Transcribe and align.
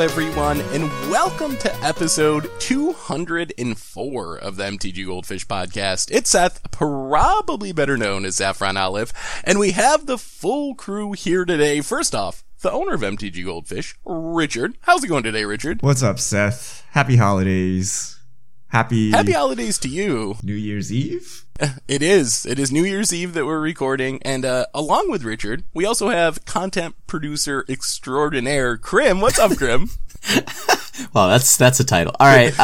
everyone, 0.00 0.60
and 0.72 0.84
welcome 1.10 1.56
to 1.56 1.74
episode 1.84 2.48
204 2.60 4.36
of 4.38 4.54
the 4.54 4.62
MTG 4.62 5.04
Goldfish 5.04 5.44
podcast. 5.44 6.12
It's 6.12 6.30
Seth, 6.30 6.70
probably 6.70 7.72
better 7.72 7.96
known 7.96 8.24
as 8.24 8.36
Saffron 8.36 8.76
Olive, 8.76 9.12
and 9.42 9.58
we 9.58 9.72
have 9.72 10.06
the 10.06 10.16
full 10.16 10.76
crew 10.76 11.14
here 11.14 11.44
today. 11.44 11.80
First 11.80 12.14
off, 12.14 12.44
the 12.60 12.70
owner 12.70 12.94
of 12.94 13.00
MTG 13.00 13.44
Goldfish, 13.44 13.96
Richard. 14.04 14.78
How's 14.82 15.02
it 15.02 15.08
going 15.08 15.24
today, 15.24 15.44
Richard? 15.44 15.82
What's 15.82 16.04
up, 16.04 16.20
Seth? 16.20 16.84
Happy 16.92 17.16
holidays. 17.16 18.20
Happy 18.68 19.10
Happy 19.10 19.32
holidays 19.32 19.78
to 19.78 19.88
you. 19.88 20.36
New 20.44 20.54
Year's 20.54 20.92
Eve. 20.92 21.44
It 21.88 22.02
is. 22.02 22.44
It 22.46 22.58
is 22.58 22.70
New 22.70 22.84
Year's 22.84 23.12
Eve 23.12 23.32
that 23.34 23.46
we're 23.46 23.60
recording, 23.60 24.20
and 24.22 24.44
uh, 24.44 24.66
along 24.74 25.10
with 25.10 25.24
Richard, 25.24 25.64
we 25.74 25.84
also 25.86 26.10
have 26.10 26.44
content 26.44 26.94
producer 27.06 27.64
extraordinaire 27.68 28.76
Krim. 28.76 29.20
What's 29.20 29.38
up, 29.38 29.56
Krim? 29.56 29.90
Well, 31.12 31.28
that's 31.28 31.56
that's 31.56 31.78
a 31.78 31.84
title. 31.84 32.12
All 32.18 32.26
right, 32.26 32.52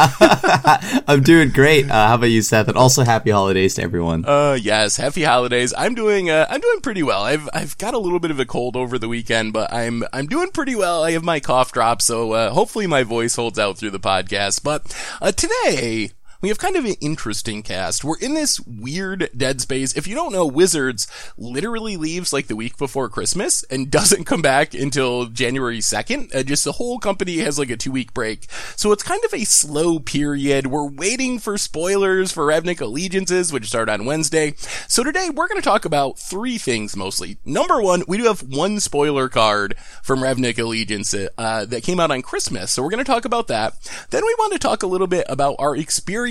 I'm 1.07 1.23
doing 1.23 1.51
great. 1.51 1.89
Uh, 1.89 2.07
how 2.07 2.15
about 2.15 2.27
you, 2.27 2.41
Seth? 2.41 2.67
And 2.67 2.75
also, 2.77 3.03
happy 3.03 3.29
holidays 3.31 3.75
to 3.75 3.81
everyone. 3.81 4.25
Uh, 4.25 4.57
yes, 4.61 4.97
happy 4.97 5.23
holidays. 5.23 5.73
I'm 5.77 5.95
doing, 5.95 6.29
uh, 6.29 6.45
I'm 6.49 6.59
doing 6.59 6.81
pretty 6.81 7.01
well. 7.01 7.23
I've, 7.23 7.47
I've 7.53 7.77
got 7.77 7.93
a 7.93 7.97
little 7.97 8.19
bit 8.19 8.31
of 8.31 8.39
a 8.41 8.45
cold 8.45 8.75
over 8.75 8.99
the 8.99 9.07
weekend, 9.07 9.53
but 9.53 9.71
I'm, 9.73 10.03
I'm 10.11 10.27
doing 10.27 10.51
pretty 10.51 10.75
well. 10.75 11.03
I 11.03 11.11
have 11.11 11.23
my 11.23 11.39
cough 11.39 11.71
drop, 11.71 12.01
so, 12.01 12.33
uh, 12.33 12.49
hopefully 12.49 12.87
my 12.87 13.03
voice 13.03 13.37
holds 13.37 13.57
out 13.57 13.77
through 13.77 13.91
the 13.91 13.99
podcast. 13.99 14.61
But, 14.61 14.93
uh, 15.21 15.31
today, 15.31 16.11
we 16.41 16.49
have 16.49 16.57
kind 16.57 16.75
of 16.75 16.85
an 16.85 16.95
interesting 17.01 17.63
cast. 17.63 18.03
We're 18.03 18.17
in 18.19 18.33
this 18.33 18.59
weird 18.59 19.29
dead 19.35 19.61
space. 19.61 19.95
If 19.95 20.07
you 20.07 20.15
don't 20.15 20.33
know, 20.33 20.45
Wizards 20.45 21.07
literally 21.37 21.97
leaves 21.97 22.33
like 22.33 22.47
the 22.47 22.55
week 22.55 22.77
before 22.77 23.09
Christmas 23.09 23.63
and 23.63 23.89
doesn't 23.95 24.25
come 24.25 24.41
back 24.41 24.73
until 24.73 25.25
January 25.27 25.79
2nd. 25.79 26.35
Uh, 26.35 26.43
just 26.43 26.63
the 26.63 26.73
whole 26.73 26.99
company 26.99 27.37
has 27.37 27.57
like 27.57 27.69
a 27.69 27.77
two 27.77 27.91
week 27.91 28.13
break. 28.13 28.49
So 28.75 28.91
it's 28.91 29.03
kind 29.03 29.23
of 29.23 29.33
a 29.33 29.45
slow 29.45 29.99
period. 29.99 30.67
We're 30.67 30.89
waiting 30.89 31.39
for 31.39 31.57
spoilers 31.57 32.31
for 32.31 32.45
Ravnica 32.47 32.81
Allegiances, 32.81 33.53
which 33.53 33.67
start 33.67 33.89
on 33.89 34.05
Wednesday. 34.05 34.53
So 34.87 35.03
today 35.03 35.29
we're 35.33 35.47
going 35.47 35.61
to 35.61 35.67
talk 35.67 35.85
about 35.85 36.19
three 36.19 36.57
things 36.57 36.95
mostly. 36.95 37.37
Number 37.45 37.81
one, 37.81 38.03
we 38.07 38.17
do 38.17 38.25
have 38.25 38.41
one 38.41 38.79
spoiler 38.79 39.29
card 39.29 39.75
from 40.03 40.19
Ravnica 40.19 40.59
Allegiance, 40.59 41.13
uh, 41.13 41.65
that 41.65 41.83
came 41.83 41.99
out 41.99 42.11
on 42.11 42.21
Christmas. 42.21 42.71
So 42.71 42.83
we're 42.83 42.89
going 42.89 43.03
to 43.03 43.11
talk 43.11 43.25
about 43.25 43.47
that. 43.47 43.73
Then 44.09 44.23
we 44.25 44.35
want 44.37 44.53
to 44.53 44.59
talk 44.59 44.83
a 44.83 44.87
little 44.87 45.07
bit 45.07 45.25
about 45.29 45.55
our 45.59 45.75
experience 45.75 46.24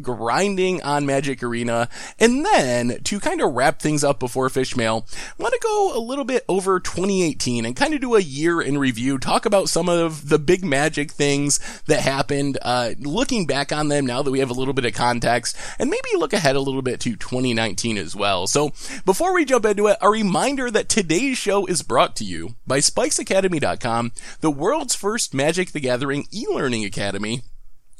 grinding 0.00 0.82
on 0.82 1.06
Magic 1.06 1.42
Arena. 1.42 1.88
And 2.18 2.44
then 2.44 3.00
to 3.04 3.20
kind 3.20 3.40
of 3.40 3.54
wrap 3.54 3.80
things 3.80 4.04
up 4.04 4.18
before 4.18 4.48
Fishmail, 4.48 5.06
I 5.38 5.42
want 5.42 5.54
to 5.54 5.60
go 5.62 5.96
a 5.96 6.00
little 6.00 6.24
bit 6.24 6.44
over 6.48 6.80
2018 6.80 7.64
and 7.64 7.76
kind 7.76 7.94
of 7.94 8.00
do 8.00 8.14
a 8.14 8.20
year 8.20 8.60
in 8.60 8.78
review, 8.78 9.18
talk 9.18 9.46
about 9.46 9.68
some 9.68 9.88
of 9.88 10.28
the 10.28 10.38
big 10.38 10.64
Magic 10.64 11.10
things 11.10 11.60
that 11.86 12.00
happened, 12.00 12.58
uh, 12.62 12.90
looking 12.98 13.46
back 13.46 13.72
on 13.72 13.88
them 13.88 14.04
now 14.04 14.22
that 14.22 14.30
we 14.30 14.40
have 14.40 14.50
a 14.50 14.54
little 14.54 14.74
bit 14.74 14.84
of 14.84 14.94
context, 14.94 15.56
and 15.78 15.88
maybe 15.88 16.08
look 16.16 16.32
ahead 16.32 16.56
a 16.56 16.60
little 16.60 16.82
bit 16.82 17.00
to 17.00 17.16
2019 17.16 17.96
as 17.96 18.14
well. 18.14 18.46
So 18.46 18.70
before 19.04 19.34
we 19.34 19.44
jump 19.44 19.64
into 19.64 19.86
it, 19.86 19.96
a 20.00 20.10
reminder 20.10 20.70
that 20.70 20.88
today's 20.88 21.38
show 21.38 21.66
is 21.66 21.82
brought 21.82 22.16
to 22.16 22.24
you 22.24 22.56
by 22.66 22.78
SpikesAcademy.com, 22.78 24.12
the 24.40 24.50
world's 24.50 24.94
first 24.94 25.34
Magic 25.34 25.72
the 25.72 25.80
Gathering 25.80 26.26
e-learning 26.32 26.84
academy 26.84 27.42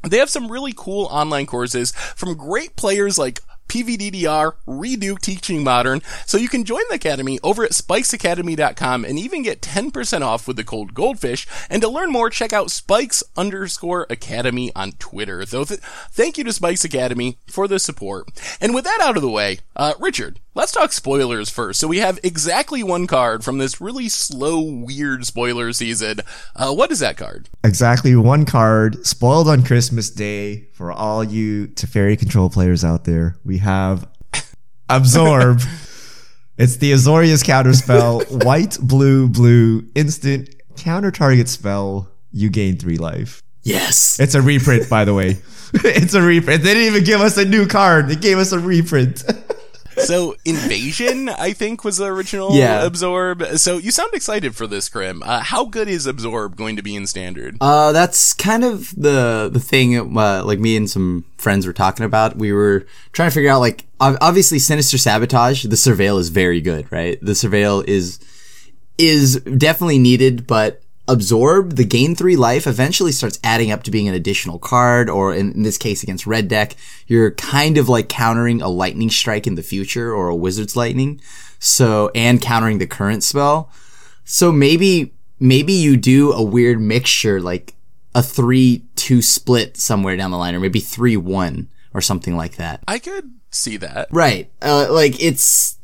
they 0.03 0.19
have 0.19 0.31
some 0.31 0.51
really 0.51 0.73
cool 0.77 1.07
online 1.07 1.47
courses 1.47 1.93
from 1.93 2.37
great 2.37 2.77
players 2.77 3.19
like 3.19 3.41
PVDDR, 3.69 4.55
Reid 4.67 5.01
Duke 5.01 5.21
Teaching 5.21 5.63
Modern, 5.63 6.03
so 6.27 6.39
you 6.39 6.49
can 6.49 6.65
join 6.65 6.83
the 6.89 6.95
Academy 6.95 7.39
over 7.43 7.65
at 7.65 7.73
spikesacademy.com 7.73 9.05
and 9.05 9.19
even 9.19 9.43
get 9.43 9.61
10% 9.61 10.23
off 10.23 10.49
with 10.49 10.57
the 10.57 10.65
cold 10.65 10.95
Goldfish. 10.95 11.47
And 11.69 11.83
to 11.83 11.89
learn 11.89 12.11
more, 12.11 12.31
check 12.31 12.53
out 12.53 12.71
Spikes 12.71 13.23
underscore 13.37 14.07
Academy 14.11 14.73
on 14.75 14.93
Twitter. 14.93 15.45
So 15.47 15.65
th- 15.65 15.81
thank 16.11 16.39
you 16.39 16.45
to 16.45 16.53
Spikes 16.53 16.85
Academy 16.85 17.39
for 17.47 17.69
the 17.69 17.79
support. 17.79 18.29
And 18.61 18.75
with 18.75 18.85
that 18.85 19.01
out 19.03 19.17
of 19.17 19.23
the 19.23 19.29
way, 19.29 19.59
uh, 19.77 19.93
Richard, 20.01 20.41
let's 20.59 20.73
talk 20.73 20.93
spoilers 20.93 21.49
first. 21.49 21.79
So 21.79 21.87
we 21.87 21.99
have 21.99 22.19
exactly 22.25 22.83
one 22.83 23.07
card 23.07 23.45
from 23.45 23.59
this 23.59 23.81
really 23.81 24.09
slow, 24.09 24.61
weird 24.61 25.25
spoiler 25.25 25.73
season. 25.73 26.19
Uh, 26.57 26.75
what 26.75 26.91
is 26.91 26.99
that 26.99 27.17
card? 27.17 27.49
Exactly 27.63 28.17
one 28.17 28.45
card 28.45 29.07
spoiled 29.07 29.49
on 29.49 29.63
Christmas 29.63 30.11
Day 30.11 30.67
for 30.73 30.91
all 30.91 31.23
you 31.23 31.69
Teferi 31.69 32.19
control 32.19 32.51
players 32.51 32.85
out 32.85 33.05
there. 33.05 33.39
We 33.45 33.59
have 33.59 34.09
Absorb. 34.89 35.61
it's 36.59 36.77
the 36.79 36.91
Azorius 36.91 37.45
counterspell. 37.45 38.45
White, 38.45 38.79
blue, 38.83 39.29
blue, 39.29 39.87
instant 39.95 40.57
counter 40.77 41.13
target 41.13 41.49
spell. 41.49 42.11
You 42.33 42.51
gain 42.51 42.79
three 42.79 42.99
life. 42.99 43.45
Yes. 43.63 44.19
It's 44.19 44.35
a 44.35 44.43
reprint, 44.43 44.91
by 44.91 45.05
the 45.05 45.15
way. 45.15 45.37
it's 45.75 46.15
a 46.15 46.23
reprint. 46.23 46.65
They 46.65 46.75
didn't 46.75 46.95
even 46.95 47.05
give 47.05 47.21
us 47.21 47.37
a 47.39 47.45
new 47.45 47.69
card. 47.69 48.09
They 48.09 48.17
gave 48.17 48.39
us 48.39 48.51
a 48.51 48.59
reprint. 48.59 49.23
So 50.01 50.37
Invasion, 50.45 51.29
I 51.29 51.53
think, 51.53 51.85
was 51.85 51.97
the 51.99 52.07
original 52.07 52.55
Yeah. 52.55 52.85
Absorb. 52.85 53.45
So 53.57 53.77
you 53.79 53.91
sound 53.91 54.11
excited 54.15 54.55
for 54.55 54.67
this, 54.67 54.89
Krim. 54.89 55.23
Uh, 55.25 55.41
how 55.43 55.65
good 55.65 55.89
is 55.89 56.07
Absorb 56.07 56.57
going 56.57 56.77
to 56.77 56.83
be 56.83 56.95
in 56.97 57.07
Standard? 57.07 57.57
Uh, 57.61 57.93
that's 57.93 58.33
kind 58.33 58.65
of 58.65 58.95
the 58.97 59.51
the 59.53 59.61
thing. 59.61 60.17
Uh, 60.17 60.43
like 60.45 60.59
me 60.59 60.77
and 60.77 60.89
some 60.89 61.25
friends 61.37 61.67
were 61.67 61.73
talking 61.73 62.05
about. 62.07 62.37
We 62.37 62.53
were 62.53 62.87
trying 63.13 63.31
to 63.31 63.35
figure 63.35 63.51
out 63.51 63.61
like 63.61 63.85
obviously 64.01 64.59
Sinister 64.59 64.99
Sabotage. 64.99 65.65
The 65.65 65.77
Surveil 65.77 66.19
is 66.19 66.29
very 66.29 66.61
good, 66.61 66.91
right? 66.91 67.19
The 67.21 67.33
Surveil 67.33 67.85
is 67.87 68.19
is 68.99 69.37
definitely 69.41 69.99
needed, 69.99 70.47
but 70.47 70.83
absorb 71.09 71.77
the 71.77 71.85
gain 71.85 72.15
three 72.15 72.37
life 72.37 72.67
eventually 72.67 73.13
starts 73.13 73.39
adding 73.43 73.71
up 73.71 73.83
to 73.83 73.91
being 73.91 74.09
an 74.09 74.15
additional 74.15 74.59
card 74.59 75.09
or 75.09 75.35
in, 75.35 75.53
in 75.53 75.63
this 75.63 75.79
case 75.79 76.03
against 76.03 76.27
red 76.27 76.49
deck 76.49 76.77
you're 77.07 77.31
kind 77.33 77.79
of 77.79 77.89
like 77.89 78.09
countering 78.09 78.61
a 78.61 78.69
lightning 78.69 79.11
strike 79.11 79.47
in 79.47 79.55
the 79.55 79.63
future 79.63 80.13
or 80.13 80.29
a 80.29 80.37
wizard's 80.37 80.77
lightning 80.77 81.21
so 81.59 82.11
and 82.15 82.43
countering 82.43 82.79
the 82.79 82.87
current 82.87 83.25
spell 83.25 83.71
so 84.25 84.53
maybe 84.53 85.13
maybe 85.41 85.73
you 85.73 85.97
do 85.97 86.33
a 86.33 86.43
weird 86.43 86.81
mixture 86.81 87.41
like 87.41 87.75
a 88.15 88.23
three 88.23 88.85
two 88.95 89.23
split 89.23 89.77
somewhere 89.77 90.17
down 90.17 90.31
the 90.31 90.37
line 90.37 90.55
or 90.55 90.61
maybe 90.61 90.81
three 90.81 91.17
one 91.17 91.69
or 91.95 92.01
something 92.01 92.37
like 92.37 92.57
that 92.57 92.83
I 92.87 92.99
could 92.99 93.39
see 93.51 93.77
that. 93.79 94.09
Right. 94.11 94.51
Uh, 94.61 94.89
like 94.91 95.23
it's 95.23 95.78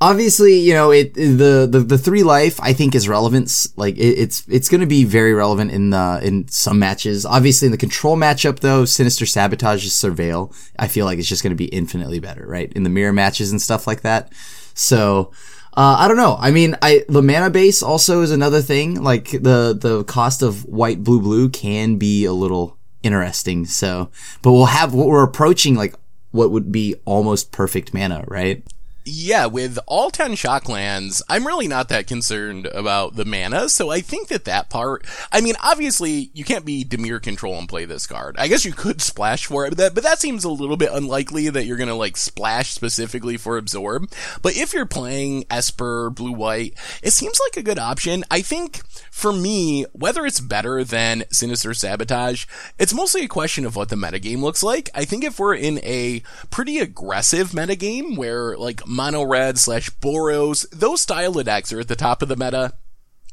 obviously, 0.00 0.58
you 0.58 0.74
know, 0.74 0.90
it 0.90 1.14
the 1.14 1.68
the 1.70 1.80
the 1.80 1.98
three 1.98 2.22
life 2.22 2.60
I 2.60 2.72
think 2.72 2.94
is 2.94 3.08
relevant. 3.08 3.66
Like 3.76 3.96
it, 3.96 4.18
it's 4.18 4.46
it's 4.48 4.68
going 4.68 4.80
to 4.80 4.86
be 4.86 5.04
very 5.04 5.34
relevant 5.34 5.70
in 5.70 5.90
the 5.90 6.20
in 6.22 6.48
some 6.48 6.78
matches. 6.78 7.24
Obviously, 7.26 7.66
in 7.66 7.72
the 7.72 7.78
control 7.78 8.16
matchup 8.16 8.60
though, 8.60 8.84
Sinister 8.84 9.26
Sabotage 9.26 9.84
is 9.84 9.92
Surveil. 9.92 10.54
I 10.78 10.88
feel 10.88 11.06
like 11.06 11.18
it's 11.18 11.28
just 11.28 11.42
going 11.42 11.52
to 11.52 11.56
be 11.56 11.66
infinitely 11.66 12.20
better, 12.20 12.46
right? 12.46 12.72
In 12.72 12.82
the 12.82 12.90
mirror 12.90 13.12
matches 13.12 13.50
and 13.50 13.60
stuff 13.60 13.86
like 13.86 14.02
that. 14.02 14.32
So. 14.74 15.32
Uh, 15.76 15.94
I 16.00 16.08
don't 16.08 16.16
know. 16.16 16.36
I 16.40 16.50
mean, 16.50 16.74
I 16.82 17.04
the 17.08 17.22
mana 17.22 17.50
base 17.50 17.84
also 17.84 18.22
is 18.22 18.32
another 18.32 18.62
thing. 18.62 19.00
Like 19.00 19.30
the 19.30 19.78
the 19.80 20.02
cost 20.08 20.42
of 20.42 20.64
white, 20.64 21.04
blue, 21.04 21.20
blue 21.20 21.48
can 21.48 21.98
be 21.98 22.24
a 22.24 22.32
little 22.32 22.76
interesting. 23.04 23.64
So, 23.64 24.10
but 24.42 24.50
we'll 24.50 24.66
have 24.66 24.92
what 24.92 25.06
we're 25.06 25.22
approaching 25.22 25.76
like 25.76 25.94
what 26.32 26.50
would 26.50 26.72
be 26.72 26.96
almost 27.04 27.52
perfect 27.52 27.94
mana, 27.94 28.24
right? 28.26 28.64
Yeah, 29.10 29.46
with 29.46 29.78
all 29.86 30.10
10 30.10 30.32
shocklands, 30.32 31.22
I'm 31.30 31.46
really 31.46 31.66
not 31.66 31.88
that 31.88 32.06
concerned 32.06 32.66
about 32.66 33.16
the 33.16 33.24
mana, 33.24 33.70
so 33.70 33.88
I 33.88 34.02
think 34.02 34.28
that 34.28 34.44
that 34.44 34.68
part, 34.68 35.06
I 35.32 35.40
mean, 35.40 35.54
obviously, 35.62 36.30
you 36.34 36.44
can't 36.44 36.66
be 36.66 36.84
Dimir 36.84 37.22
control 37.22 37.58
and 37.58 37.66
play 37.66 37.86
this 37.86 38.06
card. 38.06 38.36
I 38.38 38.48
guess 38.48 38.66
you 38.66 38.72
could 38.74 39.00
splash 39.00 39.46
for 39.46 39.64
it, 39.64 39.70
but 39.70 39.78
that, 39.78 39.94
but 39.94 40.04
that 40.04 40.18
seems 40.18 40.44
a 40.44 40.50
little 40.50 40.76
bit 40.76 40.92
unlikely 40.92 41.48
that 41.48 41.64
you're 41.64 41.78
gonna, 41.78 41.94
like, 41.94 42.18
splash 42.18 42.72
specifically 42.72 43.38
for 43.38 43.56
Absorb. 43.56 44.10
But 44.42 44.56
if 44.58 44.74
you're 44.74 44.84
playing 44.84 45.46
Esper, 45.50 46.10
Blue-White, 46.10 46.74
it 47.02 47.12
seems 47.12 47.40
like 47.46 47.56
a 47.56 47.66
good 47.66 47.78
option. 47.78 48.24
I 48.30 48.42
think, 48.42 48.82
for 49.10 49.32
me, 49.32 49.86
whether 49.92 50.26
it's 50.26 50.40
better 50.40 50.84
than 50.84 51.24
Sinister 51.32 51.72
Sabotage, 51.72 52.44
it's 52.78 52.92
mostly 52.92 53.24
a 53.24 53.28
question 53.28 53.64
of 53.64 53.74
what 53.74 53.88
the 53.88 53.96
metagame 53.96 54.42
looks 54.42 54.62
like. 54.62 54.90
I 54.94 55.06
think 55.06 55.24
if 55.24 55.38
we're 55.38 55.54
in 55.54 55.78
a 55.78 56.22
pretty 56.50 56.78
aggressive 56.78 57.52
metagame 57.52 58.18
where, 58.18 58.54
like, 58.58 58.86
mono 58.98 59.22
red 59.22 59.58
slash 59.58 59.90
Boros, 59.90 60.68
those 60.70 61.00
style 61.02 61.32
decks 61.34 61.72
are 61.72 61.78
at 61.78 61.86
the 61.86 61.94
top 61.94 62.20
of 62.20 62.28
the 62.28 62.34
meta. 62.34 62.72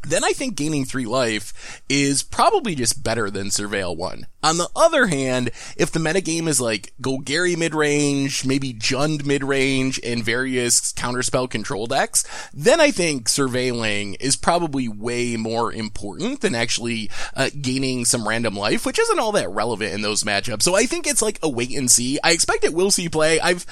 Then 0.07 0.23
I 0.23 0.31
think 0.31 0.55
gaining 0.55 0.85
three 0.85 1.07
life 1.07 1.81
is 1.89 2.21
probably 2.21 2.75
just 2.75 3.03
better 3.03 3.31
than 3.31 3.47
Surveil 3.47 3.97
1. 3.97 4.27
On 4.45 4.57
the 4.57 4.69
other 4.75 5.07
hand, 5.07 5.49
if 5.75 5.91
the 5.91 5.99
metagame 5.99 6.47
is 6.47 6.61
like 6.61 6.93
Golgari 7.01 7.57
mid-range, 7.57 8.45
maybe 8.45 8.75
Jund 8.75 9.25
mid-range, 9.25 9.99
and 10.03 10.23
various 10.23 10.93
counterspell 10.93 11.49
control 11.49 11.87
decks, 11.87 12.23
then 12.53 12.79
I 12.79 12.91
think 12.91 13.27
surveilling 13.27 14.15
is 14.19 14.35
probably 14.35 14.87
way 14.87 15.35
more 15.35 15.73
important 15.73 16.41
than 16.41 16.53
actually 16.53 17.09
uh, 17.35 17.49
gaining 17.59 18.05
some 18.05 18.27
random 18.27 18.55
life, 18.55 18.85
which 18.85 18.99
isn't 18.99 19.17
all 19.17 19.31
that 19.31 19.49
relevant 19.49 19.95
in 19.95 20.03
those 20.03 20.23
matchups. 20.23 20.61
So 20.61 20.75
I 20.75 20.85
think 20.85 21.07
it's 21.07 21.23
like 21.23 21.39
a 21.41 21.49
wait 21.49 21.75
and 21.75 21.89
see. 21.89 22.19
I 22.23 22.29
expect 22.29 22.63
it 22.63 22.75
will 22.75 22.91
see 22.91 23.09
play. 23.09 23.39
I've 23.39 23.65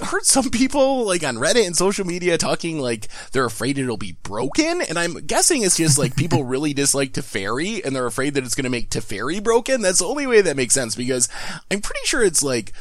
heard 0.00 0.24
some 0.24 0.48
people 0.50 1.04
like 1.06 1.24
on 1.24 1.38
Reddit 1.38 1.66
and 1.66 1.76
social 1.76 2.06
media 2.06 2.38
talking 2.38 2.78
like 2.78 3.08
they're 3.32 3.44
afraid 3.44 3.78
it'll 3.78 3.96
be 3.96 4.16
broken, 4.22 4.80
and 4.80 4.96
I'm 4.96 5.14
guessing 5.26 5.62
it's 5.62 5.76
just 5.76 5.98
like 5.98 6.14
people 6.14 6.44
really 6.44 6.72
dislike 6.72 7.12
Teferi 7.12 7.84
and 7.84 7.96
they're 7.96 8.06
afraid 8.06 8.34
that 8.34 8.44
it's 8.44 8.54
going 8.54 8.62
to 8.62 8.70
make 8.70 8.90
Teferi 8.90 9.42
broken. 9.42 9.82
That's 9.82 10.03
the 10.04 10.10
only 10.10 10.26
way 10.26 10.42
that 10.42 10.56
makes 10.56 10.74
sense 10.74 10.94
because 10.94 11.28
I'm 11.70 11.80
pretty 11.80 12.04
sure 12.04 12.22
it's 12.22 12.42
like 12.42 12.72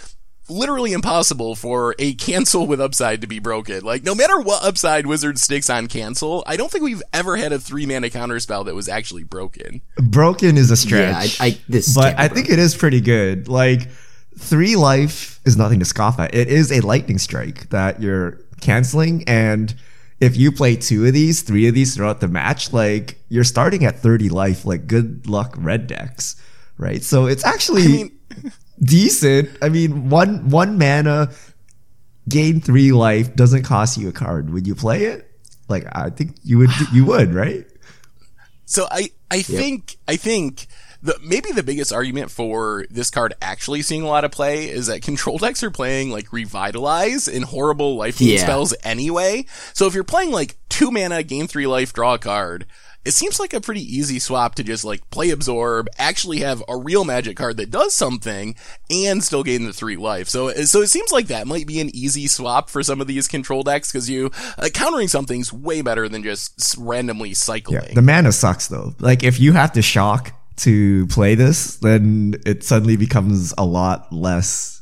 literally 0.50 0.92
impossible 0.92 1.56
for 1.56 1.96
a 2.00 2.16
cancel 2.16 2.68
with 2.68 2.82
upside 2.82 3.22
to 3.22 3.28
be 3.28 3.40
broken. 3.40 3.82
Like, 3.82 4.04
no 4.04 4.14
matter 4.14 4.40
what 4.40 4.62
upside 4.64 5.08
Wizard 5.08 5.40
sticks 5.40 5.70
on 5.70 5.88
cancel, 5.88 6.44
I 6.46 6.58
don't 6.58 6.70
think 6.70 6.84
we've 6.84 7.02
ever 7.14 7.38
had 7.38 7.54
a 7.54 7.60
three 7.60 7.86
mana 7.86 8.10
counter 8.10 8.40
spell 8.42 8.66
that 8.66 8.76
was 8.76 8.90
actually 8.90 9.24
broken. 9.24 9.82
Broken 9.98 10.58
is 10.58 10.70
a 10.70 10.76
stretch. 10.76 11.40
Yeah, 11.40 11.46
I, 11.46 11.48
I 11.48 11.58
this 11.70 11.96
but 11.96 12.20
I 12.20 12.28
think 12.28 12.50
it 12.50 12.60
is 12.60 12.76
pretty 12.76 13.00
good. 13.00 13.48
Like, 13.48 13.90
three 14.38 14.76
life 14.76 15.40
is 15.46 15.56
nothing 15.56 15.80
to 15.80 15.86
scoff 15.86 16.20
at. 16.20 16.36
It 16.36 16.50
is 16.50 16.72
a 16.72 16.82
lightning 16.82 17.20
strike 17.20 17.70
that 17.70 18.02
you're 18.02 18.40
canceling, 18.60 19.24
and 19.28 19.74
if 20.20 20.38
you 20.38 20.52
play 20.52 20.76
two 20.76 21.06
of 21.06 21.14
these, 21.14 21.42
three 21.42 21.68
of 21.68 21.74
these 21.74 21.96
throughout 21.96 22.22
the 22.22 22.28
match, 22.28 22.72
like 22.74 23.18
you're 23.30 23.44
starting 23.44 23.86
at 23.86 24.00
30 24.00 24.30
life, 24.30 24.66
like 24.66 24.88
good 24.88 25.28
luck 25.28 25.54
red 25.58 25.88
decks, 25.88 26.36
right? 26.84 27.04
So 27.04 27.26
it's 27.26 27.46
actually 27.46 27.84
I 27.84 27.88
mean, 27.88 28.20
decent. 28.84 29.50
I 29.62 29.70
mean, 29.70 30.10
one 30.10 30.50
one 30.50 30.78
mana, 30.78 31.32
gain 32.28 32.60
three 32.60 32.92
life 32.92 33.36
doesn't 33.36 33.64
cost 33.64 33.98
you 33.98 34.10
a 34.10 34.12
card. 34.12 34.52
Would 34.52 34.68
you 34.68 34.76
play 34.76 35.06
it? 35.06 35.32
Like 35.70 35.86
I 35.94 36.10
think 36.10 36.36
you 36.44 36.60
would. 36.60 36.70
You 36.92 37.06
would, 37.06 37.34
right? 37.34 37.66
So 38.66 38.86
I 38.92 39.12
I 39.32 39.38
yep. 39.38 39.46
think 39.46 39.98
I 40.08 40.18
think 40.18 40.68
the 41.02 41.18
maybe 41.24 41.52
the 41.52 41.64
biggest 41.64 41.94
argument 41.94 42.32
for 42.32 42.86
this 42.90 43.10
card 43.10 43.34
actually 43.42 43.82
seeing 43.82 44.02
a 44.02 44.08
lot 44.08 44.24
of 44.24 44.32
play 44.32 44.70
is 44.70 44.88
that 44.88 45.02
control 45.02 45.38
decks 45.38 45.62
are 45.64 45.72
playing 45.72 46.10
like 46.10 46.32
revitalize 46.32 47.28
in 47.28 47.44
horrible 47.44 47.96
life 47.96 48.20
yeah. 48.20 48.40
spells 48.40 48.74
anyway. 48.84 49.46
So 49.74 49.86
if 49.88 49.94
you're 49.94 50.04
playing 50.04 50.32
like 50.32 50.58
two 50.70 50.92
mana, 50.92 51.24
gain 51.24 51.48
three 51.48 51.68
life, 51.68 51.94
draw 51.94 52.16
a 52.16 52.20
card, 52.20 52.66
it 53.06 53.12
seems 53.12 53.40
like 53.40 53.54
a 53.54 53.62
pretty 53.62 53.82
easy 53.82 54.20
swap 54.20 54.56
to 54.56 54.64
just 54.64 54.86
like 54.86 55.10
play 55.10 55.30
absorb, 55.30 55.88
actually 55.98 56.40
have 56.40 56.64
a 56.68 56.78
real 56.78 57.04
magic 57.04 57.38
card 57.38 57.58
that 57.58 57.70
does 57.70 57.94
something, 57.94 58.56
and 58.90 59.24
still 59.24 59.44
gain 59.44 59.66
the 59.66 59.74
three 59.74 59.98
life. 59.98 60.30
So, 60.30 60.52
so 60.52 60.82
it 60.82 60.88
seems 60.88 61.12
like 61.12 61.28
that 61.28 61.48
might 61.48 61.68
be 61.68 61.80
an 61.82 61.94
easy 61.94 62.28
swap 62.28 62.70
for 62.70 62.82
some 62.84 63.02
of 63.02 63.08
these 63.08 63.28
control 63.28 63.64
decks 63.64 63.92
because 63.92 64.10
you 64.10 64.32
uh, 64.58 64.70
countering 64.74 65.08
something's 65.08 65.52
way 65.52 65.82
better 65.82 66.08
than 66.08 66.24
just 66.24 66.76
randomly 66.78 67.34
cycling. 67.34 67.82
Yeah, 67.84 67.94
the 67.94 68.02
mana 68.02 68.32
sucks 68.32 68.68
though. 68.68 68.96
Like 69.00 69.24
if 69.24 69.40
you 69.40 69.54
have 69.54 69.74
to 69.74 69.82
shock 69.82 70.34
to 70.58 71.08
play 71.08 71.36
this, 71.36 71.78
then 71.78 72.36
it 72.46 72.64
suddenly 72.64 72.96
becomes 72.96 73.54
a 73.58 73.66
lot 73.66 74.12
less 74.14 74.82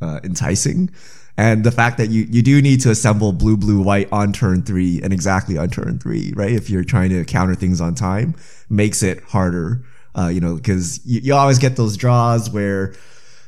uh, 0.00 0.20
enticing. 0.24 0.90
And 1.38 1.62
the 1.62 1.70
fact 1.70 1.98
that 1.98 2.10
you, 2.10 2.26
you 2.28 2.42
do 2.42 2.60
need 2.60 2.80
to 2.80 2.90
assemble 2.90 3.32
blue, 3.32 3.56
blue, 3.56 3.80
white 3.80 4.08
on 4.10 4.32
turn 4.32 4.62
three 4.62 5.00
and 5.00 5.12
exactly 5.12 5.56
on 5.56 5.70
turn 5.70 6.00
three, 6.00 6.32
right? 6.34 6.50
If 6.50 6.68
you're 6.68 6.82
trying 6.82 7.10
to 7.10 7.24
counter 7.24 7.54
things 7.54 7.80
on 7.80 7.94
time, 7.94 8.34
makes 8.68 9.04
it 9.04 9.22
harder, 9.22 9.84
uh, 10.18 10.26
you 10.26 10.40
know, 10.40 10.56
because 10.56 11.00
you, 11.06 11.20
you 11.20 11.34
always 11.34 11.58
get 11.58 11.76
those 11.76 11.96
draws 11.96 12.50
where 12.50 12.92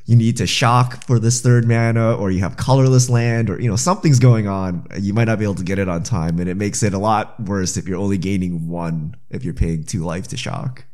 you 0.06 0.14
need 0.14 0.36
to 0.36 0.46
shock 0.46 1.04
for 1.04 1.18
this 1.18 1.40
third 1.40 1.66
mana 1.66 2.14
or 2.14 2.30
you 2.30 2.38
have 2.38 2.56
colorless 2.56 3.10
land 3.10 3.50
or, 3.50 3.60
you 3.60 3.68
know, 3.68 3.74
something's 3.74 4.20
going 4.20 4.46
on. 4.46 4.86
You 4.96 5.12
might 5.12 5.24
not 5.24 5.40
be 5.40 5.44
able 5.44 5.56
to 5.56 5.64
get 5.64 5.80
it 5.80 5.88
on 5.88 6.04
time. 6.04 6.38
And 6.38 6.48
it 6.48 6.54
makes 6.54 6.84
it 6.84 6.94
a 6.94 6.98
lot 6.98 7.40
worse 7.40 7.76
if 7.76 7.88
you're 7.88 7.98
only 7.98 8.18
gaining 8.18 8.68
one, 8.68 9.16
if 9.30 9.42
you're 9.42 9.52
paying 9.52 9.82
two 9.82 10.04
life 10.04 10.28
to 10.28 10.36
shock. 10.36 10.84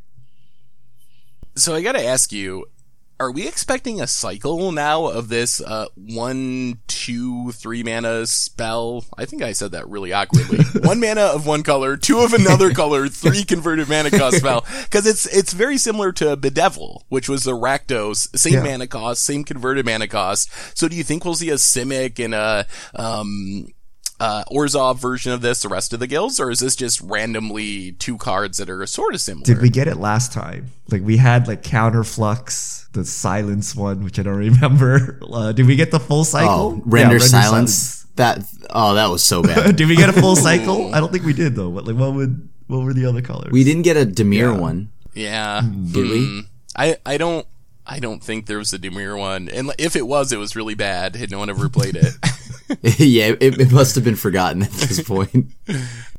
So 1.56 1.74
I 1.74 1.82
got 1.82 1.92
to 1.92 2.04
ask 2.04 2.32
you, 2.32 2.70
are 3.18 3.30
we 3.30 3.48
expecting 3.48 4.00
a 4.00 4.06
cycle 4.06 4.72
now 4.72 5.06
of 5.06 5.28
this 5.28 5.60
uh, 5.60 5.86
one, 5.94 6.80
two, 6.86 7.52
three 7.52 7.82
mana 7.82 8.26
spell? 8.26 9.04
I 9.16 9.24
think 9.24 9.42
I 9.42 9.52
said 9.52 9.72
that 9.72 9.88
really 9.88 10.12
awkwardly. 10.12 10.58
one 10.82 11.00
mana 11.00 11.22
of 11.22 11.46
one 11.46 11.62
color, 11.62 11.96
two 11.96 12.20
of 12.20 12.34
another 12.34 12.72
color, 12.72 13.08
three 13.08 13.44
converted 13.48 13.88
mana 13.88 14.10
cost 14.10 14.38
spell. 14.38 14.66
Because 14.82 15.06
it's 15.06 15.26
it's 15.34 15.52
very 15.52 15.78
similar 15.78 16.12
to 16.12 16.36
Bedevil, 16.36 17.04
which 17.08 17.28
was 17.28 17.44
the 17.44 17.52
Rakdos, 17.52 18.36
same 18.36 18.54
yeah. 18.54 18.62
mana 18.62 18.86
cost, 18.86 19.24
same 19.24 19.44
converted 19.44 19.86
mana 19.86 20.08
cost. 20.08 20.50
So 20.76 20.88
do 20.88 20.96
you 20.96 21.04
think 21.04 21.24
we'll 21.24 21.34
see 21.34 21.50
a 21.50 21.54
Simic 21.54 22.22
and 22.22 22.34
a 22.34 22.66
um, 22.94 23.68
uh, 24.18 24.44
Orzhov 24.50 24.98
version 24.98 25.32
of 25.32 25.40
this, 25.42 25.62
the 25.62 25.68
rest 25.68 25.92
of 25.92 26.00
the 26.00 26.06
guilds, 26.06 26.40
or 26.40 26.50
is 26.50 26.60
this 26.60 26.76
just 26.76 27.00
randomly 27.00 27.92
two 27.92 28.16
cards 28.16 28.58
that 28.58 28.70
are 28.70 28.84
sort 28.86 29.14
of 29.14 29.20
similar? 29.20 29.44
Did 29.44 29.60
we 29.60 29.70
get 29.70 29.88
it 29.88 29.96
last 29.96 30.32
time? 30.32 30.70
Like 30.90 31.02
we 31.02 31.16
had 31.16 31.48
like 31.48 31.62
Counterflux, 31.62 32.85
the 32.96 33.04
Silence 33.04 33.74
one, 33.76 34.02
which 34.02 34.18
I 34.18 34.22
don't 34.22 34.36
remember. 34.38 35.20
Uh, 35.22 35.52
did 35.52 35.66
we 35.66 35.76
get 35.76 35.90
the 35.90 36.00
full 36.00 36.24
cycle? 36.24 36.50
Oh, 36.50 36.70
render, 36.84 36.96
yeah, 36.96 37.02
render 37.04 37.20
silent. 37.20 37.70
silence. 37.70 38.02
That 38.16 38.38
oh, 38.70 38.94
that 38.94 39.08
was 39.08 39.22
so 39.22 39.42
bad. 39.42 39.76
did 39.76 39.88
we 39.88 39.96
get 39.96 40.08
a 40.08 40.12
full 40.12 40.36
cycle? 40.48 40.94
I 40.94 41.00
don't 41.00 41.12
think 41.12 41.24
we 41.24 41.34
did 41.34 41.54
though. 41.54 41.68
What 41.68 41.86
like 41.86 41.96
what 41.96 42.14
would 42.14 42.48
what 42.66 42.82
were 42.82 42.94
the 42.94 43.06
other 43.06 43.22
colors? 43.22 43.52
We 43.52 43.62
didn't 43.62 43.82
get 43.82 43.96
a 43.96 44.06
Dimir 44.06 44.54
yeah. 44.54 44.58
one. 44.58 44.90
Yeah. 45.14 45.60
Mm. 45.62 45.92
Did 45.92 46.10
we? 46.10 46.24
Hmm. 46.24 46.40
I 46.74 46.96
I 47.04 47.18
don't 47.18 47.46
I 47.86 48.00
don't 48.00 48.22
think 48.22 48.46
there 48.46 48.58
was 48.58 48.72
a 48.72 48.78
Dimir 48.78 49.18
one, 49.18 49.48
and 49.48 49.70
if 49.78 49.96
it 49.96 50.06
was, 50.06 50.32
it 50.32 50.38
was 50.38 50.56
really 50.56 50.74
bad. 50.74 51.14
Had 51.14 51.30
No 51.30 51.38
one 51.38 51.50
ever 51.50 51.68
played 51.68 51.96
it. 51.96 52.14
yeah, 52.98 53.34
it, 53.38 53.60
it, 53.60 53.70
must 53.70 53.94
have 53.94 54.02
been 54.02 54.16
forgotten 54.16 54.62
at 54.62 54.72
this 54.72 55.00
point. 55.02 55.52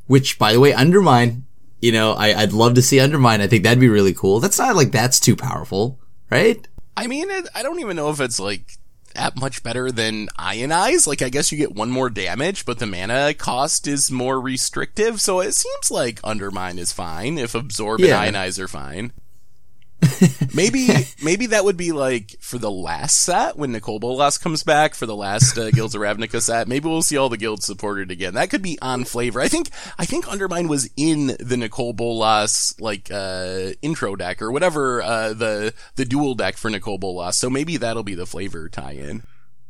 Which, 0.06 0.38
by 0.38 0.54
the 0.54 0.60
way, 0.60 0.72
Undermine. 0.72 1.44
You 1.80 1.92
know, 1.92 2.12
I, 2.12 2.30
I, 2.30 2.40
would 2.40 2.54
love 2.54 2.74
to 2.74 2.82
see 2.82 2.98
Undermine. 2.98 3.40
I 3.40 3.46
think 3.46 3.62
that'd 3.62 3.78
be 3.78 3.88
really 3.88 4.14
cool. 4.14 4.40
That's 4.40 4.58
not 4.58 4.74
like 4.74 4.90
that's 4.90 5.20
too 5.20 5.36
powerful, 5.36 6.00
right? 6.30 6.66
I 6.96 7.06
mean, 7.06 7.30
it, 7.30 7.46
I 7.54 7.62
don't 7.62 7.80
even 7.80 7.96
know 7.96 8.10
if 8.10 8.20
it's 8.20 8.40
like 8.40 8.78
that 9.14 9.36
much 9.36 9.62
better 9.62 9.90
than 9.90 10.28
Ionize. 10.38 11.06
Like, 11.06 11.22
I 11.22 11.28
guess 11.28 11.50
you 11.52 11.58
get 11.58 11.74
one 11.74 11.90
more 11.90 12.10
damage, 12.10 12.64
but 12.64 12.78
the 12.78 12.86
mana 12.86 13.34
cost 13.34 13.86
is 13.86 14.10
more 14.10 14.40
restrictive. 14.40 15.20
So 15.20 15.40
it 15.40 15.54
seems 15.54 15.90
like 15.90 16.20
Undermine 16.24 16.78
is 16.78 16.92
fine 16.92 17.38
if 17.38 17.54
Absorb 17.54 18.00
yeah. 18.00 18.22
and 18.22 18.34
Ionize 18.34 18.58
are 18.58 18.68
fine 18.68 19.12
maybe 20.54 20.88
maybe 21.22 21.46
that 21.46 21.64
would 21.64 21.76
be 21.76 21.92
like 21.92 22.36
for 22.40 22.58
the 22.58 22.70
last 22.70 23.20
set 23.20 23.56
when 23.56 23.72
Nicol 23.72 23.98
Bolas 23.98 24.38
comes 24.38 24.62
back 24.62 24.94
for 24.94 25.06
the 25.06 25.16
last 25.16 25.58
uh, 25.58 25.70
Guilds 25.70 25.94
of 25.94 26.00
Ravnica 26.00 26.40
set. 26.40 26.68
Maybe 26.68 26.88
we'll 26.88 27.02
see 27.02 27.16
all 27.16 27.28
the 27.28 27.36
guilds 27.36 27.66
supported 27.66 28.10
again. 28.10 28.34
That 28.34 28.50
could 28.50 28.62
be 28.62 28.78
on 28.80 29.04
flavor. 29.04 29.40
I 29.40 29.48
think 29.48 29.70
I 29.98 30.04
think 30.04 30.28
Undermine 30.28 30.68
was 30.68 30.88
in 30.96 31.36
the 31.40 31.56
Nicol 31.56 31.92
Bolas 31.92 32.78
like 32.80 33.10
uh, 33.10 33.70
intro 33.82 34.14
deck 34.14 34.40
or 34.40 34.52
whatever 34.52 35.02
uh, 35.02 35.32
the 35.32 35.74
the 35.96 36.04
dual 36.04 36.34
deck 36.34 36.56
for 36.56 36.70
Nicol 36.70 36.98
Bolas. 36.98 37.36
So 37.36 37.50
maybe 37.50 37.76
that'll 37.76 38.04
be 38.04 38.14
the 38.14 38.26
flavor 38.26 38.68
tie-in. 38.68 39.24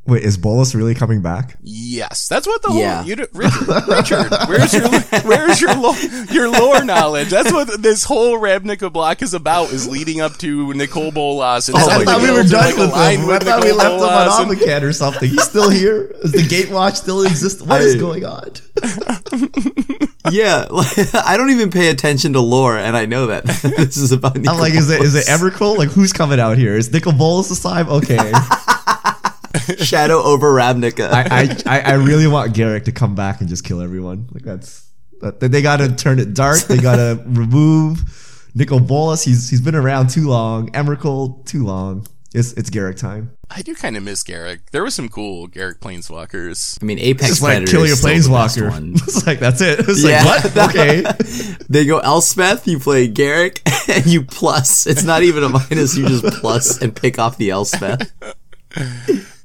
Wait, 0.09 0.23
is 0.23 0.39
Bolas 0.39 0.75
really 0.75 0.95
coming 0.95 1.21
back? 1.21 1.59
Yes, 1.61 2.29
that's 2.29 2.47
what 2.47 2.63
the 2.63 2.69
whole 2.71 2.81
yeah. 2.81 3.05
you, 3.05 3.15
Richard. 3.35 3.69
Richard, 3.87 4.49
where's 4.49 4.73
your 4.73 4.89
where's 5.23 5.61
your 5.61 5.75
lo- 5.77 6.25
your 6.31 6.49
lore 6.51 6.83
knowledge? 6.83 7.29
That's 7.29 7.53
what 7.53 7.83
this 7.83 8.05
whole 8.05 8.39
Ravnica 8.39 8.91
block 8.91 9.21
is 9.21 9.35
about. 9.35 9.71
Is 9.71 9.87
leading 9.87 10.23
up 10.23 10.39
to 10.39 10.73
Nicol 10.73 11.13
Bolas. 11.13 11.69
And 11.69 11.77
oh, 11.77 11.87
I 11.91 12.05
thought 12.07 12.23
we 12.23 12.31
were 12.31 12.43
done 12.43 12.79
with 12.79 12.95
him. 12.95 13.27
With 13.27 13.43
I 13.43 13.45
thought 13.45 13.65
we 13.65 13.73
left 13.73 13.99
Bolas 13.99 14.39
him 14.39 14.49
on 14.49 14.57
Amonkhet 14.57 14.83
or 14.83 14.95
something. 14.95 15.29
He's 15.29 15.45
still 15.45 15.69
here. 15.69 16.05
Is 16.23 16.33
the 16.33 16.39
Gatewatch 16.39 16.97
still 16.97 17.21
exist? 17.27 17.61
What 17.61 17.83
I, 17.83 17.85
is 17.85 17.97
going 17.97 18.25
on? 18.25 18.51
yeah, 20.31 20.67
like, 20.71 21.15
I 21.15 21.37
don't 21.37 21.51
even 21.51 21.71
pay 21.71 21.91
attention 21.91 22.33
to 22.33 22.41
lore, 22.41 22.79
and 22.79 22.97
I 22.97 23.05
know 23.05 23.27
that 23.27 23.45
this 23.77 23.99
is 23.99 24.13
about. 24.13 24.37
Nicol 24.37 24.55
I'm 24.55 24.59
like, 24.59 24.73
is 24.73 24.89
it 24.91 25.03
is 25.03 25.15
it 25.15 25.27
Emrakul? 25.27 25.77
Like, 25.77 25.91
who's 25.91 26.15
coming 26.15 26.41
out 26.41 26.57
here? 26.57 26.77
Is 26.77 26.91
Nicol 26.91 27.13
Bolas 27.13 27.51
this 27.51 27.63
time? 27.63 27.91
Okay. 27.91 28.33
Shadow 29.79 30.23
over 30.23 30.53
Ravnica. 30.53 31.11
I, 31.11 31.57
I 31.67 31.81
I 31.81 31.95
really 31.95 32.27
want 32.27 32.55
Garruk 32.55 32.85
to 32.85 32.93
come 32.93 33.15
back 33.15 33.41
and 33.41 33.49
just 33.49 33.65
kill 33.65 33.81
everyone. 33.81 34.29
Like 34.33 34.43
that's 34.43 34.89
that, 35.21 35.41
they 35.41 35.63
got 35.63 35.79
to 35.79 35.95
turn 35.95 36.19
it 36.19 36.35
dark. 36.35 36.61
They 36.61 36.79
got 36.79 36.97
to 36.97 37.23
remove 37.27 38.51
Nicol 38.55 38.81
Bolas. 38.81 39.25
He's 39.25 39.49
he's 39.49 39.61
been 39.61 39.75
around 39.75 40.11
too 40.11 40.29
long. 40.29 40.71
Emrakul 40.73 41.45
too 41.45 41.65
long. 41.65 42.07
It's 42.35 42.53
it's 42.53 42.69
Garruk 42.71 42.97
time. 42.97 43.33
I 43.51 43.63
do 43.63 43.75
kind 43.75 43.97
of 43.97 44.03
miss 44.03 44.23
Garruk. 44.23 44.61
There 44.71 44.83
was 44.83 44.95
some 44.95 45.09
cool 45.09 45.49
Garruk 45.49 45.79
planeswalkers. 45.79 46.79
I 46.83 46.85
mean, 46.85 46.99
Apex 46.99 47.31
it's 47.31 47.43
like 47.43 47.67
kill 47.67 47.87
your 47.87 47.97
planeswalker. 47.97 48.93
it's 48.95 49.27
like 49.27 49.39
that's 49.41 49.63
it. 49.63 49.81
It's 49.81 50.05
yeah. 50.05 50.25
like 50.25 50.45
what? 50.55 50.71
Okay. 50.71 51.05
they 51.71 51.87
go 51.87 51.99
Elspeth. 52.01 52.69
You 52.69 52.79
play 52.79 53.09
Garruk, 53.09 53.61
and 53.89 54.07
you 54.07 54.25
plus. 54.25 54.87
It's 54.87 55.05
not 55.05 55.23
even 55.23 55.43
a 55.43 55.49
minus. 55.49 55.97
You 55.97 56.07
just 56.07 56.41
plus 56.41 56.83
and 56.83 56.95
pick 56.95 57.19
off 57.19 57.39
the 57.39 57.51
Elspeth. 57.51 58.13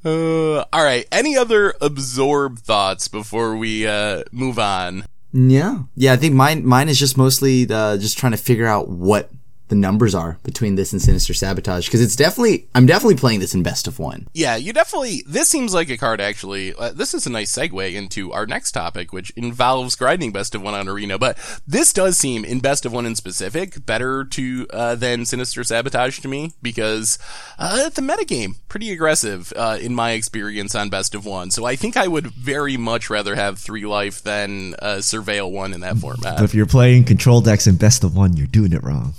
Uh, 0.04 0.64
all 0.72 0.84
right. 0.84 1.06
Any 1.10 1.36
other 1.36 1.74
absorb 1.80 2.58
thoughts 2.58 3.08
before 3.08 3.56
we 3.56 3.86
uh, 3.86 4.24
move 4.32 4.58
on? 4.58 5.06
Yeah, 5.32 5.84
yeah. 5.96 6.12
I 6.12 6.16
think 6.16 6.34
mine 6.34 6.64
mine 6.64 6.88
is 6.88 6.98
just 6.98 7.16
mostly 7.16 7.66
uh, 7.68 7.96
just 7.96 8.18
trying 8.18 8.32
to 8.32 8.38
figure 8.38 8.66
out 8.66 8.88
what 8.88 9.30
the 9.68 9.74
numbers 9.74 10.14
are 10.14 10.38
between 10.42 10.74
this 10.74 10.92
and 10.92 11.00
Sinister 11.00 11.32
Sabotage 11.32 11.86
because 11.86 12.02
it's 12.02 12.16
definitely 12.16 12.68
I'm 12.74 12.86
definitely 12.86 13.16
playing 13.16 13.40
this 13.40 13.54
in 13.54 13.62
best 13.62 13.86
of 13.86 13.98
one. 13.98 14.28
Yeah, 14.34 14.56
you 14.56 14.72
definitely. 14.72 15.22
This 15.26 15.48
seems 15.48 15.72
like 15.72 15.88
a 15.88 15.96
card 15.96 16.20
actually. 16.20 16.74
Uh, 16.74 16.92
this 16.92 17.14
is 17.14 17.26
a 17.26 17.30
nice 17.30 17.52
segue 17.52 17.94
into 17.94 18.32
our 18.32 18.46
next 18.46 18.72
topic, 18.72 19.12
which 19.12 19.30
involves 19.30 19.96
grinding 19.96 20.32
best 20.32 20.54
of 20.54 20.62
one 20.62 20.74
on 20.74 20.88
Arena. 20.88 21.18
But 21.18 21.38
this 21.66 21.92
does 21.92 22.18
seem, 22.18 22.44
in 22.44 22.60
best 22.60 22.84
of 22.84 22.92
one 22.92 23.06
in 23.06 23.14
specific, 23.14 23.86
better 23.86 24.24
to 24.24 24.66
uh, 24.70 24.94
than 24.96 25.24
Sinister 25.24 25.64
Sabotage 25.64 26.20
to 26.20 26.28
me 26.28 26.52
because 26.60 27.18
uh, 27.58 27.88
the 27.88 28.02
metagame 28.02 28.56
pretty 28.68 28.92
aggressive 28.92 29.52
uh, 29.56 29.78
in 29.80 29.94
my 29.94 30.12
experience 30.12 30.74
on 30.74 30.90
best 30.90 31.14
of 31.14 31.24
one. 31.24 31.50
So 31.50 31.64
I 31.64 31.76
think 31.76 31.96
I 31.96 32.06
would 32.06 32.26
very 32.26 32.76
much 32.76 33.08
rather 33.08 33.34
have 33.34 33.58
three 33.58 33.86
life 33.86 34.22
than 34.22 34.74
uh, 34.74 34.96
Surveil 34.96 35.50
one 35.50 35.72
in 35.72 35.80
that 35.80 35.96
format. 35.96 36.36
But 36.36 36.44
if 36.44 36.54
you're 36.54 36.66
playing 36.66 37.04
control 37.04 37.40
decks 37.40 37.66
in 37.66 37.76
best 37.76 38.04
of 38.04 38.14
one, 38.14 38.36
you're 38.36 38.46
doing 38.46 38.72
it 38.72 38.82
wrong. 38.82 39.14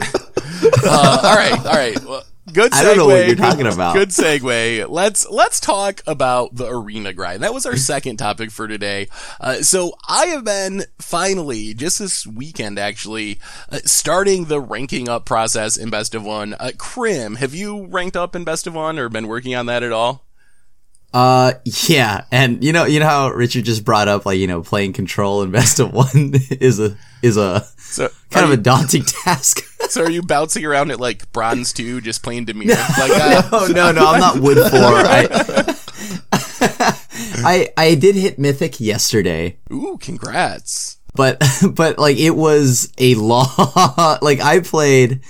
Uh, 0.86 1.20
all 1.24 1.36
right, 1.36 1.58
all 1.65 1.74
right. 1.74 2.03
Well, 2.03 2.24
good 2.51 2.72
segue. 2.72 2.75
I 2.75 2.84
don't 2.84 2.98
know 2.98 3.06
what 3.08 3.27
you're 3.27 3.36
talking 3.36 3.68
about. 3.74 3.94
Good 3.94 4.10
segue. 4.10 4.88
Let's 4.89 5.30
let's 5.30 5.60
talk 5.60 6.01
about 6.06 6.56
the 6.56 6.68
arena 6.68 7.13
grind. 7.13 7.44
That 7.44 7.53
was 7.53 7.65
our 7.65 7.75
second 7.77 8.18
topic 8.18 8.51
for 8.51 8.68
today. 8.68 9.08
Uh, 9.39 9.62
so 9.62 9.94
I 10.08 10.27
have 10.27 10.44
been 10.44 10.84
finally 11.00 11.74
just 11.74 12.00
this 12.00 12.25
weekend 12.27 12.80
actually 12.80 13.39
uh, 13.72 13.80
starting 13.86 14.46
the 14.46 14.60
ranking 14.62 15.10
up 15.10 15.25
process 15.25 15.77
in 15.77 15.89
Best 15.89 16.15
of 16.15 16.24
One. 16.24 16.53
Uh, 16.60 16.72
Krim, 16.77 17.36
have 17.36 17.53
you 17.53 17.86
ranked 17.86 18.18
up 18.18 18.36
in 18.36 18.44
Best 18.44 18.68
of 18.68 18.74
One 18.74 19.00
or 19.00 19.10
been 19.10 19.27
working 19.27 19.56
on 19.56 19.65
that 19.68 19.84
at 19.84 19.92
all? 19.92 20.25
Uh, 21.13 21.53
yeah, 21.88 22.24
and 22.32 22.63
you 22.63 22.74
know, 22.74 22.86
you 22.86 23.00
know 23.00 23.05
how 23.05 23.29
Richard 23.29 23.65
just 23.65 23.86
brought 23.86 24.08
up, 24.08 24.25
like, 24.25 24.39
you 24.39 24.48
know, 24.48 24.63
playing 24.63 24.93
control 24.93 25.43
and 25.43 25.51
best 25.60 25.79
of 25.79 25.93
one 25.93 26.34
is 26.50 26.79
a 26.79 26.98
is 27.22 27.38
a 27.38 27.65
So 27.77 28.10
kind 28.32 28.46
of 28.46 28.51
a 28.51 28.58
daunting 28.58 29.03
task. 29.24 29.60
so 29.89 30.03
are 30.03 30.10
you 30.10 30.24
bouncing 30.24 30.65
around 30.65 30.89
at 30.91 31.00
like 31.00 31.32
bronze 31.32 31.72
two, 31.72 32.01
just 32.01 32.24
playing 32.24 32.46
Dimir 32.48 32.70
like 32.70 33.12
that? 33.12 33.50
oh 33.51 33.67
no, 33.67 33.91
no, 33.91 34.08
I'm 34.08 34.20
not 34.20 34.39
wood 34.39 34.58
four. 34.58 34.72
I, 34.72 35.27
I 37.46 37.70
I 37.77 37.96
did 37.96 38.15
hit 38.15 38.39
mythic 38.39 38.79
yesterday, 38.79 39.58
Ooh, 39.72 39.98
congrats. 40.01 40.98
but 41.13 41.41
but 41.75 42.00
like 42.00 42.17
it 42.17 42.32
was 42.36 42.91
a 42.98 43.15
long. 43.15 43.48
Like 44.22 44.39
I 44.41 44.62
played 44.63 45.22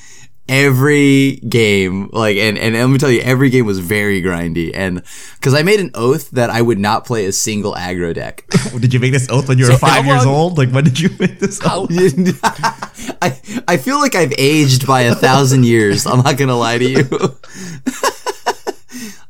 every 0.50 1.38
game 1.48 2.10
like 2.12 2.36
and 2.36 2.58
and 2.58 2.76
let 2.76 2.88
me 2.88 2.98
tell 2.98 3.10
you 3.10 3.22
every 3.22 3.50
game 3.50 3.66
was 3.66 3.80
very 3.80 4.22
grindy 4.22 4.72
and 4.74 5.02
because 5.36 5.54
i 5.54 5.64
made 5.64 5.80
an 5.80 5.90
oath 5.94 6.30
that 6.32 6.50
i 6.50 6.62
would 6.62 6.78
not 6.78 7.06
play 7.06 7.26
a 7.26 7.32
single 7.32 7.74
aggro 7.76 8.14
deck 8.14 8.44
Did 8.80 8.94
you 8.94 9.00
make 9.00 9.12
this 9.14 9.30
oath 9.30 9.48
when 9.48 9.58
you 9.58 9.66
were 9.66 9.72
So 9.72 9.78
five 9.78 10.06
years 10.06 10.26
old? 10.26 10.58
Like 10.58 10.72
when 10.72 10.84
did 10.84 11.00
you 11.00 11.10
make 11.20 11.40
this 11.40 11.60
oath? 11.64 11.90
I 13.22 13.40
I 13.68 13.78
feel 13.78 14.00
like 14.00 14.16
I've 14.16 14.34
aged 14.38 14.88
by 14.88 15.02
a 15.02 15.16
thousand 15.16 15.66
years. 15.66 16.06
I'm 16.06 16.22
not 16.22 16.38
gonna 16.38 16.58
lie 16.58 16.78
to 16.78 16.86
you. 16.86 17.08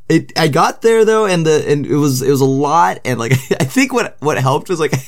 It 0.10 0.38
I 0.38 0.48
got 0.50 0.82
there 0.82 1.06
though, 1.06 1.26
and 1.26 1.46
the 1.46 1.64
and 1.68 1.86
it 1.86 1.96
was 1.96 2.22
it 2.22 2.30
was 2.30 2.42
a 2.42 2.46
lot, 2.46 3.00
and 3.06 3.20
like 3.20 3.32
I 3.60 3.64
think 3.66 3.94
what 3.94 4.18
what 4.20 4.38
helped 4.38 4.70
was 4.70 4.80
like. 4.80 4.94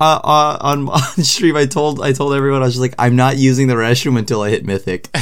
Uh, 0.00 0.18
uh, 0.24 0.58
on 0.62 0.88
on 0.88 1.22
stream, 1.22 1.56
I 1.56 1.66
told 1.66 2.02
I 2.02 2.12
told 2.12 2.34
everyone 2.34 2.62
I 2.62 2.64
was 2.64 2.74
just 2.74 2.80
like, 2.80 2.94
I'm 2.98 3.14
not 3.16 3.36
using 3.36 3.68
the 3.68 3.74
restroom 3.74 4.18
until 4.18 4.40
I 4.40 4.48
hit 4.50 4.64
mythic, 4.64 5.14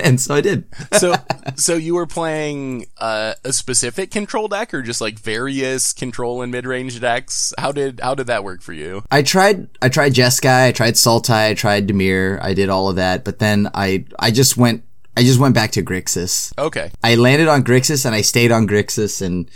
and 0.00 0.20
so 0.20 0.36
I 0.36 0.40
did. 0.40 0.64
so 0.92 1.14
so 1.56 1.74
you 1.74 1.94
were 1.94 2.06
playing 2.06 2.86
uh, 2.98 3.34
a 3.44 3.52
specific 3.52 4.10
control 4.10 4.48
deck 4.48 4.72
or 4.72 4.82
just 4.82 5.00
like 5.00 5.18
various 5.18 5.92
control 5.92 6.42
and 6.42 6.52
mid-range 6.52 7.00
decks 7.00 7.52
how 7.58 7.72
did 7.72 8.00
how 8.00 8.14
did 8.14 8.28
that 8.28 8.44
work 8.44 8.62
for 8.62 8.72
you 8.72 9.02
I 9.10 9.22
tried 9.22 9.68
I 9.82 9.88
tried 9.88 10.14
Jeskai, 10.14 10.68
I 10.68 10.72
tried 10.72 10.94
Sultai, 10.94 11.50
I 11.50 11.54
tried 11.54 11.88
Dimir, 11.88 12.40
I 12.40 12.54
did 12.54 12.68
all 12.68 12.88
of 12.88 12.96
that, 12.96 13.24
but 13.24 13.40
then 13.40 13.68
I 13.74 14.06
I 14.18 14.30
just 14.30 14.56
went 14.56 14.84
I 15.18 15.22
just 15.24 15.38
went 15.40 15.54
back 15.54 15.70
to 15.72 15.82
Grixis. 15.82 16.52
okay 16.58 16.90
I 17.02 17.14
landed 17.16 17.48
on 17.48 17.64
Grixis 17.64 18.04
and 18.06 18.14
I 18.14 18.20
stayed 18.22 18.52
on 18.52 18.66
Grixis 18.68 19.20
and 19.20 19.50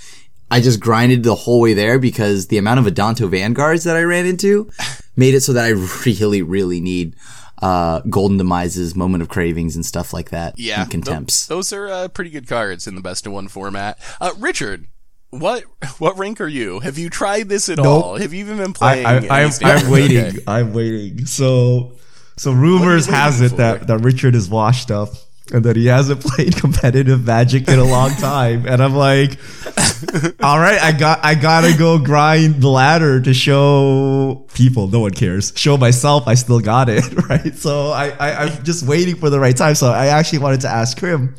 I 0.50 0.60
just 0.60 0.80
grinded 0.80 1.22
the 1.22 1.34
whole 1.34 1.60
way 1.60 1.72
there 1.72 1.98
because 1.98 2.48
the 2.48 2.58
amount 2.58 2.80
of 2.80 2.86
Adanto 2.92 3.28
Vanguards 3.30 3.84
that 3.84 3.96
I 3.96 4.02
ran 4.02 4.26
into 4.26 4.70
made 5.16 5.34
it 5.34 5.40
so 5.42 5.52
that 5.54 5.64
I 5.64 5.70
really, 6.06 6.42
really 6.42 6.80
need 6.80 7.14
uh, 7.62 8.00
Golden 8.10 8.38
Demises, 8.38 8.94
Moment 8.96 9.22
of 9.22 9.28
Cravings, 9.28 9.76
and 9.76 9.86
stuff 9.86 10.12
like 10.12 10.30
that. 10.30 10.58
yeah 10.58 10.82
and 10.82 10.90
Contempts. 10.90 11.46
Tho- 11.46 11.54
those 11.56 11.72
are 11.72 11.88
uh, 11.88 12.08
pretty 12.08 12.30
good 12.30 12.46
cards 12.48 12.86
in 12.86 12.96
the 12.96 13.00
best 13.00 13.26
of 13.26 13.32
one 13.32 13.46
format 13.48 13.98
uh, 14.20 14.32
richard 14.38 14.86
what 15.30 15.62
what 15.98 16.18
rank 16.18 16.40
are 16.42 16.48
you 16.48 16.80
have 16.80 16.98
you 16.98 17.08
tried 17.08 17.48
this 17.48 17.68
at 17.70 17.78
Nope. 17.78 17.86
all 17.86 18.16
have 18.18 18.34
you 18.34 18.40
even 18.40 18.58
been 18.58 18.72
playing 18.74 19.06
I, 19.06 19.16
any 19.16 19.30
I'm. 19.30 19.50
I'm 19.62 19.90
waiting. 19.96 20.26
Okay. 20.26 20.38
I'm 20.46 20.74
waiting. 20.74 21.24
So, 21.24 21.92
so 22.36 22.52
rumors 22.52 23.06
has 23.06 23.40
it 23.40 23.50
for? 23.50 23.56
that, 23.56 23.86
that 23.86 23.98
Richard 24.00 24.34
is 24.34 24.50
washed 24.50 24.90
up 24.90 25.08
and 25.52 25.64
that 25.64 25.76
he 25.76 25.86
hasn't 25.86 26.20
played 26.24 26.56
competitive 26.56 27.24
Magic 27.24 27.68
in 27.68 27.78
a 27.78 27.84
long 27.84 28.10
time. 28.10 28.66
And 28.66 28.82
I'm 28.82 28.94
like, 28.94 29.38
all 30.42 30.58
right, 30.58 30.80
I 30.80 30.92
got, 30.92 31.24
I 31.24 31.34
gotta 31.34 31.76
go 31.76 31.98
grind 31.98 32.62
the 32.62 32.68
ladder 32.68 33.20
to 33.20 33.34
show 33.34 34.46
people. 34.54 34.88
No 34.88 35.00
one 35.00 35.12
cares. 35.12 35.52
Show 35.56 35.76
myself, 35.76 36.28
I 36.28 36.34
still 36.34 36.60
got 36.60 36.88
it, 36.88 37.04
right? 37.28 37.54
So 37.54 37.90
I, 37.90 38.10
I 38.10 38.44
I'm 38.44 38.64
just 38.64 38.86
waiting 38.86 39.16
for 39.16 39.30
the 39.30 39.40
right 39.40 39.56
time. 39.56 39.74
So 39.74 39.90
I 39.90 40.06
actually 40.06 40.38
wanted 40.38 40.60
to 40.62 40.68
ask 40.68 40.98
Krim, 40.98 41.34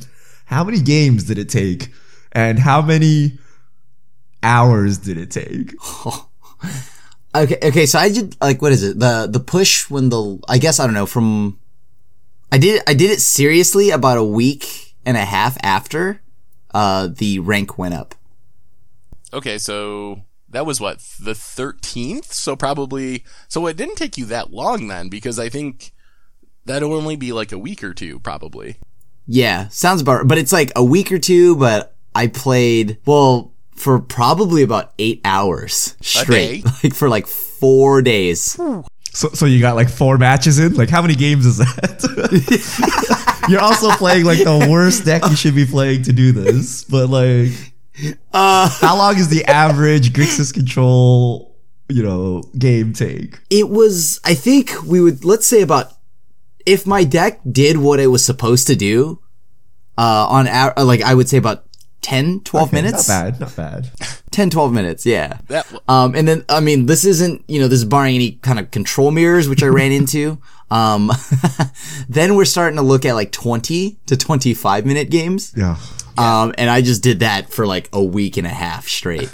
how 0.46 0.64
many 0.64 0.82
games 0.82 1.24
did 1.24 1.38
it 1.38 1.50
take, 1.50 1.92
and 2.32 2.60
how 2.60 2.82
many 2.82 3.40
hours 4.42 4.98
did 4.98 5.18
it 5.18 5.32
take? 5.32 5.74
Okay, 7.36 7.58
okay. 7.64 7.86
So 7.86 7.98
I 7.98 8.10
did 8.10 8.36
like 8.42 8.62
what 8.62 8.72
is 8.72 8.84
it? 8.84 9.00
The 9.00 9.28
the 9.30 9.40
push 9.40 9.90
when 9.90 10.10
the 10.10 10.40
I 10.48 10.58
guess 10.60 10.80
I 10.80 10.86
don't 10.86 10.94
know 10.94 11.06
from. 11.08 11.60
I 12.54 12.58
did 12.60 12.82
I 12.88 12.94
did 12.94 13.10
it 13.12 13.20
seriously 13.20 13.90
about 13.90 14.18
a 14.20 14.24
week 14.24 14.96
and 15.06 15.18
a 15.18 15.26
half 15.26 15.58
after 15.64 16.22
uh, 16.74 17.08
the 17.12 17.40
rank 17.40 17.78
went 17.78 17.96
up. 17.96 18.14
okay 19.34 19.58
so 19.58 20.22
that 20.50 20.66
was 20.66 20.80
what 20.80 21.00
the 21.20 21.34
13th 21.34 22.32
so 22.32 22.56
probably 22.56 23.24
so 23.48 23.66
it 23.66 23.76
didn't 23.76 23.96
take 23.96 24.18
you 24.20 24.26
that 24.26 24.54
long 24.54 24.88
then 24.88 25.10
because 25.10 25.40
i 25.40 25.50
think 25.50 25.92
that'll 26.66 26.94
only 26.94 27.16
be 27.16 27.34
like 27.34 27.52
a 27.52 27.58
week 27.58 27.84
or 27.84 27.94
two 27.94 28.20
probably 28.20 28.78
Yeah, 29.26 29.70
sounds 29.70 30.02
about. 30.02 30.28
But 30.28 30.38
it's 30.38 30.52
like 30.52 30.72
a 30.76 30.84
week 30.84 31.10
or 31.12 31.18
two. 31.20 31.56
But 31.56 31.96
I 32.14 32.28
played 32.28 32.98
well 33.06 33.54
for 33.74 33.98
probably 34.00 34.64
about 34.64 34.92
eight 35.00 35.22
hours 35.24 35.96
straight, 36.02 36.66
like 36.84 36.94
for 36.94 37.08
like 37.10 37.26
four 37.28 38.02
days. 38.02 38.60
So, 39.14 39.30
so 39.30 39.46
you 39.46 39.60
got 39.60 39.76
like 39.76 39.90
four 39.90 40.18
matches 40.18 40.58
in? 40.60 40.74
Like, 40.74 40.90
how 40.90 41.02
many 41.02 41.14
games 41.16 41.46
is 41.46 41.58
that? 41.58 43.46
You're 43.50 43.62
also 43.62 43.92
playing 43.92 44.26
like 44.26 44.40
the 44.40 44.68
worst 44.72 45.06
deck 45.06 45.22
you 45.30 45.36
should 45.36 45.54
be 45.56 45.66
playing 45.66 46.04
to 46.04 46.14
do 46.14 46.32
this. 46.32 46.84
But 46.84 47.08
like, 47.10 47.52
Uh, 48.32 48.70
how 48.82 48.98
long 48.98 49.18
is 49.18 49.30
the 49.30 49.46
average 49.46 50.14
Grixis 50.14 50.52
control, 50.54 51.56
you 51.90 52.02
know, 52.04 52.42
game 52.58 52.94
take? 52.94 53.40
it 53.50 53.70
was. 53.70 54.20
I 54.24 54.34
think 54.34 54.72
we 54.86 55.00
would 55.00 55.24
let's 55.24 55.46
say 55.46 55.62
about 55.62 55.92
if 56.66 56.88
my 56.88 57.04
deck 57.04 57.40
did 57.50 57.78
what 57.78 58.00
it 58.00 58.08
was 58.08 58.26
supposed 58.26 58.66
to 58.68 58.76
do. 58.76 59.20
Uh, 59.96 60.26
on 60.28 60.46
like 60.88 61.02
I 61.04 61.14
would 61.14 61.30
say 61.30 61.38
about 61.38 61.63
10, 62.04 62.42
12 62.42 62.68
Okay, 62.68 62.76
minutes. 62.82 63.10
Not 63.10 63.24
bad, 63.24 63.40
not 63.40 63.56
bad. 63.56 63.90
10, 64.32 64.50
12 64.52 64.72
minutes. 64.74 65.06
Yeah. 65.06 65.40
that 65.48 65.66
Um, 65.88 66.14
and 66.16 66.28
then, 66.28 66.46
I 66.50 66.60
mean, 66.60 66.86
this 66.86 67.06
isn't, 67.06 67.44
you 67.48 67.60
know, 67.60 67.68
this 67.68 67.80
is 67.80 67.86
barring 67.86 68.16
any 68.16 68.34
kind 68.34 68.60
of 68.60 68.70
control 68.72 69.10
mirrors, 69.12 69.50
which 69.50 69.64
I 69.64 69.68
ran 69.68 69.92
into. 70.00 70.38
Um, 70.70 71.12
then 72.10 72.36
we're 72.36 72.46
starting 72.46 72.78
to 72.78 72.84
look 72.84 73.06
at 73.06 73.14
like 73.14 73.32
20 73.32 73.98
to 74.06 74.18
25 74.18 74.86
minute 74.86 75.10
games. 75.10 75.54
Yeah. 75.56 75.78
Um, 76.18 76.54
and 76.58 76.70
I 76.70 76.82
just 76.82 77.02
did 77.02 77.22
that 77.22 77.52
for 77.52 77.66
like 77.66 77.90
a 77.92 78.04
week 78.04 78.38
and 78.38 78.46
a 78.46 78.52
half 78.52 78.88
straight. 78.88 79.32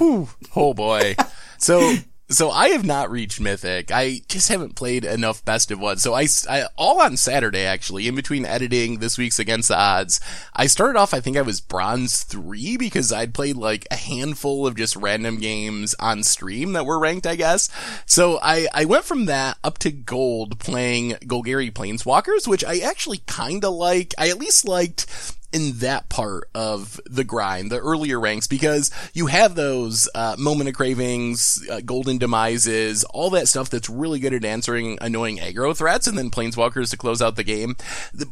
Oh 0.00 0.74
boy. 0.74 1.16
So 1.58 1.94
so 2.30 2.50
I 2.50 2.68
have 2.68 2.84
not 2.84 3.10
reached 3.10 3.40
Mythic. 3.40 3.90
I 3.90 4.20
just 4.28 4.48
haven't 4.48 4.76
played 4.76 5.04
enough 5.04 5.44
Best 5.44 5.70
of 5.70 5.80
One. 5.80 5.98
So 5.98 6.14
I, 6.14 6.26
I- 6.48 6.68
all 6.76 7.00
on 7.02 7.16
Saturday 7.16 7.64
actually, 7.64 8.08
in 8.08 8.14
between 8.14 8.46
editing 8.46 8.98
this 8.98 9.18
week's 9.18 9.38
Against 9.38 9.68
the 9.68 9.78
Odds, 9.78 10.20
I 10.54 10.66
started 10.66 10.98
off. 10.98 11.12
I 11.12 11.20
think 11.20 11.36
I 11.36 11.42
was 11.42 11.60
Bronze 11.60 12.22
three 12.22 12.76
because 12.76 13.12
I'd 13.12 13.34
played 13.34 13.56
like 13.56 13.86
a 13.90 13.96
handful 13.96 14.66
of 14.66 14.76
just 14.76 14.96
random 14.96 15.38
games 15.38 15.94
on 15.98 16.22
stream 16.22 16.72
that 16.72 16.86
were 16.86 16.98
ranked. 16.98 17.26
I 17.26 17.36
guess. 17.36 17.68
So 18.06 18.38
I 18.42 18.66
I 18.72 18.84
went 18.84 19.04
from 19.04 19.26
that 19.26 19.58
up 19.62 19.78
to 19.78 19.90
Gold 19.90 20.58
playing 20.58 21.12
Golgari 21.26 21.72
Planeswalkers, 21.72 22.46
which 22.48 22.64
I 22.64 22.78
actually 22.78 23.18
kind 23.26 23.64
of 23.64 23.74
like. 23.74 24.14
I 24.16 24.28
at 24.30 24.38
least 24.38 24.66
liked 24.66 25.06
in 25.52 25.78
that 25.78 26.08
part 26.08 26.48
of 26.54 27.00
the 27.06 27.24
grind, 27.24 27.70
the 27.70 27.78
earlier 27.78 28.20
ranks, 28.20 28.46
because 28.46 28.90
you 29.12 29.26
have 29.26 29.54
those 29.54 30.08
uh, 30.14 30.36
moment 30.38 30.68
of 30.68 30.76
cravings, 30.76 31.66
uh, 31.70 31.80
golden 31.80 32.18
demises, 32.18 33.04
all 33.10 33.30
that 33.30 33.48
stuff 33.48 33.68
that's 33.70 33.90
really 33.90 34.20
good 34.20 34.34
at 34.34 34.44
answering 34.44 34.98
annoying 35.00 35.38
aggro 35.38 35.76
threats, 35.76 36.06
and 36.06 36.16
then 36.16 36.30
planeswalkers 36.30 36.90
to 36.90 36.96
close 36.96 37.20
out 37.20 37.36
the 37.36 37.44
game. 37.44 37.76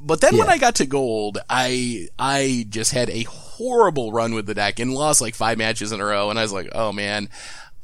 But 0.00 0.20
then 0.20 0.36
when 0.36 0.48
I 0.48 0.58
got 0.58 0.76
to 0.76 0.86
gold, 0.86 1.38
I 1.50 2.08
I 2.18 2.66
just 2.68 2.92
had 2.92 3.10
a 3.10 3.24
horrible 3.24 4.12
run 4.12 4.34
with 4.34 4.46
the 4.46 4.54
deck 4.54 4.78
and 4.78 4.94
lost 4.94 5.20
like 5.20 5.34
five 5.34 5.58
matches 5.58 5.92
in 5.92 6.00
a 6.00 6.04
row, 6.04 6.30
and 6.30 6.38
I 6.38 6.42
was 6.42 6.52
like, 6.52 6.68
oh 6.72 6.92
man. 6.92 7.28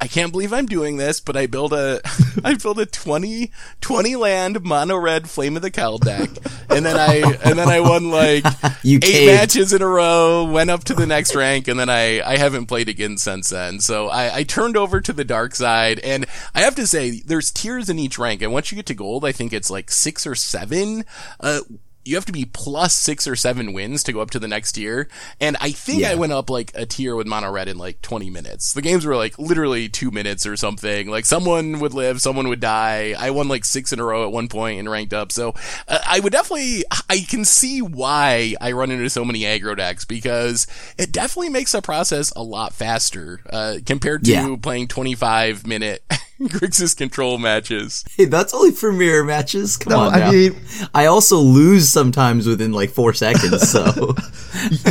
I 0.00 0.08
can't 0.08 0.32
believe 0.32 0.52
I'm 0.52 0.66
doing 0.66 0.96
this, 0.96 1.20
but 1.20 1.36
I 1.36 1.46
built 1.46 1.72
a, 1.72 2.00
I 2.44 2.54
built 2.54 2.78
a 2.78 2.86
20, 2.86 3.50
20 3.80 4.16
land 4.16 4.62
mono 4.62 4.96
red 4.96 5.30
Flame 5.30 5.56
of 5.56 5.62
the 5.62 5.70
Keld 5.70 6.00
deck. 6.00 6.30
And 6.68 6.84
then 6.84 6.96
I, 6.96 7.36
and 7.44 7.58
then 7.58 7.68
I 7.68 7.80
won 7.80 8.10
like 8.10 8.44
eight 8.84 9.02
caved. 9.02 9.32
matches 9.32 9.72
in 9.72 9.82
a 9.82 9.86
row, 9.86 10.44
went 10.44 10.70
up 10.70 10.84
to 10.84 10.94
the 10.94 11.06
next 11.06 11.34
rank, 11.34 11.68
and 11.68 11.78
then 11.78 11.88
I, 11.88 12.20
I 12.20 12.36
haven't 12.36 12.66
played 12.66 12.88
again 12.88 13.16
since 13.16 13.50
then. 13.50 13.80
So 13.80 14.08
I, 14.08 14.36
I 14.36 14.42
turned 14.42 14.76
over 14.76 15.00
to 15.00 15.12
the 15.12 15.24
dark 15.24 15.54
side, 15.54 16.00
and 16.00 16.26
I 16.54 16.62
have 16.62 16.74
to 16.74 16.86
say, 16.86 17.20
there's 17.20 17.50
tiers 17.50 17.88
in 17.88 17.98
each 17.98 18.18
rank, 18.18 18.42
and 18.42 18.52
once 18.52 18.72
you 18.72 18.76
get 18.76 18.86
to 18.86 18.94
gold, 18.94 19.24
I 19.24 19.32
think 19.32 19.52
it's 19.52 19.70
like 19.70 19.90
six 19.90 20.26
or 20.26 20.34
seven. 20.34 21.04
Uh, 21.40 21.60
you 22.04 22.14
have 22.16 22.24
to 22.26 22.32
be 22.32 22.44
plus 22.44 22.94
six 22.94 23.26
or 23.26 23.34
seven 23.36 23.72
wins 23.72 24.02
to 24.04 24.12
go 24.12 24.20
up 24.20 24.30
to 24.30 24.38
the 24.38 24.48
next 24.48 24.72
tier. 24.72 25.08
And 25.40 25.56
I 25.60 25.70
think 25.72 26.00
Yeah. 26.02 26.10
I 26.10 26.14
went 26.16 26.32
up 26.32 26.50
like 26.50 26.70
a 26.74 26.84
tier 26.86 27.16
with 27.16 27.26
mono 27.26 27.50
red 27.50 27.68
in 27.68 27.78
like 27.78 28.02
20 28.02 28.28
minutes. 28.30 28.72
The 28.74 28.82
games 28.82 29.06
were 29.06 29.16
like 29.16 29.38
literally 29.38 29.88
two 29.88 30.10
minutes 30.10 30.44
or 30.46 30.56
something. 30.56 31.08
Like 31.08 31.24
someone 31.24 31.80
would 31.80 31.94
live, 31.94 32.20
someone 32.20 32.48
would 32.48 32.60
die. 32.60 33.14
I 33.18 33.30
won 33.30 33.48
like 33.48 33.64
six 33.64 33.92
in 33.92 34.00
a 34.00 34.04
row 34.04 34.24
at 34.24 34.32
one 34.32 34.48
point 34.48 34.78
and 34.78 34.90
ranked 34.90 35.14
up. 35.14 35.32
So 35.32 35.54
uh, 35.88 35.98
I 36.06 36.20
would 36.20 36.32
definitely, 36.32 36.84
I 37.08 37.20
can 37.28 37.44
see 37.44 37.80
why 37.80 38.54
I 38.60 38.72
run 38.72 38.90
into 38.90 39.08
so 39.08 39.24
many 39.24 39.40
aggro 39.40 39.76
decks 39.76 40.04
because 40.04 40.66
it 40.98 41.10
definitely 41.12 41.48
makes 41.50 41.72
the 41.72 41.80
process 41.82 42.32
a 42.36 42.42
lot 42.42 42.72
faster, 42.74 43.40
uh, 43.50 43.76
compared 43.86 44.24
to 44.24 44.30
Yeah. 44.30 44.56
playing 44.60 44.88
25 44.88 45.66
minute 45.66 46.02
Grixis 46.40 46.96
control 46.96 47.38
matches. 47.38 48.04
Hey, 48.16 48.24
that's 48.24 48.52
only 48.52 48.72
for 48.72 48.92
mirror 48.92 49.22
matches. 49.24 49.76
Come 49.76 49.92
No, 49.92 50.00
on 50.00 50.14
I 50.14 50.18
now. 50.18 50.30
mean- 50.32 50.60
I 50.92 51.06
also 51.06 51.36
lose 51.38 51.88
sometimes 51.88 52.46
within 52.46 52.72
like 52.72 52.90
four 52.90 53.12
seconds. 53.14 53.70
So 53.70 53.84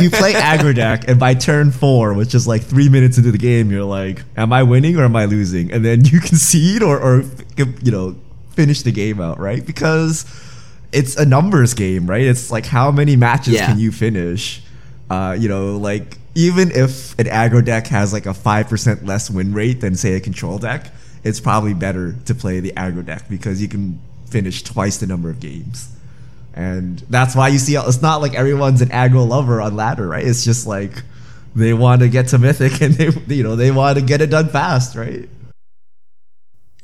you 0.00 0.10
play 0.10 0.32
aggro 0.32 0.74
deck, 0.74 1.06
and 1.08 1.20
by 1.20 1.34
turn 1.34 1.70
four, 1.70 2.14
which 2.14 2.34
is 2.34 2.46
like 2.46 2.62
three 2.62 2.88
minutes 2.88 3.18
into 3.18 3.30
the 3.30 3.38
game, 3.38 3.70
you're 3.70 3.84
like, 3.84 4.22
"Am 4.36 4.52
I 4.52 4.62
winning 4.62 4.96
or 4.96 5.04
am 5.04 5.16
I 5.16 5.26
losing?" 5.26 5.70
And 5.72 5.84
then 5.84 6.04
you 6.04 6.20
concede 6.30 6.82
or, 6.82 6.98
or 6.98 7.24
you 7.56 7.90
know, 7.92 8.16
finish 8.52 8.82
the 8.82 8.92
game 8.92 9.20
out, 9.20 9.38
right? 9.38 9.64
Because 9.64 10.24
it's 10.92 11.16
a 11.16 11.26
numbers 11.26 11.74
game, 11.74 12.06
right? 12.08 12.22
It's 12.22 12.50
like 12.50 12.64
how 12.66 12.90
many 12.90 13.16
matches 13.16 13.54
Yeah. 13.54 13.66
can 13.66 13.78
you 13.78 13.92
finish? 13.92 14.62
Uh, 15.10 15.36
you 15.38 15.48
know, 15.48 15.76
like 15.76 16.16
even 16.34 16.70
if 16.70 17.18
an 17.18 17.26
aggro 17.26 17.62
deck 17.64 17.86
has 17.88 18.12
like 18.12 18.24
a 18.26 18.32
five 18.34 18.68
percent 18.68 19.04
less 19.04 19.30
win 19.30 19.52
rate 19.52 19.80
than 19.82 19.94
say 19.94 20.14
a 20.14 20.20
control 20.20 20.58
deck, 20.58 20.90
it's 21.24 21.40
probably 21.40 21.74
better 21.74 22.14
to 22.26 22.34
play 22.34 22.60
the 22.60 22.72
aggro 22.72 23.04
deck 23.04 23.28
because 23.28 23.60
you 23.60 23.68
can 23.68 24.00
finish 24.30 24.62
twice 24.62 24.98
the 24.98 25.06
number 25.06 25.30
of 25.30 25.40
games. 25.40 25.90
And 26.54 26.98
that's 27.10 27.34
why 27.34 27.48
you 27.48 27.58
see 27.58 27.74
it's 27.74 28.02
not 28.02 28.20
like 28.20 28.34
everyone's 28.34 28.80
an 28.80 28.90
aggro 28.90 29.26
lover 29.26 29.60
on 29.60 29.74
ladder, 29.74 30.06
right? 30.06 30.24
It's 30.24 30.44
just 30.44 30.66
like 30.66 30.92
they 31.56 31.72
want 31.72 32.02
to 32.02 32.08
get 32.08 32.28
to 32.28 32.38
mythic 32.38 32.80
and 32.82 32.94
they 32.94 33.34
you 33.34 33.42
know 33.42 33.56
they 33.56 33.70
want 33.70 33.98
to 33.98 34.04
get 34.04 34.20
it 34.20 34.30
done 34.30 34.48
fast, 34.48 34.94
right? 34.94 35.28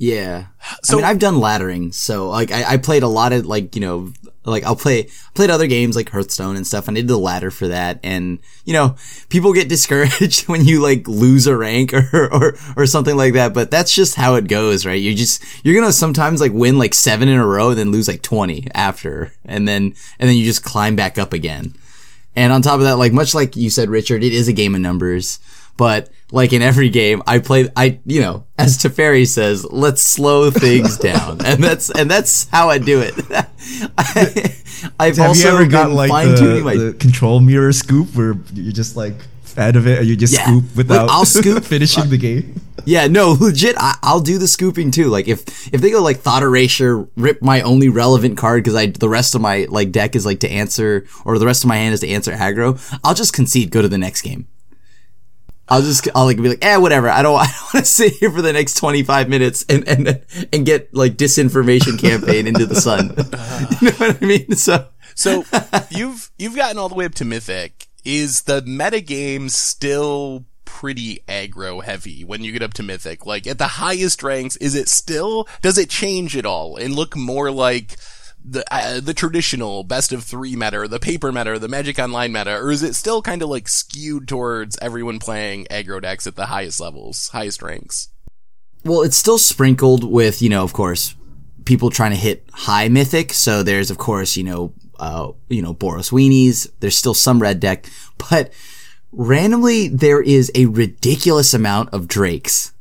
Yeah. 0.00 0.46
So- 0.82 0.94
I 0.94 0.96
mean, 0.96 1.04
I've 1.04 1.18
done 1.18 1.34
laddering, 1.34 1.92
so 1.94 2.30
like 2.30 2.50
I, 2.50 2.72
I 2.72 2.76
played 2.78 3.02
a 3.02 3.08
lot 3.08 3.32
of 3.32 3.44
like 3.46 3.76
you 3.76 3.82
know 3.82 4.12
like 4.44 4.64
I'll 4.64 4.74
play 4.74 5.08
played 5.34 5.50
other 5.50 5.66
games 5.66 5.94
like 5.94 6.08
Hearthstone 6.08 6.56
and 6.56 6.66
stuff, 6.66 6.88
I 6.88 6.92
did 6.94 7.06
the 7.06 7.18
ladder 7.18 7.50
for 7.50 7.68
that. 7.68 8.00
And 8.02 8.38
you 8.64 8.72
know, 8.72 8.96
people 9.28 9.52
get 9.52 9.68
discouraged 9.76 10.48
when 10.48 10.64
you 10.64 10.80
like 10.82 11.06
lose 11.06 11.46
a 11.46 11.56
rank 11.56 11.92
or 12.14 12.32
or 12.32 12.54
or 12.76 12.86
something 12.86 13.16
like 13.16 13.34
that, 13.34 13.52
but 13.52 13.70
that's 13.70 13.94
just 13.94 14.14
how 14.14 14.36
it 14.36 14.48
goes, 14.48 14.86
right? 14.86 15.00
You 15.00 15.14
just 15.14 15.44
you're 15.64 15.78
gonna 15.78 15.92
sometimes 15.92 16.40
like 16.40 16.52
win 16.52 16.78
like 16.78 16.94
seven 16.94 17.28
in 17.28 17.38
a 17.38 17.46
row, 17.46 17.68
and 17.68 17.78
then 17.78 17.92
lose 17.92 18.08
like 18.08 18.22
twenty 18.22 18.68
after, 18.74 19.32
and 19.44 19.68
then 19.68 19.94
and 20.18 20.28
then 20.30 20.36
you 20.36 20.44
just 20.46 20.64
climb 20.64 20.96
back 20.96 21.18
up 21.18 21.34
again. 21.34 21.74
And 22.34 22.52
on 22.52 22.62
top 22.62 22.78
of 22.78 22.84
that, 22.86 22.96
like 22.96 23.12
much 23.12 23.34
like 23.34 23.54
you 23.54 23.68
said, 23.68 23.90
Richard, 23.90 24.24
it 24.24 24.32
is 24.32 24.48
a 24.48 24.52
game 24.54 24.74
of 24.74 24.80
numbers. 24.80 25.40
But 25.80 26.10
like 26.30 26.52
in 26.52 26.60
every 26.60 26.90
game, 26.90 27.22
I 27.26 27.38
play. 27.38 27.70
I 27.74 28.00
you 28.04 28.20
know, 28.20 28.44
as 28.58 28.76
Teferi 28.76 29.26
says, 29.26 29.64
let's 29.64 30.02
slow 30.02 30.50
things 30.50 30.98
down, 31.10 31.40
and 31.42 31.64
that's 31.64 31.88
and 31.88 32.10
that's 32.10 32.50
how 32.50 32.68
I 32.68 32.76
do 32.76 33.00
it. 33.00 33.14
I, 33.96 34.52
I've 35.00 35.16
Have 35.16 35.28
also 35.28 35.48
you 35.48 35.54
ever 35.54 35.66
got 35.66 35.90
like 35.90 36.10
the, 36.10 36.60
my 36.62 36.76
the 36.76 36.92
control 36.92 37.40
mirror 37.40 37.72
scoop 37.72 38.14
where 38.14 38.34
you're 38.52 38.72
just 38.74 38.94
like 38.94 39.14
fed 39.42 39.74
of 39.74 39.86
it 39.86 40.00
and 40.00 40.06
you 40.06 40.16
just 40.16 40.34
Yeah. 40.34 40.44
scoop 40.44 40.64
without 40.76 41.08
I'll 41.08 41.24
scoop. 41.38 41.64
finishing 41.64 42.10
the 42.10 42.18
game? 42.18 42.60
Yeah, 42.84 43.06
no, 43.06 43.32
legit. 43.40 43.76
I, 43.78 43.96
I'll 44.02 44.20
do 44.20 44.36
the 44.36 44.48
scooping 44.48 44.90
too. 44.90 45.08
Like 45.08 45.28
if 45.28 45.72
if 45.72 45.80
they 45.80 45.90
go 45.90 46.02
like 46.02 46.18
thought 46.18 46.42
erasure, 46.42 47.08
rip 47.16 47.40
my 47.40 47.62
only 47.62 47.88
relevant 47.88 48.36
card 48.36 48.62
because 48.64 48.74
I 48.76 48.88
the 48.88 49.08
rest 49.08 49.34
of 49.34 49.40
my 49.40 49.66
like 49.70 49.92
deck 49.92 50.14
is 50.14 50.26
like 50.26 50.40
to 50.40 50.50
answer 50.50 51.06
or 51.24 51.38
the 51.38 51.46
rest 51.46 51.64
of 51.64 51.68
my 51.68 51.76
hand 51.76 51.94
is 51.94 52.00
to 52.00 52.08
answer 52.08 52.32
aggro. 52.32 52.76
I'll 53.02 53.14
just 53.14 53.32
concede. 53.32 53.70
Go 53.70 53.80
to 53.80 53.88
the 53.88 53.96
next 53.98 54.20
game. 54.20 54.46
I'll 55.70 55.82
just 55.82 56.08
I'll 56.14 56.24
like 56.24 56.36
be 56.36 56.48
like, 56.48 56.64
eh, 56.64 56.76
whatever. 56.76 57.08
I 57.08 57.22
don't 57.22 57.38
I 57.40 57.46
don't 57.46 57.74
want 57.74 57.86
to 57.86 57.90
sit 57.90 58.14
here 58.14 58.30
for 58.30 58.42
the 58.42 58.52
next 58.52 58.74
twenty 58.74 59.02
five 59.02 59.28
minutes 59.28 59.64
and 59.68 59.86
and 59.88 60.22
and 60.52 60.66
get 60.66 60.92
like 60.92 61.14
disinformation 61.14 61.98
campaign 61.98 62.46
into 62.46 62.66
the 62.66 62.80
sun. 62.80 63.08
you 63.80 63.90
know 63.90 63.96
what 64.08 64.22
I 64.22 64.26
mean? 64.26 64.56
So 64.56 64.88
So 65.14 65.44
you've 65.90 66.30
you've 66.38 66.56
gotten 66.56 66.78
all 66.78 66.88
the 66.88 66.94
way 66.94 67.04
up 67.04 67.14
to 67.16 67.24
Mythic. 67.24 67.88
Is 68.04 68.42
the 68.42 68.62
metagame 68.62 69.50
still 69.50 70.46
pretty 70.64 71.22
aggro 71.28 71.84
heavy 71.84 72.24
when 72.24 72.42
you 72.42 72.52
get 72.52 72.62
up 72.62 72.72
to 72.74 72.82
Mythic? 72.82 73.26
Like 73.26 73.46
at 73.46 73.58
the 73.58 73.66
highest 73.66 74.22
ranks, 74.22 74.56
is 74.56 74.74
it 74.74 74.88
still 74.88 75.46
does 75.60 75.78
it 75.78 75.90
change 75.90 76.36
at 76.36 76.46
all 76.46 76.76
and 76.76 76.96
look 76.96 77.14
more 77.16 77.50
like 77.50 77.96
the 78.44 78.64
uh, 78.72 79.00
the 79.00 79.14
traditional 79.14 79.84
best 79.84 80.12
of 80.12 80.24
three 80.24 80.56
meta 80.56 80.88
the 80.88 80.98
paper 80.98 81.30
meta 81.32 81.58
the 81.58 81.68
Magic 81.68 81.98
Online 81.98 82.32
meta, 82.32 82.56
or 82.56 82.70
is 82.70 82.82
it 82.82 82.94
still 82.94 83.22
kind 83.22 83.42
of 83.42 83.48
like 83.48 83.68
skewed 83.68 84.26
towards 84.26 84.78
everyone 84.80 85.18
playing 85.18 85.66
aggro 85.70 86.00
decks 86.00 86.26
at 86.26 86.36
the 86.36 86.46
highest 86.46 86.80
levels, 86.80 87.28
highest 87.28 87.62
ranks? 87.62 88.08
Well, 88.84 89.02
it's 89.02 89.16
still 89.16 89.38
sprinkled 89.38 90.04
with, 90.04 90.40
you 90.40 90.48
know, 90.48 90.64
of 90.64 90.72
course, 90.72 91.14
people 91.64 91.90
trying 91.90 92.12
to 92.12 92.16
hit 92.16 92.48
high 92.52 92.88
mythic. 92.88 93.32
So 93.32 93.62
there's, 93.62 93.90
of 93.90 93.98
course, 93.98 94.36
you 94.36 94.44
know, 94.44 94.72
uh, 94.98 95.32
you 95.48 95.62
know, 95.62 95.74
Boros 95.74 96.10
Weenies. 96.10 96.70
There's 96.80 96.96
still 96.96 97.14
some 97.14 97.42
red 97.42 97.60
deck, 97.60 97.86
but 98.30 98.52
randomly 99.12 99.88
there 99.88 100.22
is 100.22 100.50
a 100.54 100.66
ridiculous 100.66 101.52
amount 101.52 101.90
of 101.92 102.08
Drakes. 102.08 102.72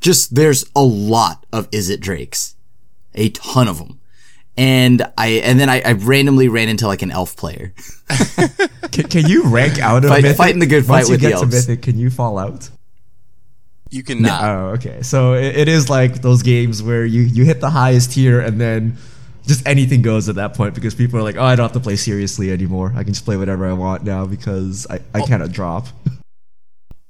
Just 0.00 0.34
there's 0.34 0.64
a 0.76 0.82
lot 0.82 1.44
of 1.52 1.68
Is 1.72 1.90
It 1.90 2.00
Drakes, 2.00 2.54
a 3.14 3.30
ton 3.30 3.68
of 3.68 3.78
them. 3.78 3.97
And 4.58 5.02
I, 5.16 5.28
and 5.44 5.58
then 5.58 5.70
I, 5.70 5.80
I 5.80 5.92
randomly 5.92 6.48
ran 6.48 6.68
into 6.68 6.86
like 6.86 7.02
an 7.02 7.10
elf 7.10 7.36
player. 7.36 7.72
Can, 8.90 9.04
can 9.08 9.26
you 9.28 9.44
rank 9.44 9.78
out 9.78 10.04
of 10.04 10.10
Fight- 10.10 10.22
mythic? 10.22 10.36
fighting 10.36 10.58
the 10.58 10.66
good 10.66 10.84
fight 10.84 11.06
Once 11.06 11.08
you 11.08 11.12
with 11.12 11.20
the 11.20 11.28
get 11.28 11.34
to 11.36 11.42
elves. 11.42 11.68
mythic, 11.68 11.82
can 11.82 11.98
you 11.98 12.10
fall 12.10 12.38
out? 12.38 12.68
You 13.90 14.02
can 14.02 14.22
not. 14.22 14.44
Oh, 14.44 14.66
okay. 14.70 15.02
So 15.02 15.34
it, 15.34 15.56
it 15.56 15.68
is 15.68 15.88
like 15.88 16.20
those 16.22 16.42
games 16.42 16.82
where 16.82 17.04
you 17.04 17.22
you 17.22 17.44
hit 17.44 17.60
the 17.60 17.70
highest 17.70 18.12
tier 18.12 18.40
and 18.40 18.60
then 18.60 18.96
just 19.46 19.66
anything 19.66 20.02
goes 20.02 20.28
at 20.28 20.34
that 20.36 20.54
point 20.54 20.74
because 20.74 20.94
people 20.94 21.18
are 21.18 21.22
like, 21.22 21.36
oh, 21.36 21.44
I 21.44 21.54
don't 21.54 21.64
have 21.64 21.72
to 21.72 21.80
play 21.80 21.96
seriously 21.96 22.50
anymore. 22.52 22.92
I 22.96 23.04
can 23.04 23.12
just 23.12 23.24
play 23.24 23.36
whatever 23.36 23.66
I 23.66 23.72
want 23.72 24.04
now 24.04 24.26
because 24.26 24.86
I, 24.90 24.96
I 25.14 25.20
oh. 25.20 25.26
cannot 25.26 25.52
drop. 25.52 25.86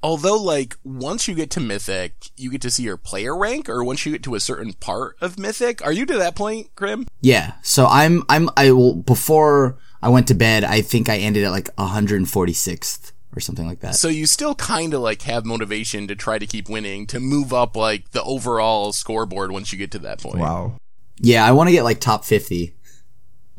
Although, 0.03 0.41
like, 0.41 0.77
once 0.85 1.27
you 1.27 1.35
get 1.35 1.51
to 1.51 1.61
Mythic, 1.61 2.31
you 2.37 2.51
get 2.51 2.61
to 2.63 2.71
see 2.71 2.85
your 2.85 2.97
player 2.97 3.37
rank, 3.37 3.69
or 3.69 3.83
once 3.83 4.07
you 4.07 4.13
get 4.13 4.23
to 4.25 4.35
a 4.37 4.41
certain 4.41 4.73
part 4.75 5.17
of 5.21 5.39
Mythic, 5.39 5.85
are 5.85 5.93
you 5.93 6.07
to 6.07 6.17
that 6.19 6.37
point, 6.37 6.75
Krim? 6.77 7.07
Yeah. 7.21 7.55
So 7.63 7.87
I'm, 7.87 8.23
I'm, 8.29 8.49
I 8.57 8.71
will, 8.71 8.95
before 8.95 9.77
I 10.01 10.09
went 10.09 10.29
to 10.29 10.35
bed, 10.35 10.63
I 10.63 10.83
think 10.83 11.09
I 11.09 11.17
ended 11.19 11.43
at 11.45 11.51
like 11.51 11.75
146th 11.77 13.13
or 13.35 13.41
something 13.41 13.67
like 13.67 13.81
that. 13.81 13.97
So 13.97 14.09
you 14.09 14.27
still 14.27 14.55
kind 14.55 14.95
of 14.95 15.01
like 15.01 15.23
have 15.23 15.45
motivation 15.45 16.07
to 16.09 16.15
try 16.15 16.39
to 16.39 16.47
keep 16.47 16.69
winning, 16.69 17.07
to 17.09 17.21
move 17.21 17.53
up 17.53 17.77
like 17.77 18.11
the 18.13 18.23
overall 18.23 18.93
scoreboard 18.93 19.51
once 19.53 19.73
you 19.73 19.79
get 19.79 19.91
to 19.93 19.99
that 20.01 20.21
point. 20.21 20.39
Wow, 20.39 20.79
Yeah, 21.19 21.45
I 21.45 21.53
want 21.53 21.69
to 21.69 21.73
get 21.73 21.83
like 21.85 22.01
top 22.01 22.25
50. 22.25 22.75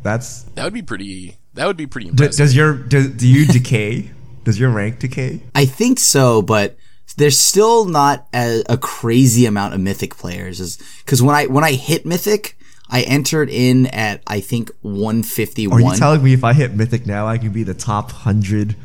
that's 0.02 0.44
That 0.56 0.64
would 0.64 0.74
be 0.74 0.82
pretty. 0.82 1.38
That 1.56 1.68
would 1.68 1.78
be 1.78 1.88
pretty 1.88 2.10
d- 2.12 2.28
does 2.30 2.56
your 2.56 2.74
do, 2.76 3.10
do 3.10 3.28
you 3.28 3.46
decay? 3.46 4.12
Does 4.44 4.60
your 4.60 4.70
rank 4.70 5.00
decay? 5.00 5.42
I 5.56 5.66
think 5.66 6.00
so, 6.00 6.42
but 6.42 6.78
there's 7.18 7.38
still 7.40 7.86
not 7.86 8.28
a, 8.34 8.64
a 8.70 8.78
crazy 8.78 9.46
amount 9.46 9.74
of 9.74 9.80
mythic 9.80 10.16
players 10.16 10.78
cuz 11.06 11.22
when 11.22 11.36
I 11.36 11.48
when 11.48 11.64
I 11.64 11.74
hit 11.74 12.06
mythic, 12.06 12.58
I 12.90 13.02
entered 13.02 13.50
in 13.50 13.88
at 13.88 14.22
I 14.26 14.40
think 14.40 14.72
151. 14.82 15.82
Are 15.84 15.94
you 15.94 15.98
telling 15.98 16.24
me 16.24 16.34
if 16.34 16.44
I 16.44 16.54
hit 16.54 16.76
mythic 16.76 17.06
now, 17.06 17.28
I 17.28 17.38
can 17.38 17.52
be 17.52 17.64
the 17.64 17.74
top 17.74 18.12
hundred 18.12 18.76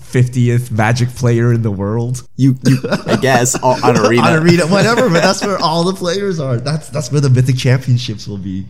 fiftieth 0.00 0.70
magic 0.70 1.08
player 1.10 1.52
in 1.52 1.62
the 1.62 1.70
world? 1.70 2.26
you, 2.36 2.56
you 2.64 2.78
I 3.06 3.16
guess 3.16 3.54
on, 3.56 3.82
on 3.84 3.96
arena. 4.06 4.22
on 4.22 4.42
arena, 4.42 4.66
whatever. 4.66 5.08
But 5.08 5.22
that's 5.22 5.44
where 5.44 5.58
all 5.58 5.84
the 5.84 5.94
players 5.94 6.40
are. 6.40 6.56
That's 6.56 6.88
that's 6.88 7.10
where 7.12 7.20
the 7.20 7.30
mythic 7.30 7.56
championships 7.56 8.26
will 8.26 8.38
be. 8.38 8.66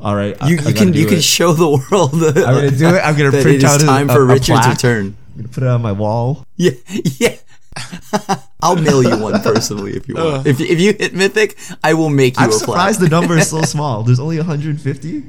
All 0.00 0.14
right, 0.16 0.34
you, 0.40 0.46
I 0.46 0.48
you 0.48 0.56
gotta 0.56 0.72
can 0.72 0.94
you 0.94 1.06
can 1.06 1.20
show 1.20 1.52
the 1.52 1.68
world 1.68 2.14
I'm 2.14 2.34
gonna 2.34 2.70
do 2.70 2.88
it. 2.88 3.00
I'm 3.00 3.16
gonna 3.16 3.30
print 3.42 3.62
it 3.62 3.64
out 3.64 3.82
a- 3.82 3.86
time 3.86 4.08
a, 4.08 4.14
for 4.14 4.22
a 4.22 4.26
Richard's 4.26 4.66
return. 4.66 5.16
Gonna 5.42 5.52
put 5.52 5.62
it 5.62 5.68
on 5.68 5.82
my 5.82 5.92
wall. 5.92 6.44
Yeah, 6.56 6.72
yeah. 7.18 7.36
I'll 8.62 8.76
mail 8.76 9.02
you 9.02 9.16
one 9.16 9.40
personally 9.40 9.92
if 9.96 10.08
you 10.08 10.14
want. 10.16 10.46
Uh. 10.46 10.50
If, 10.50 10.60
if 10.60 10.78
you 10.80 10.92
hit 10.92 11.14
mythic, 11.14 11.56
I 11.82 11.94
will 11.94 12.10
make 12.10 12.36
you 12.38 12.44
I'm 12.44 12.50
a 12.50 12.52
surprised 12.52 13.00
the 13.00 13.08
number 13.08 13.36
is 13.38 13.48
so 13.48 13.62
small. 13.74 14.02
There's 14.02 14.20
only 14.20 14.36
150. 14.36 15.22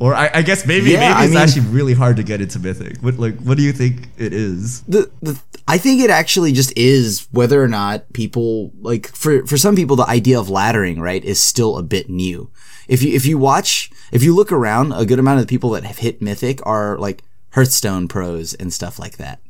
Or 0.00 0.14
I, 0.14 0.30
I 0.34 0.42
guess 0.42 0.66
maybe 0.66 0.90
Yeah, 0.90 1.00
maybe 1.00 1.12
I 1.12 1.24
it's 1.24 1.32
mean- 1.34 1.42
actually 1.42 1.66
really 1.72 1.94
hard 1.94 2.16
to 2.16 2.22
get 2.22 2.40
into 2.40 2.58
mythic. 2.58 2.98
What 3.00 3.18
like 3.18 3.38
what 3.40 3.56
do 3.56 3.62
you 3.62 3.72
think 3.72 4.08
it 4.16 4.32
is? 4.32 4.82
the, 4.82 5.10
the 5.22 5.40
I 5.68 5.76
think 5.78 6.00
it 6.00 6.10
actually 6.10 6.52
just 6.52 6.76
is 6.76 7.28
whether 7.30 7.62
or 7.62 7.68
not 7.68 8.12
people 8.12 8.72
like 8.80 9.08
for 9.08 9.44
for 9.46 9.56
some 9.56 9.76
people 9.76 9.96
the 9.96 10.08
idea 10.08 10.38
of 10.40 10.46
laddering 10.48 10.98
right 10.98 11.22
is 11.24 11.40
still 11.40 11.76
a 11.78 11.82
bit 11.82 12.08
new. 12.08 12.50
If 12.88 13.02
you 13.02 13.12
if 13.14 13.26
you 13.26 13.38
watch 13.38 13.90
if 14.12 14.22
you 14.22 14.34
look 14.34 14.50
around, 14.50 14.92
a 14.92 15.04
good 15.04 15.18
amount 15.18 15.40
of 15.40 15.46
the 15.46 15.50
people 15.50 15.70
that 15.70 15.84
have 15.84 15.98
hit 15.98 16.22
Mythic 16.22 16.64
are 16.66 16.96
like 16.98 17.22
Hearthstone 17.50 18.08
pros 18.08 18.54
and 18.54 18.72
stuff 18.72 18.98
like 18.98 19.16
that 19.16 19.40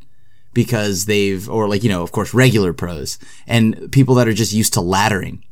because 0.55 1.07
they've 1.07 1.49
or 1.49 1.69
like 1.69 1.83
you 1.83 1.91
know 1.91 2.03
of 2.03 2.13
course 2.13 2.35
regular 2.35 2.73
pros 2.73 3.19
and 3.47 3.91
people 3.93 4.15
that 4.17 4.29
are 4.29 4.35
just 4.35 4.53
used 4.53 4.75
to 4.75 4.81
laddering. 4.81 5.43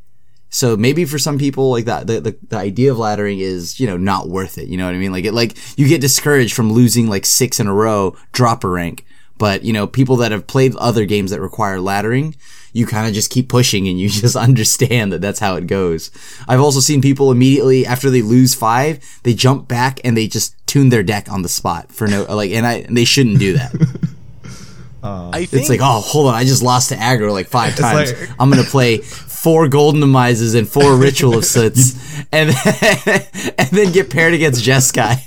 So 0.49 0.77
maybe 0.77 1.03
for 1.03 1.19
some 1.19 1.37
people 1.37 1.71
like 1.71 1.85
that 1.85 2.07
the, 2.07 2.21
the, 2.21 2.37
the 2.47 2.57
idea 2.57 2.91
of 2.91 2.97
laddering 2.97 3.39
is 3.39 3.79
you 3.79 3.87
know 3.87 3.97
not 3.97 4.29
worth 4.29 4.57
it. 4.57 4.67
You 4.67 4.77
know 4.77 4.85
what 4.85 4.95
I 4.95 4.97
mean? 4.97 5.11
Like 5.11 5.25
it 5.25 5.33
like 5.33 5.57
you 5.77 5.87
get 5.87 6.01
discouraged 6.01 6.53
from 6.53 6.71
losing 6.71 7.07
like 7.07 7.25
six 7.25 7.59
in 7.59 7.67
a 7.67 7.73
row, 7.73 8.15
drop 8.31 8.63
a 8.63 8.67
rank 8.67 9.05
but, 9.37 9.63
you 9.63 9.73
know, 9.73 9.87
people 9.87 10.17
that 10.17 10.31
have 10.31 10.47
played 10.47 10.75
other 10.75 11.05
games 11.05 11.31
that 11.31 11.41
require 11.41 11.77
laddering, 11.77 12.35
you 12.77 12.85
kind 12.85 13.07
of 13.07 13.13
just 13.13 13.31
keep 13.31 13.49
pushing 13.49 13.87
and 13.87 13.99
you 13.99 14.07
just 14.23 14.35
understand 14.35 15.11
that 15.11 15.21
that's 15.21 15.39
how 15.39 15.55
it 15.55 15.65
goes. 15.67 16.11
I've 16.47 16.61
also 16.61 16.79
seen 16.79 17.01
people 17.01 17.31
immediately 17.31 17.85
after 17.85 18.09
they 18.09 18.21
lose 18.21 18.53
five, 18.53 18.99
they 19.23 19.33
jump 19.33 19.67
back 19.67 19.99
and 20.03 20.15
they 20.15 20.27
just 20.27 20.53
tune 20.67 20.89
their 20.89 21.03
deck 21.03 21.31
on 21.31 21.41
the 21.41 21.49
spot 21.49 21.91
for 21.91 22.07
no, 22.07 22.23
like, 22.35 22.51
and 22.51 22.65
I, 22.65 22.73
and 22.87 22.95
they 22.95 23.05
shouldn't 23.05 23.39
do 23.39 23.53
that. 23.53 23.73
Uh, 25.03 25.29
I 25.31 25.45
think 25.45 25.61
It's 25.61 25.69
like, 25.69 25.79
oh, 25.81 26.01
hold 26.01 26.27
on, 26.27 26.33
I 26.33 26.43
just 26.43 26.63
lost 26.63 26.89
to 26.89 26.95
aggro 26.95 27.31
like 27.31 27.47
five 27.47 27.75
times. 27.75 28.11
like- 28.11 28.29
I'm 28.39 28.49
gonna 28.49 28.63
play 28.63 28.97
four 28.97 29.67
golden 29.69 30.01
demises 30.01 30.55
and 30.55 30.67
four 30.67 30.97
ritual 30.97 31.37
of 31.37 31.45
soots, 31.45 31.93
and 32.31 32.49
then, 32.49 33.21
and 33.59 33.69
then 33.69 33.91
get 33.93 34.09
paired 34.09 34.33
against 34.33 34.65
Jeskai. 34.65 35.21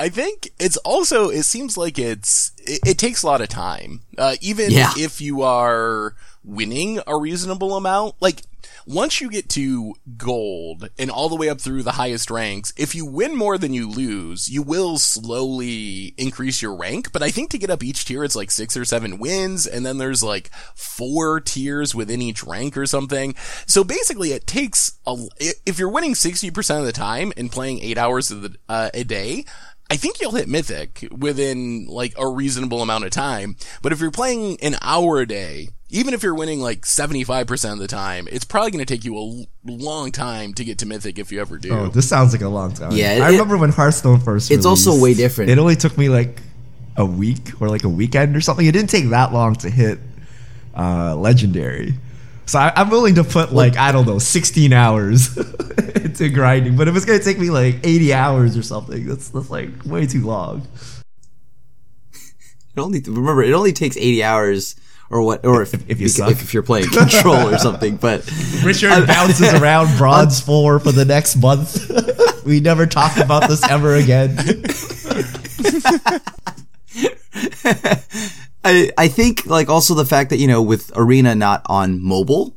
I 0.00 0.08
think 0.08 0.50
it's 0.58 0.76
also 0.78 1.28
it 1.28 1.42
seems 1.44 1.76
like 1.76 1.98
it's 1.98 2.52
it, 2.58 2.80
it 2.86 2.98
takes 2.98 3.22
a 3.22 3.26
lot 3.26 3.40
of 3.40 3.48
time. 3.48 4.00
Uh, 4.16 4.36
even 4.40 4.70
Yeah. 4.72 4.92
if 4.96 5.20
you 5.20 5.42
are 5.42 6.14
winning 6.42 7.00
a 7.06 7.16
reasonable 7.18 7.76
amount, 7.76 8.14
like 8.20 8.42
once 8.86 9.20
you 9.20 9.30
get 9.30 9.48
to 9.50 9.94
gold 10.16 10.88
and 10.98 11.10
all 11.10 11.28
the 11.28 11.36
way 11.36 11.48
up 11.50 11.60
through 11.60 11.82
the 11.82 11.92
highest 11.92 12.30
ranks, 12.30 12.72
if 12.78 12.94
you 12.94 13.04
win 13.04 13.36
more 13.36 13.58
than 13.58 13.74
you 13.74 13.88
lose, 13.88 14.48
you 14.48 14.62
will 14.62 14.96
slowly 14.98 16.14
increase 16.16 16.62
your 16.62 16.74
rank. 16.74 17.12
But 17.12 17.22
I 17.22 17.30
think 17.30 17.50
to 17.50 17.58
get 17.58 17.70
up 17.70 17.84
each 17.84 18.04
tier, 18.06 18.24
it's 18.24 18.34
like 18.34 18.50
six 18.50 18.76
or 18.76 18.84
seven 18.86 19.18
wins, 19.18 19.66
and 19.66 19.84
then 19.84 19.98
there's 19.98 20.22
like 20.22 20.50
four 20.74 21.40
tiers 21.40 21.94
within 21.94 22.22
each 22.22 22.42
rank 22.42 22.76
or 22.76 22.86
something. 22.86 23.34
So 23.66 23.84
basically, 23.84 24.32
it 24.32 24.46
takes 24.46 24.98
a, 25.06 25.16
if 25.66 25.78
you're 25.78 25.90
winning 25.90 26.14
60% 26.14 26.78
of 26.80 26.86
the 26.86 26.92
time 26.92 27.32
and 27.36 27.52
playing 27.52 27.80
eight 27.80 27.98
hours 27.98 28.30
of 28.30 28.42
the, 28.42 28.56
uh, 28.68 28.90
a 28.94 29.04
day, 29.04 29.44
I 29.90 29.96
think 29.96 30.20
you'll 30.20 30.32
hit 30.32 30.48
mythic 30.48 31.08
within 31.10 31.86
like 31.86 32.14
a 32.16 32.28
reasonable 32.28 32.80
amount 32.80 33.04
of 33.04 33.10
time. 33.10 33.56
But 33.82 33.92
if 33.92 34.00
you're 34.00 34.12
playing 34.12 34.58
an 34.62 34.76
hour 34.82 35.18
a 35.20 35.26
day, 35.26 35.70
even 35.90 36.14
if 36.14 36.22
you're 36.22 36.34
winning 36.34 36.60
like 36.60 36.82
75% 36.82 37.72
of 37.72 37.78
the 37.80 37.88
time, 37.88 38.28
it's 38.30 38.44
probably 38.44 38.70
going 38.70 38.84
to 38.84 38.94
take 38.94 39.04
you 39.04 39.18
a 39.18 39.44
long 39.64 40.12
time 40.12 40.54
to 40.54 40.64
get 40.64 40.78
to 40.78 40.86
mythic 40.86 41.18
if 41.18 41.32
you 41.32 41.40
ever 41.40 41.58
do. 41.58 41.72
Oh, 41.72 41.88
this 41.88 42.08
sounds 42.08 42.32
like 42.32 42.42
a 42.42 42.48
long 42.48 42.72
time. 42.72 42.92
Yeah, 42.92 43.18
I 43.20 43.30
remember 43.30 43.56
when 43.58 43.70
Hearthstone 43.70 44.20
first. 44.20 44.52
It's 44.52 44.64
also 44.64 45.00
way 45.00 45.14
different. 45.14 45.50
It 45.50 45.58
only 45.58 45.74
took 45.74 45.98
me 45.98 46.08
like 46.08 46.40
a 46.96 47.04
week 47.04 47.60
or 47.60 47.68
like 47.68 47.82
a 47.82 47.88
weekend 47.88 48.36
or 48.36 48.40
something. 48.40 48.66
It 48.66 48.72
didn't 48.72 48.90
take 48.90 49.08
that 49.08 49.32
long 49.32 49.56
to 49.56 49.70
hit 49.70 49.98
uh, 50.76 51.16
legendary. 51.16 51.94
So 52.50 52.58
I, 52.58 52.72
I'm 52.74 52.90
willing 52.90 53.14
to 53.14 53.22
put 53.22 53.52
like 53.52 53.76
I 53.76 53.92
don't 53.92 54.06
know 54.06 54.18
16 54.18 54.72
hours 54.72 55.36
into 55.94 56.28
grinding, 56.30 56.74
but 56.74 56.88
if 56.88 56.96
it's 56.96 57.04
gonna 57.04 57.20
take 57.20 57.38
me 57.38 57.48
like 57.48 57.76
80 57.84 58.12
hours 58.12 58.56
or 58.56 58.62
something, 58.64 59.06
that's 59.06 59.28
that's 59.28 59.50
like 59.50 59.68
way 59.84 60.04
too 60.08 60.26
long. 60.26 60.66
It 62.12 62.80
only 62.80 63.00
remember 63.06 63.44
it 63.44 63.52
only 63.52 63.72
takes 63.72 63.96
eighty 63.96 64.24
hours 64.24 64.74
or 65.10 65.22
what 65.22 65.46
or 65.46 65.62
if 65.62 65.74
If- 65.74 65.90
if 65.90 66.00
you 66.00 66.06
if, 66.06 66.12
suck. 66.12 66.30
if 66.32 66.52
you're 66.52 66.64
playing 66.64 66.88
control 66.88 67.54
or 67.54 67.58
something. 67.58 67.96
But 67.96 68.28
Richard 68.64 69.06
bounces 69.06 69.54
around 69.54 69.96
bronze 69.98 70.40
four 70.40 70.80
for 70.80 70.90
the 70.90 71.04
next 71.04 71.36
month. 71.36 72.44
we 72.44 72.58
never 72.58 72.84
talk 72.86 73.16
about 73.16 73.48
this 73.48 73.62
ever 73.70 73.94
again. 73.94 74.36
I 78.64 78.90
I 78.98 79.08
think 79.08 79.46
like 79.46 79.68
also 79.68 79.94
the 79.94 80.04
fact 80.06 80.30
that 80.30 80.38
you 80.38 80.46
know 80.46 80.62
with 80.62 80.92
Arena 80.96 81.34
not 81.34 81.62
on 81.66 82.02
mobile, 82.02 82.54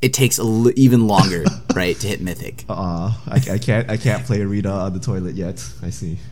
it 0.00 0.12
takes 0.12 0.38
a 0.38 0.42
l- 0.42 0.70
even 0.76 1.06
longer 1.06 1.44
right 1.74 1.98
to 2.00 2.06
hit 2.06 2.20
Mythic. 2.20 2.64
Uh, 2.68 3.12
I, 3.28 3.40
I 3.52 3.58
can't 3.58 3.90
I 3.90 3.96
can't 3.96 4.24
play 4.24 4.40
arena 4.40 4.70
on 4.70 4.92
the 4.92 5.00
toilet 5.00 5.34
yet. 5.34 5.64
I 5.82 5.90
see. 5.90 6.18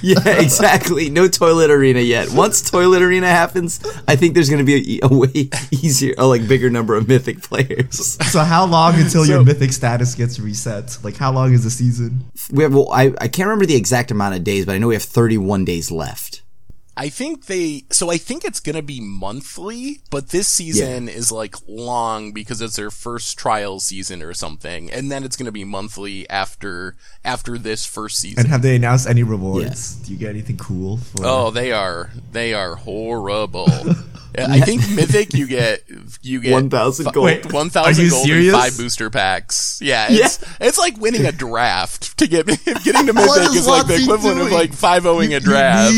Yeah, 0.00 0.20
exactly. 0.38 1.10
No 1.10 1.26
toilet 1.26 1.70
arena 1.70 1.98
yet. 1.98 2.30
Once 2.32 2.70
toilet 2.70 3.02
arena 3.02 3.26
happens, 3.26 3.80
I 4.06 4.14
think 4.14 4.34
there's 4.34 4.48
going 4.48 4.64
to 4.64 4.64
be 4.64 5.00
a, 5.02 5.06
a 5.06 5.12
way 5.12 5.48
easier, 5.72 6.14
a 6.18 6.26
like 6.26 6.46
bigger 6.46 6.70
number 6.70 6.94
of 6.94 7.08
Mythic 7.08 7.42
players. 7.42 8.16
So 8.30 8.40
how 8.40 8.64
long 8.66 8.94
until 9.00 9.26
your 9.26 9.42
mythic 9.42 9.72
status 9.72 10.14
gets 10.14 10.38
reset? 10.38 10.98
Like 11.02 11.16
how 11.16 11.32
long 11.32 11.52
is 11.52 11.64
the 11.64 11.70
season? 11.70 12.24
We 12.52 12.62
have 12.62 12.72
well, 12.74 12.90
I 12.92 13.12
I 13.20 13.26
can't 13.26 13.46
remember 13.48 13.66
the 13.66 13.74
exact 13.74 14.10
amount 14.12 14.36
of 14.36 14.44
days, 14.44 14.66
but 14.66 14.74
I 14.74 14.78
know 14.78 14.88
we 14.88 14.94
have 14.94 15.02
31 15.02 15.64
days 15.64 15.90
left. 15.90 16.41
I 16.96 17.08
think 17.08 17.46
they, 17.46 17.84
so 17.90 18.10
I 18.10 18.18
think 18.18 18.44
it's 18.44 18.60
gonna 18.60 18.82
be 18.82 19.00
monthly, 19.00 20.00
but 20.10 20.28
this 20.28 20.46
season 20.48 21.08
is 21.08 21.32
like 21.32 21.56
long 21.66 22.32
because 22.32 22.60
it's 22.60 22.76
their 22.76 22.90
first 22.90 23.38
trial 23.38 23.80
season 23.80 24.22
or 24.22 24.34
something, 24.34 24.90
and 24.90 25.10
then 25.10 25.24
it's 25.24 25.36
gonna 25.36 25.52
be 25.52 25.64
monthly 25.64 26.28
after, 26.28 26.96
after 27.24 27.56
this 27.56 27.86
first 27.86 28.18
season. 28.18 28.40
And 28.40 28.48
have 28.48 28.62
they 28.62 28.76
announced 28.76 29.08
any 29.08 29.22
rewards? 29.22 29.94
Do 29.96 30.12
you 30.12 30.18
get 30.18 30.30
anything 30.30 30.58
cool? 30.58 30.98
For, 30.98 31.22
Oh, 31.24 31.50
they 31.50 31.72
are 31.72 32.10
they 32.32 32.52
are 32.52 32.76
horrible. 32.76 33.68
I 34.38 34.60
think 34.60 34.80
Mythic 34.90 35.34
you 35.34 35.46
get 35.46 35.82
you 36.22 36.40
get 36.40 36.52
1,000 36.52 37.12
gold. 37.12 37.26
Wait, 37.26 37.52
one 37.52 37.66
are 37.66 37.70
thousand 37.70 38.04
you 38.04 38.10
gold 38.10 38.26
serious? 38.26 38.54
and 38.54 38.62
five 38.62 38.76
booster 38.76 39.10
packs. 39.10 39.78
Yeah, 39.82 40.06
it's 40.08 40.42
it's 40.60 40.78
like 40.78 40.96
winning 40.98 41.26
a 41.26 41.32
draft 41.32 42.16
to 42.18 42.26
get 42.26 42.46
getting 42.64 43.06
to 43.06 43.12
Mythic 43.12 43.50
is 43.50 43.56
is 43.56 43.66
like 43.66 43.86
the 43.86 43.94
WotC 43.94 44.02
equivalent 44.04 44.40
of 44.40 44.52
like 44.52 44.72
five 44.72 45.04
owing 45.06 45.34
a 45.34 45.40
draft. 45.40 45.92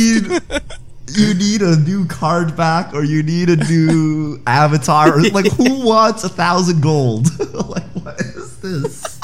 You 1.16 1.34
need, 1.34 1.62
a 1.62 1.76
new 1.76 2.06
card 2.06 2.56
back, 2.56 2.92
or 2.92 3.04
you 3.04 3.22
need 3.22 3.48
a 3.48 3.56
new 3.56 4.42
avatar. 4.46 5.18
Or, 5.18 5.22
like 5.30 5.50
who 5.52 5.86
wants 5.86 6.24
a 6.24 6.28
thousand 6.28 6.82
gold? 6.82 7.28
like 7.54 7.84
what 8.02 8.20
is 8.20 8.60
this? 8.60 9.20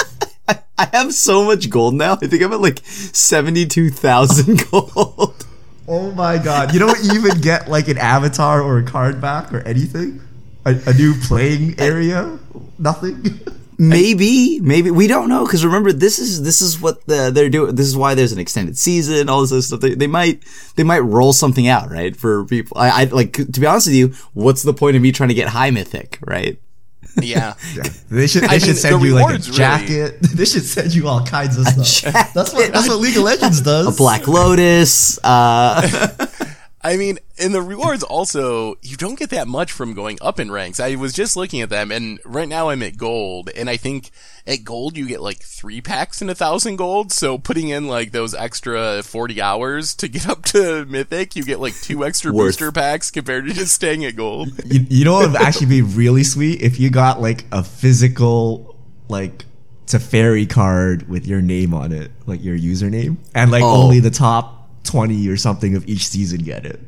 I 0.48 0.88
have 0.92 1.12
so 1.12 1.44
much 1.44 1.68
gold 1.68 1.94
now. 1.94 2.12
I 2.14 2.26
think 2.26 2.42
I'm 2.42 2.52
at 2.52 2.60
like 2.60 2.80
72,000 2.84 4.70
gold. 4.70 5.46
Oh 5.86 6.12
my 6.12 6.38
god! 6.38 6.72
You 6.72 6.78
don't 6.78 7.04
even 7.12 7.40
get 7.40 7.68
like 7.68 7.88
an 7.88 7.98
avatar 7.98 8.62
or 8.62 8.78
a 8.78 8.84
card 8.84 9.20
back 9.20 9.52
or 9.52 9.60
anything. 9.60 10.20
A, 10.64 10.78
a 10.86 10.94
new 10.94 11.14
playing 11.14 11.78
area? 11.80 12.38
Nothing. 12.78 13.40
Maybe, 13.80 14.60
maybe 14.60 14.90
we 14.90 15.06
don't 15.06 15.30
know 15.30 15.44
because 15.46 15.64
remember 15.64 15.90
this 15.90 16.18
is 16.18 16.42
this 16.42 16.60
is 16.60 16.78
what 16.78 17.06
the, 17.06 17.30
they're 17.32 17.48
doing. 17.48 17.74
This 17.74 17.86
is 17.86 17.96
why 17.96 18.14
there's 18.14 18.32
an 18.32 18.38
extended 18.38 18.76
season, 18.76 19.30
all 19.30 19.40
this 19.40 19.52
other 19.52 19.62
stuff. 19.62 19.80
They, 19.80 19.94
they 19.94 20.06
might 20.06 20.42
they 20.76 20.82
might 20.84 20.98
roll 20.98 21.32
something 21.32 21.66
out, 21.66 21.90
right? 21.90 22.14
For 22.14 22.44
people, 22.44 22.76
I, 22.76 22.90
I 23.02 23.04
like 23.04 23.32
to 23.32 23.60
be 23.60 23.64
honest 23.66 23.86
with 23.86 23.96
you. 23.96 24.08
What's 24.34 24.62
the 24.62 24.74
point 24.74 24.96
of 24.96 25.02
me 25.02 25.12
trying 25.12 25.30
to 25.30 25.34
get 25.34 25.48
high 25.48 25.70
mythic, 25.70 26.18
right? 26.26 26.60
Yeah. 27.22 27.54
They 28.10 28.26
should 28.26 28.42
they 28.42 28.46
I 28.48 28.50
mean, 28.50 28.60
should 28.60 28.76
send 28.76 29.00
the 29.00 29.06
you 29.06 29.14
like 29.14 29.22
a 29.22 29.26
rewards 29.28 29.48
really- 29.48 29.56
jacket. 29.56 30.18
They 30.34 30.44
should 30.44 30.64
send 30.64 30.92
you 30.94 31.08
all 31.08 31.24
kinds 31.24 31.56
of 31.56 31.64
stuff. 31.86 32.34
That's 32.34 32.52
what 32.52 32.72
that's 32.72 32.86
what 32.88 32.98
League 32.98 33.16
of 33.16 33.22
Legends 33.22 33.60
does. 33.72 33.86
A 33.86 33.96
Black 33.96 34.28
Lotus. 34.28 35.18
Uh, 35.24 35.80
I 36.82 36.96
mean, 36.96 37.18
and 37.38 37.52
the 37.52 37.60
rewards 37.60 38.02
also, 38.02 38.76
you 38.80 38.96
don't 38.96 39.18
get 39.18 39.28
that 39.30 39.46
much 39.46 39.70
from 39.70 39.92
going 39.92 40.16
up 40.22 40.40
in 40.40 40.50
ranks. 40.50 40.80
I 40.80 40.94
was 40.94 41.12
just 41.12 41.36
looking 41.36 41.60
at 41.60 41.68
them, 41.68 41.92
and 41.92 42.18
right 42.24 42.48
now 42.48 42.70
I'm 42.70 42.82
at 42.82 42.96
gold, 42.96 43.50
and 43.54 43.68
I 43.68 43.76
think 43.76 44.10
at 44.46 44.64
gold 44.64 44.96
you 44.96 45.06
get 45.06 45.20
like 45.20 45.38
three 45.40 45.82
packs 45.82 46.22
and 46.22 46.30
a 46.30 46.34
thousand 46.34 46.76
gold, 46.76 47.12
so 47.12 47.36
putting 47.36 47.68
in 47.68 47.86
like 47.86 48.12
those 48.12 48.34
extra 48.34 49.02
40 49.02 49.42
hours 49.42 49.94
to 49.96 50.08
get 50.08 50.26
up 50.32 50.42
to 50.46 50.86
mythic, 50.86 51.36
you 51.36 51.44
get 51.44 51.60
like 51.60 51.74
two 51.82 52.02
extra 52.02 52.32
Worth. 52.32 52.46
booster 52.48 52.72
packs 52.72 53.10
compared 53.10 53.46
to 53.46 53.52
just 53.52 53.74
staying 53.74 54.04
at 54.06 54.16
gold. 54.16 54.48
You, 54.64 54.86
you 54.88 55.04
know 55.04 55.12
what 55.14 55.30
would 55.32 55.40
actually 55.40 55.66
be 55.66 55.82
really 55.82 56.22
sweet 56.24 56.62
if 56.62 56.80
you 56.80 56.88
got 56.90 57.20
like 57.20 57.44
a 57.52 57.62
physical 57.62 58.74
like 59.08 59.44
Teferi 59.86 60.48
card 60.48 61.08
with 61.08 61.26
your 61.26 61.42
name 61.42 61.74
on 61.74 61.92
it, 61.92 62.10
like 62.24 62.42
your 62.44 62.56
username, 62.56 63.16
and 63.34 63.50
like 63.50 63.62
Oh. 63.64 63.82
only 63.82 63.98
the 64.00 64.10
top 64.10 64.59
twenty 64.84 65.28
or 65.28 65.36
something 65.36 65.76
of 65.76 65.86
each 65.88 66.06
season 66.06 66.40
get 66.42 66.66
it. 66.66 66.80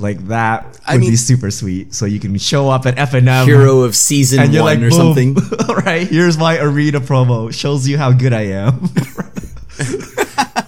Like 0.00 0.26
that 0.28 0.66
would 0.66 0.80
I 0.86 0.98
mean- 0.98 1.10
be 1.10 1.16
super 1.16 1.50
sweet. 1.50 1.94
So 1.94 2.04
you 2.06 2.18
can 2.18 2.36
show 2.38 2.68
up 2.68 2.86
at 2.86 2.96
FNM 2.96 3.44
hero 3.44 3.80
of 3.80 3.94
season 3.94 4.40
and 4.40 4.48
one 4.48 4.54
you're 4.54 4.64
like, 4.64 4.80
or 4.80 4.90
something. 4.90 5.34
right? 5.84 6.06
Here's 6.06 6.36
my 6.36 6.58
arena 6.58 7.00
promo. 7.00 7.52
Shows 7.52 7.86
you 7.86 7.96
how 7.96 8.12
good 8.12 8.32
I 8.32 8.42
am. 8.42 8.88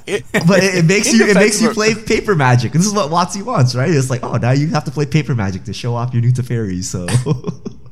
It, 0.06 0.24
but 0.46 0.62
it, 0.62 0.76
it 0.76 0.84
makes 0.84 1.12
you 1.12 1.26
it 1.26 1.34
makes 1.34 1.60
you 1.60 1.70
play 1.70 1.94
paper 1.94 2.34
magic. 2.36 2.74
And 2.74 2.80
this 2.80 2.86
is 2.86 2.94
what 2.94 3.10
WotC 3.10 3.42
wants, 3.42 3.74
right? 3.74 3.90
It's 3.90 4.10
like, 4.10 4.22
oh, 4.22 4.36
now 4.36 4.52
you 4.52 4.68
have 4.68 4.84
to 4.84 4.90
play 4.90 5.06
paper 5.06 5.34
magic 5.34 5.64
to 5.64 5.72
show 5.72 5.94
off 5.94 6.12
your 6.12 6.22
new 6.22 6.30
Teferi. 6.30 6.82
So 6.84 7.06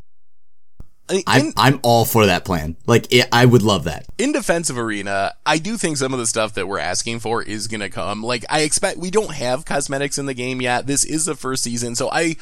In, 1.11 1.23
I'm 1.27 1.53
I'm 1.57 1.81
all 1.83 2.05
for 2.05 2.27
that 2.27 2.45
plan. 2.45 2.77
Like 2.87 3.13
it, 3.13 3.29
I 3.31 3.45
would 3.45 3.63
love 3.63 3.85
that. 3.85 4.07
in 4.17 4.33
defense 4.33 4.71
of 4.71 4.79
Arena, 4.79 5.35
I 5.45 5.59
do 5.59 5.77
think 5.77 5.99
some 5.99 6.15
of 6.15 6.19
the 6.19 6.27
stuff 6.27 6.55
that 6.55 6.67
we're 6.67 6.79
asking 6.79 7.21
for 7.21 7.43
is 7.43 7.69
gonna 7.69 7.91
come. 7.91 8.23
Like, 8.23 8.45
I 8.49 8.61
expect 8.61 8.99
we 8.99 9.11
don't 9.11 9.35
have 9.35 9.65
cosmetics 9.67 10.17
in 10.17 10.27
the 10.27 10.35
game 10.35 10.63
yet. 10.63 10.87
This 10.87 11.05
is 11.05 11.27
the 11.27 11.35
first 11.35 11.63
season, 11.63 11.95
so 11.95 12.11
I 12.11 12.37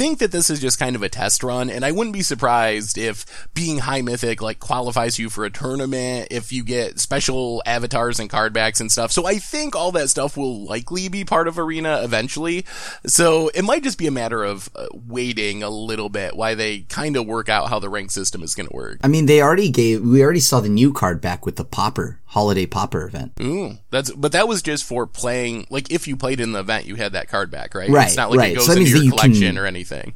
think 0.00 0.18
that 0.20 0.32
this 0.32 0.48
is 0.48 0.60
just 0.60 0.78
kind 0.78 0.96
of 0.96 1.02
a 1.02 1.10
test 1.10 1.42
run, 1.42 1.68
and 1.68 1.84
I 1.84 1.92
wouldn't 1.92 2.14
be 2.14 2.22
surprised 2.22 2.96
if 2.96 3.26
being 3.52 3.80
high 3.80 4.00
mythic 4.00 4.40
like 4.40 4.58
qualifies 4.58 5.18
you 5.18 5.28
for 5.28 5.44
a 5.44 5.50
tournament, 5.50 6.28
if 6.30 6.54
you 6.54 6.64
get 6.64 6.98
special 6.98 7.62
avatars 7.66 8.18
and 8.18 8.30
card 8.30 8.54
backs 8.54 8.80
and 8.80 8.90
stuff. 8.90 9.12
So 9.12 9.26
I 9.26 9.34
think 9.34 9.76
all 9.76 9.92
that 9.92 10.08
stuff 10.08 10.38
will 10.38 10.64
likely 10.64 11.10
be 11.10 11.26
part 11.26 11.48
of 11.48 11.58
Arena 11.58 12.00
eventually. 12.02 12.64
So 13.04 13.48
it 13.48 13.60
might 13.60 13.82
just 13.82 13.98
be 13.98 14.06
a 14.06 14.10
matter 14.10 14.42
of 14.42 14.70
uh, 14.74 14.86
waiting 14.94 15.62
a 15.62 15.68
little 15.68 16.08
bit 16.08 16.34
while 16.34 16.56
they 16.56 16.78
kind 16.88 17.14
of 17.14 17.26
work 17.26 17.50
out 17.50 17.68
how 17.68 17.78
the 17.78 17.90
rank 17.90 18.10
system 18.10 18.42
is 18.42 18.54
going 18.54 18.70
to 18.70 18.74
work. 18.74 19.00
I 19.04 19.08
mean, 19.08 19.26
they 19.26 19.42
already 19.42 19.68
gave. 19.68 20.00
We 20.00 20.24
already 20.24 20.40
saw 20.40 20.60
the 20.60 20.70
new 20.70 20.94
card 20.94 21.20
back 21.20 21.44
with 21.44 21.56
the 21.56 21.64
Popper 21.66 22.20
holiday 22.30 22.64
Popper 22.66 23.06
event. 23.06 23.32
Ooh, 23.40 23.78
that's 23.90 24.10
but 24.12 24.32
that 24.32 24.46
was 24.48 24.62
just 24.62 24.84
for 24.84 25.06
playing. 25.06 25.66
Like 25.70 25.90
if 25.90 26.06
you 26.08 26.16
played 26.16 26.40
in 26.40 26.52
the 26.52 26.60
event, 26.60 26.86
you 26.86 26.94
had 26.96 27.12
that 27.12 27.28
card 27.28 27.50
back, 27.50 27.74
right? 27.74 27.90
Right, 27.90 28.06
It's 28.06 28.16
not 28.16 28.30
like 28.30 28.38
right. 28.40 28.52
it 28.52 28.56
goes 28.56 28.66
So 28.66 28.72
into 28.72 28.84
your 28.88 28.98
you 29.02 29.10
can- 29.10 29.18
collection 29.18 29.58
or 29.58 29.66
anything. 29.66 30.14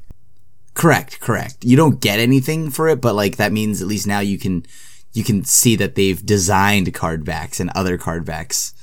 Correct, 0.74 1.20
correct. 1.20 1.64
You 1.64 1.76
don't 1.76 2.00
get 2.00 2.18
anything 2.18 2.70
for 2.70 2.88
it, 2.88 3.00
but 3.00 3.14
like 3.14 3.36
that 3.36 3.52
means 3.52 3.80
at 3.80 3.86
least 3.88 4.06
now 4.06 4.20
you 4.20 4.38
can 4.38 4.66
you 5.12 5.22
can 5.22 5.44
see 5.44 5.76
that 5.76 5.94
they've 5.94 6.24
designed 6.24 6.92
card 6.92 7.24
backs 7.24 7.60
and 7.60 7.70
other 7.70 7.96
card 7.96 8.24
backs. 8.24 8.74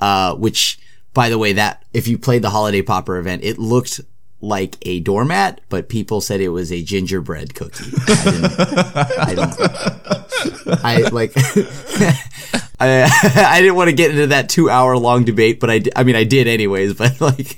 Uh, 0.00 0.34
which 0.34 0.78
by 1.14 1.28
the 1.30 1.38
way, 1.38 1.52
that 1.54 1.84
if 1.94 2.06
you 2.08 2.18
played 2.18 2.42
the 2.42 2.50
holiday 2.50 2.82
popper 2.82 3.16
event, 3.18 3.42
it 3.44 3.58
looked 3.58 4.00
like 4.46 4.76
a 4.82 5.00
doormat, 5.00 5.60
but 5.68 5.88
people 5.88 6.20
said 6.20 6.40
it 6.40 6.50
was 6.50 6.72
a 6.72 6.82
gingerbread 6.82 7.54
cookie. 7.54 7.90
I 8.08 9.34
didn't, 9.34 9.60
I 9.60 10.36
didn't, 10.44 10.84
I 10.84 10.98
like, 11.08 11.32
I, 12.78 13.10
I 13.52 13.60
didn't 13.60 13.76
want 13.76 13.88
to 13.88 13.96
get 13.96 14.10
into 14.10 14.28
that 14.28 14.48
two 14.48 14.70
hour 14.70 14.96
long 14.96 15.24
debate, 15.24 15.60
but 15.60 15.70
I, 15.70 15.82
I 15.94 16.04
mean, 16.04 16.16
I 16.16 16.24
did 16.24 16.46
anyways, 16.46 16.94
but 16.94 17.20
like, 17.20 17.56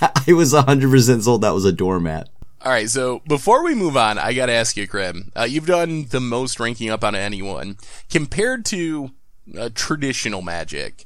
I 0.00 0.32
was 0.32 0.52
100% 0.52 1.22
sold 1.22 1.42
that 1.42 1.54
was 1.54 1.64
a 1.64 1.72
doormat. 1.72 2.28
All 2.62 2.72
right, 2.72 2.88
so 2.88 3.20
before 3.28 3.62
we 3.62 3.74
move 3.74 3.96
on, 3.96 4.18
I 4.18 4.32
got 4.32 4.46
to 4.46 4.52
ask 4.52 4.76
you, 4.76 4.88
Krim. 4.88 5.30
Uh, 5.36 5.42
you've 5.42 5.66
done 5.66 6.06
the 6.08 6.20
most 6.20 6.58
ranking 6.58 6.88
up 6.88 7.04
on 7.04 7.14
anyone 7.14 7.76
compared 8.10 8.64
to 8.66 9.10
uh, 9.58 9.68
traditional 9.74 10.40
Magic. 10.40 11.04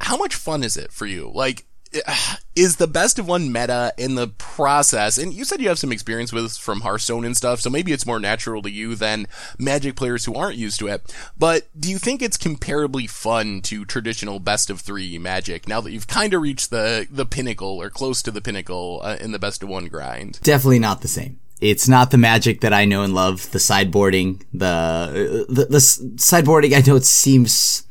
How 0.00 0.18
much 0.18 0.34
fun 0.34 0.62
is 0.62 0.76
it 0.76 0.92
for 0.92 1.06
you? 1.06 1.30
Like, 1.34 1.64
is 2.56 2.76
the 2.76 2.86
best 2.86 3.18
of 3.18 3.26
one 3.26 3.52
meta 3.52 3.92
in 3.96 4.14
the 4.14 4.28
process? 4.28 5.18
And 5.18 5.32
you 5.32 5.44
said 5.44 5.60
you 5.60 5.68
have 5.68 5.78
some 5.78 5.92
experience 5.92 6.32
with 6.32 6.56
from 6.56 6.80
Hearthstone 6.80 7.24
and 7.24 7.36
stuff, 7.36 7.60
so 7.60 7.70
maybe 7.70 7.92
it's 7.92 8.06
more 8.06 8.20
natural 8.20 8.62
to 8.62 8.70
you 8.70 8.94
than 8.94 9.26
Magic 9.58 9.96
players 9.96 10.24
who 10.24 10.34
aren't 10.34 10.56
used 10.56 10.78
to 10.80 10.88
it. 10.88 11.14
But 11.38 11.68
do 11.78 11.90
you 11.90 11.98
think 11.98 12.22
it's 12.22 12.36
comparably 12.36 13.08
fun 13.08 13.60
to 13.62 13.84
traditional 13.84 14.38
best 14.38 14.70
of 14.70 14.80
three 14.80 15.18
Magic 15.18 15.68
now 15.68 15.80
that 15.80 15.92
you've 15.92 16.08
kind 16.08 16.34
of 16.34 16.42
reached 16.42 16.70
the 16.70 17.06
the 17.10 17.26
pinnacle 17.26 17.80
or 17.80 17.90
close 17.90 18.22
to 18.22 18.30
the 18.30 18.40
pinnacle 18.40 19.00
uh, 19.02 19.16
in 19.20 19.32
the 19.32 19.38
best 19.38 19.62
of 19.62 19.68
one 19.68 19.86
grind? 19.86 20.40
definitely 20.42 20.78
not 20.78 21.00
the 21.02 21.08
same. 21.08 21.38
It's 21.60 21.88
not 21.88 22.10
the 22.10 22.18
magic 22.18 22.60
that 22.60 22.72
I 22.72 22.84
know 22.84 23.02
and 23.02 23.14
love. 23.14 23.50
The 23.52 23.58
sideboarding, 23.58 24.42
the 24.52 25.46
the, 25.48 25.64
the 25.66 25.78
sideboarding. 25.78 26.76
I 26.76 26.82
know 26.86 26.96
it 26.96 27.04
seems 27.04 27.84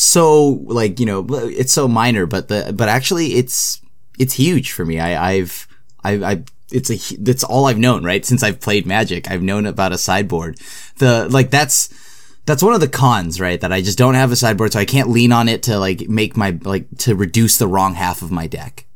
so 0.00 0.60
like 0.66 1.00
you 1.00 1.06
know 1.06 1.26
it's 1.28 1.72
so 1.72 1.88
minor, 1.88 2.24
but 2.24 2.46
the 2.46 2.72
but 2.72 2.88
actually 2.88 3.34
it's 3.34 3.80
it's 4.16 4.34
huge 4.34 4.70
for 4.70 4.84
me. 4.84 5.00
I, 5.00 5.32
I've 5.32 5.66
I 6.04 6.12
I 6.12 6.44
it's 6.70 6.88
a 6.88 7.16
that's 7.16 7.42
all 7.42 7.66
I've 7.66 7.78
known 7.78 8.04
right 8.04 8.24
since 8.24 8.44
I've 8.44 8.60
played 8.60 8.86
Magic. 8.86 9.28
I've 9.28 9.42
known 9.42 9.66
about 9.66 9.90
a 9.90 9.98
sideboard. 9.98 10.60
The 10.98 11.28
like 11.28 11.50
that's 11.50 11.92
that's 12.46 12.62
one 12.62 12.74
of 12.74 12.80
the 12.80 12.86
cons, 12.86 13.40
right? 13.40 13.60
That 13.60 13.72
I 13.72 13.82
just 13.82 13.98
don't 13.98 14.14
have 14.14 14.30
a 14.30 14.36
sideboard, 14.36 14.72
so 14.72 14.78
I 14.78 14.84
can't 14.84 15.10
lean 15.10 15.32
on 15.32 15.48
it 15.48 15.64
to 15.64 15.80
like 15.80 16.08
make 16.08 16.36
my 16.36 16.56
like 16.62 16.86
to 16.98 17.16
reduce 17.16 17.56
the 17.58 17.66
wrong 17.66 17.94
half 17.94 18.22
of 18.22 18.30
my 18.30 18.46
deck. 18.46 18.86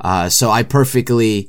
Uh, 0.00 0.28
so 0.28 0.52
I 0.52 0.62
perfectly, 0.62 1.48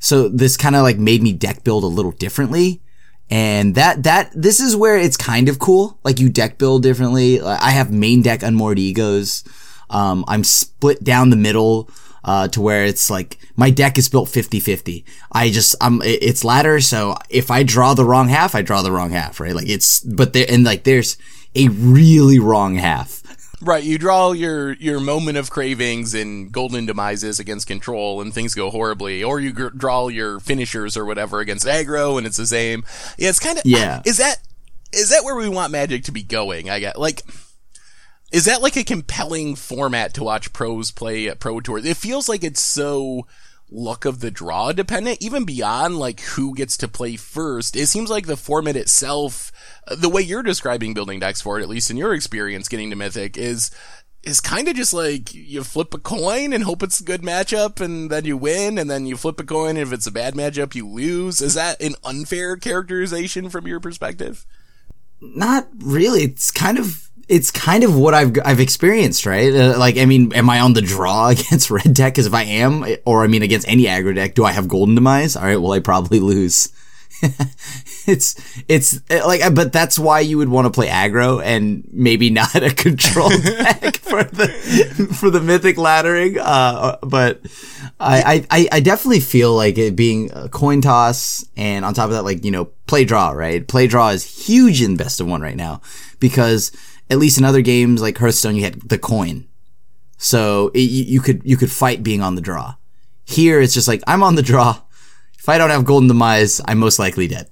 so 0.00 0.28
this 0.28 0.56
kind 0.56 0.74
of 0.74 0.82
like 0.82 0.98
made 0.98 1.22
me 1.22 1.32
deck 1.32 1.62
build 1.62 1.84
a 1.84 1.86
little 1.86 2.12
differently. 2.12 2.82
And 3.30 3.76
that, 3.76 4.02
that, 4.02 4.32
this 4.34 4.58
is 4.58 4.74
where 4.74 4.98
it's 4.98 5.16
kind 5.16 5.48
of 5.48 5.58
cool. 5.58 5.98
Like 6.02 6.18
you 6.18 6.28
deck 6.28 6.58
build 6.58 6.82
differently. 6.82 7.40
I 7.40 7.70
have 7.70 7.92
main 7.92 8.22
deck 8.22 8.42
unmoored 8.42 8.78
egos. 8.78 9.44
Um, 9.88 10.24
I'm 10.26 10.44
split 10.44 11.04
down 11.04 11.30
the 11.30 11.36
middle, 11.36 11.88
uh, 12.24 12.48
to 12.48 12.60
where 12.60 12.84
it's 12.84 13.08
like 13.08 13.38
my 13.56 13.70
deck 13.70 13.98
is 13.98 14.08
built 14.08 14.28
50-50. 14.28 15.04
I 15.32 15.50
just, 15.50 15.76
I'm, 15.80 16.00
it's 16.04 16.44
ladder. 16.44 16.80
So 16.80 17.16
if 17.28 17.50
I 17.50 17.62
draw 17.62 17.94
the 17.94 18.04
wrong 18.04 18.28
half, 18.28 18.54
I 18.54 18.62
draw 18.62 18.82
the 18.82 18.92
wrong 18.92 19.10
half, 19.10 19.40
right? 19.40 19.54
Like 19.54 19.68
it's, 19.68 20.00
but 20.00 20.32
there, 20.32 20.46
and 20.48 20.64
like 20.64 20.84
there's 20.84 21.16
a 21.54 21.68
really 21.68 22.38
wrong 22.38 22.76
half. 22.76 23.19
Right, 23.62 23.84
you 23.84 23.98
draw 23.98 24.32
your 24.32 24.72
your 24.74 25.00
moment 25.00 25.36
of 25.36 25.50
cravings 25.50 26.14
and 26.14 26.50
golden 26.50 26.86
demises 26.86 27.38
against 27.38 27.66
control, 27.66 28.22
and 28.22 28.32
things 28.32 28.54
go 28.54 28.70
horribly, 28.70 29.22
or 29.22 29.38
you 29.38 29.52
gr- 29.52 29.68
draw 29.68 30.08
your 30.08 30.40
finishers 30.40 30.96
or 30.96 31.04
whatever 31.04 31.40
against 31.40 31.66
aggro, 31.66 32.16
and 32.16 32.26
it's 32.26 32.38
the 32.38 32.46
same. 32.46 32.84
Yeah, 33.18 33.28
it's 33.28 33.38
kind 33.38 33.58
of 33.58 33.66
Yeah. 33.66 34.00
Is 34.06 34.16
that 34.16 34.38
is 34.92 35.10
that 35.10 35.24
where 35.24 35.36
we 35.36 35.48
want 35.48 35.72
Magic 35.72 36.04
to 36.04 36.12
be 36.12 36.22
going? 36.22 36.70
I 36.70 36.80
get 36.80 36.98
like. 36.98 37.22
Is 38.32 38.44
that 38.44 38.62
like 38.62 38.76
a 38.76 38.84
compelling 38.84 39.56
format 39.56 40.14
to 40.14 40.22
watch 40.22 40.52
pros 40.52 40.92
play 40.92 41.28
at 41.28 41.40
pro 41.40 41.60
tours? 41.60 41.84
It 41.84 41.96
feels 41.96 42.28
like 42.28 42.44
it's 42.44 42.62
so 42.62 43.26
luck 43.70 44.04
of 44.04 44.20
the 44.20 44.30
draw 44.30 44.72
dependent, 44.72 45.18
even 45.20 45.44
beyond 45.44 45.98
like 45.98 46.20
who 46.20 46.54
gets 46.54 46.76
to 46.78 46.88
play 46.88 47.16
first. 47.16 47.76
It 47.76 47.86
seems 47.86 48.08
like 48.08 48.26
the 48.26 48.36
format 48.36 48.76
itself, 48.76 49.52
the 49.96 50.08
way 50.08 50.22
you're 50.22 50.42
describing 50.42 50.94
building 50.94 51.20
decks 51.20 51.40
for 51.40 51.58
it, 51.58 51.62
at 51.62 51.68
least 51.68 51.90
in 51.90 51.96
your 51.96 52.14
experience 52.14 52.68
getting 52.68 52.90
to 52.90 52.96
Mythic, 52.96 53.36
is 53.36 53.70
is 54.22 54.40
kind 54.40 54.68
of 54.68 54.76
just 54.76 54.92
like 54.92 55.32
you 55.32 55.64
flip 55.64 55.94
a 55.94 55.98
coin 55.98 56.52
and 56.52 56.64
hope 56.64 56.82
it's 56.82 57.00
a 57.00 57.04
good 57.04 57.22
matchup 57.22 57.80
and 57.80 58.10
then 58.10 58.26
you 58.26 58.36
win 58.36 58.76
and 58.76 58.90
then 58.90 59.06
you 59.06 59.16
flip 59.16 59.40
a 59.40 59.44
coin 59.44 59.70
and 59.70 59.78
if 59.78 59.92
it's 59.94 60.06
a 60.06 60.12
bad 60.12 60.34
matchup 60.34 60.74
you 60.74 60.86
lose. 60.86 61.40
Is 61.40 61.54
that 61.54 61.80
an 61.80 61.94
unfair 62.04 62.56
characterization 62.56 63.48
from 63.48 63.66
your 63.66 63.80
perspective? 63.80 64.46
not 65.20 65.68
really. 65.78 66.22
It's 66.22 66.50
kind 66.50 66.78
of 66.78 67.08
it's 67.28 67.50
kind 67.50 67.84
of 67.84 67.96
what 67.96 68.14
I've 68.14 68.36
I've 68.44 68.60
experienced, 68.60 69.26
right? 69.26 69.54
Uh, 69.54 69.78
like, 69.78 69.96
I 69.96 70.04
mean, 70.04 70.32
am 70.32 70.50
I 70.50 70.60
on 70.60 70.72
the 70.72 70.82
draw 70.82 71.28
against 71.30 71.70
red 71.70 71.94
deck? 71.94 72.14
Because 72.14 72.26
if 72.26 72.34
I 72.34 72.44
am, 72.44 72.84
or 73.04 73.22
I 73.22 73.26
mean, 73.26 73.42
against 73.42 73.68
any 73.68 73.84
aggro 73.84 74.14
deck, 74.14 74.34
do 74.34 74.44
I 74.44 74.52
have 74.52 74.68
golden 74.68 74.94
demise? 74.94 75.36
All 75.36 75.44
right, 75.44 75.60
well, 75.60 75.72
I 75.72 75.80
probably 75.80 76.20
lose. 76.20 76.72
it's 78.06 78.34
it's 78.68 79.00
uh, 79.10 79.26
like, 79.26 79.54
but 79.54 79.72
that's 79.72 79.98
why 79.98 80.20
you 80.20 80.38
would 80.38 80.48
want 80.48 80.66
to 80.66 80.70
play 80.70 80.88
aggro 80.88 81.42
and 81.42 81.86
maybe 81.92 82.30
not 82.40 82.54
a 82.54 82.74
control 82.74 83.28
deck 83.44 83.96
for 83.96 84.24
the 84.24 84.48
for 85.18 85.30
the 85.30 85.40
mythic 85.40 85.76
laddering. 85.76 86.38
Uh, 86.40 86.96
but 87.02 87.40
I, 87.98 88.46
I 88.50 88.68
I 88.72 88.80
definitely 88.80 89.20
feel 89.20 89.54
like 89.54 89.78
it 89.78 89.96
being 89.96 90.30
a 90.32 90.48
coin 90.48 90.80
toss, 90.80 91.44
and 91.56 91.84
on 91.84 91.94
top 91.94 92.06
of 92.06 92.12
that, 92.12 92.24
like 92.24 92.44
you 92.44 92.50
know, 92.50 92.66
play 92.86 93.04
draw. 93.04 93.30
Right, 93.30 93.66
play 93.66 93.86
draw 93.86 94.10
is 94.10 94.46
huge 94.46 94.82
in 94.82 94.96
best 94.96 95.20
of 95.20 95.26
one 95.26 95.42
right 95.42 95.56
now 95.56 95.80
because 96.18 96.72
at 97.10 97.18
least 97.18 97.38
in 97.38 97.44
other 97.44 97.62
games 97.62 98.00
like 98.00 98.16
Hearthstone, 98.18 98.56
you 98.56 98.62
had 98.62 98.80
the 98.88 98.98
coin, 98.98 99.46
so 100.16 100.70
it, 100.74 100.80
you 100.80 101.20
could 101.20 101.42
you 101.44 101.56
could 101.56 101.70
fight 101.70 102.02
being 102.02 102.22
on 102.22 102.34
the 102.34 102.40
draw. 102.40 102.74
Here, 103.24 103.60
it's 103.60 103.74
just 103.74 103.88
like 103.88 104.02
I'm 104.06 104.22
on 104.22 104.34
the 104.34 104.42
draw. 104.42 104.80
If 105.38 105.48
I 105.48 105.56
don't 105.56 105.70
have 105.70 105.86
golden 105.86 106.06
demise, 106.06 106.60
I'm 106.66 106.78
most 106.78 106.98
likely 106.98 107.26
dead. 107.26 107.48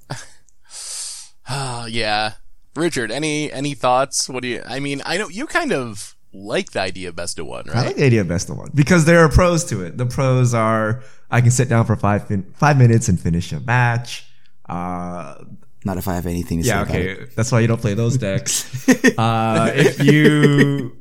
Uh, 1.48 1.86
yeah. 1.90 2.32
Richard, 2.76 3.10
any 3.10 3.50
any 3.52 3.74
thoughts? 3.74 4.28
What 4.28 4.42
do 4.42 4.48
you 4.48 4.62
I 4.66 4.78
mean, 4.78 5.02
I 5.04 5.16
know 5.18 5.28
you 5.28 5.46
kind 5.46 5.72
of 5.72 6.14
like 6.32 6.70
the 6.72 6.80
idea 6.80 7.08
of 7.08 7.16
best 7.16 7.38
of 7.38 7.46
one, 7.46 7.64
right? 7.66 7.76
I 7.76 7.86
like 7.86 7.96
the 7.96 8.04
idea 8.04 8.20
of 8.20 8.28
best 8.28 8.48
of 8.50 8.56
one 8.58 8.70
because 8.74 9.04
there 9.04 9.18
are 9.20 9.28
pros 9.28 9.64
to 9.66 9.82
it. 9.84 9.96
The 9.96 10.06
pros 10.06 10.54
are 10.54 11.02
I 11.30 11.40
can 11.40 11.50
sit 11.50 11.68
down 11.68 11.86
for 11.86 11.96
five 11.96 12.28
fin- 12.28 12.52
five 12.54 12.78
minutes 12.78 13.08
and 13.08 13.18
finish 13.18 13.50
a 13.52 13.60
match. 13.60 14.24
Uh, 14.68 15.42
Not 15.84 15.96
if 15.96 16.06
I 16.06 16.14
have 16.14 16.26
anything 16.26 16.60
to 16.62 16.68
yeah, 16.68 16.84
say 16.84 16.90
about 16.90 17.00
it. 17.00 17.18
okay. 17.22 17.32
That's 17.34 17.50
why 17.50 17.60
you 17.60 17.66
don't 17.66 17.80
play 17.80 17.94
those 17.94 18.16
decks. 18.28 18.86
uh, 19.18 19.72
if 19.74 19.98
you, 20.04 20.96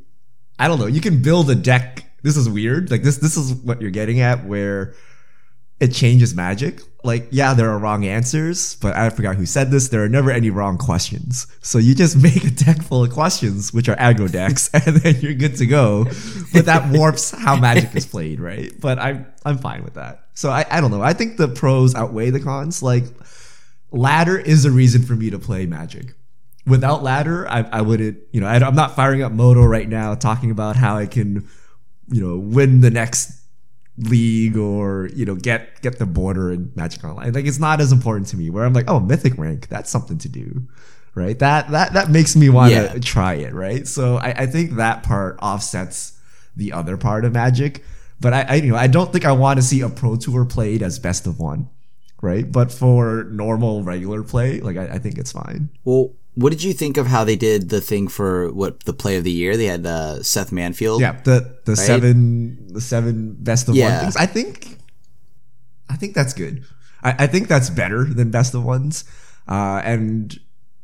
I 0.58 0.68
don't 0.68 0.80
know, 0.80 0.88
you 0.88 1.02
can 1.02 1.22
build 1.22 1.50
a 1.50 1.56
deck. 1.56 2.06
This 2.24 2.38
is 2.38 2.50
weird. 2.50 2.90
Like 2.90 3.04
this, 3.04 3.18
this 3.18 3.38
is 3.38 3.54
what 3.54 3.82
you're 3.82 3.92
getting 3.92 4.22
at, 4.22 4.46
where 4.46 4.94
it 5.80 5.90
changes 5.90 6.34
magic. 6.34 6.82
Like, 7.04 7.28
yeah, 7.32 7.54
there 7.54 7.70
are 7.70 7.78
wrong 7.78 8.06
answers, 8.06 8.76
but 8.76 8.96
I 8.96 9.10
forgot 9.12 9.36
who 9.36 9.46
said 9.46 9.70
this. 9.70 9.90
There 9.90 10.04
are 10.04 10.10
never 10.10 10.32
any 10.32 10.50
wrong 10.50 10.78
questions. 10.78 11.48
So 11.62 11.78
you 11.78 11.94
just 11.94 12.18
make 12.22 12.44
a 12.44 12.50
deck 12.50 12.82
full 12.82 13.04
of 13.04 13.12
questions, 13.12 13.74
which 13.74 13.88
are 13.88 13.96
aggro 13.96 14.32
decks, 14.32 14.70
and 14.74 14.98
then 14.98 15.16
you're 15.22 15.36
good 15.36 15.56
to 15.58 15.66
go. 15.66 16.06
But 16.54 16.66
that 16.66 16.90
warps 16.92 17.32
how 17.32 17.56
magic 17.56 17.96
is 17.96 18.06
played, 18.06 18.40
right? 18.40 18.72
But 18.80 19.00
I'm 19.00 19.28
I'm 19.46 19.58
fine 19.58 19.84
with 19.84 19.94
that. 19.94 20.26
So 20.34 20.50
I, 20.50 20.66
I 20.70 20.82
don't 20.82 20.92
know. 20.92 21.02
I 21.02 21.13
think 21.13 21.38
the 21.38 21.48
pros 21.48 21.96
outweigh 21.96 22.32
the 22.32 22.40
cons. 22.40 22.82
Like 22.82 23.06
ladder 23.92 24.38
is 24.38 24.66
a 24.66 24.72
reason 24.72 25.04
for 25.04 25.16
me 25.16 25.30
to 25.30 25.40
play 25.40 25.66
magic. 25.66 26.13
Without 26.66 27.02
ladder, 27.02 27.48
I, 27.48 27.62
I 27.62 27.82
wouldn't, 27.82 28.20
you 28.34 28.42
know, 28.42 28.48
I, 28.48 28.56
I'm 28.56 28.76
not 28.76 28.94
firing 28.94 29.22
up 29.22 29.32
MODO 29.32 29.63
right 29.63 29.88
now 29.88 30.16
talking 30.16 30.52
about 30.52 30.76
how 30.76 30.98
I 30.98 31.06
can, 31.06 31.48
you 32.10 32.22
know, 32.22 32.38
win 32.38 32.82
the 32.82 32.92
next 32.92 33.32
league 33.98 34.56
or 34.58 35.10
you 35.14 35.26
know 35.26 35.36
get 35.36 35.82
get 35.82 35.98
the 36.00 36.06
border 36.06 36.52
in 36.52 36.72
Magic 36.76 37.04
Online. 37.04 37.34
Like 37.34 37.46
it's 37.46 37.60
not 37.60 37.82
as 37.82 37.92
important 37.92 38.28
to 38.28 38.38
me. 38.38 38.50
Where 38.50 38.64
I'm 38.66 38.74
like, 38.74 38.90
oh, 38.90 39.00
mythic 39.00 39.38
rank, 39.38 39.68
that's 39.70 39.90
something 39.90 40.18
to 40.20 40.30
do, 40.30 40.68
right? 41.16 41.38
That 41.40 41.72
that 41.72 41.94
that 41.94 42.10
makes 42.10 42.36
me 42.36 42.50
want 42.50 42.72
to 42.74 42.76
Yeah. 42.82 43.00
try 43.00 43.34
it, 43.36 43.54
right? 43.54 43.88
So 43.88 44.18
I, 44.18 44.30
I 44.44 44.46
think 44.46 44.74
that 44.76 45.04
part 45.04 45.40
offsets 45.42 46.20
the 46.56 46.74
other 46.74 46.98
part 46.98 47.26
of 47.26 47.34
Magic. 47.34 47.84
But 48.20 48.34
I, 48.34 48.42
I 48.50 48.54
you 48.56 48.72
know 48.72 48.78
I 48.78 48.88
don't 48.88 49.12
think 49.12 49.26
I 49.26 49.32
want 49.32 49.58
to 49.58 49.64
see 49.64 49.82
a 49.82 49.90
pro 49.90 50.16
tour 50.16 50.46
played 50.46 50.82
as 50.82 50.98
best 51.00 51.28
of 51.28 51.40
one, 51.40 51.70
right? 52.22 52.52
But 52.52 52.72
for 52.72 53.26
normal 53.26 53.84
regular 53.84 54.24
play, 54.24 54.60
like 54.60 54.78
I, 54.78 54.96
I 54.96 55.00
think 55.00 55.18
it's 55.18 55.32
fine. 55.32 55.70
Well, 55.84 56.14
what 56.38 56.52
did 56.52 56.62
you 56.63 56.71
think 56.71 56.97
of 56.97 57.08
how 57.08 57.23
they 57.23 57.36
did 57.36 57.69
the 57.69 57.82
thing 57.82 58.08
for 58.08 58.52
what 58.54 58.84
the 58.86 58.93
play 58.93 59.17
of 59.17 59.23
the 59.23 59.32
year? 59.32 59.58
They 59.58 59.65
had 59.65 59.86
uh, 59.88 60.21
Seth 60.21 60.52
Manfield. 60.52 61.00
Yeah, 61.02 61.19
the 61.23 61.58
the 61.65 61.76
seven 61.76 62.67
the 62.73 62.82
seven 62.82 63.36
best 63.39 63.67
of 63.69 63.76
Yeah. 63.76 63.89
one 63.95 64.02
things. 64.04 64.15
I 64.15 64.28
think 64.28 64.78
I 65.89 65.95
think 65.95 66.13
that's 66.13 66.34
good. 66.34 66.63
I, 67.02 67.15
I 67.23 67.28
think 67.28 67.47
that's 67.47 67.71
better 67.71 68.04
than 68.06 68.30
best 68.30 68.54
of 68.54 68.63
ones. 68.63 69.04
Uh, 69.47 69.82
and 69.84 70.39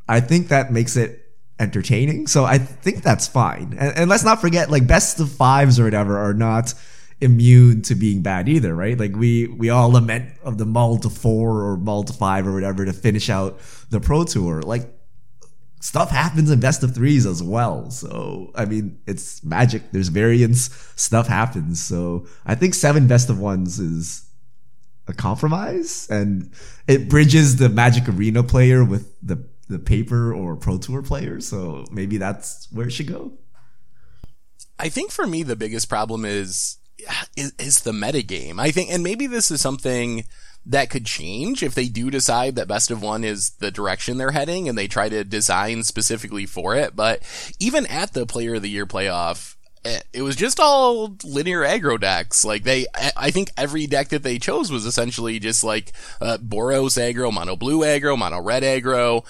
I 0.09 0.21
think 0.21 0.47
that 0.47 0.71
makes 0.71 0.95
it 0.95 1.19
entertaining. 1.59 2.25
So 2.25 2.45
I 2.45 2.57
think 2.57 3.03
that's 3.03 3.27
fine. 3.27 3.75
And, 3.77 3.95
and 3.97 4.09
let's 4.09 4.23
not 4.23 4.41
forget, 4.41 4.71
like 4.71 4.87
best 4.87 5.19
of 5.19 5.31
fives 5.31 5.79
or 5.79 5.83
whatever 5.83 6.17
are 6.17 6.33
not 6.33 6.73
immune 7.21 7.83
to 7.83 7.95
being 7.95 8.21
bad 8.23 8.49
either, 8.49 8.73
right? 8.75 8.97
Like 8.97 9.15
we 9.15 9.47
we 9.47 9.69
all 9.69 9.89
lament 9.91 10.33
of 10.43 10.57
the 10.57 10.65
mull 10.65 10.97
to 10.99 11.09
four 11.11 11.61
or 11.61 11.77
mull 11.77 12.03
to 12.05 12.13
five 12.13 12.47
or 12.47 12.53
whatever 12.53 12.85
to 12.85 12.93
finish 12.93 13.29
out 13.29 13.59
the 13.91 13.99
pro 13.99 14.23
tour. 14.23 14.63
Like 14.63 14.89
stuff 15.83 16.09
happens 16.09 16.49
in 16.49 16.61
best 16.61 16.81
of 16.81 16.95
threes 16.95 17.25
as 17.25 17.43
well. 17.43 17.91
So, 17.91 18.51
I 18.55 18.63
mean, 18.63 19.01
it's 19.05 19.43
magic. 19.43 19.91
There's 19.91 20.07
variance. 20.07 20.69
Stuff 20.95 21.27
happens. 21.27 21.83
So, 21.83 22.25
I 22.45 22.55
think 22.55 22.73
seven 22.73 23.05
best 23.05 23.29
of 23.29 23.37
ones 23.37 23.81
is 23.81 24.25
a 25.07 25.13
compromise 25.13 26.07
and 26.09 26.49
it 26.87 27.09
bridges 27.09 27.57
the 27.57 27.67
magic 27.67 28.07
arena 28.07 28.43
player 28.43 28.85
with 28.85 29.13
the, 29.21 29.45
the 29.67 29.77
paper 29.77 30.33
or 30.33 30.55
pro 30.55 30.77
tour 30.77 31.01
player. 31.01 31.41
So, 31.41 31.85
maybe 31.91 32.15
that's 32.15 32.71
where 32.71 32.87
it 32.87 32.91
should 32.91 33.07
go. 33.07 33.33
I 34.79 34.87
think 34.87 35.11
for 35.11 35.27
me 35.27 35.43
the 35.43 35.57
biggest 35.57 35.89
problem 35.89 36.23
is 36.23 36.77
is, 37.35 37.51
is 37.59 37.81
the 37.81 37.91
metagame. 37.91 38.57
I 38.57 38.71
think, 38.71 38.89
and 38.89 39.03
maybe 39.03 39.27
this 39.27 39.51
is 39.51 39.59
something 39.59 40.23
that 40.65 40.89
could 40.89 41.05
change 41.05 41.61
if 41.61 41.75
they 41.75 41.87
do 41.87 42.09
decide 42.09 42.55
that 42.55 42.67
best 42.67 42.91
of 42.91 43.01
one 43.01 43.23
is 43.23 43.51
the 43.59 43.71
direction 43.71 44.17
they're 44.17 44.31
heading 44.31 44.69
and 44.69 44.77
they 44.77 44.87
try 44.87 45.09
to 45.09 45.23
design 45.23 45.83
specifically 45.83 46.45
for 46.45 46.75
it. 46.75 46.95
But 46.95 47.21
even 47.59 47.85
at 47.87 48.13
the 48.13 48.25
player 48.25 48.55
of 48.55 48.61
the 48.61 48.69
year 48.69 48.85
playoff, 48.85 49.55
eh, 49.83 49.99
it 50.13 50.21
was 50.21 50.37
just 50.37 50.59
all 50.61 51.17
linear 51.23 51.61
aggro 51.61 51.99
decks. 51.99 52.45
Like 52.45 52.63
they, 52.63 52.85
I 52.95 53.11
I 53.17 53.31
think 53.31 53.51
every 53.57 53.87
deck 53.87 54.09
that 54.09 54.23
they 54.23 54.39
chose 54.39 54.71
was 54.71 54.85
essentially 54.85 55.37
just 55.39 55.63
like 55.63 55.91
uh, 56.21 56.37
Boros 56.37 56.97
aggro, 56.97 57.31
mono 57.33 57.57
blue 57.57 57.79
aggro, 57.79 58.17
mono 58.17 58.41
red 58.41 58.63
aggro, 58.63 59.25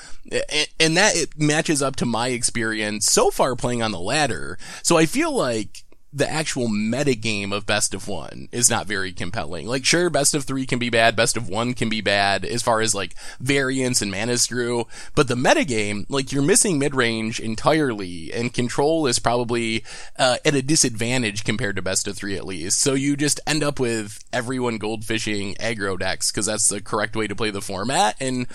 and 0.80 0.98
that 0.98 1.16
it 1.16 1.40
matches 1.40 1.82
up 1.82 1.96
to 1.98 2.06
my 2.06 2.28
experience 2.30 3.10
so 3.12 3.32
far 3.32 3.56
playing 3.56 3.82
on 3.82 3.92
the 3.92 4.00
ladder. 4.00 4.58
So 4.84 4.98
I 4.98 5.08
feel 5.08 5.36
like 5.36 5.83
the 6.14 6.30
actual 6.30 6.68
metagame 6.68 7.52
of 7.52 7.66
best 7.66 7.94
of 7.94 8.08
one 8.08 8.48
is 8.52 8.70
not 8.70 8.86
very 8.86 9.12
compelling. 9.12 9.66
Like, 9.66 9.84
sure, 9.84 10.10
best 10.10 10.36
of 10.36 10.44
three 10.44 10.66
can 10.66 10.78
be 10.78 10.90
bad, 10.90 11.16
best 11.16 11.36
of 11.36 11.50
one 11.50 11.74
can 11.74 11.90
be 11.90 12.02
bad 12.02 12.46
as 12.46 12.62
far 12.62 12.82
as 12.82 12.94
like 12.94 13.16
variance 13.40 14.02
and 14.02 14.12
mana 14.12 14.38
screw, 14.38 14.86
but 15.16 15.28
the 15.28 15.36
metagame, 15.36 16.06
like, 16.10 16.32
you're 16.32 16.44
missing 16.44 16.78
mid 16.78 16.94
range 16.94 17.40
entirely, 17.40 18.32
and 18.32 18.54
control 18.54 19.08
is 19.08 19.18
probably 19.18 19.84
uh, 20.20 20.38
at 20.46 20.56
a 20.56 20.62
disadvantage 20.62 21.44
compared 21.44 21.76
to 21.76 21.82
best 21.82 22.08
of 22.08 22.16
three 22.16 22.36
at 22.36 22.46
least. 22.46 22.80
So 22.80 22.94
you 22.94 23.18
just 23.18 23.40
end 23.48 23.64
up 23.64 23.80
with 23.80 24.24
everyone 24.32 24.78
goldfishing 24.78 25.58
aggro 25.58 25.98
decks 25.98 26.32
because 26.32 26.46
that's 26.46 26.68
the 26.68 26.82
correct 26.82 27.16
way 27.16 27.28
to 27.28 27.36
play 27.36 27.50
the 27.50 27.62
format, 27.62 28.16
and 28.20 28.48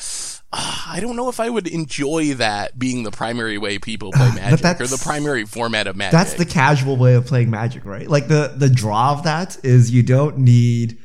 uh, 0.50 0.84
I 0.86 1.00
don't 1.00 1.16
know 1.16 1.28
if 1.28 1.40
I 1.40 1.50
would 1.50 1.66
enjoy 1.66 2.34
that 2.34 2.78
being 2.78 3.02
the 3.02 3.10
primary 3.10 3.58
way 3.58 3.78
people 3.78 4.12
play 4.12 4.30
Magic 4.34 4.80
or 4.80 4.86
the 4.86 5.00
primary 5.02 5.44
format 5.44 5.86
of 5.86 5.96
Magic. 5.96 6.12
That's 6.12 6.34
the 6.34 6.46
casual 6.46 6.96
way 6.96 7.14
of 7.14 7.26
playing 7.26 7.47
magic, 7.50 7.84
right? 7.84 8.08
Like 8.08 8.28
the, 8.28 8.54
the 8.56 8.70
draw 8.70 9.12
of 9.12 9.24
that 9.24 9.58
is 9.64 9.90
you 9.90 10.02
don't 10.02 10.38
need, 10.38 10.98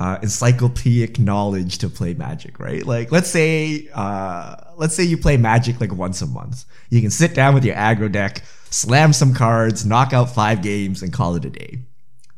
uh, 0.00 0.18
encyclopedic 0.22 1.18
knowledge 1.18 1.76
to 1.78 1.88
play 1.88 2.14
magic, 2.14 2.58
right? 2.58 2.86
Like, 2.86 3.12
let's 3.12 3.28
say, 3.28 3.88
uh, 3.94 4.56
let's 4.76 4.94
say 4.94 5.04
you 5.04 5.18
play 5.18 5.36
magic 5.36 5.78
like 5.78 5.92
once 5.92 6.22
a 6.22 6.26
month. 6.26 6.64
You 6.88 7.02
can 7.02 7.10
sit 7.10 7.34
down 7.34 7.52
with 7.54 7.66
your 7.66 7.76
aggro 7.76 8.10
deck, 8.10 8.42
slam 8.70 9.12
some 9.12 9.34
cards, 9.34 9.84
knock 9.84 10.14
out 10.14 10.34
five 10.34 10.62
games, 10.62 11.02
and 11.02 11.12
call 11.12 11.36
it 11.36 11.44
a 11.44 11.50
day, 11.50 11.80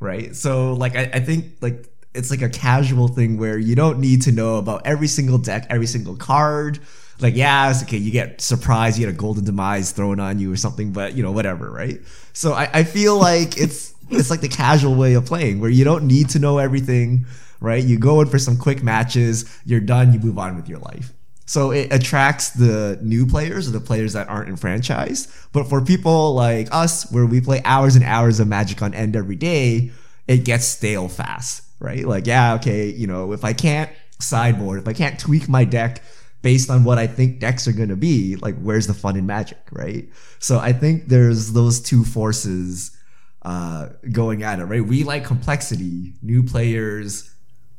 right? 0.00 0.34
So, 0.34 0.72
like, 0.72 0.96
I, 0.96 1.10
I 1.14 1.20
think 1.20 1.58
like 1.60 1.88
it's 2.14 2.32
like 2.32 2.42
a 2.42 2.48
casual 2.48 3.06
thing 3.06 3.38
where 3.38 3.58
you 3.58 3.76
don't 3.76 4.00
need 4.00 4.22
to 4.22 4.32
know 4.32 4.56
about 4.56 4.84
every 4.84 5.08
single 5.08 5.38
deck, 5.38 5.66
every 5.70 5.86
single 5.86 6.16
card. 6.16 6.80
Like, 7.22 7.36
yeah, 7.36 7.70
it's 7.70 7.82
okay, 7.84 7.96
you 7.96 8.10
get 8.10 8.40
surprised, 8.40 8.98
you 8.98 9.06
get 9.06 9.14
a 9.14 9.16
golden 9.16 9.44
demise 9.44 9.92
thrown 9.92 10.20
on 10.20 10.38
you 10.38 10.52
or 10.52 10.56
something, 10.56 10.92
but 10.92 11.14
you 11.14 11.22
know, 11.22 11.32
whatever, 11.32 11.70
right? 11.70 12.00
So 12.32 12.52
I, 12.52 12.68
I 12.72 12.84
feel 12.84 13.16
like 13.18 13.56
it's 13.56 13.94
it's 14.10 14.30
like 14.30 14.40
the 14.40 14.48
casual 14.48 14.94
way 14.94 15.14
of 15.14 15.24
playing 15.24 15.60
where 15.60 15.70
you 15.70 15.84
don't 15.84 16.06
need 16.06 16.28
to 16.30 16.38
know 16.38 16.58
everything, 16.58 17.26
right? 17.60 17.82
You 17.82 17.98
go 17.98 18.20
in 18.20 18.28
for 18.28 18.38
some 18.38 18.56
quick 18.56 18.82
matches, 18.82 19.60
you're 19.64 19.80
done, 19.80 20.12
you 20.12 20.18
move 20.18 20.38
on 20.38 20.56
with 20.56 20.68
your 20.68 20.80
life. 20.80 21.12
So 21.46 21.70
it 21.70 21.92
attracts 21.92 22.50
the 22.50 22.98
new 23.02 23.26
players 23.26 23.68
or 23.68 23.72
the 23.72 23.80
players 23.80 24.12
that 24.14 24.28
aren't 24.28 24.48
enfranchised. 24.48 25.30
But 25.52 25.68
for 25.68 25.80
people 25.80 26.34
like 26.34 26.68
us, 26.72 27.10
where 27.10 27.26
we 27.26 27.40
play 27.40 27.60
hours 27.64 27.96
and 27.96 28.04
hours 28.04 28.40
of 28.40 28.48
Magic 28.48 28.80
on 28.82 28.94
end 28.94 29.16
every 29.16 29.36
day, 29.36 29.90
it 30.28 30.44
gets 30.44 30.64
stale 30.64 31.08
fast, 31.08 31.62
right? 31.78 32.06
Like, 32.06 32.26
yeah, 32.26 32.54
okay, 32.54 32.88
you 32.88 33.06
know, 33.06 33.32
if 33.32 33.44
I 33.44 33.52
can't 33.52 33.90
sideboard, 34.18 34.80
if 34.80 34.88
I 34.88 34.92
can't 34.92 35.18
tweak 35.18 35.48
my 35.48 35.64
deck 35.64 36.02
based 36.42 36.70
on 36.70 36.84
what 36.84 36.98
I 36.98 37.06
think 37.06 37.40
decks 37.40 37.66
are 37.66 37.72
going 37.72 37.88
to 37.88 37.96
be, 37.96 38.36
like, 38.36 38.56
where's 38.60 38.86
the 38.86 38.94
fun 38.94 39.16
in 39.16 39.26
Magic, 39.26 39.58
right? 39.70 40.08
So 40.38 40.58
I 40.58 40.72
think 40.72 41.08
there's 41.08 41.52
those 41.52 41.80
two 41.80 42.04
forces 42.04 42.96
uh, 43.42 43.88
going 44.10 44.42
at 44.42 44.58
it, 44.58 44.64
right? 44.64 44.84
We 44.84 45.04
like 45.04 45.24
complexity. 45.24 46.14
New 46.22 46.42
players 46.42 47.32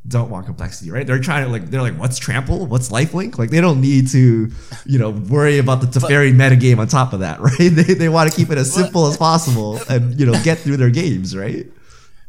don't 0.08 0.30
want 0.30 0.46
complexity, 0.46 0.92
right? 0.92 1.08
They're 1.08 1.20
trying 1.20 1.46
to 1.46 1.52
like 1.52 1.70
they're 1.70 1.82
like, 1.82 1.98
what's 1.98 2.20
trample? 2.20 2.66
What's 2.66 2.90
lifelink? 2.90 3.38
Like 3.38 3.50
they 3.50 3.62
don't 3.62 3.80
need 3.80 4.10
to, 4.10 4.52
you 4.86 5.00
know, 5.00 5.12
worry 5.12 5.60
about 5.60 5.80
the 5.80 5.88
Teferi 5.88 6.34
metagame 6.34 6.80
on 6.80 6.88
top 6.88 7.14
of 7.14 7.22
that, 7.22 7.40
right? 7.42 7.58
They 7.58 7.94
they 7.94 8.10
want 8.10 8.30
to 8.30 8.36
keep 8.36 8.50
it 8.50 8.58
as 8.58 8.74
simple 8.74 9.08
as 9.08 9.16
possible 9.16 9.80
and 9.90 10.20
you 10.20 10.26
know 10.26 10.34
get 10.44 10.60
through 10.60 10.78
their 10.78 10.90
games, 10.90 11.36
right? 11.36 11.68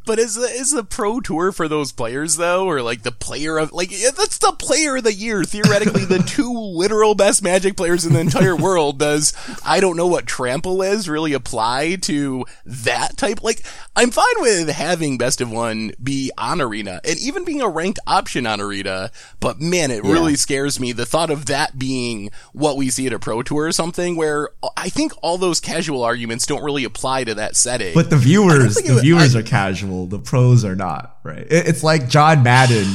But 0.06 0.18
is 0.18 0.34
the 0.34 0.48
is 0.48 0.70
the 0.70 0.84
pro 0.84 1.20
tour 1.20 1.50
for 1.50 1.66
those 1.66 1.90
players 1.92 2.36
though, 2.36 2.66
or 2.66 2.82
like 2.82 3.02
the 3.02 3.12
player 3.12 3.58
of 3.58 3.72
like 3.72 3.90
that's 3.90 4.38
the 4.38 4.52
player 4.52 4.96
of 4.96 5.04
the 5.04 5.14
year 5.14 5.44
theoretically 5.44 6.04
the 6.04 6.18
two 6.18 6.52
literal 6.52 7.14
best 7.14 7.42
Magic 7.42 7.76
players 7.76 8.04
in 8.04 8.12
the 8.12 8.20
entire 8.20 8.56
world? 8.56 8.98
Does 8.98 9.32
I 9.64 9.80
don't 9.80 9.96
know 9.96 10.06
what 10.06 10.26
trample 10.26 10.82
is 10.82 11.08
really 11.08 11.32
apply 11.32 11.96
to 12.02 12.44
that 12.66 13.16
type? 13.16 13.42
Like 13.42 13.64
I'm 13.96 14.10
fine 14.10 14.24
with 14.38 14.68
having 14.68 15.16
best 15.16 15.40
of 15.40 15.50
one 15.50 15.92
be 16.02 16.30
on 16.36 16.60
arena 16.60 17.00
and 17.04 17.18
even 17.18 17.44
being 17.44 17.62
a 17.62 17.68
ranked 17.68 18.00
option 18.06 18.46
on 18.46 18.60
arena, 18.60 19.10
but 19.40 19.60
man, 19.60 19.90
it 19.90 20.04
really 20.04 20.36
scares 20.36 20.78
me 20.78 20.92
the 20.92 21.06
thought 21.06 21.30
of 21.30 21.46
that 21.46 21.78
being 21.78 22.30
what 22.52 22.76
we 22.76 22.90
see 22.90 23.06
at 23.06 23.12
a 23.12 23.18
pro 23.18 23.42
tour 23.42 23.66
or 23.66 23.72
something 23.72 24.16
where 24.16 24.50
I 24.76 24.90
think 24.90 25.12
all 25.22 25.38
those 25.38 25.60
casual 25.60 26.02
arguments 26.02 26.44
don't 26.44 26.62
really 26.62 26.84
apply 26.84 27.24
to 27.24 27.34
that 27.36 27.56
setting. 27.56 27.94
But 27.94 28.10
the 28.10 28.16
viewers, 28.16 28.74
the 28.76 29.00
viewers 29.00 29.34
I- 29.34 29.40
are 29.40 29.42
casual. 29.42 29.93
The 30.06 30.18
pros 30.18 30.64
are 30.64 30.76
not, 30.76 31.18
right? 31.22 31.46
It's 31.48 31.82
like 31.82 32.08
John 32.08 32.42
Madden 32.42 32.86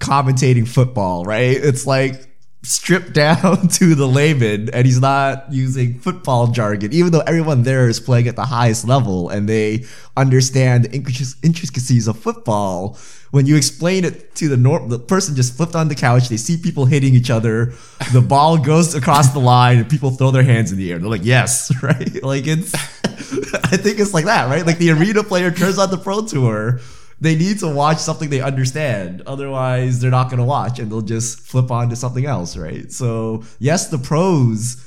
commentating 0.00 0.66
football, 0.66 1.24
right? 1.24 1.56
It's 1.56 1.86
like 1.86 2.28
stripped 2.62 3.12
down 3.22 3.68
to 3.68 3.94
the 3.94 4.06
layman 4.06 4.70
and 4.70 4.86
he's 4.86 5.00
not 5.00 5.52
using 5.52 5.98
football 5.98 6.48
jargon, 6.48 6.92
even 6.92 7.12
though 7.12 7.20
everyone 7.20 7.62
there 7.62 7.88
is 7.88 8.00
playing 8.00 8.28
at 8.28 8.36
the 8.36 8.46
highest 8.46 8.86
level 8.86 9.28
and 9.28 9.48
they 9.48 9.84
understand 10.16 10.84
the 10.84 11.36
intricacies 11.42 12.06
of 12.08 12.18
football. 12.18 12.98
When 13.30 13.46
you 13.46 13.56
explain 13.56 14.04
it 14.04 14.34
to 14.34 14.48
the 14.48 14.58
norm, 14.58 14.90
the 14.90 14.98
person 14.98 15.34
just 15.34 15.56
flipped 15.56 15.74
on 15.74 15.88
the 15.88 15.94
couch. 15.94 16.28
They 16.28 16.36
see 16.36 16.58
people 16.58 16.84
hitting 16.84 17.14
each 17.14 17.30
other. 17.30 17.72
The 18.12 18.20
ball 18.20 18.58
goes 18.58 18.94
across 18.94 19.32
the 19.32 19.38
line 19.38 19.78
and 19.78 19.88
people 19.88 20.10
throw 20.10 20.30
their 20.30 20.42
hands 20.42 20.70
in 20.70 20.76
the 20.76 20.92
air. 20.92 20.98
They're 20.98 21.08
like, 21.08 21.24
yes, 21.24 21.72
right? 21.82 22.22
Like 22.22 22.46
it's, 22.46 22.74
I 22.74 23.78
think 23.78 24.00
it's 24.00 24.12
like 24.12 24.26
that, 24.26 24.50
right? 24.50 24.66
Like 24.66 24.76
the 24.76 24.90
arena 24.90 25.24
player 25.24 25.50
turns 25.50 25.78
on 25.78 25.90
the 25.90 25.96
pro 25.96 26.26
tour. 26.26 26.80
They 27.22 27.36
need 27.36 27.60
to 27.60 27.68
watch 27.68 27.98
something 27.98 28.30
they 28.30 28.40
understand. 28.40 29.22
Otherwise, 29.28 30.00
they're 30.00 30.10
not 30.10 30.28
going 30.28 30.38
to 30.38 30.44
watch 30.44 30.80
and 30.80 30.90
they'll 30.90 31.02
just 31.02 31.38
flip 31.38 31.70
on 31.70 31.88
to 31.90 31.94
something 31.94 32.26
else, 32.26 32.56
right? 32.56 32.90
So, 32.90 33.44
yes, 33.60 33.90
the 33.90 33.98
pros 33.98 34.84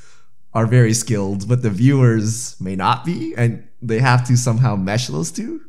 are 0.53 0.65
very 0.65 0.93
skilled, 0.93 1.47
but 1.47 1.61
the 1.61 1.69
viewers 1.69 2.59
may 2.59 2.75
not 2.75 3.05
be. 3.05 3.33
And 3.37 3.65
they 3.81 3.99
have 3.99 4.27
to 4.27 4.35
somehow 4.35 4.75
mesh 4.75 5.07
those 5.07 5.31
two. 5.31 5.61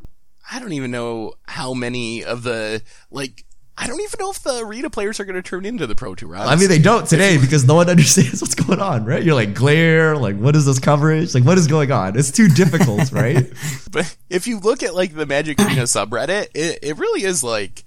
I 0.51 0.59
don't 0.59 0.73
even 0.73 0.91
know 0.91 1.35
how 1.45 1.73
many 1.73 2.25
of 2.25 2.43
the 2.43 2.81
like 3.11 3.45
I 3.79 3.85
don't 3.85 4.01
even 4.01 4.17
know 4.19 4.31
if 4.31 4.41
the 4.41 4.57
arena 4.65 4.89
players 4.89 5.19
are 5.19 5.25
going 5.25 5.35
to 5.35 5.43
turn 5.43 5.63
into 5.63 5.85
the 5.85 5.93
Pro 5.93 6.15
Tour. 6.15 6.35
I 6.35 6.55
mean, 6.55 6.67
they 6.67 6.79
don't 6.79 7.07
today 7.07 7.37
because 7.37 7.63
no 7.65 7.75
one 7.75 7.89
understands 7.91 8.41
what's 8.41 8.55
going 8.55 8.79
on, 8.79 9.05
right? 9.05 9.21
You're 9.21 9.35
like 9.35 9.53
glare, 9.53 10.17
like 10.17 10.35
what 10.35 10.55
is 10.55 10.65
this 10.65 10.79
coverage? 10.79 11.35
Like 11.35 11.43
what 11.43 11.57
is 11.59 11.67
going 11.67 11.91
on? 11.91 12.17
It's 12.17 12.31
too 12.31 12.47
difficult, 12.47 13.11
right? 13.13 13.45
but 13.91 14.17
if 14.29 14.47
you 14.47 14.59
look 14.59 14.81
at 14.81 14.95
like 14.95 15.13
the 15.13 15.25
Magic 15.27 15.59
Arena 15.59 15.83
subreddit, 15.83 16.47
it, 16.55 16.79
it 16.81 16.97
really 16.97 17.23
is 17.23 17.43
like 17.43 17.83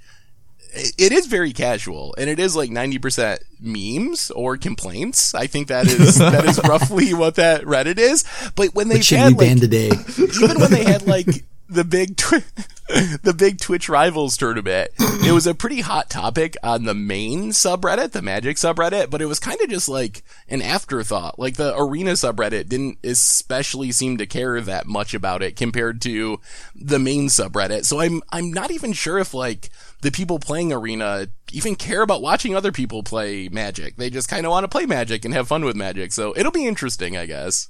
it 0.72 1.12
is 1.12 1.26
very 1.26 1.52
casual 1.52 2.14
and 2.16 2.30
it 2.30 2.38
is 2.38 2.54
like 2.54 2.70
90% 2.70 3.40
memes 3.60 4.30
or 4.30 4.56
complaints. 4.56 5.34
I 5.34 5.46
think 5.46 5.68
that 5.68 5.86
is, 5.86 6.18
that 6.18 6.44
is 6.44 6.60
roughly 6.68 7.12
what 7.14 7.36
that 7.36 7.62
Reddit 7.62 7.98
is. 7.98 8.24
But 8.54 8.74
when 8.74 8.88
they 8.88 9.00
had 9.00 9.36
like, 9.36 9.58
today? 9.58 9.90
even 10.16 10.60
when 10.60 10.70
they 10.70 10.84
had 10.84 11.06
like 11.06 11.44
the 11.70 11.84
big, 11.84 12.16
twi- 12.16 12.44
the 13.22 13.34
big 13.36 13.60
Twitch 13.60 13.88
rivals 13.88 14.36
tournament, 14.36 14.90
it 14.98 15.32
was 15.32 15.46
a 15.46 15.54
pretty 15.54 15.80
hot 15.80 16.10
topic 16.10 16.56
on 16.62 16.84
the 16.84 16.94
main 16.94 17.50
subreddit, 17.50 18.12
the 18.12 18.22
Magic 18.22 18.56
subreddit, 18.56 19.10
but 19.10 19.22
it 19.22 19.26
was 19.26 19.38
kind 19.38 19.60
of 19.60 19.70
just 19.70 19.88
like 19.88 20.22
an 20.48 20.62
afterthought. 20.62 21.38
Like 21.38 21.56
the 21.56 21.76
arena 21.76 22.12
subreddit 22.12 22.68
didn't 22.68 22.98
especially 23.04 23.92
seem 23.92 24.16
to 24.18 24.26
care 24.26 24.60
that 24.60 24.86
much 24.86 25.14
about 25.14 25.42
it 25.42 25.56
compared 25.56 26.02
to 26.02 26.40
the 26.74 26.98
main 26.98 27.28
subreddit. 27.28 27.84
So 27.84 28.00
I'm, 28.00 28.22
I'm 28.30 28.52
not 28.52 28.70
even 28.70 28.92
sure 28.92 29.18
if 29.18 29.32
like, 29.32 29.70
the 30.02 30.10
people 30.10 30.38
playing 30.38 30.72
Arena 30.72 31.26
even 31.52 31.76
care 31.76 32.02
about 32.02 32.22
watching 32.22 32.56
other 32.56 32.72
people 32.72 33.02
play 33.02 33.48
Magic. 33.48 33.96
They 33.96 34.10
just 34.10 34.28
kind 34.28 34.46
of 34.46 34.50
want 34.50 34.64
to 34.64 34.68
play 34.68 34.86
Magic 34.86 35.24
and 35.24 35.34
have 35.34 35.48
fun 35.48 35.64
with 35.64 35.76
Magic. 35.76 36.12
So 36.12 36.32
it'll 36.36 36.52
be 36.52 36.66
interesting, 36.66 37.16
I 37.16 37.26
guess. 37.26 37.68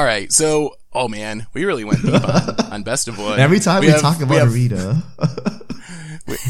All 0.00 0.06
right, 0.06 0.32
so 0.32 0.76
oh 0.94 1.08
man, 1.08 1.46
we 1.52 1.66
really 1.66 1.84
went 1.84 2.00
deep 2.00 2.14
on, 2.14 2.60
on 2.72 2.82
best 2.82 3.06
of 3.06 3.18
one. 3.18 3.38
Every 3.38 3.60
time 3.60 3.82
we, 3.82 3.88
have- 3.88 4.00
talk 4.00 4.16
about 4.22 4.30
we 4.30 4.36
have, 4.38 4.50
Arena, 4.54 5.02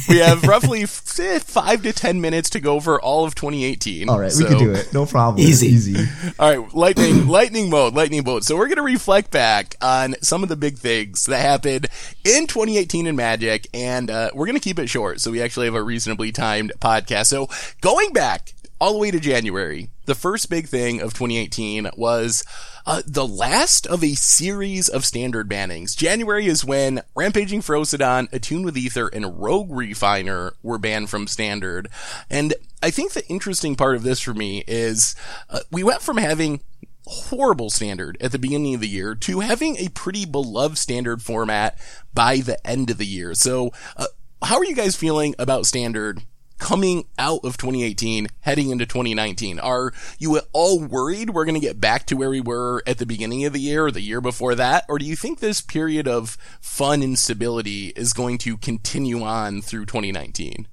we 0.08 0.18
have 0.18 0.44
roughly 0.44 0.84
f- 0.84 1.42
five 1.42 1.82
to 1.82 1.92
ten 1.92 2.20
minutes 2.20 2.48
to 2.50 2.60
go 2.60 2.76
over 2.76 3.00
all 3.00 3.24
of 3.24 3.34
2018. 3.34 4.08
all 4.08 4.20
right, 4.20 4.32
we 4.38 4.44
can 4.44 4.56
do 4.56 4.70
it. 4.70 4.94
No 4.94 5.04
problem. 5.04 5.44
Easy. 5.44 5.66
easy. 5.66 6.08
All 6.38 6.48
right, 6.60 6.74
lightning, 6.74 7.26
lightning 7.26 7.70
mode, 7.70 7.92
lightning 7.94 8.22
mode. 8.24 8.44
So 8.44 8.56
we're 8.56 8.68
gonna 8.68 8.82
reflect 8.84 9.32
back 9.32 9.74
on 9.82 10.14
some 10.22 10.44
of 10.44 10.48
the 10.48 10.54
big 10.54 10.78
things 10.78 11.24
that 11.26 11.40
happened 11.40 11.88
in 12.24 12.46
2018 12.46 13.08
in 13.08 13.16
Magic, 13.16 13.66
and 13.74 14.12
uh, 14.12 14.30
we're 14.32 14.46
gonna 14.46 14.60
keep 14.60 14.78
it 14.78 14.88
short, 14.88 15.20
so 15.20 15.32
we 15.32 15.42
actually 15.42 15.66
have 15.66 15.74
a 15.74 15.82
reasonably 15.82 16.30
timed 16.30 16.70
podcast. 16.80 17.26
So 17.26 17.48
going 17.80 18.12
back 18.12 18.54
all 18.80 18.92
the 18.92 18.98
way 19.00 19.10
to 19.10 19.18
January, 19.18 19.90
the 20.06 20.14
first 20.14 20.48
big 20.48 20.68
thing 20.68 21.00
of 21.00 21.14
2018 21.14 21.90
was 21.96 22.44
uh, 22.86 23.02
the 23.06 23.26
last 23.26 23.86
of 23.86 24.02
a 24.02 24.14
series 24.14 24.88
of 24.88 25.04
standard 25.04 25.48
bannings. 25.48 25.96
January 25.96 26.46
is 26.46 26.64
when 26.64 27.02
Rampaging 27.14 27.60
Ferocidon, 27.60 28.32
Attune 28.32 28.62
with 28.62 28.76
Ether, 28.76 29.08
and 29.08 29.40
Rogue 29.40 29.70
Refiner 29.70 30.54
were 30.62 30.78
banned 30.78 31.10
from 31.10 31.26
standard. 31.26 31.88
And 32.28 32.54
I 32.82 32.90
think 32.90 33.12
the 33.12 33.26
interesting 33.28 33.76
part 33.76 33.96
of 33.96 34.02
this 34.02 34.20
for 34.20 34.34
me 34.34 34.64
is 34.66 35.14
uh, 35.48 35.60
we 35.70 35.82
went 35.82 36.02
from 36.02 36.16
having 36.16 36.60
horrible 37.06 37.70
standard 37.70 38.16
at 38.20 38.32
the 38.32 38.38
beginning 38.38 38.74
of 38.74 38.80
the 38.80 38.88
year 38.88 39.14
to 39.16 39.40
having 39.40 39.76
a 39.76 39.88
pretty 39.88 40.24
beloved 40.24 40.78
standard 40.78 41.22
format 41.22 41.78
by 42.14 42.38
the 42.38 42.64
end 42.66 42.90
of 42.90 42.98
the 42.98 43.06
year. 43.06 43.34
So, 43.34 43.72
uh, 43.96 44.06
how 44.42 44.56
are 44.58 44.64
you 44.64 44.74
guys 44.74 44.96
feeling 44.96 45.34
about 45.38 45.66
standard 45.66 46.22
coming 46.60 47.06
out 47.18 47.40
of 47.42 47.56
2018, 47.56 48.28
heading 48.40 48.70
into 48.70 48.86
2019? 48.86 49.58
Are 49.58 49.92
you 50.18 50.36
at 50.36 50.44
all 50.52 50.80
worried 50.80 51.30
we're 51.30 51.44
going 51.44 51.60
to 51.60 51.66
get 51.66 51.80
back 51.80 52.06
to 52.06 52.14
where 52.14 52.30
we 52.30 52.40
were 52.40 52.82
at 52.86 52.98
the 52.98 53.06
beginning 53.06 53.44
of 53.44 53.52
the 53.52 53.60
year 53.60 53.86
or 53.86 53.90
the 53.90 54.00
year 54.00 54.20
before 54.20 54.54
that? 54.54 54.84
Or 54.88 54.98
do 54.98 55.04
you 55.04 55.16
think 55.16 55.40
this 55.40 55.60
period 55.60 56.06
of 56.06 56.36
fun 56.60 57.02
and 57.02 57.18
stability 57.18 57.88
is 57.96 58.12
going 58.12 58.38
to 58.38 58.56
continue 58.56 59.22
on 59.22 59.62
through 59.62 59.86
2019? 59.86 60.68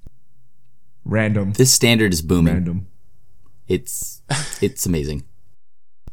Random. 1.04 1.54
This 1.54 1.72
standard 1.72 2.12
is 2.12 2.22
booming. 2.22 2.54
Random. 2.54 2.86
It's 3.66 4.22
it's 4.62 4.86
amazing. 4.86 5.24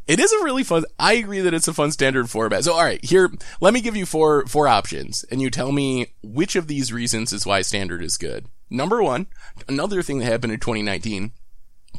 It 0.07 0.19
is 0.19 0.31
a 0.31 0.43
really 0.43 0.63
fun. 0.63 0.85
I 0.99 1.13
agree 1.13 1.41
that 1.41 1.53
it's 1.53 1.67
a 1.67 1.73
fun 1.73 1.91
standard 1.91 2.29
format. 2.29 2.63
So, 2.63 2.73
all 2.73 2.83
right, 2.83 3.03
here, 3.03 3.31
let 3.59 3.73
me 3.73 3.81
give 3.81 3.95
you 3.95 4.05
four 4.05 4.45
four 4.45 4.67
options, 4.67 5.25
and 5.31 5.41
you 5.41 5.49
tell 5.49 5.71
me 5.71 6.13
which 6.21 6.55
of 6.55 6.67
these 6.67 6.93
reasons 6.93 7.33
is 7.33 7.45
why 7.45 7.61
standard 7.61 8.03
is 8.03 8.17
good. 8.17 8.47
Number 8.69 9.01
one, 9.01 9.27
another 9.67 10.01
thing 10.01 10.19
that 10.19 10.25
happened 10.25 10.53
in 10.53 10.59
2019. 10.59 11.31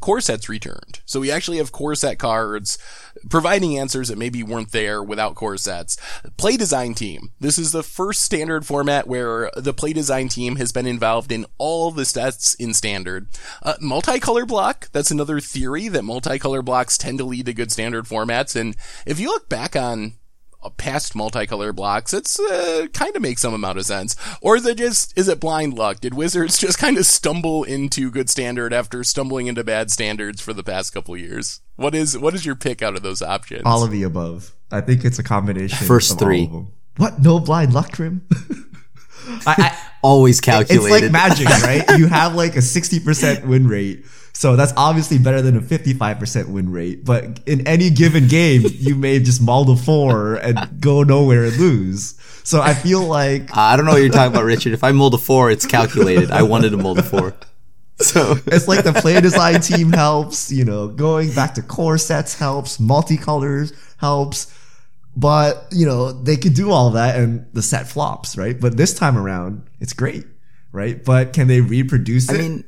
Core 0.01 0.21
sets 0.21 0.49
returned. 0.49 1.01
So 1.07 1.21
we 1.21 1.31
actually 1.31 1.57
have 1.57 1.73
core 1.73 1.95
set 1.95 2.19
cards 2.19 2.79
providing 3.31 3.79
answers 3.79 4.09
that 4.09 4.19
maybe 4.19 4.43
weren't 4.43 4.73
there 4.73 5.03
without 5.03 5.35
core 5.35 5.57
sets. 5.57 5.97
Play 6.37 6.57
design 6.57 6.95
team. 6.95 7.31
This 7.41 7.59
is 7.59 7.73
the 7.73 7.83
first 7.83 8.23
standard 8.23 8.67
format 8.67 9.07
where 9.07 9.51
the 9.57 9.73
play 9.73 9.93
design 9.93 10.29
team 10.29 10.57
has 10.57 10.71
been 10.71 10.87
involved 10.87 11.33
in 11.33 11.47
all 11.59 11.91
the 11.91 12.05
sets 12.05 12.55
in 12.55 12.75
standard. 12.75 13.29
Uh, 13.63 13.75
multicolor 13.83 14.47
block. 14.47 14.91
That's 14.93 15.11
another 15.11 15.41
theory 15.41 15.89
that 15.89 16.03
multicolor 16.03 16.65
blocks 16.65 16.99
tend 16.99 17.19
to 17.19 17.25
lead 17.25 17.47
to 17.47 17.55
good 17.55 17.73
standard 17.73 18.05
formats. 18.05 18.55
And 18.55 18.77
if 19.07 19.19
you 19.19 19.29
look 19.29 19.49
back 19.49 19.75
on 19.77 20.15
past 20.71 21.15
multicolor 21.15 21.75
blocks, 21.75 22.13
it's 22.13 22.39
uh, 22.39 22.87
kind 22.93 23.15
of 23.17 23.23
makes 23.23 23.43
some 23.43 23.55
amount 23.55 23.79
of 23.79 23.87
sense. 23.87 24.17
Or 24.41 24.57
is 24.57 24.67
it 24.67 24.79
just 24.79 25.17
is 25.19 25.29
it 25.29 25.41
blind 25.41 25.75
luck? 25.75 26.01
Did 26.01 26.15
Wizards 26.15 26.59
just 26.61 26.79
kind 26.79 26.99
of 26.99 27.07
stumble 27.07 27.65
into 27.65 28.11
good 28.11 28.31
standard 28.31 28.73
after 28.73 29.03
stumbling 29.05 29.47
into 29.47 29.65
bad 29.65 29.91
standards 29.91 30.41
for 30.41 30.53
the 30.53 30.65
past 30.65 30.93
couple 30.93 31.17
years? 31.17 31.61
What 31.77 31.95
is 31.95 32.19
what 32.19 32.35
is 32.35 32.47
your 32.47 32.55
pick 32.57 32.83
out 32.83 32.97
of 32.97 33.03
those 33.03 33.23
options? 33.23 33.63
All 33.65 33.85
of 33.85 33.91
the 33.91 34.03
above. 34.03 34.53
I 34.71 34.81
think 34.81 35.05
it's 35.05 35.19
a 35.19 35.23
combination. 35.23 35.87
First 35.87 36.13
of 36.13 36.17
all 36.17 36.27
three. 36.27 36.45
of 36.45 36.53
them. 36.53 36.73
What? 36.97 37.21
No 37.21 37.39
blind 37.39 37.75
luck 37.75 37.93
trim? 37.93 38.27
I, 39.47 39.55
I, 39.59 39.79
Always 40.03 40.41
calculate. 40.41 40.93
it's 40.93 41.03
like 41.03 41.13
magic, 41.13 41.49
right? 41.63 41.99
You 41.99 42.07
have 42.07 42.35
like 42.35 42.55
a 42.55 42.61
60% 42.61 43.45
win 43.47 43.67
rate. 43.67 44.05
So 44.39 44.55
that's 44.55 44.75
obviously 44.77 45.17
better 45.17 45.41
than 45.41 45.57
a 45.57 45.63
55% 45.63 46.49
win 46.49 46.71
rate. 46.71 47.07
But 47.07 47.41
in 47.47 47.67
any 47.67 47.89
given 47.89 48.29
game, 48.29 48.65
you 48.71 48.95
may 48.95 49.19
just 49.19 49.41
mull 49.41 49.65
to 49.65 49.83
four 49.83 50.35
and 50.35 50.79
go 50.79 51.03
nowhere 51.03 51.45
and 51.47 51.57
lose. 51.57 52.21
So 52.45 52.61
I 52.61 52.75
feel 52.75 53.03
like 53.03 53.57
I 53.57 53.77
don't 53.77 53.87
know 53.87 53.93
what 53.93 54.03
you're 54.03 54.13
talking 54.13 54.35
about, 54.35 54.45
Richard. 54.45 54.75
If 54.75 54.85
I 54.85 54.93
mull 54.93 55.11
to 55.13 55.17
four, 55.17 55.51
it's 55.51 55.65
calculated. 55.65 56.31
I 56.31 56.43
wanted 56.43 56.71
to 56.71 56.77
mull 56.77 56.95
to 56.97 57.03
four. 57.03 57.35
So 57.99 58.37
it's 58.49 58.69
like 58.69 58.85
the 58.85 58.93
play 58.93 59.19
design 59.23 59.63
team 59.63 59.91
helps, 59.91 60.53
you 60.53 60.67
know, 60.67 60.89
going 60.89 61.33
back 61.33 61.55
to 61.55 61.63
core 61.63 61.97
sets 61.97 62.39
helps, 62.39 62.77
multicolors 62.77 63.73
helps. 63.97 64.55
But, 65.17 65.67
you 65.71 65.87
know, 65.87 66.13
they 66.13 66.37
could 66.37 66.53
do 66.53 66.73
all 66.73 66.91
that 66.91 67.19
and 67.19 67.47
the 67.55 67.63
set 67.63 67.89
flops, 67.89 68.37
right? 68.37 68.61
But 68.61 68.77
this 68.77 68.93
time 68.93 69.17
around, 69.17 69.67
it's 69.81 69.95
great, 69.95 70.27
right? 70.73 71.03
But 71.03 71.33
can 71.33 71.49
they 71.49 71.63
reproduce 71.63 72.29
I 72.29 72.35
it? 72.35 72.39
mean, 72.39 72.65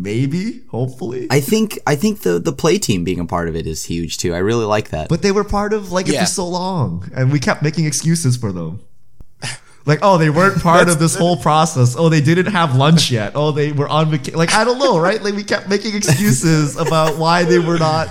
Maybe, 0.00 0.62
hopefully. 0.70 1.26
I 1.28 1.40
think 1.40 1.78
I 1.86 1.96
think 1.96 2.20
the 2.20 2.38
the 2.38 2.52
play 2.52 2.78
team 2.78 3.02
being 3.02 3.18
a 3.18 3.24
part 3.26 3.48
of 3.48 3.56
it 3.56 3.66
is 3.66 3.84
huge 3.84 4.16
too. 4.18 4.32
I 4.32 4.38
really 4.38 4.64
like 4.64 4.90
that. 4.90 5.08
but 5.08 5.22
they 5.22 5.32
were 5.32 5.44
part 5.44 5.72
of 5.72 5.90
like 5.90 6.08
it 6.08 6.14
Yeah. 6.14 6.20
for 6.24 6.30
so 6.30 6.46
long 6.48 7.10
and 7.14 7.32
we 7.32 7.40
kept 7.40 7.62
making 7.62 7.84
excuses 7.86 8.36
for 8.36 8.52
them. 8.52 8.80
Like, 9.86 10.00
oh, 10.02 10.18
they 10.18 10.28
weren't 10.28 10.60
part 10.62 10.90
of 10.90 10.98
this 10.98 11.14
whole 11.16 11.36
process. 11.38 11.96
Oh, 11.96 12.10
they 12.10 12.20
didn't 12.20 12.52
have 12.52 12.76
lunch 12.76 13.10
yet. 13.10 13.32
Oh, 13.34 13.52
they 13.52 13.72
were 13.72 13.88
on 13.88 14.10
vacation. 14.10 14.36
Like, 14.38 14.52
I 14.54 14.62
don't 14.62 14.78
know, 14.78 14.98
right? 15.00 15.22
Like, 15.22 15.34
we 15.34 15.42
kept 15.42 15.66
making 15.70 15.94
excuses 15.96 16.76
about 16.76 17.16
why 17.16 17.44
they 17.44 17.58
were 17.58 17.78
not, 17.78 18.06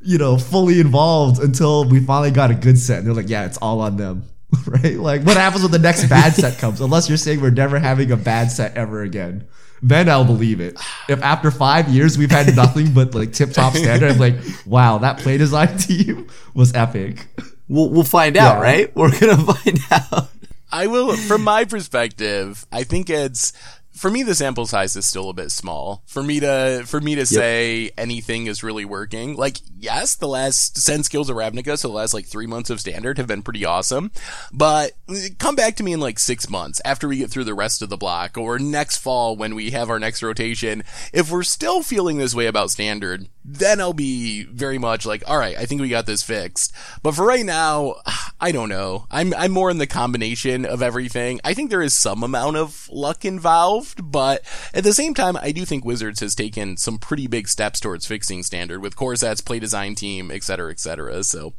you 0.00 0.16
know, 0.16 0.38
fully 0.38 0.78
involved 0.78 1.42
until 1.42 1.84
we 1.88 1.98
finally 1.98 2.30
got 2.30 2.52
a 2.52 2.54
good 2.54 2.78
set. 2.78 2.98
And 2.98 3.06
they're 3.08 3.14
like, 3.14 3.28
yeah, 3.28 3.46
it's 3.46 3.58
all 3.58 3.80
on 3.80 3.96
them, 3.96 4.22
right? 4.66 4.96
Like, 4.96 5.22
what 5.24 5.36
happens 5.36 5.62
when 5.64 5.72
the 5.72 5.80
next 5.80 6.06
bad 6.08 6.34
set 6.34 6.56
comes? 6.58 6.80
Unless 6.80 7.08
you're 7.08 7.18
saying 7.18 7.40
we're 7.40 7.50
never 7.50 7.80
having 7.80 8.12
a 8.12 8.16
bad 8.16 8.52
set 8.52 8.76
ever 8.76 9.02
again. 9.02 9.44
Then 9.82 10.08
I'll 10.08 10.24
believe 10.24 10.60
it. 10.60 10.78
If 11.08 11.22
after 11.22 11.50
five 11.50 11.88
years 11.88 12.18
we've 12.18 12.30
had 12.30 12.54
nothing 12.56 12.92
but 12.92 13.14
like 13.14 13.32
tip 13.32 13.52
top 13.52 13.72
standard, 13.76 14.12
I'm 14.12 14.18
like, 14.18 14.36
wow, 14.66 14.98
that 14.98 15.18
play 15.18 15.36
design 15.38 15.76
team 15.78 16.26
was 16.54 16.74
epic. 16.74 17.26
we'll 17.68 17.88
we'll 17.90 18.04
find 18.04 18.36
out, 18.36 18.56
Yeah. 18.56 18.60
right? 18.62 18.96
We're 18.96 19.18
gonna 19.18 19.36
find 19.54 19.78
out. 19.90 20.30
I 20.70 20.86
will, 20.86 21.16
from 21.16 21.44
my 21.44 21.64
perspective, 21.64 22.66
I 22.70 22.82
think 22.84 23.08
it's, 23.08 23.54
for 23.92 24.10
me, 24.10 24.22
the 24.22 24.34
sample 24.34 24.66
size 24.66 24.96
is 24.96 25.06
still 25.06 25.30
a 25.30 25.32
bit 25.32 25.50
small. 25.50 26.02
For 26.06 26.22
me 26.22 26.40
to, 26.40 26.82
for 26.86 27.00
me 27.00 27.14
to 27.14 27.24
say 27.24 27.90
anything 27.96 28.46
is 28.46 28.62
really 28.62 28.84
working. 28.84 29.34
Like, 29.34 29.56
yes, 29.78 30.14
the 30.14 30.28
last, 30.28 30.78
since 30.78 31.08
Guilds 31.08 31.30
of 31.30 31.36
Ravnica, 31.36 31.78
so 31.78 31.88
the 31.88 31.94
last 31.94 32.14
like 32.14 32.26
three 32.26 32.46
months 32.46 32.70
of 32.70 32.80
standard 32.80 33.18
have 33.18 33.26
been 33.26 33.42
pretty 33.42 33.64
awesome. 33.64 34.10
But 34.52 34.92
come 35.38 35.54
back 35.54 35.76
to 35.76 35.82
me 35.82 35.92
in 35.92 36.00
like 36.00 36.18
six 36.18 36.50
months 36.50 36.80
after 36.84 37.08
we 37.08 37.18
get 37.18 37.30
through 37.30 37.44
the 37.44 37.54
rest 37.54 37.82
of 37.82 37.88
the 37.88 37.96
block 37.96 38.36
or 38.36 38.58
next 38.58 38.98
fall 38.98 39.36
when 39.36 39.54
we 39.54 39.70
have 39.70 39.90
our 39.90 39.98
next 39.98 40.22
rotation. 40.22 40.82
If 41.12 41.30
we're 41.30 41.42
still 41.42 41.82
feeling 41.82 42.18
this 42.18 42.34
way 42.34 42.46
about 42.46 42.70
standard, 42.70 43.28
then 43.44 43.80
I'll 43.80 43.94
be 43.94 44.44
very 44.44 44.78
much 44.78 45.06
like, 45.06 45.22
all 45.26 45.38
right, 45.38 45.56
I 45.56 45.64
think 45.64 45.80
we 45.80 45.88
got 45.88 46.06
this 46.06 46.22
fixed. 46.22 46.72
But 47.02 47.14
for 47.14 47.24
right 47.24 47.46
now, 47.46 47.96
I 48.40 48.52
don't 48.52 48.68
know. 48.68 49.06
I'm 49.10 49.34
I'm 49.34 49.50
more 49.50 49.70
in 49.70 49.78
the 49.78 49.86
combination 49.86 50.64
of 50.64 50.82
everything. 50.82 51.40
I 51.42 51.54
think 51.54 51.70
there 51.70 51.82
is 51.82 51.94
some 51.94 52.22
amount 52.22 52.56
of 52.56 52.88
luck 52.92 53.24
involved, 53.24 54.10
but 54.12 54.42
at 54.72 54.84
the 54.84 54.92
same 54.92 55.14
time, 55.14 55.36
I 55.36 55.50
do 55.50 55.64
think 55.64 55.84
Wizards 55.84 56.20
has 56.20 56.34
taken 56.34 56.76
some 56.76 56.98
pretty 56.98 57.26
big 57.26 57.48
steps 57.48 57.80
towards 57.80 58.06
fixing 58.06 58.42
standard 58.42 58.80
with 58.80 58.96
core 58.96 59.16
sets, 59.16 59.40
play 59.40 59.58
design 59.68 59.94
team, 59.94 60.30
et 60.30 60.42
cetera, 60.42 60.70
et 60.70 60.80
cetera. 60.80 61.22
So 61.24 61.52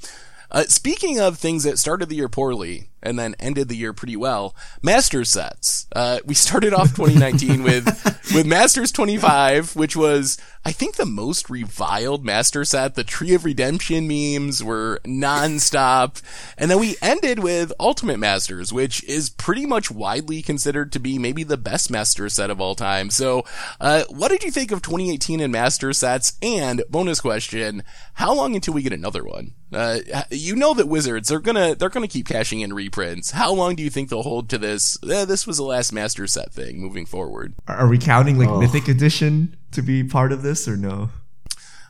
Uh, 0.51 0.65
speaking 0.67 1.19
of 1.19 1.37
things 1.37 1.63
that 1.63 1.77
started 1.77 2.09
the 2.09 2.15
year 2.15 2.27
poorly 2.27 2.88
and 3.01 3.17
then 3.17 3.35
ended 3.39 3.67
the 3.69 3.75
year 3.75 3.93
pretty 3.93 4.15
well, 4.15 4.55
Master 4.81 5.23
sets. 5.23 5.87
Uh, 5.95 6.19
we 6.25 6.33
started 6.33 6.73
off 6.73 6.95
2019 6.95 7.63
with 7.63 7.85
with 8.33 8.45
Masters 8.45 8.91
25, 8.91 9.75
which 9.75 9.95
was 9.95 10.37
I 10.65 10.71
think 10.71 10.95
the 10.95 11.05
most 11.05 11.49
reviled 11.49 12.25
Master 12.25 12.65
set. 12.65 12.95
The 12.95 13.03
Tree 13.03 13.33
of 13.33 13.45
Redemption 13.45 14.07
memes 14.07 14.63
were 14.63 14.99
nonstop, 15.05 16.21
and 16.57 16.69
then 16.69 16.79
we 16.79 16.97
ended 17.01 17.39
with 17.39 17.71
Ultimate 17.79 18.19
Masters, 18.19 18.73
which 18.73 19.03
is 19.05 19.29
pretty 19.29 19.65
much 19.65 19.89
widely 19.89 20.41
considered 20.41 20.91
to 20.91 20.99
be 20.99 21.17
maybe 21.17 21.43
the 21.43 21.57
best 21.57 21.89
Master 21.89 22.27
set 22.29 22.49
of 22.49 22.59
all 22.59 22.75
time. 22.75 23.09
So, 23.09 23.45
uh, 23.79 24.03
what 24.09 24.29
did 24.29 24.43
you 24.43 24.51
think 24.51 24.71
of 24.71 24.81
2018 24.81 25.39
in 25.39 25.51
Master 25.51 25.93
sets? 25.93 26.33
And 26.41 26.83
bonus 26.89 27.21
question: 27.21 27.83
How 28.15 28.33
long 28.33 28.53
until 28.53 28.73
we 28.73 28.83
get 28.83 28.93
another 28.93 29.23
one? 29.23 29.53
Uh, 29.71 29.99
you 30.31 30.55
know 30.55 30.73
that 30.73 30.87
Wizards 30.87 31.31
are 31.31 31.39
gonna 31.39 31.75
they're 31.75 31.89
gonna 31.89 32.07
keep 32.07 32.27
cashing 32.27 32.61
in 32.61 32.73
reprints. 32.89 33.31
How 33.31 33.53
long 33.53 33.75
do 33.75 33.83
you 33.83 33.89
think 33.89 34.09
they'll 34.09 34.23
hold 34.23 34.49
to 34.49 34.57
this? 34.57 34.97
Eh, 35.07 35.25
this 35.25 35.45
was 35.45 35.57
the 35.57 35.63
last 35.63 35.93
Master 35.93 36.25
Set 36.27 36.51
thing. 36.51 36.79
Moving 36.79 37.05
forward, 37.05 37.53
Are 37.67 37.87
we 37.87 37.97
counting 37.97 38.37
like 38.39 38.49
Mythic 38.49 38.87
Edition 38.87 39.55
to 39.71 39.81
be 39.81 40.03
part 40.03 40.31
of 40.31 40.41
this 40.41 40.67
or 40.67 40.75
no? 40.75 41.09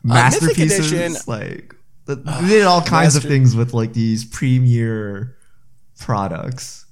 Masterpieces, 0.04 0.92
Edition- 0.92 1.16
like 1.28 1.76
they 2.06 2.16
did 2.48 2.66
all 2.66 2.82
kinds 2.82 3.16
of 3.16 3.24
things 3.24 3.56
with 3.56 3.74
like 3.74 3.94
these 3.94 4.26
premier 4.26 5.36
products. 6.00 6.86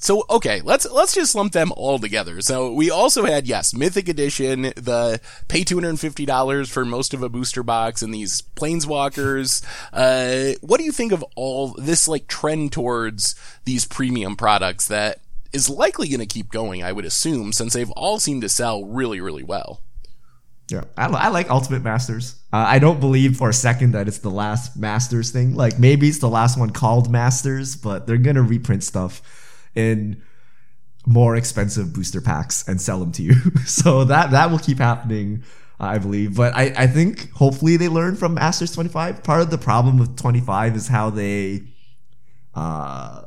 So 0.00 0.24
okay, 0.30 0.60
let's 0.62 0.88
let's 0.90 1.12
just 1.12 1.34
lump 1.34 1.52
them 1.52 1.72
all 1.76 1.98
together. 1.98 2.40
So 2.40 2.72
we 2.72 2.88
also 2.88 3.24
had 3.24 3.48
yes, 3.48 3.74
Mythic 3.74 4.08
Edition, 4.08 4.62
the 4.76 5.20
pay 5.48 5.64
two 5.64 5.74
hundred 5.74 5.90
and 5.90 6.00
fifty 6.00 6.24
dollars 6.24 6.70
for 6.70 6.84
most 6.84 7.14
of 7.14 7.22
a 7.22 7.28
booster 7.28 7.64
box, 7.64 8.00
and 8.00 8.14
these 8.14 8.40
Planeswalkers. 8.40 9.64
Uh, 9.92 10.56
what 10.60 10.78
do 10.78 10.84
you 10.84 10.92
think 10.92 11.10
of 11.10 11.24
all 11.34 11.74
this 11.78 12.06
like 12.06 12.28
trend 12.28 12.70
towards 12.70 13.34
these 13.64 13.84
premium 13.84 14.36
products 14.36 14.86
that 14.86 15.20
is 15.52 15.68
likely 15.68 16.08
going 16.08 16.20
to 16.20 16.26
keep 16.26 16.52
going? 16.52 16.84
I 16.84 16.92
would 16.92 17.04
assume 17.04 17.52
since 17.52 17.72
they've 17.72 17.90
all 17.90 18.20
seemed 18.20 18.42
to 18.42 18.48
sell 18.48 18.84
really 18.84 19.20
really 19.20 19.42
well. 19.42 19.82
Yeah, 20.70 20.84
I, 20.96 21.06
I 21.06 21.28
like 21.28 21.50
Ultimate 21.50 21.82
Masters. 21.82 22.36
Uh, 22.52 22.58
I 22.58 22.78
don't 22.78 23.00
believe 23.00 23.36
for 23.36 23.48
a 23.48 23.54
second 23.54 23.92
that 23.92 24.06
it's 24.06 24.18
the 24.18 24.30
last 24.30 24.76
Masters 24.76 25.32
thing. 25.32 25.56
Like 25.56 25.80
maybe 25.80 26.08
it's 26.08 26.18
the 26.18 26.28
last 26.28 26.56
one 26.56 26.70
called 26.70 27.10
Masters, 27.10 27.74
but 27.74 28.06
they're 28.06 28.16
gonna 28.16 28.42
reprint 28.42 28.84
stuff 28.84 29.22
in 29.78 30.22
more 31.06 31.36
expensive 31.36 31.92
booster 31.92 32.20
packs 32.20 32.66
and 32.68 32.80
sell 32.80 32.98
them 32.98 33.12
to 33.12 33.22
you. 33.22 33.34
so 33.66 34.04
that 34.04 34.30
that 34.32 34.50
will 34.50 34.58
keep 34.58 34.78
happening, 34.78 35.42
I 35.80 35.98
believe. 35.98 36.36
But 36.36 36.54
I 36.54 36.72
I 36.76 36.86
think 36.86 37.30
hopefully 37.32 37.76
they 37.76 37.88
learn 37.88 38.16
from 38.16 38.34
Masters 38.34 38.72
25. 38.72 39.22
Part 39.22 39.40
of 39.40 39.50
the 39.50 39.58
problem 39.58 39.98
with 39.98 40.16
25 40.16 40.76
is 40.76 40.88
how 40.88 41.10
they 41.10 41.62
uh 42.54 43.22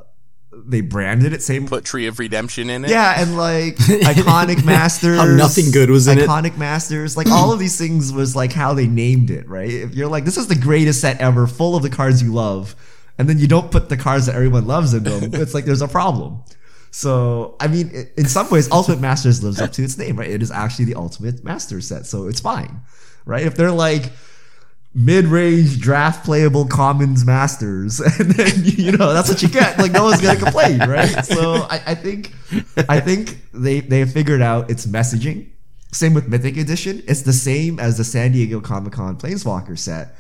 they 0.54 0.82
branded 0.82 1.34
it 1.34 1.41
same 1.41 1.66
Put 1.66 1.86
Tree 1.86 2.08
of 2.08 2.20
Redemption 2.20 2.70
in 2.70 2.86
it. 2.86 2.91
yeah, 2.91 3.22
and 3.22 3.38
like 3.38 3.76
iconic 3.78 4.64
masters. 4.66 5.18
How 5.18 5.26
nothing 5.26 5.72
good 5.72 5.89
was 5.89 6.08
in 6.08 6.20
it. 6.20 6.28
Iconic 6.28 6.58
masters, 6.58 7.16
like 7.18 7.28
all 7.28 7.52
of 7.52 7.60
these 7.60 7.78
things 7.78 8.12
was 8.12 8.36
like 8.36 8.52
how 8.52 8.74
they 8.74 8.88
named 8.88 9.32
it, 9.32 9.47
right? 9.47 9.70
If 9.70 9.95
you're 9.95 10.10
like, 10.10 10.26
this 10.26 10.38
is 10.38 10.47
the 10.47 10.56
greatest 10.56 11.02
set 11.02 11.20
ever, 11.20 11.47
full 11.47 11.76
of 11.76 11.84
the 11.84 11.89
cards 11.89 12.22
you 12.22 12.34
love, 12.34 12.76
and 13.18 13.30
then 13.30 13.38
you 13.39 13.47
don't 13.47 13.72
put 13.72 13.89
the 13.89 13.97
cards 13.97 14.26
that 14.26 14.36
everyone 14.36 14.66
loves 14.66 14.93
in 14.93 15.03
them, 15.03 15.32
it's 15.34 15.53
like 15.53 15.66
there's 15.66 15.82
a 15.82 15.88
problem. 15.88 16.43
So, 16.91 17.55
I 17.59 17.68
mean, 17.68 17.89
in 18.18 18.26
some 18.26 18.49
ways, 18.49 18.70
Ultimate 18.70 18.99
Masters 18.99 19.41
lives 19.41 19.62
up 19.62 19.72
to 19.74 19.84
its 19.84 19.97
name, 19.97 20.18
right? 20.18 20.30
It 20.30 20.41
is 20.41 20.51
actually 20.51 20.86
the 20.86 20.95
Ultimate 20.95 21.43
Master 21.43 21.80
set, 21.80 22.05
so 22.05 22.28
it's 22.28 22.41
fine, 22.41 22.82
right? 23.26 23.43
If 23.43 23.55
they're 23.55 23.72
like 23.72 24.12
mid-range 24.93 25.80
draft 25.80 26.26
playable 26.26 26.66
commons 26.66 27.24
masters 27.24 27.99
and 28.20 28.32
then 28.32 28.51
you 28.64 28.91
know 28.91 29.14
that's 29.14 29.30
what 29.30 29.41
you 29.41 29.47
get 29.47 29.78
like 29.78 29.91
no 29.93 30.03
one's 30.03 30.20
gonna 30.20 30.38
complain 30.38 30.80
right 30.80 31.26
so 31.26 31.66
I, 31.70 31.82
I 31.88 31.95
think 31.95 32.34
i 32.89 32.99
think 32.99 33.39
they 33.53 33.80
they 33.80 34.03
figured 34.03 34.41
out 34.41 34.70
its 34.70 34.86
messaging 34.86 35.49
same 35.93 36.14
with 36.14 36.28
mythic 36.28 36.57
edition 36.57 37.01
it's 37.07 37.22
the 37.22 37.32
same 37.32 37.80
as 37.80 37.95
the 37.95 38.03
san 38.03 38.34
diego 38.34 38.59
comic-con 38.59 39.18
planeswalker 39.18 39.80
set 39.80 40.14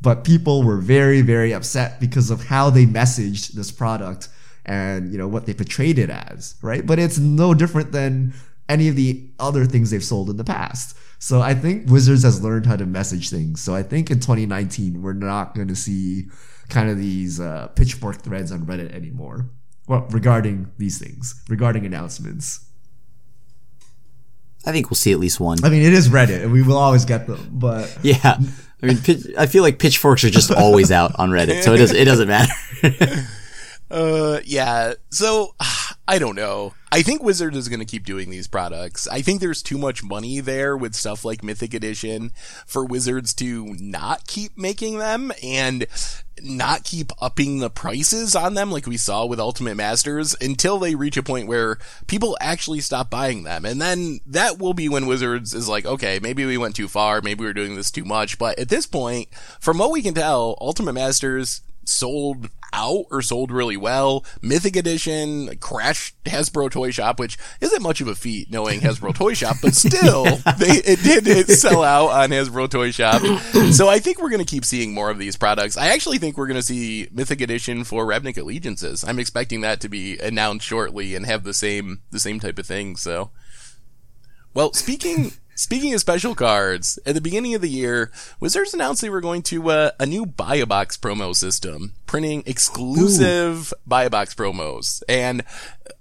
but 0.00 0.24
people 0.24 0.62
were 0.62 0.76
very 0.78 1.20
very 1.22 1.52
upset 1.52 2.00
because 2.00 2.30
of 2.30 2.44
how 2.44 2.70
they 2.70 2.86
messaged 2.86 3.52
this 3.52 3.70
product 3.72 4.28
and 4.64 5.12
you 5.12 5.18
know 5.18 5.28
what 5.28 5.46
they 5.46 5.54
portrayed 5.54 5.98
it 5.98 6.10
as 6.10 6.54
right? 6.62 6.84
But 6.86 6.98
it's 6.98 7.18
no 7.18 7.54
different 7.54 7.92
than 7.92 8.34
any 8.68 8.88
of 8.88 8.96
the 8.96 9.28
other 9.38 9.64
things 9.64 9.90
they've 9.90 10.02
sold 10.04 10.28
in 10.28 10.36
the 10.36 10.44
past. 10.44 10.96
So 11.18 11.40
i 11.40 11.54
think 11.54 11.88
wizards 11.88 12.24
has 12.24 12.42
learned 12.42 12.66
how 12.66 12.76
to 12.76 12.84
message 12.86 13.30
things. 13.30 13.60
So 13.60 13.74
i 13.74 13.82
think 13.82 14.10
in 14.10 14.20
2019 14.20 15.02
we're 15.02 15.12
not 15.12 15.54
going 15.54 15.68
to 15.68 15.76
see 15.76 16.26
kind 16.68 16.90
of 16.90 16.98
these 16.98 17.38
uh, 17.40 17.68
pitchfork 17.76 18.16
threads 18.22 18.50
on 18.50 18.66
reddit 18.66 18.92
anymore. 18.92 19.48
Well 19.88 20.06
regarding 20.10 20.72
these 20.78 20.98
things 20.98 21.40
regarding 21.48 21.86
announcements. 21.86 22.60
I 24.66 24.72
think 24.72 24.90
we'll 24.90 24.96
see 24.96 25.12
at 25.12 25.20
least 25.20 25.38
one. 25.38 25.58
i 25.64 25.68
mean 25.70 25.82
it 25.82 25.92
is 25.92 26.08
reddit 26.08 26.42
and 26.42 26.52
we 26.52 26.62
will 26.62 26.76
always 26.76 27.04
get 27.04 27.26
them 27.28 27.48
but 27.52 27.96
Yeah. 28.02 28.38
I 28.82 28.86
mean, 28.86 28.98
pitch, 28.98 29.26
I 29.38 29.46
feel 29.46 29.62
like 29.62 29.78
pitchforks 29.78 30.22
are 30.24 30.30
just 30.30 30.50
always 30.50 30.92
out 30.92 31.18
on 31.18 31.30
Reddit, 31.30 31.62
so 31.62 31.72
it 31.72 31.78
does 31.78 31.92
it 31.92 32.04
doesn't 32.04 32.28
matter. 32.28 32.52
Uh, 33.88 34.40
yeah. 34.44 34.94
So 35.10 35.54
I 36.08 36.18
don't 36.20 36.36
know. 36.36 36.74
I 36.92 37.02
think 37.02 37.22
Wizard 37.22 37.56
is 37.56 37.68
going 37.68 37.80
to 37.80 37.84
keep 37.84 38.04
doing 38.04 38.30
these 38.30 38.46
products. 38.46 39.08
I 39.08 39.22
think 39.22 39.40
there's 39.40 39.62
too 39.62 39.76
much 39.76 40.04
money 40.04 40.38
there 40.38 40.76
with 40.76 40.94
stuff 40.94 41.24
like 41.24 41.42
Mythic 41.42 41.74
Edition 41.74 42.30
for 42.64 42.84
Wizards 42.84 43.34
to 43.34 43.74
not 43.80 44.26
keep 44.28 44.56
making 44.56 44.98
them 44.98 45.32
and 45.42 45.86
not 46.40 46.84
keep 46.84 47.10
upping 47.20 47.58
the 47.58 47.70
prices 47.70 48.36
on 48.36 48.54
them 48.54 48.70
like 48.70 48.86
we 48.86 48.96
saw 48.96 49.26
with 49.26 49.40
Ultimate 49.40 49.74
Masters 49.74 50.36
until 50.40 50.78
they 50.78 50.94
reach 50.94 51.16
a 51.16 51.24
point 51.24 51.48
where 51.48 51.78
people 52.06 52.36
actually 52.40 52.80
stop 52.80 53.10
buying 53.10 53.42
them. 53.42 53.64
And 53.64 53.80
then 53.80 54.20
that 54.26 54.58
will 54.58 54.74
be 54.74 54.88
when 54.88 55.06
Wizards 55.06 55.54
is 55.54 55.68
like, 55.68 55.86
okay, 55.86 56.20
maybe 56.22 56.44
we 56.44 56.56
went 56.56 56.76
too 56.76 56.88
far. 56.88 57.20
Maybe 57.20 57.42
we're 57.42 57.52
doing 57.52 57.74
this 57.74 57.90
too 57.90 58.04
much. 58.04 58.38
But 58.38 58.60
at 58.60 58.68
this 58.68 58.86
point, 58.86 59.28
from 59.58 59.78
what 59.78 59.90
we 59.90 60.02
can 60.02 60.14
tell, 60.14 60.56
Ultimate 60.60 60.92
Masters 60.92 61.62
sold 61.84 62.50
out 62.76 63.06
or 63.10 63.22
sold 63.22 63.50
really 63.50 63.76
well. 63.76 64.24
Mythic 64.42 64.76
Edition 64.76 65.56
crashed 65.58 66.22
Hasbro 66.24 66.70
Toy 66.70 66.90
Shop, 66.90 67.18
which 67.18 67.38
isn't 67.60 67.82
much 67.82 68.00
of 68.00 68.08
a 68.08 68.14
feat 68.14 68.50
knowing 68.50 68.80
Hasbro 68.80 69.14
Toy 69.14 69.34
Shop, 69.34 69.56
but 69.62 69.74
still, 69.74 70.24
they 70.58 70.82
it 70.84 71.02
did 71.02 71.26
it 71.26 71.48
sell 71.48 71.82
out 71.82 72.10
on 72.10 72.30
Hasbro 72.30 72.70
Toy 72.70 72.90
Shop. 72.90 73.22
So 73.72 73.88
I 73.88 73.98
think 73.98 74.20
we're 74.20 74.30
going 74.30 74.44
to 74.44 74.50
keep 74.50 74.64
seeing 74.64 74.92
more 74.92 75.10
of 75.10 75.18
these 75.18 75.36
products. 75.36 75.76
I 75.76 75.88
actually 75.88 76.18
think 76.18 76.36
we're 76.36 76.46
going 76.46 76.60
to 76.60 76.62
see 76.62 77.08
Mythic 77.10 77.40
Edition 77.40 77.84
for 77.84 78.06
Ravnica 78.06 78.38
Allegiances. 78.38 79.02
I'm 79.02 79.18
expecting 79.18 79.62
that 79.62 79.80
to 79.80 79.88
be 79.88 80.18
announced 80.18 80.66
shortly 80.66 81.14
and 81.14 81.26
have 81.26 81.44
the 81.44 81.54
same 81.54 82.02
the 82.10 82.20
same 82.20 82.38
type 82.38 82.58
of 82.58 82.66
thing. 82.66 82.96
So. 82.96 83.30
Well, 84.54 84.72
speaking 84.72 85.32
speaking 85.56 85.92
of 85.92 86.00
special 86.00 86.36
cards, 86.36 86.98
at 87.04 87.16
the 87.16 87.20
beginning 87.20 87.54
of 87.54 87.60
the 87.60 87.68
year, 87.68 88.12
Wizards 88.38 88.72
announced 88.72 89.02
they 89.02 89.10
were 89.10 89.20
going 89.20 89.42
to 89.42 89.70
uh, 89.70 89.90
a 89.98 90.06
new 90.06 90.24
buy 90.24 90.54
a 90.56 90.66
box 90.66 90.96
promo 90.96 91.34
system, 91.34 91.94
printing 92.06 92.44
exclusive 92.46 93.74
buy 93.84 94.04
a 94.04 94.10
box 94.10 94.34
promos, 94.34 95.02
and 95.08 95.42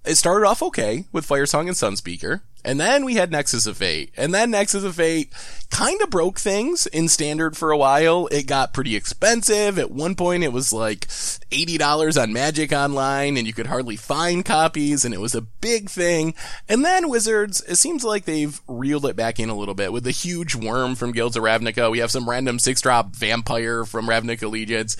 it 0.05 0.15
started 0.15 0.45
off 0.45 0.61
okay 0.61 1.05
with 1.11 1.27
Firesong 1.27 1.61
and 1.61 1.71
Sunspeaker. 1.71 2.41
And 2.65 2.79
then 2.79 3.05
we 3.05 3.13
had 3.13 3.31
Nexus 3.31 3.67
of 3.67 3.77
Fate. 3.77 4.11
And 4.17 4.33
then 4.33 4.51
Nexus 4.51 4.83
of 4.83 4.95
Fate 4.95 5.31
kind 5.69 6.01
of 6.01 6.09
broke 6.09 6.39
things 6.39 6.87
in 6.87 7.07
standard 7.07 7.55
for 7.55 7.71
a 7.71 7.77
while. 7.77 8.27
It 8.31 8.47
got 8.47 8.73
pretty 8.73 8.95
expensive. 8.95 9.77
At 9.77 9.91
one 9.91 10.15
point, 10.15 10.43
it 10.43 10.51
was 10.51 10.73
like 10.73 11.01
$80 11.51 12.21
on 12.21 12.33
Magic 12.33 12.71
Online, 12.71 13.37
and 13.37 13.45
you 13.45 13.53
could 13.53 13.67
hardly 13.67 13.95
find 13.95 14.43
copies, 14.43 15.05
and 15.05 15.13
it 15.13 15.19
was 15.19 15.35
a 15.35 15.41
big 15.41 15.89
thing. 15.89 16.33
And 16.67 16.83
then 16.83 17.09
Wizards, 17.09 17.61
it 17.67 17.75
seems 17.75 18.03
like 18.03 18.25
they've 18.25 18.59
reeled 18.67 19.05
it 19.05 19.15
back 19.15 19.39
in 19.39 19.49
a 19.49 19.55
little 19.55 19.75
bit 19.75 19.93
with 19.93 20.03
the 20.03 20.11
huge 20.11 20.55
worm 20.55 20.95
from 20.95 21.11
Guilds 21.11 21.37
of 21.37 21.43
Ravnica. 21.43 21.91
We 21.91 21.99
have 21.99 22.11
some 22.11 22.29
random 22.29 22.57
six 22.57 22.81
drop 22.81 23.15
vampire 23.15 23.85
from 23.85 24.07
Ravnica 24.07 24.43
Allegiances. 24.43 24.97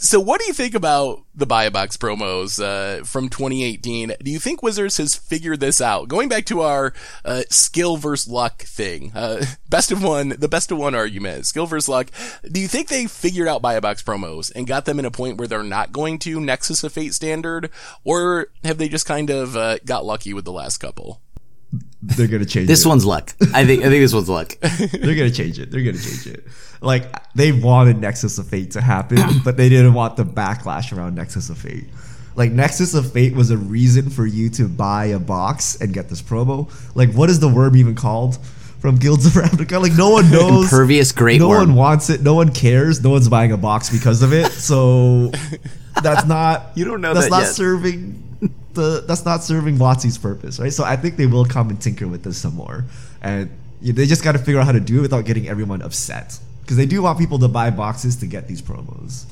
So, 0.00 0.20
what 0.20 0.40
do 0.40 0.46
you 0.46 0.52
think 0.52 0.74
about 0.74 1.22
the 1.34 1.46
buy 1.46 1.64
a 1.64 1.70
box 1.70 1.96
promos 1.96 2.62
uh, 2.62 3.04
from 3.04 3.28
2018? 3.28 4.14
Do 4.22 4.30
you 4.30 4.38
think 4.38 4.62
Wizards 4.62 4.98
has 4.98 5.14
figured 5.14 5.60
this 5.60 5.80
out? 5.80 6.08
Going 6.08 6.28
back 6.28 6.44
to 6.46 6.60
our 6.60 6.89
uh, 7.24 7.42
skill 7.50 7.96
versus 7.96 8.28
luck 8.30 8.62
thing, 8.62 9.12
uh, 9.14 9.44
best 9.68 9.90
of 9.92 10.02
one, 10.02 10.30
the 10.30 10.48
best 10.48 10.70
of 10.70 10.78
one 10.78 10.94
argument, 10.94 11.46
skill 11.46 11.66
versus 11.66 11.88
luck. 11.88 12.10
Do 12.50 12.60
you 12.60 12.68
think 12.68 12.88
they 12.88 13.06
figured 13.06 13.48
out 13.48 13.62
buy 13.62 13.74
a 13.74 13.80
box 13.80 14.02
promos 14.02 14.52
and 14.54 14.66
got 14.66 14.84
them 14.84 14.98
in 14.98 15.04
a 15.04 15.10
point 15.10 15.38
where 15.38 15.48
they're 15.48 15.62
not 15.62 15.92
going 15.92 16.18
to 16.20 16.40
Nexus 16.40 16.82
of 16.84 16.92
Fate 16.92 17.14
standard, 17.14 17.70
or 18.04 18.48
have 18.64 18.78
they 18.78 18.88
just 18.88 19.06
kind 19.06 19.30
of 19.30 19.56
uh, 19.56 19.78
got 19.84 20.04
lucky 20.04 20.32
with 20.34 20.44
the 20.44 20.52
last 20.52 20.78
couple? 20.78 21.20
they're 22.02 22.26
gonna 22.26 22.44
change 22.44 22.66
This 22.66 22.84
it. 22.84 22.88
one's 22.88 23.04
luck. 23.06 23.32
I 23.54 23.64
think 23.64 23.84
I 23.84 23.88
think 23.88 24.02
this 24.02 24.12
one's 24.12 24.28
luck. 24.28 24.56
They're 24.60 25.14
gonna 25.14 25.30
change 25.30 25.60
it. 25.60 25.70
They're 25.70 25.82
gonna 25.82 25.98
change 26.02 26.26
it. 26.26 26.44
Like 26.80 27.04
they 27.34 27.52
wanted 27.52 27.98
Nexus 27.98 28.38
of 28.38 28.48
Fate 28.48 28.72
to 28.72 28.80
happen, 28.80 29.18
but 29.44 29.56
they 29.56 29.68
didn't 29.68 29.94
want 29.94 30.16
the 30.16 30.24
backlash 30.24 30.96
around 30.96 31.14
Nexus 31.14 31.48
of 31.50 31.58
Fate. 31.58 31.86
Like 32.36 32.52
Nexus 32.52 32.94
of 32.94 33.12
Fate 33.12 33.34
was 33.34 33.50
a 33.50 33.56
reason 33.56 34.10
for 34.10 34.26
you 34.26 34.48
to 34.50 34.68
buy 34.68 35.06
a 35.06 35.18
box 35.18 35.80
and 35.80 35.92
get 35.92 36.08
this 36.08 36.22
promo. 36.22 36.70
Like 36.94 37.12
what 37.12 37.30
is 37.30 37.40
the 37.40 37.48
worm 37.48 37.76
even 37.76 37.94
called? 37.94 38.38
from 38.80 38.96
Guilds 38.96 39.26
of 39.26 39.32
Ravnica. 39.42 39.80
Like 39.80 39.92
no 39.92 40.10
one 40.10 40.30
knows. 40.30 40.64
Impervious 40.64 41.12
Great 41.12 41.38
no 41.40 41.48
Worm. 41.48 41.68
one 41.68 41.74
wants 41.76 42.10
it. 42.10 42.22
No 42.22 42.34
one 42.34 42.50
cares. 42.52 43.02
No 43.02 43.10
one's 43.10 43.28
buying 43.28 43.52
a 43.52 43.56
box 43.56 43.90
because 43.90 44.22
of 44.22 44.32
it. 44.32 44.50
So 44.52 45.30
that's 46.02 46.26
not. 46.26 46.70
You 46.74 46.84
don't 46.84 47.00
know 47.00 47.14
That's 47.14 47.26
that 47.26 47.30
not 47.30 47.42
yet. 47.42 47.52
serving 47.52 48.38
the. 48.72 49.04
That's 49.06 49.24
not 49.24 49.42
serving 49.44 49.76
WotC's 49.76 50.18
purpose, 50.18 50.58
right? 50.58 50.72
So 50.72 50.84
I 50.84 50.96
think 50.96 51.16
they 51.16 51.26
will 51.26 51.44
come 51.44 51.68
and 51.70 51.80
tinker 51.80 52.08
with 52.08 52.24
this 52.24 52.38
some 52.38 52.54
more, 52.54 52.84
and 53.20 53.50
you 53.82 53.92
they 53.92 54.06
just 54.06 54.24
got 54.24 54.32
to 54.32 54.38
figure 54.38 54.60
out 54.60 54.66
how 54.66 54.72
to 54.72 54.80
do 54.80 54.98
it 54.98 55.02
without 55.02 55.24
getting 55.26 55.48
everyone 55.48 55.82
upset 55.82 56.38
because 56.62 56.76
they 56.76 56.86
do 56.86 57.02
want 57.02 57.18
people 57.18 57.38
to 57.40 57.48
buy 57.48 57.70
boxes 57.70 58.16
to 58.16 58.26
get 58.26 58.48
these 58.48 58.62
promos. 58.62 59.24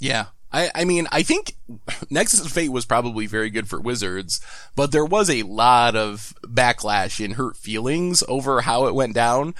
Yeah. 0.00 0.26
I, 0.52 0.70
I 0.74 0.84
mean, 0.84 1.06
I 1.12 1.22
think 1.22 1.56
Nexus 2.10 2.44
of 2.44 2.50
Fate 2.52 2.72
was 2.72 2.86
probably 2.86 3.26
very 3.26 3.50
good 3.50 3.68
for 3.68 3.80
Wizards, 3.80 4.40
but 4.74 4.92
there 4.92 5.04
was 5.04 5.28
a 5.28 5.42
lot 5.42 5.94
of 5.94 6.34
backlash 6.42 7.22
and 7.24 7.34
hurt 7.34 7.56
feelings 7.56 8.22
over 8.28 8.62
how 8.62 8.86
it 8.86 8.94
went 8.94 9.14
down. 9.14 9.54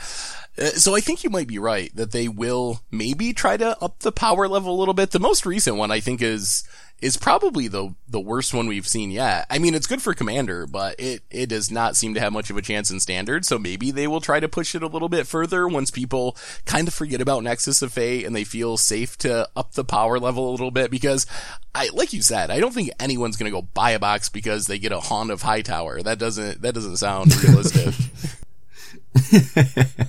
Uh, 0.58 0.66
So 0.70 0.94
I 0.94 1.00
think 1.00 1.24
you 1.24 1.30
might 1.30 1.48
be 1.48 1.58
right 1.58 1.94
that 1.94 2.12
they 2.12 2.28
will 2.28 2.80
maybe 2.90 3.32
try 3.32 3.56
to 3.56 3.76
up 3.82 3.98
the 4.00 4.12
power 4.12 4.48
level 4.48 4.74
a 4.74 4.78
little 4.78 4.94
bit. 4.94 5.10
The 5.10 5.20
most 5.20 5.44
recent 5.44 5.76
one 5.76 5.90
I 5.90 6.00
think 6.00 6.22
is 6.22 6.64
is 7.00 7.16
probably 7.16 7.68
the 7.68 7.94
the 8.08 8.20
worst 8.20 8.52
one 8.52 8.66
we've 8.66 8.86
seen 8.88 9.10
yet. 9.10 9.46
I 9.50 9.58
mean, 9.58 9.74
it's 9.74 9.86
good 9.86 10.02
for 10.02 10.14
Commander, 10.14 10.66
but 10.66 10.96
it 10.98 11.22
it 11.30 11.48
does 11.48 11.70
not 11.70 11.96
seem 11.96 12.14
to 12.14 12.20
have 12.20 12.32
much 12.32 12.50
of 12.50 12.56
a 12.56 12.62
chance 12.62 12.90
in 12.90 13.00
Standard. 13.00 13.44
So 13.44 13.58
maybe 13.58 13.90
they 13.90 14.06
will 14.06 14.20
try 14.20 14.40
to 14.40 14.48
push 14.48 14.74
it 14.74 14.82
a 14.82 14.86
little 14.88 15.08
bit 15.08 15.26
further 15.26 15.68
once 15.68 15.90
people 15.90 16.36
kind 16.64 16.88
of 16.88 16.94
forget 16.94 17.20
about 17.20 17.42
Nexus 17.42 17.82
of 17.82 17.92
Fate 17.92 18.24
and 18.24 18.34
they 18.34 18.44
feel 18.44 18.76
safe 18.76 19.16
to 19.18 19.48
up 19.56 19.72
the 19.72 19.84
power 19.84 20.18
level 20.18 20.48
a 20.48 20.52
little 20.52 20.70
bit. 20.70 20.90
Because 20.90 21.26
I, 21.74 21.90
like 21.92 22.12
you 22.12 22.22
said, 22.22 22.50
I 22.50 22.60
don't 22.60 22.74
think 22.74 22.90
anyone's 22.98 23.36
gonna 23.36 23.50
go 23.50 23.62
buy 23.62 23.90
a 23.92 23.98
box 23.98 24.28
because 24.28 24.66
they 24.66 24.78
get 24.78 24.92
a 24.92 25.00
Haunt 25.00 25.30
of 25.30 25.42
Hightower. 25.42 26.02
That 26.02 26.18
doesn't 26.18 26.62
that 26.62 26.74
doesn't 26.74 26.96
sound 26.96 27.34
realistic. 27.42 27.94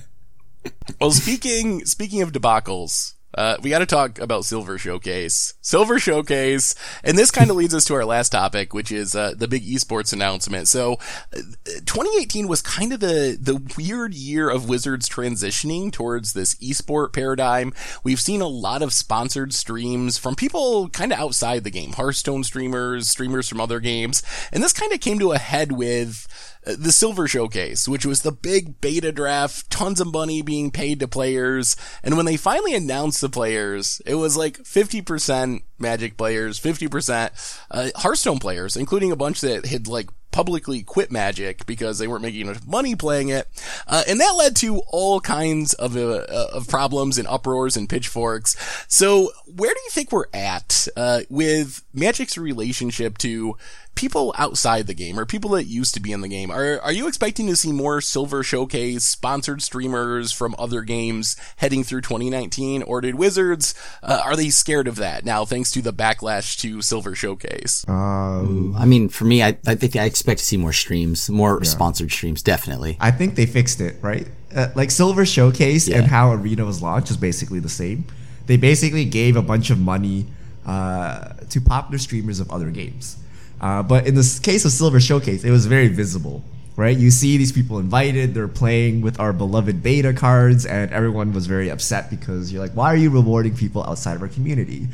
Well, 1.00 1.12
speaking 1.12 1.86
speaking 1.86 2.20
of 2.20 2.32
debacles, 2.32 3.14
uh, 3.34 3.56
we 3.62 3.70
got 3.70 3.78
to 3.78 3.86
talk 3.86 4.18
about 4.18 4.44
Silver 4.44 4.78
Showcase. 4.78 5.54
Silver 5.60 5.98
Showcase, 5.98 6.74
and 7.04 7.16
this 7.16 7.30
kind 7.30 7.50
of 7.50 7.56
leads 7.56 7.74
us 7.74 7.84
to 7.86 7.94
our 7.94 8.04
last 8.04 8.30
topic, 8.30 8.74
which 8.74 8.90
is 8.90 9.14
uh, 9.14 9.34
the 9.36 9.46
big 9.46 9.64
esports 9.64 10.12
announcement. 10.12 10.68
So, 10.68 10.94
uh, 11.34 11.40
2018 11.86 12.48
was 12.48 12.62
kind 12.62 12.92
of 12.92 13.00
the 13.00 13.38
the 13.40 13.62
weird 13.78 14.14
year 14.14 14.50
of 14.50 14.68
Wizards 14.68 15.08
transitioning 15.08 15.92
towards 15.92 16.32
this 16.32 16.54
esport 16.56 17.12
paradigm. 17.12 17.72
We've 18.02 18.20
seen 18.20 18.40
a 18.40 18.48
lot 18.48 18.82
of 18.82 18.92
sponsored 18.92 19.54
streams 19.54 20.18
from 20.18 20.34
people 20.34 20.88
kind 20.88 21.12
of 21.12 21.18
outside 21.18 21.64
the 21.64 21.70
game, 21.70 21.92
Hearthstone 21.92 22.42
streamers, 22.44 23.08
streamers 23.08 23.48
from 23.48 23.60
other 23.60 23.80
games, 23.80 24.22
and 24.52 24.62
this 24.62 24.72
kind 24.72 24.92
of 24.92 25.00
came 25.00 25.18
to 25.20 25.32
a 25.32 25.38
head 25.38 25.72
with 25.72 26.26
the 26.64 26.92
Silver 26.92 27.26
Showcase, 27.26 27.88
which 27.88 28.04
was 28.04 28.22
the 28.22 28.32
big 28.32 28.80
beta 28.80 29.12
draft, 29.12 29.70
tons 29.70 30.00
of 30.00 30.12
money 30.12 30.42
being 30.42 30.70
paid 30.70 31.00
to 31.00 31.08
players. 31.08 31.76
And 32.02 32.16
when 32.16 32.26
they 32.26 32.36
finally 32.36 32.74
announced 32.74 33.20
the 33.20 33.28
players, 33.28 34.02
it 34.04 34.16
was 34.16 34.36
like 34.36 34.58
50% 34.58 35.62
Magic 35.78 36.18
players, 36.18 36.60
50% 36.60 37.62
uh, 37.70 37.88
Hearthstone 37.96 38.38
players, 38.38 38.76
including 38.76 39.10
a 39.10 39.16
bunch 39.16 39.40
that 39.40 39.64
had 39.66 39.88
like 39.88 40.10
publicly 40.30 40.82
quit 40.82 41.10
Magic 41.10 41.64
because 41.66 41.98
they 41.98 42.06
weren't 42.06 42.22
making 42.22 42.42
enough 42.42 42.66
money 42.66 42.94
playing 42.94 43.30
it. 43.30 43.48
Uh, 43.86 44.04
and 44.06 44.20
that 44.20 44.34
led 44.36 44.54
to 44.56 44.82
all 44.88 45.20
kinds 45.20 45.72
of, 45.74 45.96
uh, 45.96 46.24
of 46.52 46.68
problems 46.68 47.18
and 47.18 47.26
uproars 47.28 47.76
and 47.76 47.88
pitchforks. 47.88 48.56
So 48.88 49.30
where 49.46 49.72
do 49.72 49.80
you 49.80 49.90
think 49.90 50.12
we're 50.12 50.26
at, 50.32 50.86
uh, 50.96 51.22
with 51.28 51.82
Magic's 51.92 52.38
relationship 52.38 53.18
to 53.18 53.56
people 53.94 54.34
outside 54.38 54.86
the 54.86 54.94
game 54.94 55.18
or 55.18 55.26
people 55.26 55.50
that 55.50 55.64
used 55.64 55.92
to 55.94 56.00
be 56.00 56.12
in 56.12 56.20
the 56.22 56.28
game? 56.28 56.50
Are, 56.50 56.80
are 56.80 56.92
you 56.92 57.06
expecting 57.06 57.46
to 57.48 57.56
see 57.56 57.70
more 57.72 58.00
Silver 58.00 58.42
Showcase 58.42 59.04
sponsored 59.04 59.60
streamers 59.62 60.32
from 60.32 60.54
other 60.58 60.82
games 60.82 61.36
heading 61.56 61.84
through 61.84 62.00
2019? 62.02 62.82
Or 62.82 63.00
did 63.00 63.16
Wizards, 63.16 63.74
uh, 64.02 64.22
are 64.24 64.36
they 64.36 64.48
scared 64.50 64.88
of 64.88 64.96
that 64.96 65.24
now 65.24 65.44
thanks 65.44 65.70
to 65.72 65.82
the 65.82 65.92
backlash 65.92 66.58
to 66.60 66.80
Silver 66.82 67.14
Showcase? 67.14 67.84
Um, 67.88 68.74
I 68.76 68.86
mean, 68.86 69.08
for 69.08 69.24
me, 69.24 69.42
I, 69.42 69.58
I 69.66 69.74
think 69.74 69.96
I 69.96 70.04
expect 70.04 70.38
to 70.38 70.44
see 70.44 70.56
more 70.56 70.72
streams, 70.72 71.28
more 71.28 71.62
sponsored 71.64 72.10
streams, 72.10 72.42
definitely. 72.42 72.96
I 73.00 73.10
think 73.10 73.34
they 73.34 73.46
fixed 73.46 73.80
it, 73.80 73.96
right? 74.02 74.26
Uh, 74.54 74.68
like 74.74 74.90
Silver 74.90 75.26
Showcase 75.26 75.88
Yeah. 75.88 75.98
and 75.98 76.06
how 76.06 76.32
Arena 76.32 76.64
was 76.64 76.80
launched 76.82 77.10
is 77.10 77.16
basically 77.16 77.60
the 77.60 77.68
same. 77.68 78.04
They 78.46 78.56
basically 78.56 79.04
gave 79.04 79.36
a 79.36 79.42
bunch 79.42 79.70
of 79.70 79.78
money 79.78 80.26
uh, 80.66 81.34
to 81.50 81.60
popular 81.60 81.98
streamers 81.98 82.40
of 82.40 82.50
other 82.50 82.70
games. 82.70 83.16
Uh, 83.60 83.82
but 83.82 84.06
in 84.06 84.14
the 84.14 84.40
case 84.42 84.64
of 84.64 84.72
Silver 84.72 85.00
Showcase, 85.00 85.44
it 85.44 85.50
was 85.50 85.66
very 85.66 85.88
visible, 85.88 86.42
right? 86.76 86.96
You 86.96 87.10
see 87.10 87.36
these 87.36 87.52
people 87.52 87.78
invited, 87.78 88.32
they're 88.34 88.48
playing 88.48 89.02
with 89.02 89.20
our 89.20 89.32
beloved 89.32 89.82
beta 89.82 90.12
cards, 90.14 90.64
and 90.64 90.90
everyone 90.92 91.32
was 91.32 91.46
very 91.46 91.68
upset 91.68 92.08
because 92.08 92.52
you're 92.52 92.62
like, 92.62 92.72
why 92.72 92.92
are 92.92 92.96
you 92.96 93.10
rewarding 93.10 93.54
people 93.54 93.84
outside 93.84 94.16
of 94.16 94.22
our 94.22 94.28
community? 94.28 94.88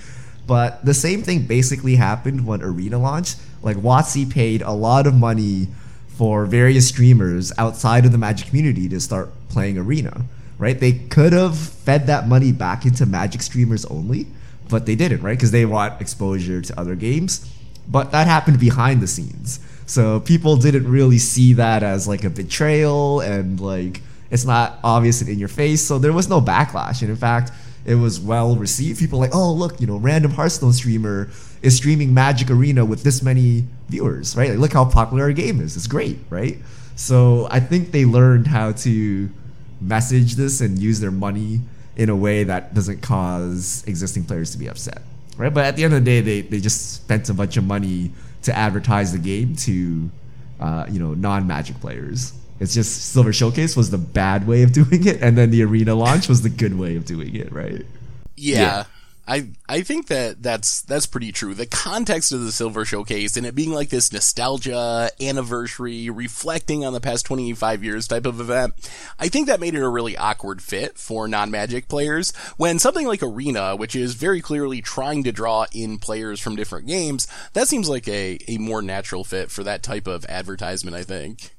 But 0.46 0.84
the 0.84 0.94
same 0.94 1.22
thing 1.22 1.46
basically 1.46 1.96
happened 1.96 2.46
when 2.46 2.62
Arena 2.62 2.98
launched. 2.98 3.38
Like 3.62 3.76
WotC 3.76 4.30
paid 4.30 4.62
a 4.62 4.72
lot 4.72 5.06
of 5.06 5.14
money 5.14 5.68
for 6.16 6.46
various 6.46 6.88
streamers 6.88 7.52
outside 7.58 8.06
of 8.06 8.12
the 8.12 8.18
Magic 8.18 8.48
community 8.48 8.88
to 8.88 9.00
start 9.00 9.30
playing 9.48 9.76
Arena, 9.76 10.24
right? 10.58 10.78
They 10.78 10.92
could 10.92 11.32
have 11.32 11.58
fed 11.58 12.06
that 12.06 12.26
money 12.26 12.52
back 12.52 12.84
into 12.86 13.06
Magic 13.06 13.42
streamers 13.42 13.84
only, 13.86 14.26
but 14.68 14.86
they 14.86 14.94
didn't, 14.94 15.22
right? 15.22 15.36
Because 15.36 15.50
they 15.50 15.66
want 15.66 16.00
exposure 16.00 16.60
to 16.62 16.80
other 16.80 16.94
games. 16.94 17.50
But 17.88 18.12
that 18.12 18.26
happened 18.26 18.58
behind 18.58 19.00
the 19.00 19.06
scenes. 19.06 19.60
So 19.86 20.20
people 20.20 20.56
didn't 20.56 20.90
really 20.90 21.18
see 21.18 21.52
that 21.54 21.82
as 21.82 22.08
like 22.08 22.24
a 22.24 22.30
betrayal 22.30 23.20
and 23.20 23.60
like 23.60 24.02
it's 24.30 24.44
not 24.44 24.78
obvious 24.82 25.20
and 25.20 25.30
in 25.30 25.38
your 25.38 25.48
face. 25.48 25.82
So 25.82 25.98
there 25.98 26.12
was 26.12 26.28
no 26.28 26.40
backlash. 26.40 27.00
And 27.02 27.10
in 27.10 27.16
fact, 27.16 27.52
it 27.84 27.94
was 27.94 28.18
well 28.18 28.56
received. 28.56 28.98
People 28.98 29.20
like, 29.20 29.34
oh 29.34 29.52
look, 29.52 29.80
you 29.80 29.86
know, 29.86 29.96
random 29.96 30.32
Hearthstone 30.32 30.72
streamer 30.72 31.30
is 31.62 31.76
streaming 31.76 32.12
Magic 32.12 32.50
Arena 32.50 32.84
with 32.84 33.04
this 33.04 33.22
many 33.22 33.64
viewers, 33.88 34.36
right? 34.36 34.50
Like, 34.50 34.58
look 34.58 34.72
how 34.72 34.84
popular 34.84 35.24
our 35.24 35.32
game 35.32 35.60
is. 35.60 35.76
It's 35.76 35.86
great, 35.86 36.18
right? 36.28 36.58
So 36.96 37.46
I 37.50 37.60
think 37.60 37.92
they 37.92 38.04
learned 38.04 38.48
how 38.48 38.72
to 38.72 39.30
message 39.80 40.34
this 40.34 40.60
and 40.60 40.78
use 40.78 40.98
their 40.98 41.10
money 41.10 41.60
in 41.96 42.08
a 42.08 42.16
way 42.16 42.44
that 42.44 42.74
doesn't 42.74 43.02
cause 43.02 43.84
existing 43.86 44.24
players 44.24 44.50
to 44.52 44.58
be 44.58 44.66
upset, 44.66 45.02
right? 45.36 45.52
But 45.52 45.64
at 45.64 45.76
the 45.76 45.84
end 45.84 45.94
of 45.94 46.04
the 46.04 46.10
day, 46.10 46.20
they, 46.20 46.40
they 46.42 46.60
just 46.60 46.94
spent 46.94 47.28
a 47.28 47.34
bunch 47.34 47.56
of 47.56 47.64
money 47.64 48.10
to 48.42 48.56
advertise 48.56 49.12
the 49.12 49.18
game 49.18 49.56
to, 49.56 50.10
uh, 50.60 50.86
you 50.88 50.98
know, 50.98 51.14
non-Magic 51.14 51.80
players. 51.80 52.32
It's 52.60 52.74
just 52.74 53.12
Silver 53.12 53.32
Showcase 53.32 53.76
was 53.76 53.90
the 53.90 53.98
bad 53.98 54.46
way 54.46 54.62
of 54.62 54.72
doing 54.80 55.06
it, 55.06 55.20
and 55.20 55.36
then 55.36 55.50
the 55.50 55.62
Arena 55.62 55.94
launch 55.94 56.28
was 56.28 56.42
the 56.42 56.48
good 56.48 56.78
way 56.78 56.96
of 56.96 57.04
doing 57.04 57.34
it, 57.34 57.52
right? 57.52 57.84
Yeah. 58.36 58.60
Yeah. 58.60 58.84
I 59.28 59.50
I 59.68 59.82
think 59.82 60.06
that 60.06 60.42
that's 60.42 60.82
that's 60.82 61.06
pretty 61.06 61.32
true. 61.32 61.54
The 61.54 61.66
context 61.66 62.32
of 62.32 62.42
the 62.42 62.52
Silver 62.52 62.84
Showcase 62.84 63.36
and 63.36 63.44
it 63.44 63.54
being 63.54 63.72
like 63.72 63.88
this 63.88 64.12
nostalgia 64.12 65.10
anniversary, 65.20 66.08
reflecting 66.10 66.84
on 66.84 66.92
the 66.92 67.00
past 67.00 67.26
25 67.26 67.82
years 67.82 68.06
type 68.06 68.24
of 68.26 68.40
event, 68.40 68.74
I 69.18 69.28
think 69.28 69.48
that 69.48 69.60
made 69.60 69.74
it 69.74 69.82
a 69.82 69.88
really 69.88 70.16
awkward 70.16 70.62
fit 70.62 70.96
for 70.96 71.26
non-Magic 71.26 71.88
players. 71.88 72.34
When 72.56 72.78
something 72.78 73.06
like 73.06 73.22
Arena, 73.22 73.74
which 73.74 73.96
is 73.96 74.14
very 74.14 74.40
clearly 74.40 74.80
trying 74.80 75.24
to 75.24 75.32
draw 75.32 75.66
in 75.72 75.98
players 75.98 76.38
from 76.38 76.54
different 76.54 76.86
games, 76.86 77.26
that 77.54 77.68
seems 77.68 77.88
like 77.88 78.06
a 78.06 78.38
a 78.46 78.58
more 78.58 78.82
natural 78.82 79.24
fit 79.24 79.50
for 79.50 79.64
that 79.64 79.82
type 79.82 80.06
of 80.06 80.24
advertisement. 80.28 80.96
I 80.96 81.02
think. 81.02 81.55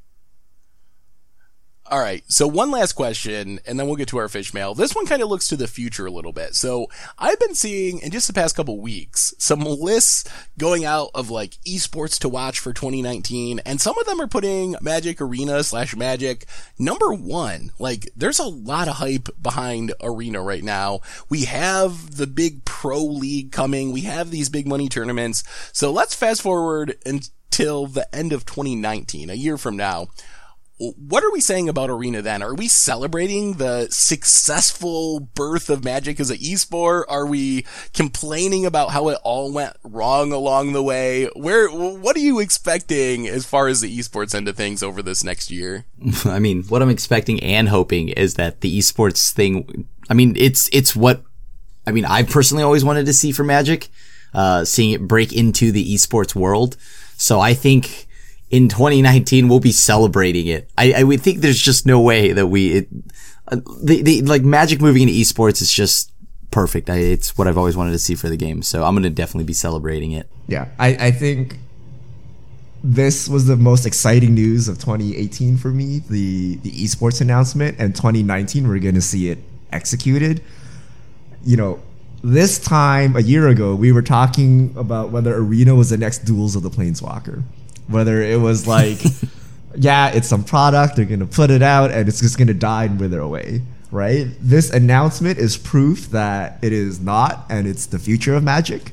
All 1.90 2.00
right. 2.00 2.22
So 2.28 2.48
one 2.48 2.70
last 2.70 2.94
question, 2.94 3.62
and 3.66 3.80
then 3.80 3.88
we'll 3.88 3.96
get 3.96 4.10
to 4.10 4.18
our 4.18 4.28
fish 4.28 4.54
mail. 4.54 4.74
This 4.74 4.94
one 4.94 5.06
kind 5.06 5.22
of 5.22 5.30
looks 5.30 5.48
to 5.48 5.56
the 5.56 5.70
future 5.70 6.06
a 6.06 6.12
little 6.12 6.34
bit. 6.34 6.54
So 6.54 6.88
I've 7.18 7.40
been 7.40 7.56
seeing 7.56 8.00
in 8.00 8.12
just 8.12 8.28
the 8.28 8.34
past 8.34 8.58
couple 8.58 8.78
weeks 8.82 9.34
some 9.38 9.62
lists 9.62 10.30
going 10.58 10.84
out 10.84 11.12
of 11.16 11.30
like 11.30 11.52
esports 11.66 12.20
to 12.20 12.30
watch 12.30 12.60
for 12.60 12.74
2019, 12.74 13.60
and 13.66 13.80
some 13.80 13.98
of 13.98 14.06
them 14.06 14.20
are 14.20 14.28
putting 14.28 14.76
Magic 14.82 15.22
Arena 15.22 15.64
slash 15.64 15.96
Magic 15.96 16.46
number 16.78 17.14
one. 17.14 17.72
Like 17.80 18.10
there's 18.18 18.40
a 18.40 18.44
lot 18.44 18.90
of 18.90 18.96
hype 18.96 19.30
behind 19.42 19.94
Arena 20.02 20.42
right 20.42 20.64
now. 20.64 21.00
We 21.30 21.46
have 21.46 22.18
the 22.18 22.28
big 22.28 22.66
pro 22.66 23.02
league 23.02 23.54
coming. 23.54 23.94
We 23.94 24.02
have 24.02 24.30
these 24.30 24.50
big 24.50 24.68
money 24.68 24.90
tournaments. 24.90 25.46
So 25.72 25.94
let's 25.94 26.14
fast 26.14 26.42
forward 26.42 26.98
until 27.06 27.88
the 27.88 28.14
end 28.14 28.34
of 28.34 28.46
2019, 28.46 29.30
a 29.30 29.36
year 29.36 29.58
from 29.58 29.78
now 29.78 30.10
what 30.80 31.24
are 31.24 31.32
we 31.32 31.42
saying 31.42 31.70
about 31.70 31.90
Arena 31.90 32.22
then? 32.22 32.44
Are 32.44 32.54
we 32.54 32.68
celebrating 32.68 33.54
the 33.54 33.88
successful 33.90 35.20
birth 35.20 35.72
of 35.72 35.84
Magic 35.84 36.20
as 36.20 36.30
an 36.30 36.38
esport? 36.38 37.06
Are 37.10 37.26
we 37.26 37.66
complaining 37.94 38.66
about 38.66 38.92
how 38.92 39.10
it 39.10 39.18
all 39.24 39.52
went 39.52 39.76
wrong 39.84 40.32
along 40.32 40.74
the 40.74 40.84
way? 40.84 41.26
Where, 41.36 41.68
what 41.70 42.16
are 42.16 42.20
you 42.20 42.40
expecting 42.40 43.28
as 43.28 43.44
far 43.44 43.68
as 43.68 43.82
the 43.82 43.98
esports 43.98 44.36
end 44.36 44.48
of 44.48 44.56
things 44.56 44.84
over 44.84 45.02
this 45.02 45.24
next 45.24 45.50
year? 45.50 45.86
I 46.26 46.38
mean, 46.38 46.64
what 46.64 46.84
I'm 46.84 46.92
expecting 46.92 47.42
and 47.42 47.70
hoping 47.70 48.10
is 48.10 48.36
that 48.36 48.62
the 48.62 48.78
esports 48.78 49.32
thing. 49.32 49.88
I 50.10 50.14
mean, 50.14 50.36
it's 50.38 50.70
it's 50.72 50.96
what 50.96 51.24
I 51.88 51.92
mean. 51.92 52.06
I 52.06 52.22
personally 52.22 52.64
always 52.64 52.86
wanted 52.86 53.08
to 53.08 53.14
see 53.14 53.32
for 53.32 53.44
Magic, 53.44 53.90
uh, 54.34 54.64
seeing 54.64 54.92
it 54.92 55.08
break 55.08 55.34
into 55.34 55.72
the 55.72 55.94
esports 55.94 56.36
world. 56.36 56.78
So 57.18 57.40
I 57.40 57.56
think 57.56 58.07
in 58.50 58.70
2019 58.70 59.48
we'll 59.48 59.60
be 59.60 59.72
celebrating 59.72 60.48
it. 60.48 60.70
I, 60.78 60.94
I 60.98 61.04
would 61.04 61.22
think 61.22 61.40
there's 61.40 61.62
just 61.62 61.86
no 61.86 62.00
way 62.00 62.32
that 62.32 62.48
we, 62.48 62.74
it, 62.74 62.88
uh, 63.50 63.58
the, 63.84 64.02
the, 64.02 64.22
like 64.22 64.44
Magic 64.44 64.82
moving 64.82 65.04
into 65.04 65.14
esports 65.14 65.62
is 65.62 65.72
just 65.72 66.12
perfect. 66.52 66.90
I, 66.90 66.98
it's 66.98 67.38
what 67.38 67.48
I've 67.48 67.58
always 67.58 67.78
wanted 67.78 67.92
to 67.92 68.00
see 68.00 68.16
for 68.16 68.30
the 68.30 68.38
game. 68.38 68.62
So 68.62 68.84
I'm 68.84 68.94
to 69.04 69.10
definitely 69.10 69.46
be 69.46 69.54
celebrating 69.54 70.12
it. 70.12 70.30
Yeah, 70.48 70.68
I, 70.80 70.88
I 71.08 71.12
think 71.12 71.58
this 72.84 73.28
was 73.28 73.48
the 73.48 73.58
most 73.58 73.86
exciting 73.86 74.34
news 74.34 74.68
of 74.68 74.78
2018 74.78 75.58
for 75.58 75.70
me. 75.70 76.00
The 76.00 76.56
the 76.58 76.72
esports 76.72 77.22
announcement, 77.22 77.78
and 77.80 77.96
2019 77.96 78.68
we're 78.68 78.80
to 78.96 79.02
see 79.02 79.30
it 79.30 79.40
executed. 79.72 80.42
You 81.44 81.58
know, 81.58 81.80
this 82.24 82.60
time 82.60 83.16
a 83.16 83.22
year 83.22 83.48
ago 83.48 83.76
we 83.76 83.92
were 83.92 84.02
talking 84.02 84.74
about 84.78 85.12
whether 85.12 85.36
Arena 85.36 85.76
was 85.76 85.90
the 85.90 85.98
next 85.98 86.20
Duels 86.20 86.56
of 86.56 86.64
the 86.64 86.70
Planeswalker, 86.70 87.44
whether 87.88 88.22
it 88.22 88.40
was 88.40 88.68
like, 88.68 89.00
yeah, 89.76 90.10
it's 90.10 90.28
some 90.28 90.44
product 90.44 90.96
they're 90.96 91.06
going 91.06 91.20
to 91.20 91.26
put 91.26 91.52
it 91.52 91.62
out 91.62 91.92
and 91.92 92.08
it's 92.08 92.20
just 92.20 92.38
going 92.38 92.48
to 92.48 92.54
die 92.54 92.86
and 92.86 93.00
wither 93.00 93.20
away. 93.20 93.62
Right. 93.90 94.28
This 94.42 94.70
announcement 94.70 95.38
is 95.38 95.56
proof 95.56 96.10
that 96.12 96.60
it 96.62 96.74
is 96.74 97.00
not, 97.00 97.46
and 97.50 97.66
it's 97.66 97.86
the 97.86 97.98
future 97.98 98.36
of 98.36 98.44
Magic. 98.44 98.92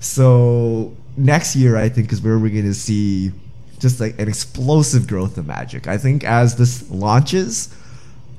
So 0.00 0.96
next 1.16 1.54
year, 1.54 1.76
I 1.76 1.88
think, 1.88 2.12
is 2.12 2.20
where 2.20 2.38
we're 2.38 2.50
going 2.50 2.64
to 2.64 2.74
see 2.74 3.30
just 3.78 4.00
like 4.00 4.18
an 4.18 4.28
explosive 4.28 5.06
growth 5.06 5.38
of 5.38 5.46
Magic. 5.46 5.86
I 5.86 5.96
think 5.96 6.24
as 6.24 6.56
this 6.56 6.90
launches, 6.90 7.72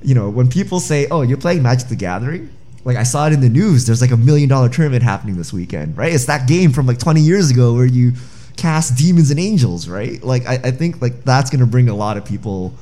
you 0.02 0.14
know, 0.14 0.30
when 0.30 0.50
people 0.50 0.82
say, 0.82 1.08
"Oh, 1.10 1.22
you're 1.22 1.38
playing 1.38 1.64
Magic: 1.64 1.88
The 1.88 1.96
Gathering," 1.96 2.50
like 2.84 2.98
I 2.98 3.04
saw 3.04 3.28
it 3.28 3.34
in 3.34 3.40
the 3.40 3.50
news. 3.50 3.86
There's 3.86 4.02
like 4.02 4.12
a 4.12 4.18
million 4.18 4.50
dollar 4.50 4.70
tournament 4.70 5.04
happening 5.04 5.38
this 5.38 5.54
weekend, 5.54 5.98
right? 5.98 6.14
It's 6.14 6.26
that 6.26 6.48
game 6.48 6.72
from 6.72 6.86
like 6.86 7.00
20 7.00 7.22
years 7.22 7.50
ago 7.50 7.74
where 7.74 7.86
you 7.86 8.14
cast 8.58 8.98
demons 8.98 9.32
and 9.32 9.40
angels, 9.40 9.88
right? 9.88 10.22
Like 10.24 10.46
I, 10.46 10.54
I 10.56 10.72
think 10.72 11.02
like 11.02 11.24
that's 11.24 11.50
to 11.50 11.66
bring 11.66 11.90
a 11.90 11.96
lot 11.96 12.18
of 12.18 12.26
people 12.26 12.74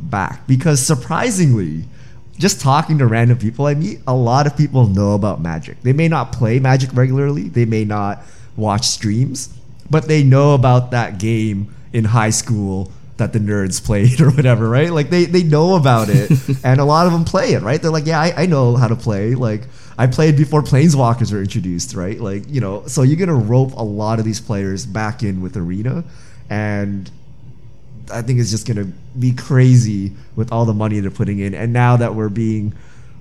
back 0.00 0.46
because 0.46 0.84
surprisingly 0.84 1.84
just 2.38 2.60
talking 2.60 2.98
to 2.98 3.06
random 3.06 3.38
people 3.38 3.66
I 3.66 3.74
meet, 3.74 4.00
a 4.06 4.14
lot 4.14 4.46
of 4.46 4.56
people 4.56 4.86
know 4.86 5.14
about 5.14 5.40
Magic. 5.40 5.80
They 5.82 5.92
may 5.92 6.08
not 6.08 6.32
play 6.32 6.58
Magic 6.58 6.90
regularly, 6.92 7.48
they 7.48 7.64
may 7.64 7.84
not 7.84 8.22
watch 8.56 8.86
streams, 8.86 9.54
but 9.90 10.06
they 10.08 10.22
know 10.22 10.54
about 10.54 10.90
that 10.90 11.18
game 11.18 11.74
in 11.92 12.04
high 12.04 12.30
school 12.30 12.92
that 13.16 13.32
the 13.32 13.38
nerds 13.38 13.82
played 13.82 14.20
or 14.22 14.30
whatever, 14.30 14.68
right? 14.68 14.90
Like 14.90 15.10
they, 15.10 15.24
they 15.24 15.42
know 15.42 15.76
about 15.76 16.08
it 16.08 16.30
and 16.64 16.80
a 16.80 16.84
lot 16.84 17.06
of 17.06 17.12
them 17.12 17.24
play 17.24 17.52
it, 17.52 17.62
right? 17.62 17.80
They're 17.80 17.90
like, 17.90 18.06
yeah, 18.06 18.20
I, 18.20 18.42
I 18.42 18.46
know 18.46 18.76
how 18.76 18.88
to 18.88 18.96
play. 18.96 19.34
Like 19.34 19.62
I 19.98 20.06
played 20.06 20.36
before 20.36 20.62
Planeswalkers 20.62 21.32
were 21.32 21.40
introduced, 21.40 21.94
right? 21.94 22.20
Like, 22.20 22.44
you 22.48 22.60
know, 22.60 22.86
so 22.86 23.02
you're 23.02 23.16
going 23.16 23.28
to 23.28 23.34
rope 23.34 23.72
a 23.72 23.82
lot 23.82 24.18
of 24.18 24.24
these 24.24 24.40
players 24.40 24.84
back 24.84 25.22
in 25.22 25.40
with 25.40 25.56
Arena 25.56 26.04
and 26.50 27.10
I 28.12 28.22
think 28.22 28.38
it's 28.38 28.50
just 28.50 28.66
going 28.66 28.76
to 28.76 28.84
be 29.18 29.32
crazy 29.32 30.12
with 30.36 30.52
all 30.52 30.64
the 30.64 30.74
money 30.74 31.00
they're 31.00 31.10
putting 31.10 31.38
in. 31.38 31.54
And 31.54 31.72
now 31.72 31.96
that 31.96 32.14
we're 32.14 32.28
being 32.28 32.74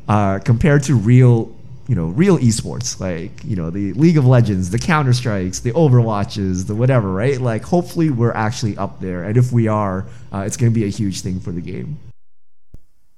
uh, 0.08 0.40
compared 0.40 0.84
to 0.84 0.96
real, 0.96 1.56
you 1.88 1.96
know, 1.96 2.08
real 2.08 2.38
esports, 2.38 3.00
like 3.00 3.44
you 3.44 3.56
know, 3.56 3.70
the 3.70 3.94
League 3.94 4.18
of 4.18 4.26
Legends, 4.26 4.72
the 4.72 4.80
Counter 4.80 5.14
Strikes, 5.14 5.60
the 5.60 5.72
Overwatches, 5.72 6.68
the 6.68 6.76
whatever, 6.76 7.12
right? 7.12 7.40
Like, 7.40 7.64
hopefully, 7.64 8.10
we're 8.10 8.34
actually 8.34 8.78
up 8.78 9.00
there. 9.02 9.24
And 9.24 9.38
if 9.38 9.52
we 9.52 9.68
are, 9.68 10.08
uh, 10.34 10.40
it's 10.40 10.58
going 10.58 10.72
to 10.72 10.80
be 10.80 10.86
a 10.86 10.90
huge 10.90 11.22
thing 11.22 11.40
for 11.40 11.52
the 11.52 11.62
game. 11.62 12.00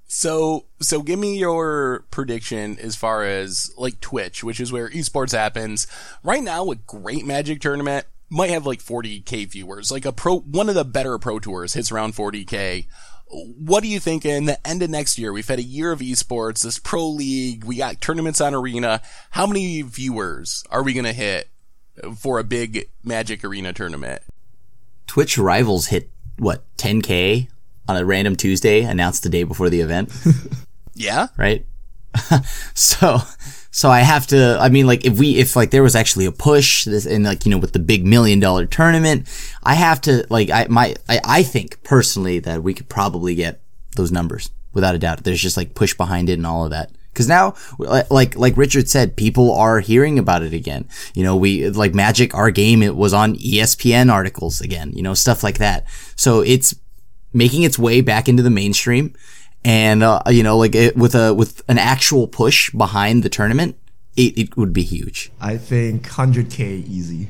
So, 0.09 0.65
so 0.79 1.01
give 1.01 1.19
me 1.19 1.37
your 1.37 2.05
prediction 2.11 2.77
as 2.79 2.95
far 2.95 3.23
as 3.23 3.71
like 3.77 3.99
Twitch, 3.99 4.43
which 4.43 4.59
is 4.59 4.71
where 4.71 4.89
esports 4.89 5.33
happens. 5.33 5.85
Right 6.23 6.41
now, 6.41 6.71
a 6.71 6.75
great 6.75 7.25
Magic 7.25 7.59
tournament 7.59 8.05
might 8.29 8.49
have 8.49 8.65
like 8.65 8.79
40k 8.79 9.49
viewers. 9.49 9.91
Like 9.91 10.05
a 10.05 10.13
pro, 10.13 10.39
one 10.39 10.69
of 10.69 10.75
the 10.75 10.85
better 10.85 11.17
pro 11.17 11.39
tours 11.39 11.73
hits 11.73 11.91
around 11.91 12.13
40k. 12.13 12.87
What 13.29 13.83
do 13.83 13.89
you 13.89 13.99
think 13.99 14.25
in 14.25 14.45
the 14.45 14.67
end 14.67 14.81
of 14.83 14.89
next 14.89 15.17
year? 15.17 15.33
We've 15.33 15.47
had 15.47 15.59
a 15.59 15.63
year 15.63 15.91
of 15.91 15.99
esports, 15.99 16.63
this 16.63 16.79
pro 16.79 17.07
league, 17.07 17.63
we 17.63 17.77
got 17.77 17.99
tournaments 17.99 18.39
on 18.39 18.53
arena. 18.53 19.01
How 19.31 19.45
many 19.45 19.81
viewers 19.81 20.63
are 20.71 20.83
we 20.83 20.93
going 20.93 21.05
to 21.05 21.13
hit 21.13 21.49
for 22.15 22.39
a 22.39 22.43
big 22.43 22.89
magic 23.03 23.43
arena 23.43 23.73
tournament? 23.73 24.21
Twitch 25.07 25.37
rivals 25.37 25.87
hit 25.87 26.09
what 26.37 26.63
10k 26.77 27.49
on 27.87 27.97
a 27.97 28.05
random 28.05 28.35
Tuesday 28.35 28.83
announced 28.83 29.23
the 29.23 29.29
day 29.29 29.43
before 29.43 29.69
the 29.69 29.81
event. 29.81 30.11
yeah. 30.93 31.27
Right. 31.37 31.65
so 32.73 33.19
so 33.77 33.91
I 33.91 33.99
have 33.99 34.25
to, 34.27 34.57
I 34.59 34.69
mean, 34.69 34.87
like, 34.87 35.05
if 35.05 35.19
we, 35.19 35.37
if 35.37 35.55
like 35.55 35.69
there 35.69 35.83
was 35.83 35.95
actually 35.95 36.25
a 36.25 36.31
push 36.31 36.85
this 36.85 37.05
and 37.05 37.23
like, 37.23 37.45
you 37.45 37.51
know, 37.51 37.59
with 37.59 37.73
the 37.73 37.79
big 37.79 38.07
million 38.07 38.39
dollar 38.39 38.65
tournament, 38.65 39.27
I 39.61 39.75
have 39.75 40.01
to, 40.01 40.25
like, 40.31 40.49
I, 40.49 40.65
my, 40.67 40.95
I, 41.07 41.19
I 41.23 41.43
think 41.43 41.83
personally 41.83 42.39
that 42.39 42.63
we 42.63 42.73
could 42.73 42.89
probably 42.89 43.35
get 43.35 43.61
those 43.95 44.11
numbers 44.11 44.49
without 44.73 44.95
a 44.95 44.97
doubt. 44.97 45.23
There's 45.23 45.39
just 45.39 45.57
like 45.57 45.75
push 45.75 45.93
behind 45.93 46.27
it 46.27 46.39
and 46.39 46.47
all 46.47 46.63
of 46.63 46.71
that. 46.71 46.89
Cause 47.13 47.27
now, 47.27 47.53
like, 47.77 48.35
like 48.35 48.57
Richard 48.57 48.89
said, 48.89 49.15
people 49.15 49.53
are 49.53 49.79
hearing 49.79 50.17
about 50.17 50.41
it 50.41 50.53
again. 50.53 50.89
You 51.13 51.21
know, 51.21 51.35
we, 51.35 51.69
like 51.69 51.93
Magic, 51.93 52.33
our 52.33 52.49
game, 52.49 52.81
it 52.81 52.95
was 52.95 53.13
on 53.13 53.35
ESPN 53.35 54.11
articles 54.11 54.59
again, 54.59 54.91
you 54.93 55.03
know, 55.03 55.13
stuff 55.13 55.43
like 55.43 55.59
that. 55.59 55.85
So 56.15 56.41
it's 56.41 56.73
making 57.31 57.61
its 57.61 57.77
way 57.77 58.01
back 58.01 58.27
into 58.27 58.41
the 58.41 58.49
mainstream 58.49 59.13
and 59.67 60.01
uh, 60.01 60.21
you 60.29 60.43
know, 60.43 60.57
like 60.57 60.73
it, 60.75 60.95
with 60.95 61.13
a 61.13 61.33
with 61.33 61.61
an 61.67 61.77
actual 61.77 62.27
push 62.27 62.71
behind 62.71 63.21
the 63.23 63.29
tournament, 63.29 63.75
it, 64.15 64.37
it 64.37 64.57
would 64.57 64.71
be 64.71 64.83
huge. 64.83 65.29
I 65.41 65.57
think 65.57 66.07
100k 66.07 66.87
easy. 66.87 67.27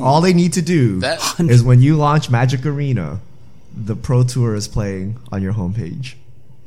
All 0.00 0.20
they 0.20 0.32
need 0.32 0.52
to 0.54 0.62
do 0.62 1.00
That- 1.00 1.20
is 1.38 1.62
when 1.62 1.80
you 1.80 1.96
launch 1.96 2.30
Magic 2.30 2.64
Arena, 2.66 3.20
the 3.76 3.94
Pro 3.94 4.24
Tour 4.24 4.54
is 4.54 4.66
playing 4.66 5.18
on 5.30 5.42
your 5.42 5.52
homepage. 5.52 6.14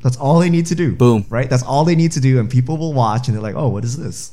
That's 0.02 0.16
all 0.16 0.38
they 0.40 0.50
need 0.50 0.66
to 0.66 0.74
do. 0.74 0.94
Boom. 0.96 1.26
Right? 1.28 1.48
That's 1.50 1.62
all 1.62 1.84
they 1.84 1.94
need 1.94 2.12
to 2.12 2.20
do, 2.20 2.38
and 2.40 2.48
people 2.50 2.76
will 2.78 2.92
watch 2.92 3.28
and 3.28 3.36
they're 3.36 3.42
like, 3.42 3.54
oh, 3.54 3.68
what 3.68 3.84
is 3.84 3.96
this? 3.96 4.32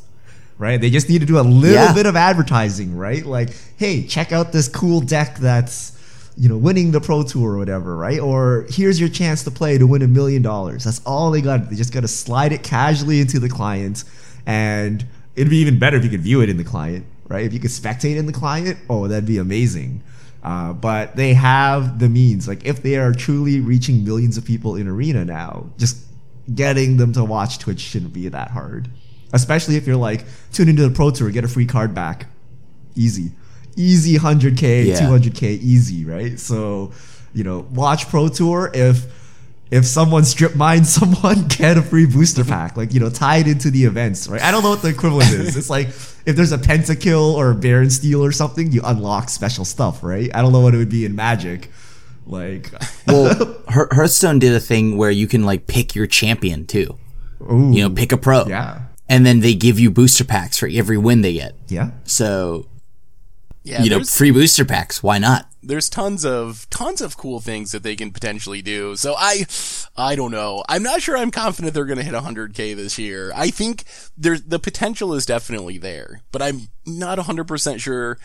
Right? 0.57 0.79
They 0.79 0.89
just 0.89 1.09
need 1.09 1.19
to 1.19 1.25
do 1.27 1.39
a 1.39 1.41
little 1.41 1.85
Yeah. 1.85 1.93
bit 1.93 2.05
of 2.05 2.15
advertising, 2.15 2.95
right? 2.95 3.25
Like, 3.25 3.49
hey, 3.77 4.05
check 4.05 4.31
out 4.31 4.51
this 4.51 4.67
cool 4.67 5.01
deck 5.01 5.37
that's 5.39 5.91
you 6.39 6.47
know, 6.47 6.57
winning 6.57 6.91
the 6.91 7.01
pro 7.01 7.21
tour 7.21 7.55
or 7.55 7.57
whatever, 7.57 7.97
right? 7.97 8.19
Or 8.19 8.65
here's 8.69 8.97
your 8.97 9.09
chance 9.09 9.43
to 9.43 9.51
play 9.51 9.77
to 9.77 9.85
win 9.85 10.01
a 10.01 10.07
million 10.07 10.41
dollars. 10.41 10.85
That's 10.85 11.01
all 11.05 11.31
they 11.31 11.41
got. 11.41 11.69
They 11.69 11.75
just 11.75 11.93
got 11.93 12.01
to 12.01 12.07
slide 12.07 12.53
it 12.53 12.63
casually 12.63 13.19
into 13.19 13.39
the 13.39 13.49
client, 13.49 14.05
and 14.45 15.05
it'd 15.35 15.49
be 15.49 15.57
even 15.57 15.77
better 15.77 15.97
if 15.97 16.03
you 16.05 16.09
could 16.09 16.21
view 16.21 16.41
it 16.41 16.49
in 16.49 16.55
the 16.55 16.63
client, 16.63 17.05
right? 17.27 17.45
If 17.45 17.51
you 17.51 17.59
could 17.59 17.71
spectate 17.71 18.15
in 18.15 18.25
the 18.25 18.31
client, 18.31 18.79
oh, 18.89 19.09
that'd 19.09 19.25
be 19.25 19.37
amazing. 19.37 20.01
Uh, 20.41 20.71
but 20.71 21.17
they 21.17 21.33
have 21.33 21.99
the 21.99 22.07
means. 22.07 22.47
Like 22.47 22.65
if 22.65 22.81
they 22.81 22.95
are 22.95 23.11
truly 23.11 23.59
reaching 23.59 24.05
millions 24.05 24.37
of 24.37 24.45
people 24.45 24.77
in 24.77 24.87
arena 24.87 25.25
now, 25.25 25.69
just 25.77 26.05
getting 26.55 26.95
them 26.95 27.11
to 27.13 27.25
watch 27.25 27.59
Twitch 27.59 27.81
shouldn't 27.81 28.13
be 28.13 28.29
that 28.29 28.51
hard. 28.51 28.89
Especially 29.33 29.75
if 29.75 29.85
you're 29.85 29.97
like 29.97 30.23
tune 30.53 30.69
into 30.69 30.87
the 30.87 30.95
pro 30.95 31.11
tour, 31.11 31.31
get 31.31 31.43
a 31.43 31.49
free 31.49 31.65
card 31.65 31.93
back, 31.93 32.27
easy 32.95 33.33
easy 33.75 34.17
100k 34.17 34.85
Yeah. 34.87 34.99
200k 34.99 35.43
easy 35.61 36.05
right? 36.05 36.39
So 36.39 36.91
you 37.33 37.43
know 37.43 37.65
watch 37.71 38.07
pro 38.09 38.27
tour. 38.29 38.71
If 38.73 39.05
if 39.71 39.85
someone 39.85 40.25
strip 40.25 40.55
mines 40.55 40.91
someone 40.99 41.47
get 41.47 41.77
a 41.77 41.81
free 41.81 42.05
booster 42.07 42.43
pack 42.43 42.75
like 42.75 42.93
you 42.93 42.99
know 42.99 43.09
tie 43.09 43.37
it 43.37 43.47
into 43.47 43.69
the 43.69 43.83
events 43.85 44.27
right? 44.27 44.41
I 44.41 44.51
don't 44.51 44.63
know 44.63 44.71
what 44.71 44.81
the 44.81 44.89
equivalent 44.89 45.31
is. 45.31 45.55
It's 45.55 45.69
like 45.69 45.87
if 46.25 46.35
there's 46.35 46.51
a 46.51 46.57
pentakill 46.57 47.33
or 47.35 47.51
a 47.51 47.55
baron 47.55 47.89
steal 47.89 48.23
or 48.23 48.31
something 48.31 48.71
you 48.71 48.81
unlock 48.83 49.29
special 49.29 49.65
stuff 49.65 50.03
right? 50.03 50.29
I 50.35 50.41
don't 50.41 50.51
know 50.53 50.61
what 50.61 50.73
it 50.73 50.77
would 50.77 50.89
be 50.89 51.05
in 51.05 51.15
magic. 51.15 51.69
Like 52.25 52.71
Well, 53.07 53.57
Hearthstone 53.69 54.39
did 54.39 54.53
a 54.53 54.59
thing 54.59 54.97
where 54.97 55.11
you 55.11 55.27
can 55.27 55.45
like 55.45 55.67
pick 55.67 55.95
your 55.95 56.07
champion 56.07 56.65
too. 56.65 56.97
ooh, 57.41 57.71
You 57.73 57.87
know, 57.87 57.89
pick 57.95 58.11
a 58.11 58.17
pro. 58.17 58.45
yeah. 58.45 58.81
And 59.07 59.25
then 59.25 59.39
they 59.39 59.55
give 59.55 59.79
you 59.79 59.89
booster 59.89 60.23
packs 60.23 60.57
for 60.59 60.69
every 60.71 60.97
win 60.97 61.21
they 61.21 61.33
get. 61.33 61.55
yeah. 61.67 61.89
So, 62.03 62.67
Yeah. 63.63 63.83
you 63.83 63.89
know, 63.89 64.03
free 64.03 64.31
booster 64.31 64.65
packs. 64.65 65.03
Why 65.03 65.19
not? 65.19 65.49
there's 65.61 65.89
tons 65.89 66.25
of 66.25 66.69
tons 66.69 67.01
of 67.01 67.17
cool 67.17 67.39
things 67.39 67.71
that 67.71 67.83
they 67.83 67.95
can 67.95 68.11
potentially 68.11 68.61
do. 68.61 68.95
So 68.95 69.15
I 69.17 69.45
I 69.97 70.15
don't 70.15 70.31
know. 70.31 70.63
I'm 70.69 70.83
not 70.83 71.01
sure 71.01 71.17
I'm 71.17 71.31
confident 71.31 71.73
they're 71.73 71.85
going 71.85 71.97
to 71.97 72.03
hit 72.03 72.13
100k 72.13 72.75
this 72.75 72.97
year. 72.97 73.31
I 73.35 73.49
think 73.49 73.83
there's 74.17 74.43
the 74.43 74.59
potential 74.59 75.13
is 75.13 75.25
definitely 75.25 75.77
there, 75.77 76.21
but 76.31 76.41
I'm 76.41 76.69
not 76.85 77.17
100% 77.19 77.79
sure 77.79 78.17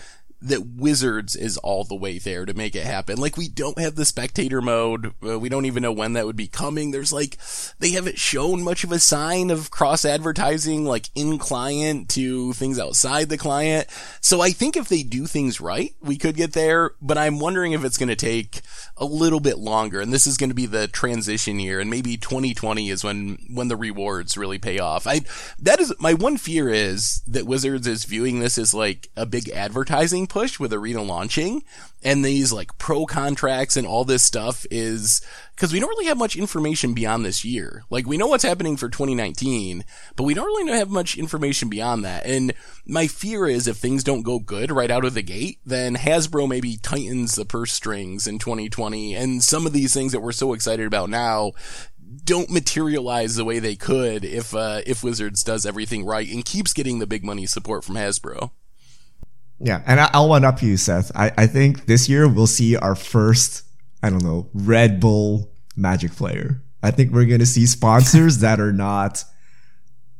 that 0.44 0.66
Wizards 0.66 1.34
is 1.34 1.56
all 1.58 1.84
the 1.84 1.94
way 1.94 2.18
there 2.18 2.44
to 2.44 2.52
make 2.52 2.76
it 2.76 2.84
happen. 2.84 3.16
Like 3.16 3.38
we 3.38 3.48
don't 3.48 3.78
have 3.78 3.94
the 3.94 4.04
spectator 4.04 4.60
mode. 4.60 5.14
Uh, 5.26 5.38
we 5.38 5.48
don't 5.48 5.64
even 5.64 5.82
know 5.82 5.92
when 5.92 6.12
that 6.12 6.26
would 6.26 6.36
be 6.36 6.48
coming. 6.48 6.90
There's 6.90 7.12
like 7.12 7.38
they 7.78 7.92
haven't 7.92 8.18
shown 8.18 8.62
much 8.62 8.84
of 8.84 8.92
a 8.92 8.98
sign 8.98 9.50
of 9.50 9.70
cross 9.70 10.04
advertising 10.04 10.84
like 10.84 11.08
in 11.14 11.38
client 11.38 12.10
to 12.10 12.52
things 12.52 12.78
outside 12.78 13.30
the 13.30 13.38
client. 13.38 13.88
So 14.20 14.42
I 14.42 14.50
think 14.50 14.76
if 14.76 14.88
they 14.88 15.02
do 15.02 15.26
things 15.26 15.62
right, 15.62 15.94
we 16.02 16.18
could 16.18 16.36
get 16.36 16.52
there, 16.52 16.92
but 17.00 17.16
I'm 17.16 17.38
wondering 17.38 17.72
if 17.72 17.82
it's 17.82 17.98
going 17.98 18.10
to 18.10 18.16
take 18.16 18.60
a 18.98 19.06
little 19.06 19.40
bit 19.40 19.58
longer 19.58 20.00
and 20.00 20.12
this 20.12 20.26
is 20.26 20.36
going 20.36 20.50
to 20.50 20.54
be 20.54 20.66
the 20.66 20.88
transition 20.88 21.58
year 21.58 21.80
and 21.80 21.88
maybe 21.88 22.18
2020 22.18 22.90
is 22.90 23.02
when 23.02 23.38
when 23.50 23.68
the 23.68 23.76
rewards 23.76 24.36
really 24.36 24.58
pay 24.58 24.78
off. 24.78 25.06
I 25.06 25.22
that 25.58 25.80
is 25.80 25.94
my 25.98 26.12
one 26.12 26.36
fear 26.36 26.68
is 26.68 27.22
that 27.26 27.46
Wizards 27.46 27.86
is 27.86 28.04
viewing 28.04 28.40
this 28.40 28.58
as 28.58 28.74
like 28.74 29.08
a 29.16 29.24
big 29.24 29.48
advertising 29.48 30.26
push 30.34 30.58
with 30.58 30.72
Arena 30.72 31.00
launching 31.00 31.62
and 32.02 32.24
these 32.24 32.52
like 32.52 32.76
pro 32.76 33.06
contracts 33.06 33.76
and 33.76 33.86
all 33.86 34.04
this 34.04 34.24
stuff 34.24 34.66
is 34.68 35.24
because 35.54 35.72
we 35.72 35.78
don't 35.78 35.90
really 35.90 36.06
have 36.06 36.18
much 36.18 36.34
information 36.34 36.92
beyond 36.92 37.24
this 37.24 37.44
year. 37.44 37.84
Like 37.88 38.04
we 38.04 38.16
know 38.16 38.26
what's 38.26 38.42
happening 38.42 38.76
for 38.76 38.88
2019, 38.88 39.84
but 40.16 40.24
we 40.24 40.34
don't 40.34 40.44
really 40.44 40.76
have 40.76 40.90
much 40.90 41.16
information 41.16 41.68
beyond 41.68 42.04
that. 42.04 42.26
And 42.26 42.52
my 42.84 43.06
fear 43.06 43.46
is 43.46 43.68
if 43.68 43.76
things 43.76 44.02
don't 44.02 44.22
go 44.22 44.40
good 44.40 44.72
right 44.72 44.90
out 44.90 45.04
of 45.04 45.14
the 45.14 45.22
gate, 45.22 45.60
then 45.64 45.94
Hasbro 45.94 46.48
maybe 46.48 46.78
tightens 46.78 47.36
the 47.36 47.44
purse 47.44 47.72
strings 47.72 48.26
in 48.26 48.40
2020 48.40 49.14
and 49.14 49.40
some 49.40 49.68
of 49.68 49.72
these 49.72 49.94
things 49.94 50.10
that 50.10 50.20
we're 50.20 50.32
so 50.32 50.52
excited 50.52 50.84
about 50.84 51.10
now 51.10 51.52
don't 52.24 52.50
materialize 52.50 53.36
the 53.36 53.44
way 53.44 53.60
they 53.60 53.76
could 53.76 54.24
if 54.24 54.52
uh, 54.52 54.80
if 54.84 55.04
Wizards 55.04 55.44
does 55.44 55.64
everything 55.64 56.04
right 56.04 56.28
and 56.28 56.44
keeps 56.44 56.72
getting 56.72 56.98
the 56.98 57.06
big 57.06 57.24
money 57.24 57.46
support 57.46 57.84
from 57.84 57.94
Hasbro. 57.94 58.50
Yeah, 59.60 59.82
and 59.86 60.00
I- 60.00 60.10
I'll 60.12 60.28
one 60.28 60.44
up 60.44 60.62
you, 60.62 60.76
Seth. 60.76 61.10
I, 61.14 61.32
I 61.38 61.46
think 61.46 61.86
this 61.86 62.08
year 62.08 62.28
we'll 62.28 62.46
see 62.46 62.76
our 62.76 62.94
first, 62.94 63.62
I 64.02 64.10
don't 64.10 64.22
know, 64.22 64.48
Red 64.52 65.00
Bull 65.00 65.50
Magic 65.76 66.12
player. 66.12 66.60
I 66.82 66.90
think 66.90 67.12
we're 67.12 67.24
gonna 67.24 67.46
see 67.46 67.66
sponsors 67.66 68.38
that 68.38 68.60
are 68.60 68.72
not, 68.72 69.24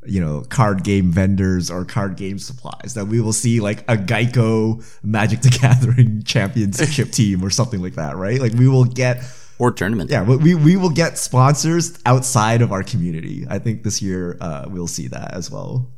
you 0.07 0.20
know, 0.20 0.43
card 0.49 0.82
game 0.85 1.11
vendors 1.11 1.70
or 1.70 1.85
card 1.85 2.16
game 2.16 2.39
supplies. 2.39 2.95
That 2.95 3.07
we 3.07 3.20
will 3.20 3.32
see 3.35 3.61
like 3.61 3.80
a 3.82 3.97
Geico 3.97 4.82
Magic 5.03 5.43
the 5.43 5.51
Gathering 5.51 6.22
championship 6.26 7.11
team 7.12 7.45
or 7.45 7.51
something 7.51 7.82
like 7.82 7.95
that, 7.95 8.16
right? 8.16 8.41
Like 8.41 8.53
we 8.55 8.66
will 8.68 8.85
get 8.85 9.22
or 9.59 9.70
tournament. 9.72 10.11
yeah, 10.11 10.22
we, 10.24 10.55
we 10.55 10.76
will 10.76 10.91
get 10.91 11.16
sponsors 11.16 11.99
outside 12.07 12.61
of 12.62 12.72
our 12.72 12.82
community. 12.82 13.47
I 13.49 13.59
think 13.61 13.82
this 13.85 14.03
year 14.03 14.37
uh, 14.41 14.64
we'll 14.68 14.89
see 14.89 15.07
that 15.09 15.32
as 15.35 15.51
well. 15.51 15.91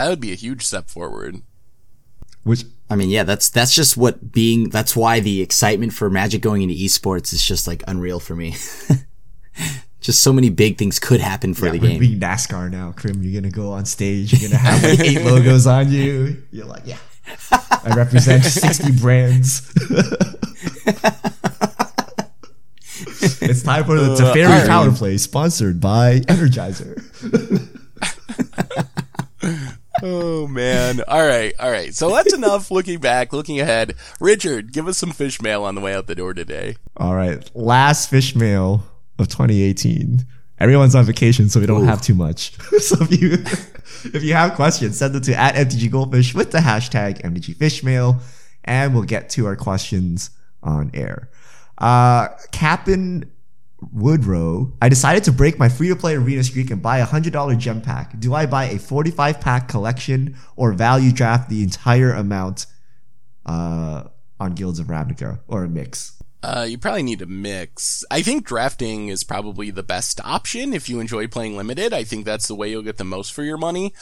That 0.00 0.08
would 0.08 0.20
be 0.20 0.32
a 0.32 0.36
huge 0.36 0.64
step 0.64 0.88
forward. 0.88 1.42
Which 2.42 2.64
I 2.88 2.96
mean, 2.96 3.10
yeah, 3.10 3.24
that's 3.24 3.50
that's 3.50 3.74
just 3.74 3.98
what 3.98 4.32
being. 4.32 4.70
That's 4.70 4.96
why 4.96 5.20
the 5.20 5.42
excitement 5.42 5.92
for 5.92 6.08
Magic 6.08 6.40
going 6.40 6.62
into 6.62 6.74
esports 6.74 7.34
is 7.34 7.44
just 7.44 7.66
like 7.66 7.84
unreal 7.86 8.18
for 8.18 8.34
me. 8.34 8.52
just 10.00 10.22
so 10.22 10.32
many 10.32 10.48
big 10.48 10.78
things 10.78 10.98
could 10.98 11.20
happen 11.20 11.52
for 11.52 11.66
yeah, 11.66 11.72
the 11.72 11.78
we're 11.80 11.88
game. 11.88 12.00
being 12.00 12.18
NASCAR 12.18 12.70
now, 12.70 12.92
Krim. 12.92 13.22
You're 13.22 13.42
gonna 13.42 13.52
go 13.52 13.72
on 13.72 13.84
stage. 13.84 14.32
You're 14.32 14.48
gonna 14.48 14.58
have 14.58 14.82
like 14.82 15.00
eight 15.00 15.22
logos 15.22 15.66
on 15.66 15.92
you. 15.92 16.44
You're 16.50 16.64
like, 16.64 16.86
yeah, 16.86 16.96
I 17.52 17.92
represent 17.94 18.42
sixty 18.42 18.92
brands. 18.92 19.70
it's 23.42 23.62
time 23.62 23.84
for 23.84 23.98
the 23.98 24.12
uh, 24.12 24.16
Teferi 24.16 24.46
alright. 24.46 24.66
Power 24.66 24.92
Play, 24.92 25.18
sponsored 25.18 25.78
by 25.78 26.20
Energizer. 26.20 27.69
Oh 30.02 30.46
man. 30.46 31.00
All 31.06 31.26
right. 31.26 31.52
All 31.58 31.70
right. 31.70 31.94
So 31.94 32.10
that's 32.10 32.32
enough 32.34 32.70
looking 32.70 32.98
back, 32.98 33.32
looking 33.32 33.60
ahead. 33.60 33.94
Richard, 34.20 34.72
give 34.72 34.88
us 34.88 34.98
some 34.98 35.10
fish 35.12 35.40
mail 35.42 35.64
on 35.64 35.74
the 35.74 35.80
way 35.80 35.94
out 35.94 36.06
the 36.06 36.14
door 36.14 36.34
today. 36.34 36.76
All 36.96 37.14
right, 37.14 37.48
last 37.54 38.10
fish 38.10 38.34
mail 38.34 38.84
of 39.18 39.28
2018. 39.28 40.26
Everyone's 40.58 40.94
on 40.94 41.04
vacation, 41.04 41.48
so 41.48 41.58
we 41.60 41.66
don't 41.66 41.86
have 41.86 42.02
too 42.02 42.14
much. 42.14 42.52
so 42.78 42.96
if 43.00 43.20
you 43.20 43.32
if 44.14 44.22
you 44.22 44.34
have 44.34 44.54
questions, 44.54 44.98
send 44.98 45.14
them 45.14 45.22
to 45.22 45.34
at 45.34 45.54
MTG 45.54 45.90
Goldfish 45.90 46.34
with 46.34 46.50
the 46.50 46.58
hashtag 46.58 47.22
MTG 47.22 47.56
Fishmail, 47.56 48.20
and 48.64 48.94
we'll 48.94 49.04
get 49.04 49.30
to 49.30 49.46
our 49.46 49.56
questions 49.56 50.30
on 50.62 50.90
air. 50.92 51.30
Uh, 51.78 52.28
Captain 52.52 53.30
Woodrow, 53.92 54.72
I 54.80 54.88
decided 54.88 55.24
to 55.24 55.32
break 55.32 55.58
my 55.58 55.68
free 55.68 55.88
to 55.88 55.96
play 55.96 56.14
arena 56.14 56.44
streak 56.44 56.70
and 56.70 56.82
buy 56.82 56.98
a 56.98 57.04
hundred 57.04 57.32
dollar 57.32 57.54
gem 57.54 57.80
pack. 57.80 58.18
Do 58.18 58.34
I 58.34 58.46
buy 58.46 58.66
a 58.66 58.78
45 58.78 59.40
pack 59.40 59.68
collection 59.68 60.36
or 60.56 60.72
value 60.72 61.12
draft 61.12 61.48
the 61.48 61.62
entire 61.62 62.12
amount 62.12 62.66
uh, 63.46 64.04
on 64.38 64.54
Guilds 64.54 64.78
of 64.78 64.86
Ravnica 64.86 65.40
or 65.48 65.64
a 65.64 65.68
mix? 65.68 66.20
Uh, 66.42 66.66
you 66.68 66.78
probably 66.78 67.02
need 67.02 67.20
a 67.20 67.26
mix. 67.26 68.02
I 68.10 68.22
think 68.22 68.46
drafting 68.46 69.08
is 69.08 69.24
probably 69.24 69.70
the 69.70 69.82
best 69.82 70.20
option 70.24 70.72
if 70.72 70.88
you 70.88 70.98
enjoy 70.98 71.26
playing 71.26 71.56
limited. 71.56 71.92
I 71.92 72.02
think 72.02 72.24
that's 72.24 72.48
the 72.48 72.54
way 72.54 72.70
you'll 72.70 72.82
get 72.82 72.96
the 72.96 73.04
most 73.04 73.32
for 73.32 73.42
your 73.42 73.58
money. 73.58 73.92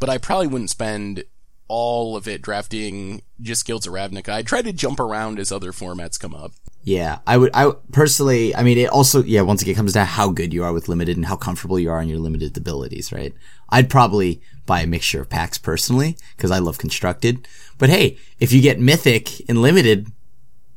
But 0.00 0.10
I 0.10 0.18
probably 0.18 0.48
wouldn't 0.48 0.70
spend 0.70 1.22
all 1.68 2.16
of 2.16 2.28
it 2.28 2.42
drafting 2.42 3.22
just 3.40 3.66
Guilds 3.66 3.86
of 3.86 3.92
Ravnica. 3.92 4.30
I 4.30 4.42
try 4.42 4.62
to 4.62 4.72
jump 4.72 5.00
around 5.00 5.38
as 5.38 5.50
other 5.50 5.72
formats 5.72 6.18
come 6.18 6.34
up. 6.34 6.52
Yeah, 6.82 7.20
I 7.26 7.38
would. 7.38 7.50
I 7.54 7.72
personally, 7.92 8.54
I 8.54 8.62
mean, 8.62 8.76
it 8.76 8.90
also, 8.90 9.22
yeah, 9.22 9.40
once 9.40 9.62
again, 9.62 9.72
it 9.72 9.76
comes 9.76 9.94
down 9.94 10.06
to 10.06 10.12
how 10.12 10.30
good 10.30 10.52
you 10.52 10.64
are 10.64 10.72
with 10.72 10.88
limited 10.88 11.16
and 11.16 11.24
how 11.24 11.36
comfortable 11.36 11.78
you 11.78 11.90
are 11.90 11.98
on 11.98 12.08
your 12.08 12.18
limited 12.18 12.54
abilities, 12.56 13.10
right? 13.10 13.32
I'd 13.70 13.88
probably 13.88 14.42
buy 14.66 14.80
a 14.80 14.86
mixture 14.86 15.22
of 15.22 15.30
packs 15.30 15.56
personally 15.56 16.16
because 16.36 16.50
I 16.50 16.58
love 16.58 16.76
constructed. 16.76 17.48
But 17.78 17.88
hey, 17.88 18.18
if 18.38 18.52
you 18.52 18.60
get 18.60 18.78
mythic 18.78 19.48
and 19.48 19.62
limited, 19.62 20.08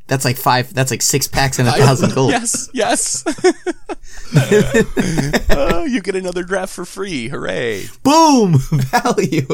that's 0.07 0.23
like 0.23 0.37
five. 0.37 0.73
That's 0.73 0.91
like 0.91 1.01
six 1.01 1.27
packs 1.27 1.59
and 1.59 1.67
a 1.67 1.71
thousand 1.73 2.13
gold. 2.15 2.31
yes, 2.31 2.69
yes. 2.73 3.23
oh, 5.49 5.83
you 5.85 6.01
get 6.01 6.15
another 6.15 6.43
draft 6.43 6.73
for 6.73 6.85
free. 6.85 7.27
Hooray. 7.27 7.85
Boom, 8.03 8.57
value. 8.71 9.45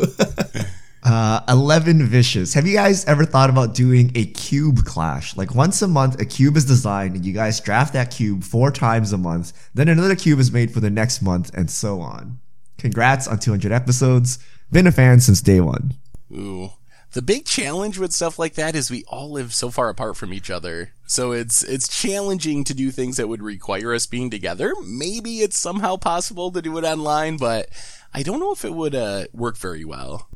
Uh, 1.04 1.41
11 1.49 2.06
Vicious. 2.06 2.54
Have 2.54 2.66
you 2.66 2.74
guys 2.74 3.04
ever 3.06 3.26
thought 3.26 3.49
about 3.49 3.74
doing 3.74 4.12
a 4.16 4.26
cube 4.28 4.86
clash? 4.86 5.36
Like 5.36 5.54
once 5.54 5.82
a 5.82 5.88
month, 5.88 6.22
a 6.22 6.26
cube 6.26 6.56
is 6.56 6.64
designed 6.64 7.16
and 7.16 7.26
you 7.26 7.34
guys 7.34 7.60
draft 7.60 7.91
that 7.93 8.10
cube 8.10 8.43
four 8.43 8.72
times 8.72 9.12
a 9.12 9.18
month. 9.18 9.51
Then 9.74 9.89
another 9.89 10.16
cube 10.16 10.39
is 10.39 10.54
made 10.54 10.74
for 10.74 10.80
the 10.80 10.89
next 10.89 11.22
month 11.22 11.51
and 11.54 11.70
so 11.70 11.99
on. 11.99 12.39
Congrats 12.78 13.28
on 13.28 13.39
200 13.39 13.72
episodes. 13.74 14.39
Been 14.72 14.88
a 14.88 14.93
fan 14.93 15.20
since 15.20 15.41
day 15.41 15.60
one. 15.60 15.93
Ooh. 16.32 16.72
The 17.12 17.22
big 17.22 17.45
challenge 17.45 17.99
with 17.99 18.12
stuff 18.12 18.39
like 18.39 18.56
that 18.56 18.74
is 18.74 18.89
we 18.89 19.04
all 19.08 19.30
live 19.30 19.54
so 19.54 19.70
far 19.70 19.89
apart 19.89 20.16
from 20.18 20.34
each 20.34 20.49
other. 20.49 20.93
So 21.06 21.32
it's 21.32 21.64
it's 21.64 21.88
challenging 21.88 22.64
to 22.64 22.74
do 22.74 22.89
things 22.89 23.18
that 23.18 23.28
would 23.28 23.43
require 23.43 23.93
us 23.93 24.08
being 24.08 24.32
together. 24.32 24.74
Maybe 24.84 25.41
it's 25.41 25.60
somehow 25.60 25.97
possible 25.97 26.49
to 26.51 26.62
do 26.62 26.76
it 26.78 26.84
online, 26.84 27.38
but 27.38 27.70
I 28.14 28.24
don't 28.24 28.39
know 28.39 28.51
if 28.51 28.66
it 28.66 28.74
would 28.74 28.95
uh, 28.95 29.26
work 29.32 29.58
very 29.58 29.86
well. 29.86 30.28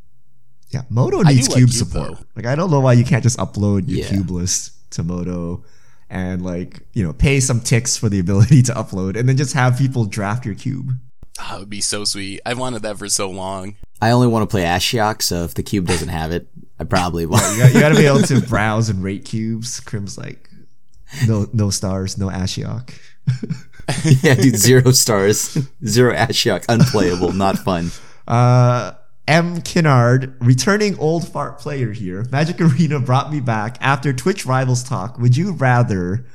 Yeah, 0.69 0.81
MODO 0.89 1.21
I 1.23 1.31
needs 1.33 1.47
do 1.47 1.53
like 1.53 1.57
cube 1.59 1.69
Cube, 1.69 1.87
support. 1.87 2.11
though. 2.17 2.25
Like 2.35 2.45
I 2.45 2.55
don't 2.55 2.69
know 2.71 2.79
why 2.81 2.93
you 2.93 3.05
can't 3.05 3.23
just 3.23 3.37
upload 3.37 3.87
your 3.87 3.99
Yeah. 3.99 4.07
cube 4.09 4.29
list 4.31 4.71
to 4.91 5.03
MODO 5.03 5.63
and 6.09 6.41
like, 6.43 6.81
you 6.93 7.03
know, 7.03 7.13
pay 7.13 7.39
some 7.39 7.59
ticks 7.61 7.95
for 7.97 8.09
the 8.09 8.19
ability 8.25 8.63
to 8.63 8.73
upload 8.73 9.17
and 9.17 9.27
then 9.29 9.37
just 9.37 9.53
have 9.53 9.77
people 9.77 10.05
draft 10.05 10.45
your 10.45 10.55
cube. 10.55 10.91
Oh, 11.39 11.57
it 11.57 11.59
would 11.59 11.69
be 11.69 11.81
so 11.81 12.03
sweet. 12.03 12.41
I've 12.45 12.57
wanted 12.57 12.81
that 12.81 12.97
for 12.97 13.07
so 13.09 13.29
long. 13.29 13.75
I 14.01 14.09
only 14.11 14.27
want 14.27 14.43
to 14.43 14.51
play 14.51 14.63
Ashiok, 14.63 15.21
so 15.21 15.43
if 15.43 15.53
the 15.53 15.63
cube 15.63 15.85
doesn't 15.87 16.07
have 16.09 16.31
it, 16.31 16.47
I 16.79 16.83
probably 16.83 17.25
won't. 17.27 17.43
You 17.55 17.59
got, 17.63 17.73
you 17.73 17.79
got 17.79 17.89
to 17.89 17.95
be 17.95 18.05
able 18.07 18.21
to 18.23 18.41
browse 18.47 18.89
and 18.89 19.03
rate 19.03 19.23
cubes. 19.25 19.79
Krim's 19.79 20.17
like, 20.17 20.49
no, 21.27 21.47
no 21.53 21.69
stars, 21.69 22.17
no 22.17 22.27
Ashiok. 22.29 22.89
yeah, 24.23 24.35
dude, 24.35 24.55
zero 24.55 24.91
stars, 24.91 25.57
zero 25.85 26.13
Ashiok, 26.15 26.65
unplayable, 26.69 27.33
not 27.33 27.57
fun. 27.59 27.91
Uh, 28.27 28.93
M. 29.27 29.61
Kinnard, 29.61 30.35
returning 30.39 30.97
old 30.99 31.27
fart 31.27 31.59
player 31.59 31.91
here. 31.91 32.25
Magic 32.31 32.61
Arena 32.61 32.99
brought 32.99 33.31
me 33.31 33.39
back 33.39 33.77
after 33.81 34.13
Twitch 34.13 34.45
Rivals 34.45 34.83
talk. 34.83 35.17
Would 35.19 35.35
you 35.35 35.51
rather 35.51 36.25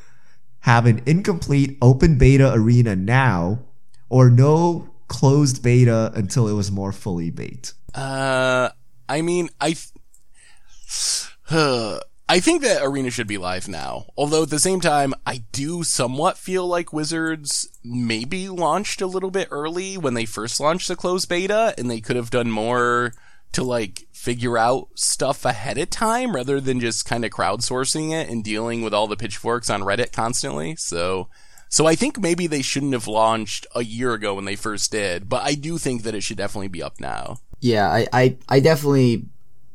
have 0.61 0.86
an 0.86 1.01
incomplete 1.07 1.78
open 1.80 2.18
beta 2.18 2.53
arena 2.53 2.95
now 2.95 3.61
or 4.09 4.30
no 4.30 4.90
closed 5.09 5.62
beta 5.62 6.12
until 6.14 6.49
it 6.49 6.53
was 6.53 6.70
more 6.70 6.93
fully 6.93 7.30
baked? 7.30 7.72
Uh, 7.95 8.68
I 9.09 9.22
mean, 9.22 9.49
I, 9.61 9.74
th- 11.49 12.01
I 12.33 12.41
think 12.41 12.62
that 12.62 12.83
Arena 12.83 13.11
should 13.11 13.26
be 13.26 13.37
live 13.37 13.68
now. 13.68 14.07
Although 14.16 14.45
at 14.45 14.49
the 14.49 14.59
same 14.59 14.80
time, 14.80 15.12
I 15.26 15.43
do 15.53 15.85
somewhat 15.85 16.39
feel 16.39 16.66
like 16.66 16.91
Wizards 16.91 17.68
maybe 17.85 18.49
launched 18.49 19.03
a 19.03 19.07
little 19.07 19.30
bit 19.30 19.49
early 19.51 19.99
when 19.99 20.14
they 20.14 20.24
first 20.24 20.59
launched 20.59 20.89
the 20.89 20.97
closed 20.97 21.28
beta, 21.28 21.74
and 21.76 21.91
they 21.91 22.01
could 22.01 22.16
have 22.16 22.30
done 22.30 22.51
more 22.51 23.12
to 23.53 23.62
like 23.62 24.07
figure 24.12 24.57
out 24.57 24.89
stuff 24.95 25.45
ahead 25.45 25.76
of 25.76 25.91
time 25.91 26.35
rather 26.35 26.59
than 26.59 26.80
just 26.80 27.05
kind 27.05 27.26
of 27.26 27.30
crowdsourcing 27.30 28.12
it 28.12 28.30
and 28.30 28.43
dealing 28.43 28.80
with 28.80 28.95
all 28.95 29.07
the 29.07 29.14
pitchforks 29.14 29.68
on 29.68 29.83
Reddit 29.83 30.12
constantly. 30.12 30.74
So, 30.76 31.28
so 31.68 31.85
I 31.85 31.95
think 31.95 32.18
maybe 32.18 32.47
they 32.47 32.62
shouldn't 32.62 32.95
have 32.95 33.07
launched 33.07 33.66
a 33.74 33.85
year 33.85 34.14
ago 34.14 34.37
when 34.37 34.47
they 34.47 34.57
first 34.57 34.91
did, 34.91 35.28
but 35.28 35.43
I 35.43 35.55
do 35.55 35.76
think 35.76 36.03
that 36.05 36.14
it 36.14 36.22
should 36.22 36.39
definitely 36.39 36.68
be 36.68 36.83
up 36.83 36.99
now. 36.99 37.41
Yeah, 37.61 37.91
I, 37.91 38.07
I, 38.11 38.37
I 38.49 38.61
definitely, 38.61 39.26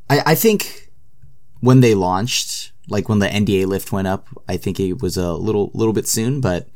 I, 0.09 0.23
I 0.25 0.33
think 0.33 0.86
when 1.59 1.81
they 1.81 1.95
launched, 1.95 2.71
like 2.89 3.09
when 3.09 3.19
the 3.19 3.27
NDA 3.27 3.65
lift 3.65 3.91
went 3.91 4.07
up, 4.07 4.27
I 4.47 4.57
think 4.57 4.79
it 4.79 5.01
was 5.01 5.17
a 5.17 5.33
little, 5.33 5.71
little 5.73 5.93
bit 5.93 6.07
soon, 6.07 6.41
but, 6.41 6.67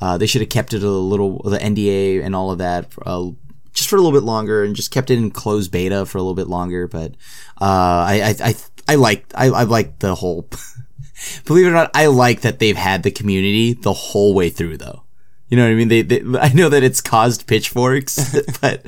uh, 0.00 0.18
they 0.18 0.26
should 0.26 0.40
have 0.40 0.50
kept 0.50 0.74
it 0.74 0.82
a 0.82 0.88
little, 0.88 1.38
the 1.42 1.58
NDA 1.58 2.24
and 2.24 2.34
all 2.34 2.50
of 2.50 2.58
that, 2.58 2.92
uh, 3.04 3.30
just 3.72 3.88
for 3.88 3.96
a 3.96 4.00
little 4.00 4.18
bit 4.18 4.24
longer 4.24 4.62
and 4.62 4.76
just 4.76 4.90
kept 4.90 5.10
it 5.10 5.18
in 5.18 5.30
closed 5.30 5.70
beta 5.70 6.06
for 6.06 6.18
a 6.18 6.22
little 6.22 6.34
bit 6.34 6.48
longer. 6.48 6.86
But, 6.86 7.12
uh, 7.60 8.04
I, 8.08 8.34
I, 8.40 8.48
I, 8.48 8.54
I 8.88 8.94
like, 8.96 9.24
I, 9.34 9.46
I 9.46 9.62
like 9.64 9.98
the 10.00 10.14
whole, 10.14 10.48
believe 11.44 11.66
it 11.66 11.70
or 11.70 11.72
not, 11.72 11.90
I 11.94 12.06
like 12.06 12.42
that 12.42 12.58
they've 12.58 12.76
had 12.76 13.02
the 13.02 13.10
community 13.10 13.72
the 13.72 13.92
whole 13.92 14.34
way 14.34 14.50
through 14.50 14.78
though. 14.78 15.04
You 15.48 15.58
know 15.58 15.64
what 15.64 15.72
I 15.72 15.74
mean? 15.74 15.88
They, 15.88 16.02
they 16.02 16.22
I 16.40 16.52
know 16.52 16.68
that 16.68 16.82
it's 16.82 17.00
caused 17.00 17.46
pitchforks, 17.46 18.34
but 18.60 18.86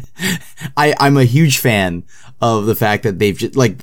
I, 0.77 0.95
I'm 0.99 1.17
a 1.17 1.25
huge 1.25 1.59
fan 1.59 2.05
of 2.41 2.67
the 2.67 2.75
fact 2.75 3.03
that 3.05 3.19
they've 3.19 3.37
just, 3.37 3.57
like, 3.57 3.81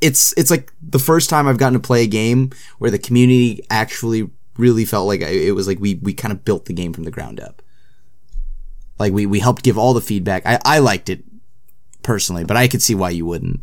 it's 0.00 0.32
it's 0.36 0.50
like 0.50 0.72
the 0.80 0.98
first 0.98 1.30
time 1.30 1.46
I've 1.46 1.58
gotten 1.58 1.74
to 1.74 1.86
play 1.86 2.02
a 2.02 2.08
game 2.08 2.50
where 2.78 2.90
the 2.90 2.98
community 2.98 3.64
actually 3.70 4.30
really 4.56 4.84
felt 4.84 5.06
like 5.06 5.20
it 5.20 5.52
was 5.52 5.66
like 5.66 5.80
we 5.80 5.96
we 5.96 6.12
kind 6.12 6.32
of 6.32 6.44
built 6.44 6.66
the 6.66 6.72
game 6.72 6.92
from 6.92 7.04
the 7.04 7.10
ground 7.10 7.40
up. 7.40 7.62
Like 8.98 9.12
we 9.12 9.26
we 9.26 9.40
helped 9.40 9.62
give 9.62 9.78
all 9.78 9.94
the 9.94 10.00
feedback. 10.00 10.44
I 10.46 10.58
I 10.64 10.78
liked 10.78 11.08
it 11.08 11.24
personally, 12.02 12.44
but 12.44 12.56
I 12.56 12.68
could 12.68 12.82
see 12.82 12.94
why 12.94 13.10
you 13.10 13.26
wouldn't. 13.26 13.60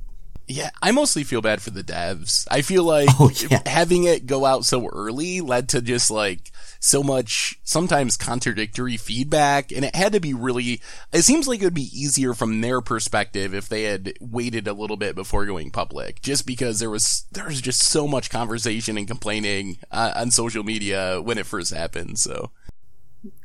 Yeah, 0.49 0.69
I 0.81 0.91
mostly 0.91 1.23
feel 1.25 1.41
bad 1.41 1.61
for 1.61 1.71
the 1.71 1.83
devs. 1.83 2.47
I 2.49 2.61
feel 2.61 2.83
like 2.83 3.09
Oh, 3.19 3.29
yeah. 3.49 3.61
having 3.65 4.05
it 4.05 4.25
go 4.25 4.45
out 4.45 4.63
so 4.65 4.87
early 4.87 5.41
led 5.41 5.67
to 5.69 5.81
just 5.81 6.09
like 6.09 6.51
so 6.79 7.03
much 7.03 7.59
sometimes 7.63 8.15
contradictory 8.15 8.95
feedback 8.97 9.71
and 9.71 9.83
it 9.83 9.95
had 9.95 10.13
to 10.13 10.19
be 10.19 10.33
really 10.33 10.79
it 11.11 11.23
seems 11.23 11.47
like 11.47 11.59
it 11.59 11.65
would 11.65 11.73
be 11.73 11.89
easier 11.91 12.33
from 12.35 12.61
their 12.61 12.81
perspective 12.81 13.53
if 13.53 13.67
they 13.67 13.83
had 13.83 14.13
waited 14.21 14.67
a 14.67 14.73
little 14.73 14.95
bit 14.95 15.15
before 15.15 15.45
going 15.47 15.71
public 15.71 16.21
just 16.21 16.45
because 16.45 16.79
there 16.79 16.91
was 16.91 17.25
there 17.31 17.45
was 17.47 17.59
just 17.61 17.81
so 17.81 18.07
much 18.07 18.29
conversation 18.29 18.95
and 18.95 19.07
complaining 19.07 19.79
uh, 19.91 20.13
on 20.15 20.29
social 20.29 20.63
media 20.63 21.19
when 21.19 21.39
it 21.39 21.47
first 21.47 21.73
happened 21.73 22.19
so 22.19 22.51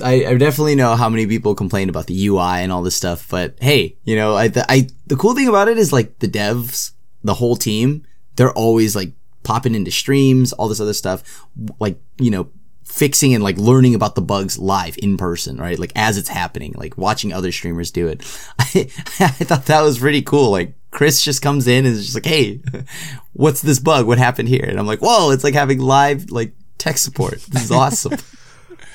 I, 0.00 0.24
I 0.26 0.34
definitely 0.36 0.74
know 0.74 0.96
how 0.96 1.08
many 1.08 1.26
people 1.26 1.54
complain 1.54 1.88
about 1.88 2.06
the 2.06 2.26
UI 2.26 2.62
and 2.62 2.72
all 2.72 2.82
this 2.82 2.96
stuff, 2.96 3.28
but 3.28 3.56
hey, 3.60 3.96
you 4.04 4.16
know, 4.16 4.34
I, 4.34 4.48
the, 4.48 4.64
I, 4.70 4.88
the 5.06 5.16
cool 5.16 5.34
thing 5.34 5.48
about 5.48 5.68
it 5.68 5.76
is 5.76 5.92
like 5.92 6.18
the 6.20 6.28
devs, 6.28 6.92
the 7.22 7.34
whole 7.34 7.56
team, 7.56 8.06
they're 8.36 8.52
always 8.52 8.96
like 8.96 9.12
popping 9.42 9.74
into 9.74 9.90
streams, 9.90 10.52
all 10.54 10.68
this 10.68 10.80
other 10.80 10.94
stuff, 10.94 11.44
like, 11.78 11.98
you 12.18 12.30
know, 12.30 12.48
fixing 12.84 13.34
and 13.34 13.44
like 13.44 13.56
learning 13.58 13.94
about 13.94 14.14
the 14.14 14.22
bugs 14.22 14.58
live 14.58 14.96
in 14.98 15.16
person, 15.16 15.56
right? 15.56 15.78
Like 15.78 15.92
as 15.94 16.16
it's 16.16 16.28
happening, 16.28 16.72
like 16.76 16.96
watching 16.96 17.32
other 17.32 17.52
streamers 17.52 17.90
do 17.90 18.08
it. 18.08 18.20
I, 18.58 18.88
I 19.20 19.28
thought 19.28 19.66
that 19.66 19.82
was 19.82 19.98
pretty 19.98 20.22
cool. 20.22 20.50
Like 20.50 20.74
Chris 20.90 21.22
just 21.22 21.42
comes 21.42 21.66
in 21.66 21.86
and 21.86 21.94
is 21.94 22.02
just 22.02 22.14
like, 22.14 22.26
Hey, 22.26 22.60
what's 23.32 23.62
this 23.62 23.78
bug? 23.78 24.06
What 24.06 24.18
happened 24.18 24.48
here? 24.48 24.64
And 24.66 24.78
I'm 24.78 24.86
like, 24.86 25.00
whoa, 25.00 25.30
it's 25.30 25.44
like 25.44 25.54
having 25.54 25.80
live, 25.80 26.30
like 26.30 26.54
tech 26.78 26.98
support. 26.98 27.40
This 27.48 27.64
is 27.64 27.70
awesome. 27.70 28.16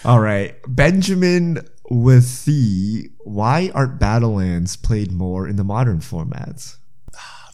All 0.05 0.19
right, 0.19 0.55
Benjamin 0.67 1.67
with 1.89 2.45
the 2.45 3.09
why 3.19 3.71
aren't 3.73 3.99
Battlelands 3.99 4.81
played 4.81 5.11
more 5.11 5.47
in 5.47 5.55
the 5.55 5.63
modern 5.63 5.99
formats? 5.99 6.77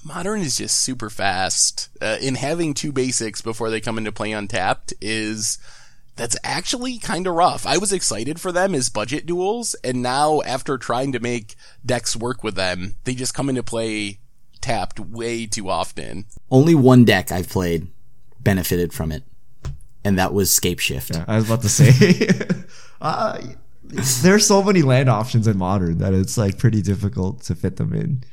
modern 0.04 0.42
is 0.42 0.58
just 0.58 0.82
super 0.82 1.10
fast 1.10 1.90
uh, 2.02 2.18
in 2.22 2.36
having 2.36 2.74
two 2.74 2.92
basics 2.92 3.42
before 3.42 3.70
they 3.70 3.80
come 3.80 3.98
into 3.98 4.12
play 4.12 4.32
untapped 4.32 4.94
is 5.02 5.58
that's 6.16 6.38
actually 6.44 7.00
kind 7.00 7.26
of 7.26 7.34
rough. 7.34 7.66
I 7.66 7.78
was 7.78 7.94
excited 7.94 8.40
for 8.40 8.52
them 8.52 8.76
as 8.76 8.90
budget 8.90 9.26
duels, 9.26 9.76
and 9.84 10.02
now 10.02 10.42
after 10.42 10.78
trying 10.78 11.12
to 11.14 11.20
make 11.20 11.56
decks 11.86 12.16
work 12.16 12.44
with 12.44 12.56
them, 12.56 12.96
they 13.04 13.16
just 13.16 13.34
come 13.34 13.50
into 13.50 13.64
play 13.64 14.20
tapped 14.62 15.00
way 15.00 15.46
too 15.46 15.70
often. 15.70 16.26
Only 16.52 16.76
one 16.76 17.06
deck 17.06 17.32
I've 17.32 17.50
played 17.50 17.88
benefited 18.40 18.94
from 18.94 19.12
it, 19.12 19.24
and 20.04 20.18
that 20.20 20.34
was 20.34 20.54
Scape 20.54 20.80
Shift. 20.80 21.18
I 21.28 21.36
was 21.36 21.46
about 21.46 21.62
to 21.62 21.70
say, 21.70 22.28
uh, 23.02 23.40
there's 23.84 24.46
so 24.48 24.64
many 24.64 24.82
land 24.82 25.10
options 25.10 25.48
in 25.48 25.58
modern 25.58 26.00
that 26.00 26.14
it's 26.14 26.38
like 26.38 26.58
pretty 26.58 26.82
difficult 26.82 27.42
to 27.44 27.56
fit 27.56 27.78
them 27.78 27.94
in 27.94 28.24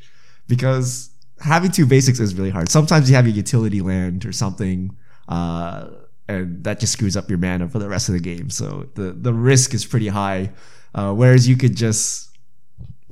because 0.48 1.10
having 1.40 1.70
two 1.70 1.86
basics 1.86 2.20
is 2.20 2.34
really 2.34 2.50
hard. 2.50 2.70
Sometimes 2.70 3.08
you 3.08 3.16
have 3.16 3.26
a 3.26 3.30
utility 3.30 3.80
land 3.80 4.24
or 4.24 4.32
something, 4.32 4.96
uh, 5.28 5.88
and 6.28 6.62
that 6.64 6.80
just 6.80 6.92
screws 6.92 7.16
up 7.16 7.28
your 7.28 7.38
mana 7.38 7.68
for 7.68 7.78
the 7.78 7.88
rest 7.88 8.08
of 8.08 8.14
the 8.14 8.20
game. 8.20 8.50
So 8.50 8.88
the 8.94 9.12
the 9.12 9.34
risk 9.34 9.74
is 9.74 9.84
pretty 9.84 10.08
high. 10.08 10.52
Uh, 10.94 11.12
whereas 11.12 11.48
you 11.48 11.56
could 11.56 11.76
just 11.76 12.36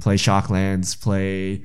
play 0.00 0.16
shock 0.16 0.50
lands, 0.50 0.94
play 0.94 1.62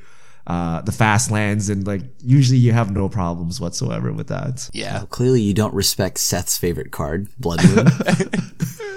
uh, 0.47 0.81
the 0.81 0.91
fast 0.91 1.31
lands, 1.31 1.69
and 1.69 1.85
like 1.87 2.01
usually 2.21 2.57
you 2.59 2.73
have 2.73 2.91
no 2.91 3.07
problems 3.09 3.59
whatsoever 3.61 4.11
with 4.11 4.27
that. 4.27 4.69
Yeah. 4.73 4.97
Well, 4.97 5.05
clearly, 5.07 5.41
you 5.41 5.53
don't 5.53 5.73
respect 5.73 6.17
Seth's 6.19 6.57
favorite 6.57 6.91
card, 6.91 7.29
Blood 7.39 7.63
Moon. 7.65 7.87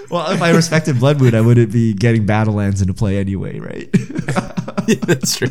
Well, 0.08 0.30
if 0.30 0.40
I 0.40 0.50
respected 0.50 1.00
Blood 1.00 1.20
Moon, 1.20 1.34
I 1.34 1.40
wouldn't 1.40 1.72
be 1.72 1.92
getting 1.92 2.26
Battlelands 2.26 2.80
into 2.80 2.94
play 2.94 3.18
anyway, 3.18 3.58
right? 3.58 3.88
yeah, 4.86 4.94
That's 5.02 5.36
true. 5.36 5.48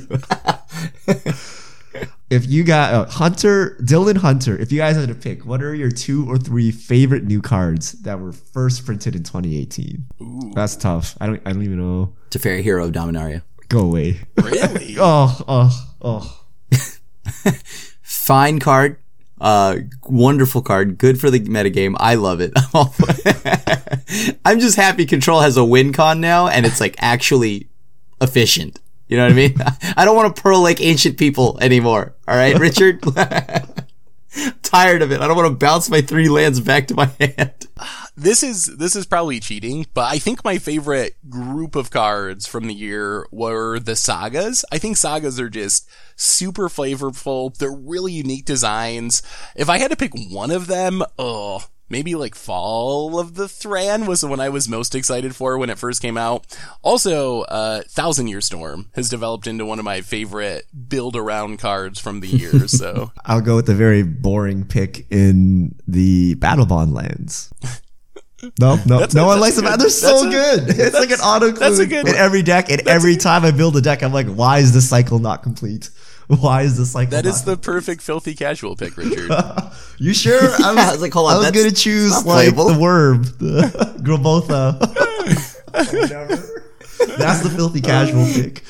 if 2.29 2.47
you 2.47 2.63
got 2.63 2.93
uh, 2.93 3.05
Hunter, 3.05 3.77
Dylan 3.81 4.17
Hunter, 4.17 4.57
if 4.57 4.71
you 4.71 4.77
guys 4.79 4.95
had 4.95 5.09
to 5.09 5.15
pick, 5.15 5.45
what 5.45 5.61
are 5.61 5.75
your 5.75 5.91
two 5.91 6.29
or 6.29 6.37
three 6.37 6.71
favorite 6.71 7.25
new 7.25 7.41
cards 7.41 7.93
that 8.03 8.19
were 8.19 8.31
first 8.31 8.85
printed 8.85 9.15
in 9.15 9.23
2018? 9.23 10.51
That's 10.53 10.75
tough. 10.75 11.17
I 11.19 11.27
don't. 11.27 11.41
I 11.45 11.51
don't 11.51 11.63
even 11.63 11.77
know. 11.77 12.13
Teferi 12.29 12.61
Hero 12.61 12.85
of 12.85 12.91
Dominaria. 12.91 13.41
Go 13.69 13.79
away. 13.79 14.21
Really? 14.41 14.95
Oh, 14.97 15.41
oh, 15.47 15.87
oh. 16.01 16.41
Fine 18.01 18.59
card. 18.59 18.97
Uh, 19.41 19.79
wonderful 20.05 20.61
card. 20.61 20.97
Good 20.97 21.19
for 21.19 21.29
the 21.29 21.41
metagame. 21.41 21.95
I 21.99 22.15
love 22.15 22.39
it. 22.39 22.53
I'm 24.45 24.59
just 24.61 24.77
happy 24.77 25.05
Control 25.05 25.41
has 25.41 25.57
a 25.57 25.65
win 25.65 25.91
con 25.91 26.21
now, 26.21 26.47
and 26.47 26.65
it's 26.65 26.79
like 26.79 26.95
actually 26.99 27.67
efficient. 28.21 28.79
You 29.07 29.17
know 29.17 29.23
what 29.23 29.33
I 29.33 29.35
mean? 29.35 29.55
I 29.97 30.05
don't 30.05 30.15
want 30.15 30.33
to 30.33 30.41
Pearl 30.41 30.61
like 30.61 30.81
ancient 30.81 31.17
people 31.17 31.59
anymore. 31.61 32.15
All 32.27 32.37
right, 32.37 32.57
Richard. 32.57 33.03
Tired 34.63 35.01
of 35.01 35.11
it. 35.11 35.21
I 35.21 35.27
don't 35.27 35.35
want 35.35 35.49
to 35.51 35.55
bounce 35.55 35.89
my 35.89 36.01
three 36.01 36.29
lands 36.29 36.59
back 36.61 36.87
to 36.87 36.95
my 36.95 37.11
hand. 37.19 37.67
This 38.17 38.43
is 38.43 38.65
this 38.65 38.95
is 38.95 39.05
probably 39.05 39.39
cheating, 39.39 39.85
but 39.93 40.11
I 40.11 40.19
think 40.19 40.43
my 40.43 40.57
favorite 40.57 41.17
group 41.29 41.75
of 41.75 41.91
cards 41.91 42.47
from 42.47 42.67
the 42.67 42.73
year 42.73 43.27
were 43.31 43.79
the 43.79 43.95
sagas. 43.95 44.63
I 44.71 44.77
think 44.77 44.97
sagas 44.97 45.39
are 45.39 45.49
just 45.49 45.89
super 46.15 46.69
flavorful. 46.69 47.55
They're 47.55 47.71
really 47.71 48.13
unique 48.13 48.45
designs. 48.45 49.21
If 49.55 49.69
I 49.69 49.79
had 49.79 49.91
to 49.91 49.97
pick 49.97 50.13
one 50.31 50.51
of 50.51 50.67
them, 50.67 51.03
oh, 51.19 51.65
maybe 51.89 52.15
like 52.15 52.35
Fall 52.35 53.19
of 53.19 53.35
the 53.35 53.47
Thran 53.47 54.05
was 54.05 54.21
the 54.21 54.27
one 54.27 54.39
I 54.39 54.49
was 54.49 54.69
most 54.69 54.95
excited 54.95 55.35
for 55.35 55.57
when 55.57 55.69
it 55.69 55.77
first 55.77 56.01
came 56.01 56.17
out. 56.17 56.45
Also, 56.81 57.41
uh, 57.41 57.83
Thousand 57.89 58.27
Year 58.27 58.41
Storm 58.41 58.89
has 58.95 59.09
developed 59.09 59.47
into 59.47 59.65
one 59.65 59.79
of 59.79 59.85
my 59.85 60.01
favorite 60.01 60.65
build 60.87 61.15
around 61.15 61.59
cards 61.59 61.99
from 61.99 62.21
the 62.21 62.27
year. 62.27 62.67
So 62.67 63.11
I'll 63.25 63.41
go 63.41 63.57
with 63.57 63.67
the 63.67 63.75
very 63.75 64.03
boring 64.03 64.65
pick 64.65 65.05
in 65.11 65.75
the 65.87 66.35
Battle 66.35 66.65
Bond 66.65 66.93
lands. 66.93 67.53
No, 68.59 68.79
no, 68.85 68.99
That's 68.99 69.13
no 69.15 69.23
a- 69.25 69.27
one 69.27 69.39
likes 69.39 69.55
them. 69.55 69.65
good- 69.65 69.79
They're 69.79 69.89
so 69.89 70.27
a- 70.27 70.29
good. 70.31 70.63
It's 70.79 70.93
like 70.95 71.11
an 71.11 71.19
auto 71.19 71.51
that's 71.51 71.79
a 71.79 71.87
clue 71.87 72.03
good 72.03 72.07
in 72.09 72.15
every 72.15 72.41
deck, 72.43 72.69
and 72.69 72.87
every 72.87 73.15
time 73.17 73.43
I 73.45 73.51
build 73.51 73.75
a 73.77 73.81
deck, 73.81 74.03
I'm 74.03 74.13
like, 74.13 74.27
why 74.27 74.59
is 74.59 74.73
this 74.73 74.89
cycle 74.89 75.19
not 75.19 75.43
complete? 75.43 75.89
Why 76.27 76.63
is 76.63 76.75
this 76.75 76.93
cycle? 76.93 77.11
that 77.11 77.25
not 77.25 77.29
is 77.35 77.43
the 77.43 77.55
perfect 77.55 78.01
filthy 78.01 78.33
casual 78.33 78.75
pick, 78.75 78.97
Richard. 78.97 79.29
You 79.99 80.11
sure? 80.15 80.41
I 80.41 80.73
was, 80.73 80.77
I 80.77 80.91
was 80.93 81.01
like, 81.01 81.13
hold 81.13 81.29
on, 81.29 81.35
I 81.35 81.37
was 81.37 81.51
gonna 81.51 81.69
choose 81.69 82.25
like 82.25 82.55
the 82.55 82.77
worm, 82.79 83.21
the 83.37 83.71
Grothama. 84.01 84.79
Whatever. 85.71 86.63
That's 87.19 87.41
the 87.41 87.51
filthy 87.51 87.79
casual 87.79 88.25
pick. 88.25 88.63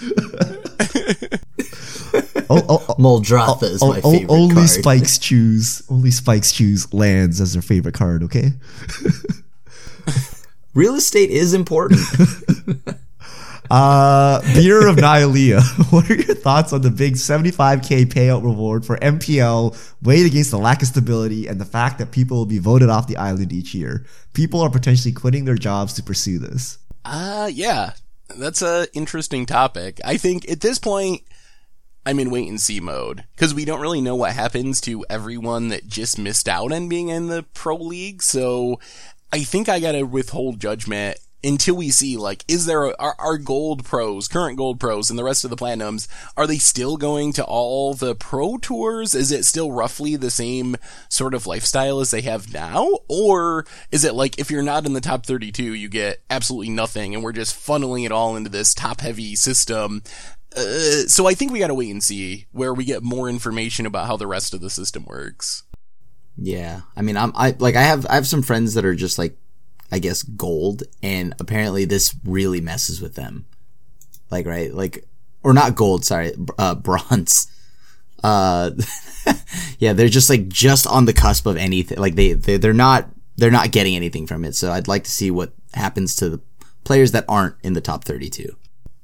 oh, 2.49 2.65
oh, 2.67 2.85
oh, 2.89 2.95
Moldratha 2.95 3.63
oh, 3.63 3.65
is 3.67 3.81
oh, 3.81 3.89
my 3.89 4.01
oh, 4.03 4.11
favorite 4.11 4.33
only 4.33 4.55
card. 4.55 4.69
spikes 4.69 5.17
choose. 5.17 5.81
Only 5.89 6.11
spikes 6.11 6.51
choose 6.51 6.93
lands 6.93 7.39
as 7.39 7.53
their 7.53 7.61
favorite 7.61 7.95
card. 7.95 8.21
Okay. 8.23 8.49
Real 10.75 10.95
estate 10.95 11.31
is 11.31 11.53
important. 11.53 12.01
Uh, 13.71 14.41
Beer 14.53 14.87
of 14.87 14.95
Nihilea. 14.97 15.61
what 15.91 16.09
are 16.09 16.15
your 16.15 16.35
thoughts 16.35 16.71
on 16.71 16.81
the 16.81 16.91
big 16.91 17.15
75k 17.15 18.05
payout 18.05 18.43
reward 18.43 18.85
for 18.85 18.97
MPL 18.97 19.75
weighed 20.03 20.25
against 20.25 20.51
the 20.51 20.59
lack 20.59 20.81
of 20.83 20.87
stability 20.87 21.47
and 21.47 21.59
the 21.59 21.65
fact 21.65 21.97
that 21.97 22.11
people 22.11 22.37
will 22.37 22.45
be 22.45 22.59
voted 22.59 22.89
off 22.89 23.07
the 23.07 23.17
island 23.17 23.51
each 23.51 23.73
year? 23.73 24.05
People 24.33 24.61
are 24.61 24.69
potentially 24.69 25.11
quitting 25.11 25.45
their 25.45 25.55
jobs 25.55 25.93
to 25.93 26.03
pursue 26.03 26.37
this. 26.37 26.77
Uh, 27.03 27.49
yeah, 27.51 27.93
that's 28.37 28.61
a 28.61 28.87
interesting 28.93 29.45
topic. 29.45 29.99
I 30.05 30.17
think 30.17 30.49
at 30.49 30.61
this 30.61 30.77
point, 30.77 31.23
I'm 32.05 32.19
in 32.19 32.29
wait 32.29 32.47
and 32.47 32.61
see 32.61 32.79
mode 32.79 33.23
because 33.35 33.55
we 33.55 33.65
don't 33.65 33.81
really 33.81 34.01
know 34.01 34.15
what 34.15 34.33
happens 34.33 34.79
to 34.81 35.03
everyone 35.09 35.69
that 35.69 35.87
just 35.87 36.19
missed 36.19 36.47
out 36.47 36.71
on 36.71 36.87
being 36.87 37.09
in 37.09 37.27
the 37.27 37.43
pro 37.55 37.75
league. 37.75 38.21
So 38.21 38.79
I 39.35 39.43
think 39.43 39.67
I 39.67 39.81
gotta 39.81 40.05
withhold 40.05 40.61
judgment 40.61 41.19
until 41.43 41.75
we 41.75 41.89
see 41.89 42.15
like 42.15 42.45
is 42.47 42.67
there 42.67 42.85
a, 42.85 42.95
are, 42.97 43.15
are 43.19 43.37
gold 43.37 43.83
pros 43.83 44.29
current 44.29 44.57
gold 44.57 44.79
pros 44.79 45.09
and 45.09 45.19
the 45.19 45.25
rest 45.25 45.43
of 45.43 45.49
the 45.49 45.57
platinums 45.57 46.07
are 46.37 46.47
they 46.47 46.57
still 46.57 46.95
going 46.95 47.33
to 47.33 47.43
all 47.43 47.93
the 47.93 48.15
pro 48.15 48.57
tours? 48.57 49.13
Is 49.13 49.33
it 49.33 49.43
still 49.43 49.73
roughly 49.73 50.15
the 50.15 50.31
same 50.31 50.77
sort 51.09 51.33
of 51.33 51.45
lifestyle 51.45 51.99
as 51.99 52.11
they 52.11 52.21
have 52.21 52.53
now? 52.53 52.87
Or 53.09 53.65
is 53.91 54.05
it 54.05 54.15
like 54.15 54.39
if 54.39 54.49
you're 54.49 54.63
not 54.63 54.85
in 54.85 54.93
the 54.93 55.01
top 55.01 55.25
32 55.25 55.73
you 55.73 55.89
get 55.89 56.21
absolutely 56.29 56.69
nothing 56.69 57.13
and 57.13 57.21
we're 57.21 57.33
just 57.33 57.57
funneling 57.57 58.05
it 58.05 58.13
all 58.13 58.37
into 58.37 58.49
this 58.49 58.73
top 58.73 59.01
heavy 59.01 59.35
system? 59.35 60.01
Uh, 60.55 61.09
so 61.09 61.27
I 61.27 61.33
think 61.33 61.51
we 61.51 61.59
got 61.59 61.67
to 61.67 61.73
wait 61.73 61.91
and 61.91 62.01
see 62.01 62.45
where 62.53 62.73
we 62.73 62.85
get 62.85 63.03
more 63.03 63.27
information 63.27 63.85
about 63.85 64.07
how 64.07 64.15
the 64.15 64.27
rest 64.27 64.53
of 64.53 64.61
the 64.61 64.69
system 64.69 65.03
works. 65.03 65.63
Yeah, 66.37 66.81
I 66.95 67.01
mean, 67.01 67.17
I'm 67.17 67.31
I 67.35 67.55
like 67.59 67.75
I 67.75 67.83
have 67.83 68.05
I 68.07 68.15
have 68.15 68.27
some 68.27 68.41
friends 68.41 68.73
that 68.73 68.85
are 68.85 68.95
just 68.95 69.17
like, 69.17 69.37
I 69.91 69.99
guess 69.99 70.23
gold, 70.23 70.83
and 71.01 71.33
apparently 71.39 71.85
this 71.85 72.15
really 72.25 72.61
messes 72.61 73.01
with 73.01 73.15
them. 73.15 73.45
Like 74.29 74.45
right, 74.45 74.73
like 74.73 75.05
or 75.43 75.53
not 75.53 75.75
gold, 75.75 76.03
sorry, 76.03 76.33
uh, 76.57 76.75
bronze. 76.89 77.47
Uh, 78.23 78.71
yeah, 79.79 79.93
they're 79.93 80.09
just 80.09 80.29
like 80.29 80.47
just 80.47 80.87
on 80.87 81.05
the 81.05 81.13
cusp 81.13 81.45
of 81.45 81.57
anything. 81.57 81.97
Like 81.99 82.15
they, 82.15 82.33
they 82.33 82.57
they're 82.57 82.73
not 82.73 83.09
they're 83.37 83.51
not 83.51 83.71
getting 83.71 83.95
anything 83.95 84.27
from 84.27 84.43
it. 84.43 84.55
So 84.55 84.71
I'd 84.71 84.87
like 84.87 85.03
to 85.05 85.11
see 85.11 85.31
what 85.31 85.53
happens 85.73 86.15
to 86.17 86.29
the 86.29 86.41
players 86.83 87.11
that 87.11 87.25
aren't 87.27 87.55
in 87.63 87.73
the 87.73 87.81
top 87.81 88.03
32. 88.03 88.55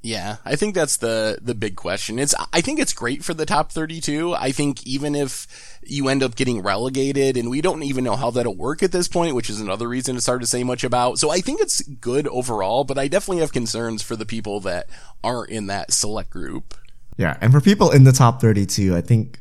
Yeah, 0.03 0.37
I 0.43 0.55
think 0.55 0.73
that's 0.73 0.97
the 0.97 1.37
the 1.41 1.53
big 1.53 1.75
question. 1.75 2.17
It's 2.17 2.33
I 2.51 2.61
think 2.61 2.79
it's 2.79 2.93
great 2.93 3.23
for 3.23 3.35
the 3.35 3.45
top 3.45 3.71
32. 3.71 4.33
I 4.33 4.51
think 4.51 4.85
even 4.85 5.13
if 5.13 5.79
you 5.83 6.07
end 6.07 6.23
up 6.23 6.35
getting 6.35 6.63
relegated 6.63 7.37
and 7.37 7.51
we 7.51 7.61
don't 7.61 7.83
even 7.83 8.03
know 8.03 8.15
how 8.15 8.31
that'll 8.31 8.55
work 8.55 8.81
at 8.81 8.91
this 8.91 9.07
point, 9.07 9.35
which 9.35 9.49
is 9.49 9.61
another 9.61 9.87
reason 9.87 10.15
it's 10.15 10.25
hard 10.25 10.41
to 10.41 10.47
say 10.47 10.63
much 10.63 10.83
about. 10.83 11.19
So 11.19 11.29
I 11.29 11.39
think 11.39 11.61
it's 11.61 11.81
good 11.83 12.27
overall, 12.29 12.83
but 12.83 12.97
I 12.97 13.07
definitely 13.07 13.41
have 13.41 13.53
concerns 13.53 14.01
for 14.01 14.15
the 14.15 14.25
people 14.25 14.59
that 14.61 14.89
aren't 15.23 15.51
in 15.51 15.67
that 15.67 15.93
select 15.93 16.31
group. 16.31 16.73
Yeah, 17.17 17.37
and 17.39 17.51
for 17.51 17.61
people 17.61 17.91
in 17.91 18.03
the 18.03 18.11
top 18.11 18.41
32, 18.41 18.95
I 18.95 19.01
think 19.01 19.39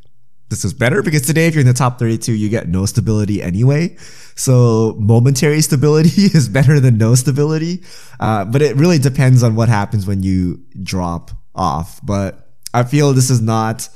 this 0.51 0.64
is 0.64 0.74
better 0.74 1.01
because 1.03 1.22
today 1.22 1.46
if 1.46 1.55
you're 1.55 1.61
in 1.61 1.66
the 1.66 1.72
top 1.72 1.98
32, 1.98 2.32
you 2.32 2.48
get 2.48 2.68
no 2.68 2.84
stability 2.84 3.40
anyway. 3.42 3.96
So 4.34 4.96
momentary 4.98 5.61
stability 5.62 6.26
is 6.26 6.48
better 6.48 6.80
than 6.80 6.98
no 6.98 7.14
stability. 7.14 7.82
Uh, 8.18 8.44
but 8.44 8.61
it 8.61 8.76
really 8.76 8.98
depends 8.98 9.42
on 9.42 9.55
what 9.55 9.68
happens 9.68 10.07
when 10.07 10.22
you 10.22 10.62
drop 10.82 11.30
off. 11.55 12.01
But 12.05 12.48
I 12.74 12.82
feel 12.82 13.12
this 13.12 13.30
is 13.30 13.40
not 13.40 13.88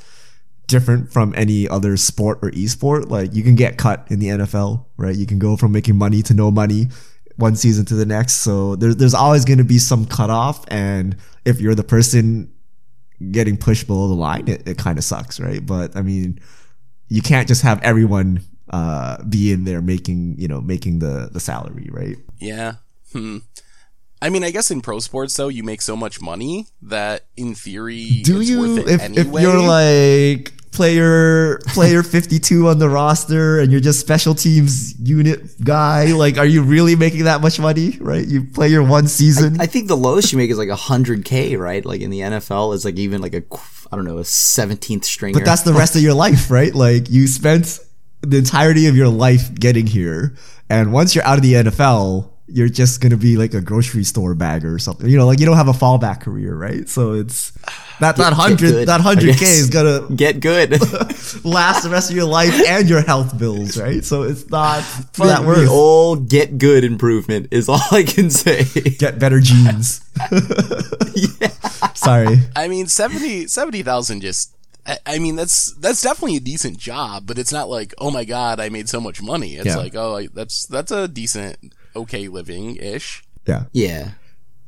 different 0.67 1.11
from 1.11 1.33
any 1.35 1.67
other 1.67 1.97
sport 1.97 2.39
or 2.41 2.49
esport. 2.51 3.09
Like 3.09 3.35
you 3.35 3.43
can 3.43 3.55
get 3.55 3.77
cut 3.77 4.07
in 4.09 4.19
the 4.19 4.27
NFL, 4.27 4.85
right? 4.97 5.15
You 5.15 5.25
can 5.25 5.39
go 5.39 5.57
from 5.57 5.73
making 5.73 5.97
money 5.97 6.21
to 6.23 6.33
no 6.33 6.51
money 6.51 6.87
one 7.35 7.57
season 7.57 7.83
to 7.85 7.95
the 7.95 8.05
next. 8.05 8.35
So 8.35 8.77
there's, 8.77 8.95
there's 8.95 9.13
always 9.13 9.43
going 9.43 9.57
to 9.57 9.65
be 9.65 9.77
some 9.77 10.05
cutoff. 10.05 10.63
And 10.69 11.17
if 11.43 11.59
you're 11.59 11.75
the 11.75 11.83
person 11.83 12.54
getting 13.31 13.57
pushed 13.57 13.87
below 13.87 14.07
the 14.07 14.13
line, 14.15 14.47
it, 14.47 14.67
it 14.67 14.77
kind 14.77 14.97
of 14.97 15.03
sucks, 15.03 15.39
right? 15.39 15.65
But 15.65 15.95
I 15.95 16.01
mean, 16.01 16.39
you 17.09 17.21
can't 17.21 17.47
just 17.47 17.61
have 17.61 17.81
everyone 17.81 18.41
uh, 18.69 19.23
be 19.23 19.51
in 19.51 19.63
there 19.63 19.81
making 19.81 20.35
you 20.37 20.47
know 20.47 20.61
making 20.61 20.99
the 20.99 21.29
the 21.31 21.39
salary, 21.39 21.89
right? 21.91 22.17
Yeah. 22.39 22.75
Hmm. 23.13 23.37
I 24.21 24.29
mean, 24.29 24.43
I 24.43 24.49
guess 24.51 24.71
in 24.71 24.81
pro 24.81 24.99
sports 24.99 25.35
though, 25.35 25.49
you 25.49 25.61
make 25.63 25.81
so 25.81 25.95
much 25.95 26.21
money 26.21 26.67
that 26.81 27.25
in 27.37 27.53
theory, 27.53 28.21
Do 28.23 28.39
it's 28.39 28.49
you 28.49 28.59
worth 28.59 28.79
it 28.79 28.87
if 28.89 29.01
anyway. 29.01 29.41
if 29.41 29.41
you're 29.43 29.61
like 29.67 30.53
player 30.75 31.57
player 31.67 32.03
52 32.15 32.67
on 32.67 32.79
the 32.79 32.89
roster 32.89 33.59
and 33.59 33.71
you're 33.71 33.81
just 33.81 33.99
special 33.99 34.35
teams 34.35 34.93
unit 34.99 35.39
guy 35.63 36.11
like 36.13 36.37
are 36.37 36.45
you 36.45 36.61
really 36.61 36.95
making 36.95 37.23
that 37.23 37.41
much 37.41 37.59
money 37.59 37.97
right 38.01 38.27
you 38.27 38.43
play 38.43 38.67
your 38.67 38.83
one 38.83 39.07
season 39.07 39.59
I 39.59 39.65
think 39.67 39.87
the 39.87 39.95
lowest 39.97 40.31
you 40.31 40.37
make 40.37 40.51
is 40.51 40.57
like 40.57 40.69
100k, 40.69 41.57
right? 41.57 41.83
Like 41.85 42.01
in 42.01 42.09
the 42.09 42.19
NFL, 42.19 42.75
it's 42.75 42.85
like 42.85 42.97
even 42.97 43.21
like 43.21 43.33
a 43.33 43.43
I 43.91 43.95
don't 43.95 44.05
know 44.05 44.17
a 44.17 44.23
17th 44.23 45.03
stringer. 45.05 45.39
but 45.39 45.45
that's 45.45 45.61
the 45.63 45.73
rest 45.73 45.95
of 45.95 46.01
your 46.01 46.13
life 46.13 46.51
right 46.51 46.73
like 46.75 47.09
you 47.09 47.27
spent 47.27 47.79
the 48.21 48.37
entirety 48.37 48.87
of 48.87 48.95
your 48.95 49.07
life 49.07 49.53
getting 49.55 49.87
here 49.87 50.35
and 50.69 50.91
once 50.91 51.13
you're 51.15 51.23
out 51.25 51.37
of 51.37 51.43
the 51.43 51.53
NFL 51.53 52.31
you're 52.47 52.69
just 52.69 53.01
gonna 53.01 53.17
be 53.17 53.37
like 53.37 53.53
a 53.53 53.61
grocery 53.61 54.03
store 54.03 54.35
bagger 54.35 54.73
or 54.73 54.77
something 54.79 55.09
you 55.09 55.17
know 55.17 55.25
like 55.25 55.39
you 55.39 55.45
don't 55.47 55.57
have 55.57 55.67
a 55.67 55.71
fallback 55.73 56.21
career 56.21 56.55
right 56.55 56.87
so 56.87 57.13
it's 57.13 57.51
that 57.99 58.17
that 58.17 58.33
hundred 58.33 58.85
that 58.87 59.01
hundred 59.01 59.35
k 59.37 59.45
is 59.45 59.69
gonna 59.69 60.05
get 60.15 60.41
good. 60.41 60.71
last 61.45 61.83
the 61.83 61.89
rest 61.89 62.09
of 62.09 62.15
your 62.15 62.25
life 62.25 62.53
and 62.67 62.89
your 62.89 63.01
health 63.01 63.37
bills, 63.39 63.77
right? 63.79 64.03
So 64.03 64.23
it's 64.23 64.49
not 64.49 64.81
for 65.13 65.25
that 65.27 65.41
the 65.43 65.47
worth. 65.47 65.69
old 65.69 66.29
get 66.29 66.57
good 66.57 66.83
improvement 66.83 67.47
is 67.51 67.69
all 67.69 67.79
I 67.91 68.03
can 68.03 68.29
say. 68.29 68.65
Get 68.99 69.17
better 69.17 69.39
genes. 69.39 70.01
Sorry. 71.95 72.39
I 72.55 72.67
mean, 72.67 72.87
70 72.87 73.47
70,000 73.47 74.21
just, 74.21 74.53
I, 74.85 74.97
I 75.05 75.19
mean, 75.19 75.35
that's, 75.35 75.73
that's 75.75 76.01
definitely 76.01 76.37
a 76.37 76.41
decent 76.41 76.77
job, 76.77 77.25
but 77.25 77.37
it's 77.39 77.51
not 77.53 77.69
like, 77.69 77.93
oh 77.97 78.11
my 78.11 78.25
god, 78.25 78.59
I 78.59 78.69
made 78.69 78.89
so 78.89 78.99
much 78.99 79.21
money. 79.21 79.55
It's 79.55 79.67
Yeah. 79.67 79.77
like, 79.77 79.95
oh, 79.95 80.17
I, 80.17 80.27
that's, 80.33 80.65
that's 80.65 80.91
a 80.91 81.07
decent, 81.07 81.73
okay 81.95 82.27
living-ish. 82.27 83.23
Yeah. 83.47 83.65
Yeah. 83.71 84.11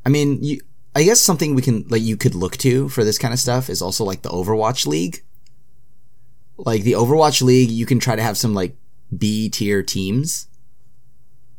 I 0.05 0.09
mean, 0.09 0.43
you, 0.43 0.61
I 0.95 1.03
guess 1.03 1.19
something 1.19 1.55
we 1.55 1.61
can, 1.61 1.85
like, 1.89 2.01
you 2.01 2.17
could 2.17 2.35
look 2.35 2.57
to 2.57 2.89
for 2.89 3.03
this 3.03 3.17
kind 3.17 3.33
of 3.33 3.39
stuff 3.39 3.69
is 3.69 3.81
also 3.81 4.03
like 4.03 4.21
the 4.21 4.29
Overwatch 4.29 4.87
League. 4.87 5.23
Like 6.57 6.83
the 6.83 6.93
Overwatch 6.93 7.41
League, 7.41 7.69
you 7.69 7.85
can 7.85 7.99
try 7.99 8.15
to 8.15 8.23
have 8.23 8.37
some 8.37 8.53
like 8.53 8.75
B 9.15 9.49
tier 9.49 9.83
teams. 9.83 10.47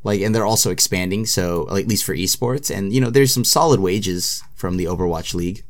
Like, 0.05 0.21
and 0.21 0.35
they're 0.35 0.47
also 0.47 0.71
expanding, 0.71 1.27
so, 1.27 1.67
like, 1.71 1.85
at 1.85 1.89
least 1.89 2.05
for 2.05 2.15
esports. 2.15 2.75
And, 2.75 2.93
you 2.93 3.01
know, 3.01 3.11
there's 3.11 3.35
some 3.35 3.45
solid 3.45 3.81
wages 3.81 4.43
from 4.55 4.77
the 4.77 4.85
Overwatch 4.85 5.35
League. 5.35 5.65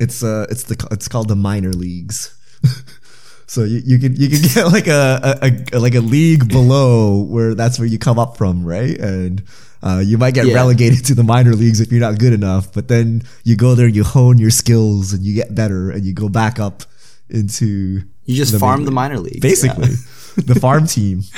It's 0.00 0.24
uh 0.24 0.46
it's 0.50 0.64
the 0.64 0.88
it's 0.90 1.06
called 1.06 1.28
the 1.28 1.36
minor 1.36 1.72
leagues. 1.72 2.36
so 3.46 3.64
you, 3.64 3.80
you 3.84 3.98
can 3.98 4.16
you 4.16 4.28
can 4.28 4.40
get 4.54 4.64
like 4.66 4.86
a, 4.86 5.38
a, 5.42 5.76
a 5.76 5.78
like 5.78 5.94
a 5.94 6.00
league 6.00 6.48
below 6.48 7.22
where 7.22 7.54
that's 7.54 7.78
where 7.78 7.86
you 7.88 7.98
come 7.98 8.18
up 8.18 8.36
from, 8.36 8.64
right? 8.64 8.98
And 8.98 9.42
uh, 9.82 10.02
you 10.04 10.16
might 10.18 10.32
get 10.34 10.46
Yeah. 10.46 10.54
relegated 10.54 11.04
to 11.06 11.14
the 11.14 11.22
minor 11.24 11.52
leagues 11.54 11.80
if 11.80 11.90
you're 11.92 12.00
not 12.00 12.18
good 12.18 12.32
enough, 12.32 12.72
but 12.72 12.88
then 12.88 13.22
you 13.44 13.54
go 13.56 13.74
there, 13.74 13.86
you 13.88 14.02
hone 14.04 14.38
your 14.38 14.50
skills, 14.50 15.12
and 15.12 15.22
you 15.24 15.34
get 15.34 15.54
better, 15.54 15.90
and 15.90 16.04
you 16.04 16.12
go 16.14 16.28
back 16.28 16.58
up 16.58 16.84
into 17.28 18.02
You 18.24 18.34
just 18.36 18.52
the 18.52 18.58
farm 18.58 18.80
main 18.80 18.86
the 18.86 18.92
minor 18.92 19.18
leagues. 19.18 19.40
basically 19.40 19.88
the 20.36 20.58
farm 20.58 20.86
team. 20.86 21.22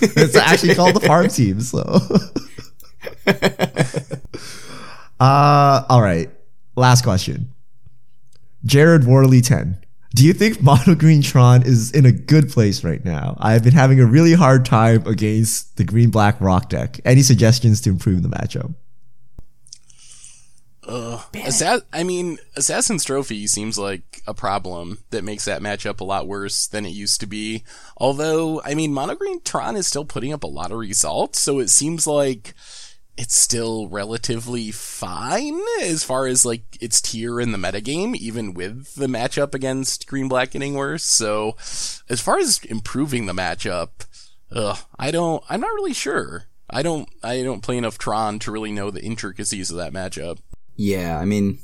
it's 0.00 0.36
actually 0.36 0.74
called 0.74 0.94
the 0.96 1.00
farm 1.06 1.28
team. 1.28 1.60
So, 1.60 1.82
uh, 5.20 5.84
all 5.88 6.02
right. 6.02 6.30
Last 6.76 7.02
question. 7.02 7.52
Jared 8.64 9.04
Worley 9.04 9.40
ten. 9.40 9.78
Do 10.14 10.24
you 10.24 10.32
think 10.32 10.62
Mono 10.62 10.94
Green 10.94 11.22
Tron 11.22 11.62
is 11.62 11.90
in 11.92 12.06
a 12.06 12.12
good 12.12 12.50
place 12.50 12.82
right 12.82 13.04
now? 13.04 13.36
I've 13.38 13.62
been 13.62 13.74
having 13.74 14.00
a 14.00 14.06
really 14.06 14.32
hard 14.32 14.64
time 14.64 15.06
against 15.06 15.76
the 15.76 15.84
Green 15.84 16.10
Black 16.10 16.40
Rock 16.40 16.70
deck. 16.70 17.00
Any 17.04 17.22
suggestions 17.22 17.80
to 17.82 17.90
improve 17.90 18.22
the 18.22 18.28
matchup? 18.28 18.74
Uh, 20.88 21.20
Assa- 21.34 21.82
I 21.92 22.02
mean, 22.02 22.38
Assassin's 22.56 23.04
Trophy 23.04 23.46
seems 23.46 23.78
like 23.78 24.22
a 24.26 24.32
problem 24.32 24.98
that 25.10 25.22
makes 25.22 25.44
that 25.44 25.60
matchup 25.60 26.00
a 26.00 26.04
lot 26.04 26.26
worse 26.26 26.66
than 26.66 26.86
it 26.86 26.90
used 26.90 27.20
to 27.20 27.26
be. 27.26 27.62
Although, 27.98 28.62
I 28.62 28.74
mean, 28.74 28.94
Monogreen 28.94 29.44
Tron 29.44 29.76
is 29.76 29.86
still 29.86 30.06
putting 30.06 30.32
up 30.32 30.42
a 30.42 30.48
lot 30.48 30.72
of 30.72 30.78
results, 30.78 31.38
so 31.40 31.58
it 31.58 31.68
seems 31.68 32.06
like 32.06 32.54
it's 33.18 33.36
still 33.36 33.88
relatively 33.88 34.70
fine 34.70 35.60
as 35.82 36.04
far 36.04 36.28
as 36.28 36.44
like 36.44 36.62
its 36.80 37.00
tier 37.00 37.40
in 37.40 37.50
the 37.50 37.58
metagame, 37.58 38.14
even 38.14 38.54
with 38.54 38.94
the 38.94 39.08
matchup 39.08 39.54
against 39.54 40.06
Green 40.06 40.28
Black 40.28 40.52
getting 40.52 40.74
worse. 40.74 41.02
So, 41.02 41.56
as 42.08 42.20
far 42.20 42.38
as 42.38 42.60
improving 42.64 43.26
the 43.26 43.32
matchup, 43.32 44.06
ugh, 44.52 44.78
I 45.00 45.10
don't, 45.10 45.42
I'm 45.50 45.60
not 45.60 45.74
really 45.74 45.92
sure. 45.92 46.44
I 46.70 46.82
don't, 46.82 47.08
I 47.20 47.42
don't 47.42 47.62
play 47.62 47.76
enough 47.76 47.98
Tron 47.98 48.38
to 48.40 48.52
really 48.52 48.70
know 48.70 48.92
the 48.92 49.02
intricacies 49.02 49.72
of 49.72 49.78
that 49.78 49.92
matchup. 49.92 50.38
Yeah, 50.76 51.18
I 51.18 51.24
mean, 51.24 51.58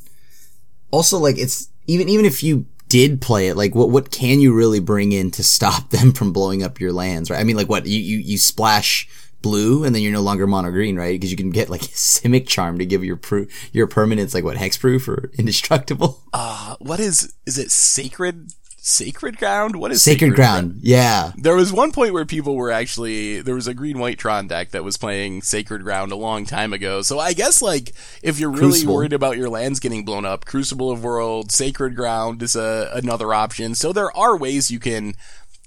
also 0.91 1.19
like 1.19 1.39
it's 1.39 1.69
even 1.87 2.09
even 2.09 2.25
if 2.25 2.43
you 2.43 2.67
did 2.89 3.21
play 3.21 3.47
it, 3.47 3.57
like 3.57 3.77
what 3.77 3.91
what 3.91 4.11
can 4.11 4.41
you 4.41 4.53
really 4.53 4.81
bring 4.81 5.13
in 5.13 5.31
to 5.33 5.45
stop 5.45 5.91
them 5.91 6.13
from 6.13 6.33
blowing 6.33 6.65
up 6.65 6.81
your 6.81 6.93
lands, 6.93 7.31
right? 7.31 7.39
I 7.39 7.45
mean, 7.45 7.57
like 7.57 7.69
what 7.69 7.87
you 7.87 8.01
you, 8.01 8.19
you 8.19 8.39
splash 8.39 9.09
blue 9.45 9.84
and 9.84 9.95
then 9.95 10.03
you're 10.03 10.11
no 10.12 10.22
longer 10.22 10.47
mono 10.49 10.72
green, 10.72 10.97
right? 10.97 11.12
Because 11.14 11.30
you 11.30 11.36
can 11.36 11.51
get 11.51 11.70
like 11.70 11.80
Simic 11.92 12.49
Charm 12.49 12.78
to 12.78 12.86
give 12.86 13.05
your 13.05 13.16
pro- 13.16 13.47
your 13.72 13.86
permanents 13.86 14.34
like 14.34 14.42
what 14.42 14.57
hexproof 14.57 15.07
or 15.07 15.30
indestructible. 15.38 16.24
Uh, 16.32 16.74
what 16.80 16.99
is 16.99 17.32
is 17.47 17.59
it 17.59 17.70
sacred 17.70 18.53
sacred 18.86 19.38
ground? 19.38 19.76
What 19.76 19.92
is 19.92 20.03
Sacred, 20.03 20.34
ground. 20.34 20.80
yeah. 20.82 21.32
There 21.38 21.57
was 21.57 21.72
one 21.72 21.90
point 21.90 22.12
where 22.12 22.26
people 22.26 22.55
were 22.55 22.70
actually 22.70 23.40
there 23.40 23.55
was 23.55 23.66
a 23.66 23.72
green 23.72 23.99
white 23.99 24.18
Tron 24.18 24.47
deck 24.47 24.72
that 24.72 24.84
was 24.84 24.99
playing 24.99 25.40
Sacred 25.40 25.82
Ground 25.82 26.12
a 26.12 26.16
long 26.16 26.45
time 26.45 26.74
ago. 26.74 27.01
So 27.01 27.18
I 27.18 27.32
guess 27.32 27.62
like 27.62 27.95
if 28.22 28.38
you're 28.38 28.51
really 28.51 28.72
Crucible. 28.72 28.95
worried 28.95 29.14
about 29.14 29.38
your 29.38 29.49
lands 29.49 29.80
getting 29.80 30.05
blown 30.05 30.26
up, 30.26 30.45
Crucible 30.45 30.90
of 30.90 31.03
World, 31.03 31.51
Sacred 31.51 31.97
Ground 31.97 32.42
is 32.42 32.57
a 32.57 32.90
another 32.92 33.32
option. 33.32 33.74
So 33.74 33.90
there 33.92 34.14
are 34.14 34.36
ways 34.36 34.70
you 34.70 34.80
can 34.80 35.14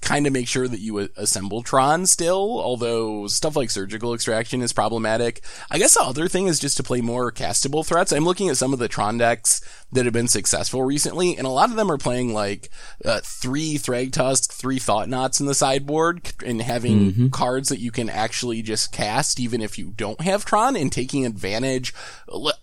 kind 0.00 0.26
of 0.26 0.32
make 0.32 0.46
sure 0.46 0.68
that 0.68 0.80
you 0.80 0.98
assemble 1.16 1.62
Tron 1.62 2.06
still, 2.06 2.60
although 2.60 3.26
stuff 3.26 3.56
like 3.56 3.70
surgical 3.70 4.14
extraction 4.14 4.62
is 4.62 4.72
problematic. 4.72 5.42
I 5.70 5.78
guess 5.78 5.94
the 5.94 6.02
other 6.02 6.28
thing 6.28 6.46
is 6.46 6.60
just 6.60 6.76
to 6.76 6.82
play 6.82 7.00
more 7.00 7.32
castable 7.32 7.84
threats. 7.84 8.12
I'm 8.12 8.24
looking 8.24 8.48
at 8.48 8.56
some 8.56 8.72
of 8.72 8.78
the 8.78 8.88
Tron 8.88 9.18
decks 9.18 9.60
that 9.90 10.04
have 10.04 10.12
been 10.12 10.28
successful 10.28 10.82
recently, 10.82 11.36
and 11.36 11.46
a 11.46 11.50
lot 11.50 11.70
of 11.70 11.76
them 11.76 11.90
are 11.90 11.98
playing 11.98 12.32
like 12.32 12.70
uh, 13.04 13.20
three 13.24 13.76
Thragtusk, 13.76 14.52
three 14.52 14.78
Thought 14.78 15.08
Knots 15.08 15.40
in 15.40 15.46
the 15.46 15.54
sideboard, 15.54 16.32
and 16.44 16.62
having 16.62 17.30
cards 17.30 17.68
that 17.70 17.80
you 17.80 17.90
can 17.90 18.08
actually 18.08 18.62
just 18.62 18.92
cast 18.92 19.40
even 19.40 19.60
if 19.60 19.78
you 19.78 19.92
don't 19.96 20.20
have 20.20 20.44
Tron, 20.44 20.76
and 20.76 20.92
taking 20.92 21.26
advantage 21.26 21.92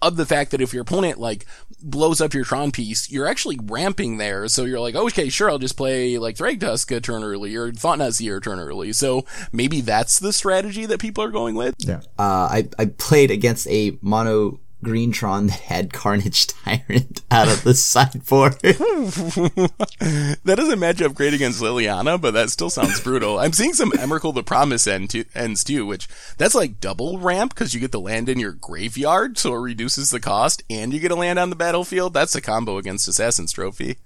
of 0.01 0.15
the 0.15 0.25
fact 0.25 0.51
that 0.51 0.61
if 0.61 0.73
your 0.73 0.83
opponent 0.83 1.19
like 1.19 1.45
blows 1.81 2.21
up 2.21 2.33
your 2.33 2.45
Tron 2.45 2.71
piece, 2.71 3.11
you're 3.11 3.27
actually 3.27 3.59
ramping 3.61 4.17
there. 4.17 4.47
So 4.47 4.63
you're 4.63 4.79
like, 4.79 4.95
okay, 4.95 5.29
sure, 5.29 5.49
I'll 5.49 5.59
just 5.59 5.77
play 5.77 6.17
like 6.17 6.37
Thragtusk 6.37 6.95
a 6.95 7.01
turn 7.01 7.24
early 7.25 7.55
or 7.55 7.71
Thought 7.71 7.99
Knot 7.99 8.13
Seer 8.13 8.37
a 8.37 8.41
turn 8.41 8.59
early. 8.59 8.93
So 8.93 9.25
maybe 9.51 9.81
that's 9.81 10.19
the 10.19 10.33
strategy 10.33 10.85
that 10.85 10.99
people 10.99 11.23
are 11.23 11.31
going 11.31 11.55
with. 11.55 11.75
Yeah. 11.79 12.01
Uh, 12.17 12.47
I 12.51 12.69
I 12.77 12.85
played 12.85 13.31
against 13.31 13.67
a 13.67 13.97
mono 14.01 14.59
green 14.85 15.11
Tron 15.11 15.47
that 15.47 15.59
had 15.61 15.91
Carnage 15.91 16.47
Tyrant. 16.47 17.21
out 17.31 17.47
of 17.47 17.63
the 17.63 17.73
sideboard. 17.75 18.53
that 18.61 20.39
doesn't 20.45 20.79
match 20.79 21.01
up 21.01 21.15
great 21.15 21.33
against 21.33 21.61
Liliana, 21.61 22.21
but 22.21 22.31
that 22.31 22.51
still 22.51 22.69
sounds 22.69 23.01
brutal. 23.01 23.39
I'm 23.39 23.51
seeing 23.51 23.73
some 23.73 23.91
Emrakul 23.91 24.33
the 24.33 24.43
Promise 24.43 24.87
end 24.87 25.09
to, 25.09 25.25
ends 25.33 25.63
too, 25.63 25.85
which 25.85 26.07
that's 26.37 26.55
like 26.55 26.79
double 26.79 27.17
ramp 27.19 27.53
because 27.53 27.73
you 27.73 27.79
get 27.79 27.91
the 27.91 27.99
land 27.99 28.29
in 28.29 28.39
your 28.39 28.53
graveyard, 28.53 29.37
so 29.37 29.53
it 29.53 29.59
reduces 29.59 30.11
the 30.11 30.19
cost, 30.19 30.63
and 30.69 30.93
you 30.93 30.99
get 30.99 31.11
a 31.11 31.15
land 31.15 31.39
on 31.39 31.49
the 31.49 31.55
battlefield. 31.55 32.13
That's 32.13 32.35
a 32.35 32.41
combo 32.41 32.77
against 32.77 33.07
Assassin's 33.07 33.51
Trophy. 33.51 33.97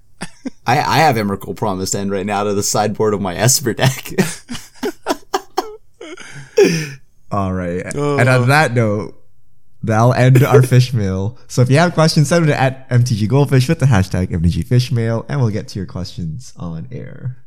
I, 0.66 0.80
I 0.80 0.98
have 1.00 1.16
Emrakul 1.16 1.56
Promised 1.56 1.96
End 1.96 2.12
right 2.12 2.26
now 2.26 2.44
to 2.44 2.54
the 2.54 2.64
sideboard 2.64 3.14
of 3.14 3.22
my 3.22 3.36
Esper 3.36 3.74
deck. 3.74 4.12
All 7.32 7.54
right. 7.54 7.86
And 7.86 8.30
on 8.30 8.44
uh. 8.44 8.46
that 8.46 8.74
note, 8.74 9.16
that'll 9.84 10.14
end 10.14 10.44
our 10.44 10.62
fish 10.62 10.94
mail. 10.94 11.38
So 11.48 11.62
if 11.62 11.70
you 11.70 11.78
have 11.78 11.94
questions, 11.94 12.30
send 12.30 12.44
them 12.44 12.50
to 12.50 12.60
at 12.60 12.90
MTG 12.90 13.28
Goldfish 13.28 13.70
with 13.70 13.80
the 13.80 13.86
hashtag 13.86 14.28
MTG 14.28 14.66
Fishmail, 14.66 15.26
and 15.30 15.40
we'll 15.40 15.50
get 15.50 15.68
to 15.70 15.80
your 15.80 15.86
questions 15.86 16.54
on 16.58 16.88
air. 16.91 17.38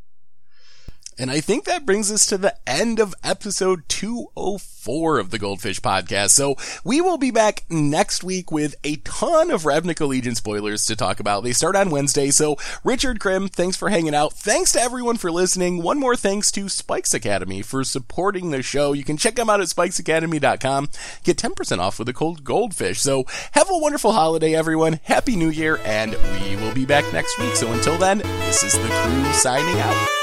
And 1.18 1.30
I 1.30 1.40
think 1.40 1.64
that 1.64 1.86
brings 1.86 2.10
us 2.10 2.26
to 2.26 2.38
the 2.38 2.56
end 2.66 2.98
of 2.98 3.14
episode 3.22 3.88
204 3.88 5.18
of 5.18 5.30
the 5.30 5.38
Goldfish 5.38 5.80
podcast. 5.80 6.30
So 6.30 6.56
we 6.84 7.00
will 7.00 7.18
be 7.18 7.30
back 7.30 7.64
next 7.68 8.24
week 8.24 8.50
with 8.50 8.74
a 8.82 8.96
ton 8.96 9.50
of 9.50 9.62
Ravnica 9.62 10.00
Allegiance 10.00 10.38
spoilers 10.38 10.86
to 10.86 10.96
talk 10.96 11.20
about. 11.20 11.44
They 11.44 11.52
start 11.52 11.76
on 11.76 11.90
Wednesday. 11.90 12.30
So 12.30 12.56
Richard 12.82 13.20
Krim, 13.20 13.48
thanks 13.48 13.76
for 13.76 13.90
hanging 13.90 14.14
out. 14.14 14.32
Thanks 14.32 14.72
to 14.72 14.80
everyone 14.80 15.16
for 15.16 15.30
listening. 15.30 15.82
One 15.82 15.98
more 15.98 16.16
thanks 16.16 16.50
to 16.52 16.68
Spikes 16.68 17.14
Academy 17.14 17.62
for 17.62 17.84
supporting 17.84 18.50
the 18.50 18.62
show. 18.62 18.92
You 18.92 19.04
can 19.04 19.16
check 19.16 19.36
them 19.36 19.50
out 19.50 19.60
at 19.60 19.68
spikesacademy.com. 19.68 20.88
Get 21.24 21.36
10% 21.36 21.78
off 21.78 21.98
with 21.98 22.08
a 22.08 22.14
cold 22.14 22.42
goldfish. 22.44 23.00
So 23.00 23.24
have 23.52 23.70
a 23.70 23.78
wonderful 23.78 24.12
holiday, 24.12 24.54
everyone. 24.54 25.00
Happy 25.04 25.36
New 25.36 25.50
Year, 25.50 25.78
and 25.84 26.16
we 26.40 26.56
will 26.56 26.74
be 26.74 26.86
back 26.86 27.10
next 27.12 27.38
week. 27.38 27.54
So 27.54 27.70
until 27.72 27.98
then, 27.98 28.18
this 28.18 28.62
is 28.62 28.72
the 28.72 28.88
crew 28.88 29.32
signing 29.32 29.78
out. 29.80 30.21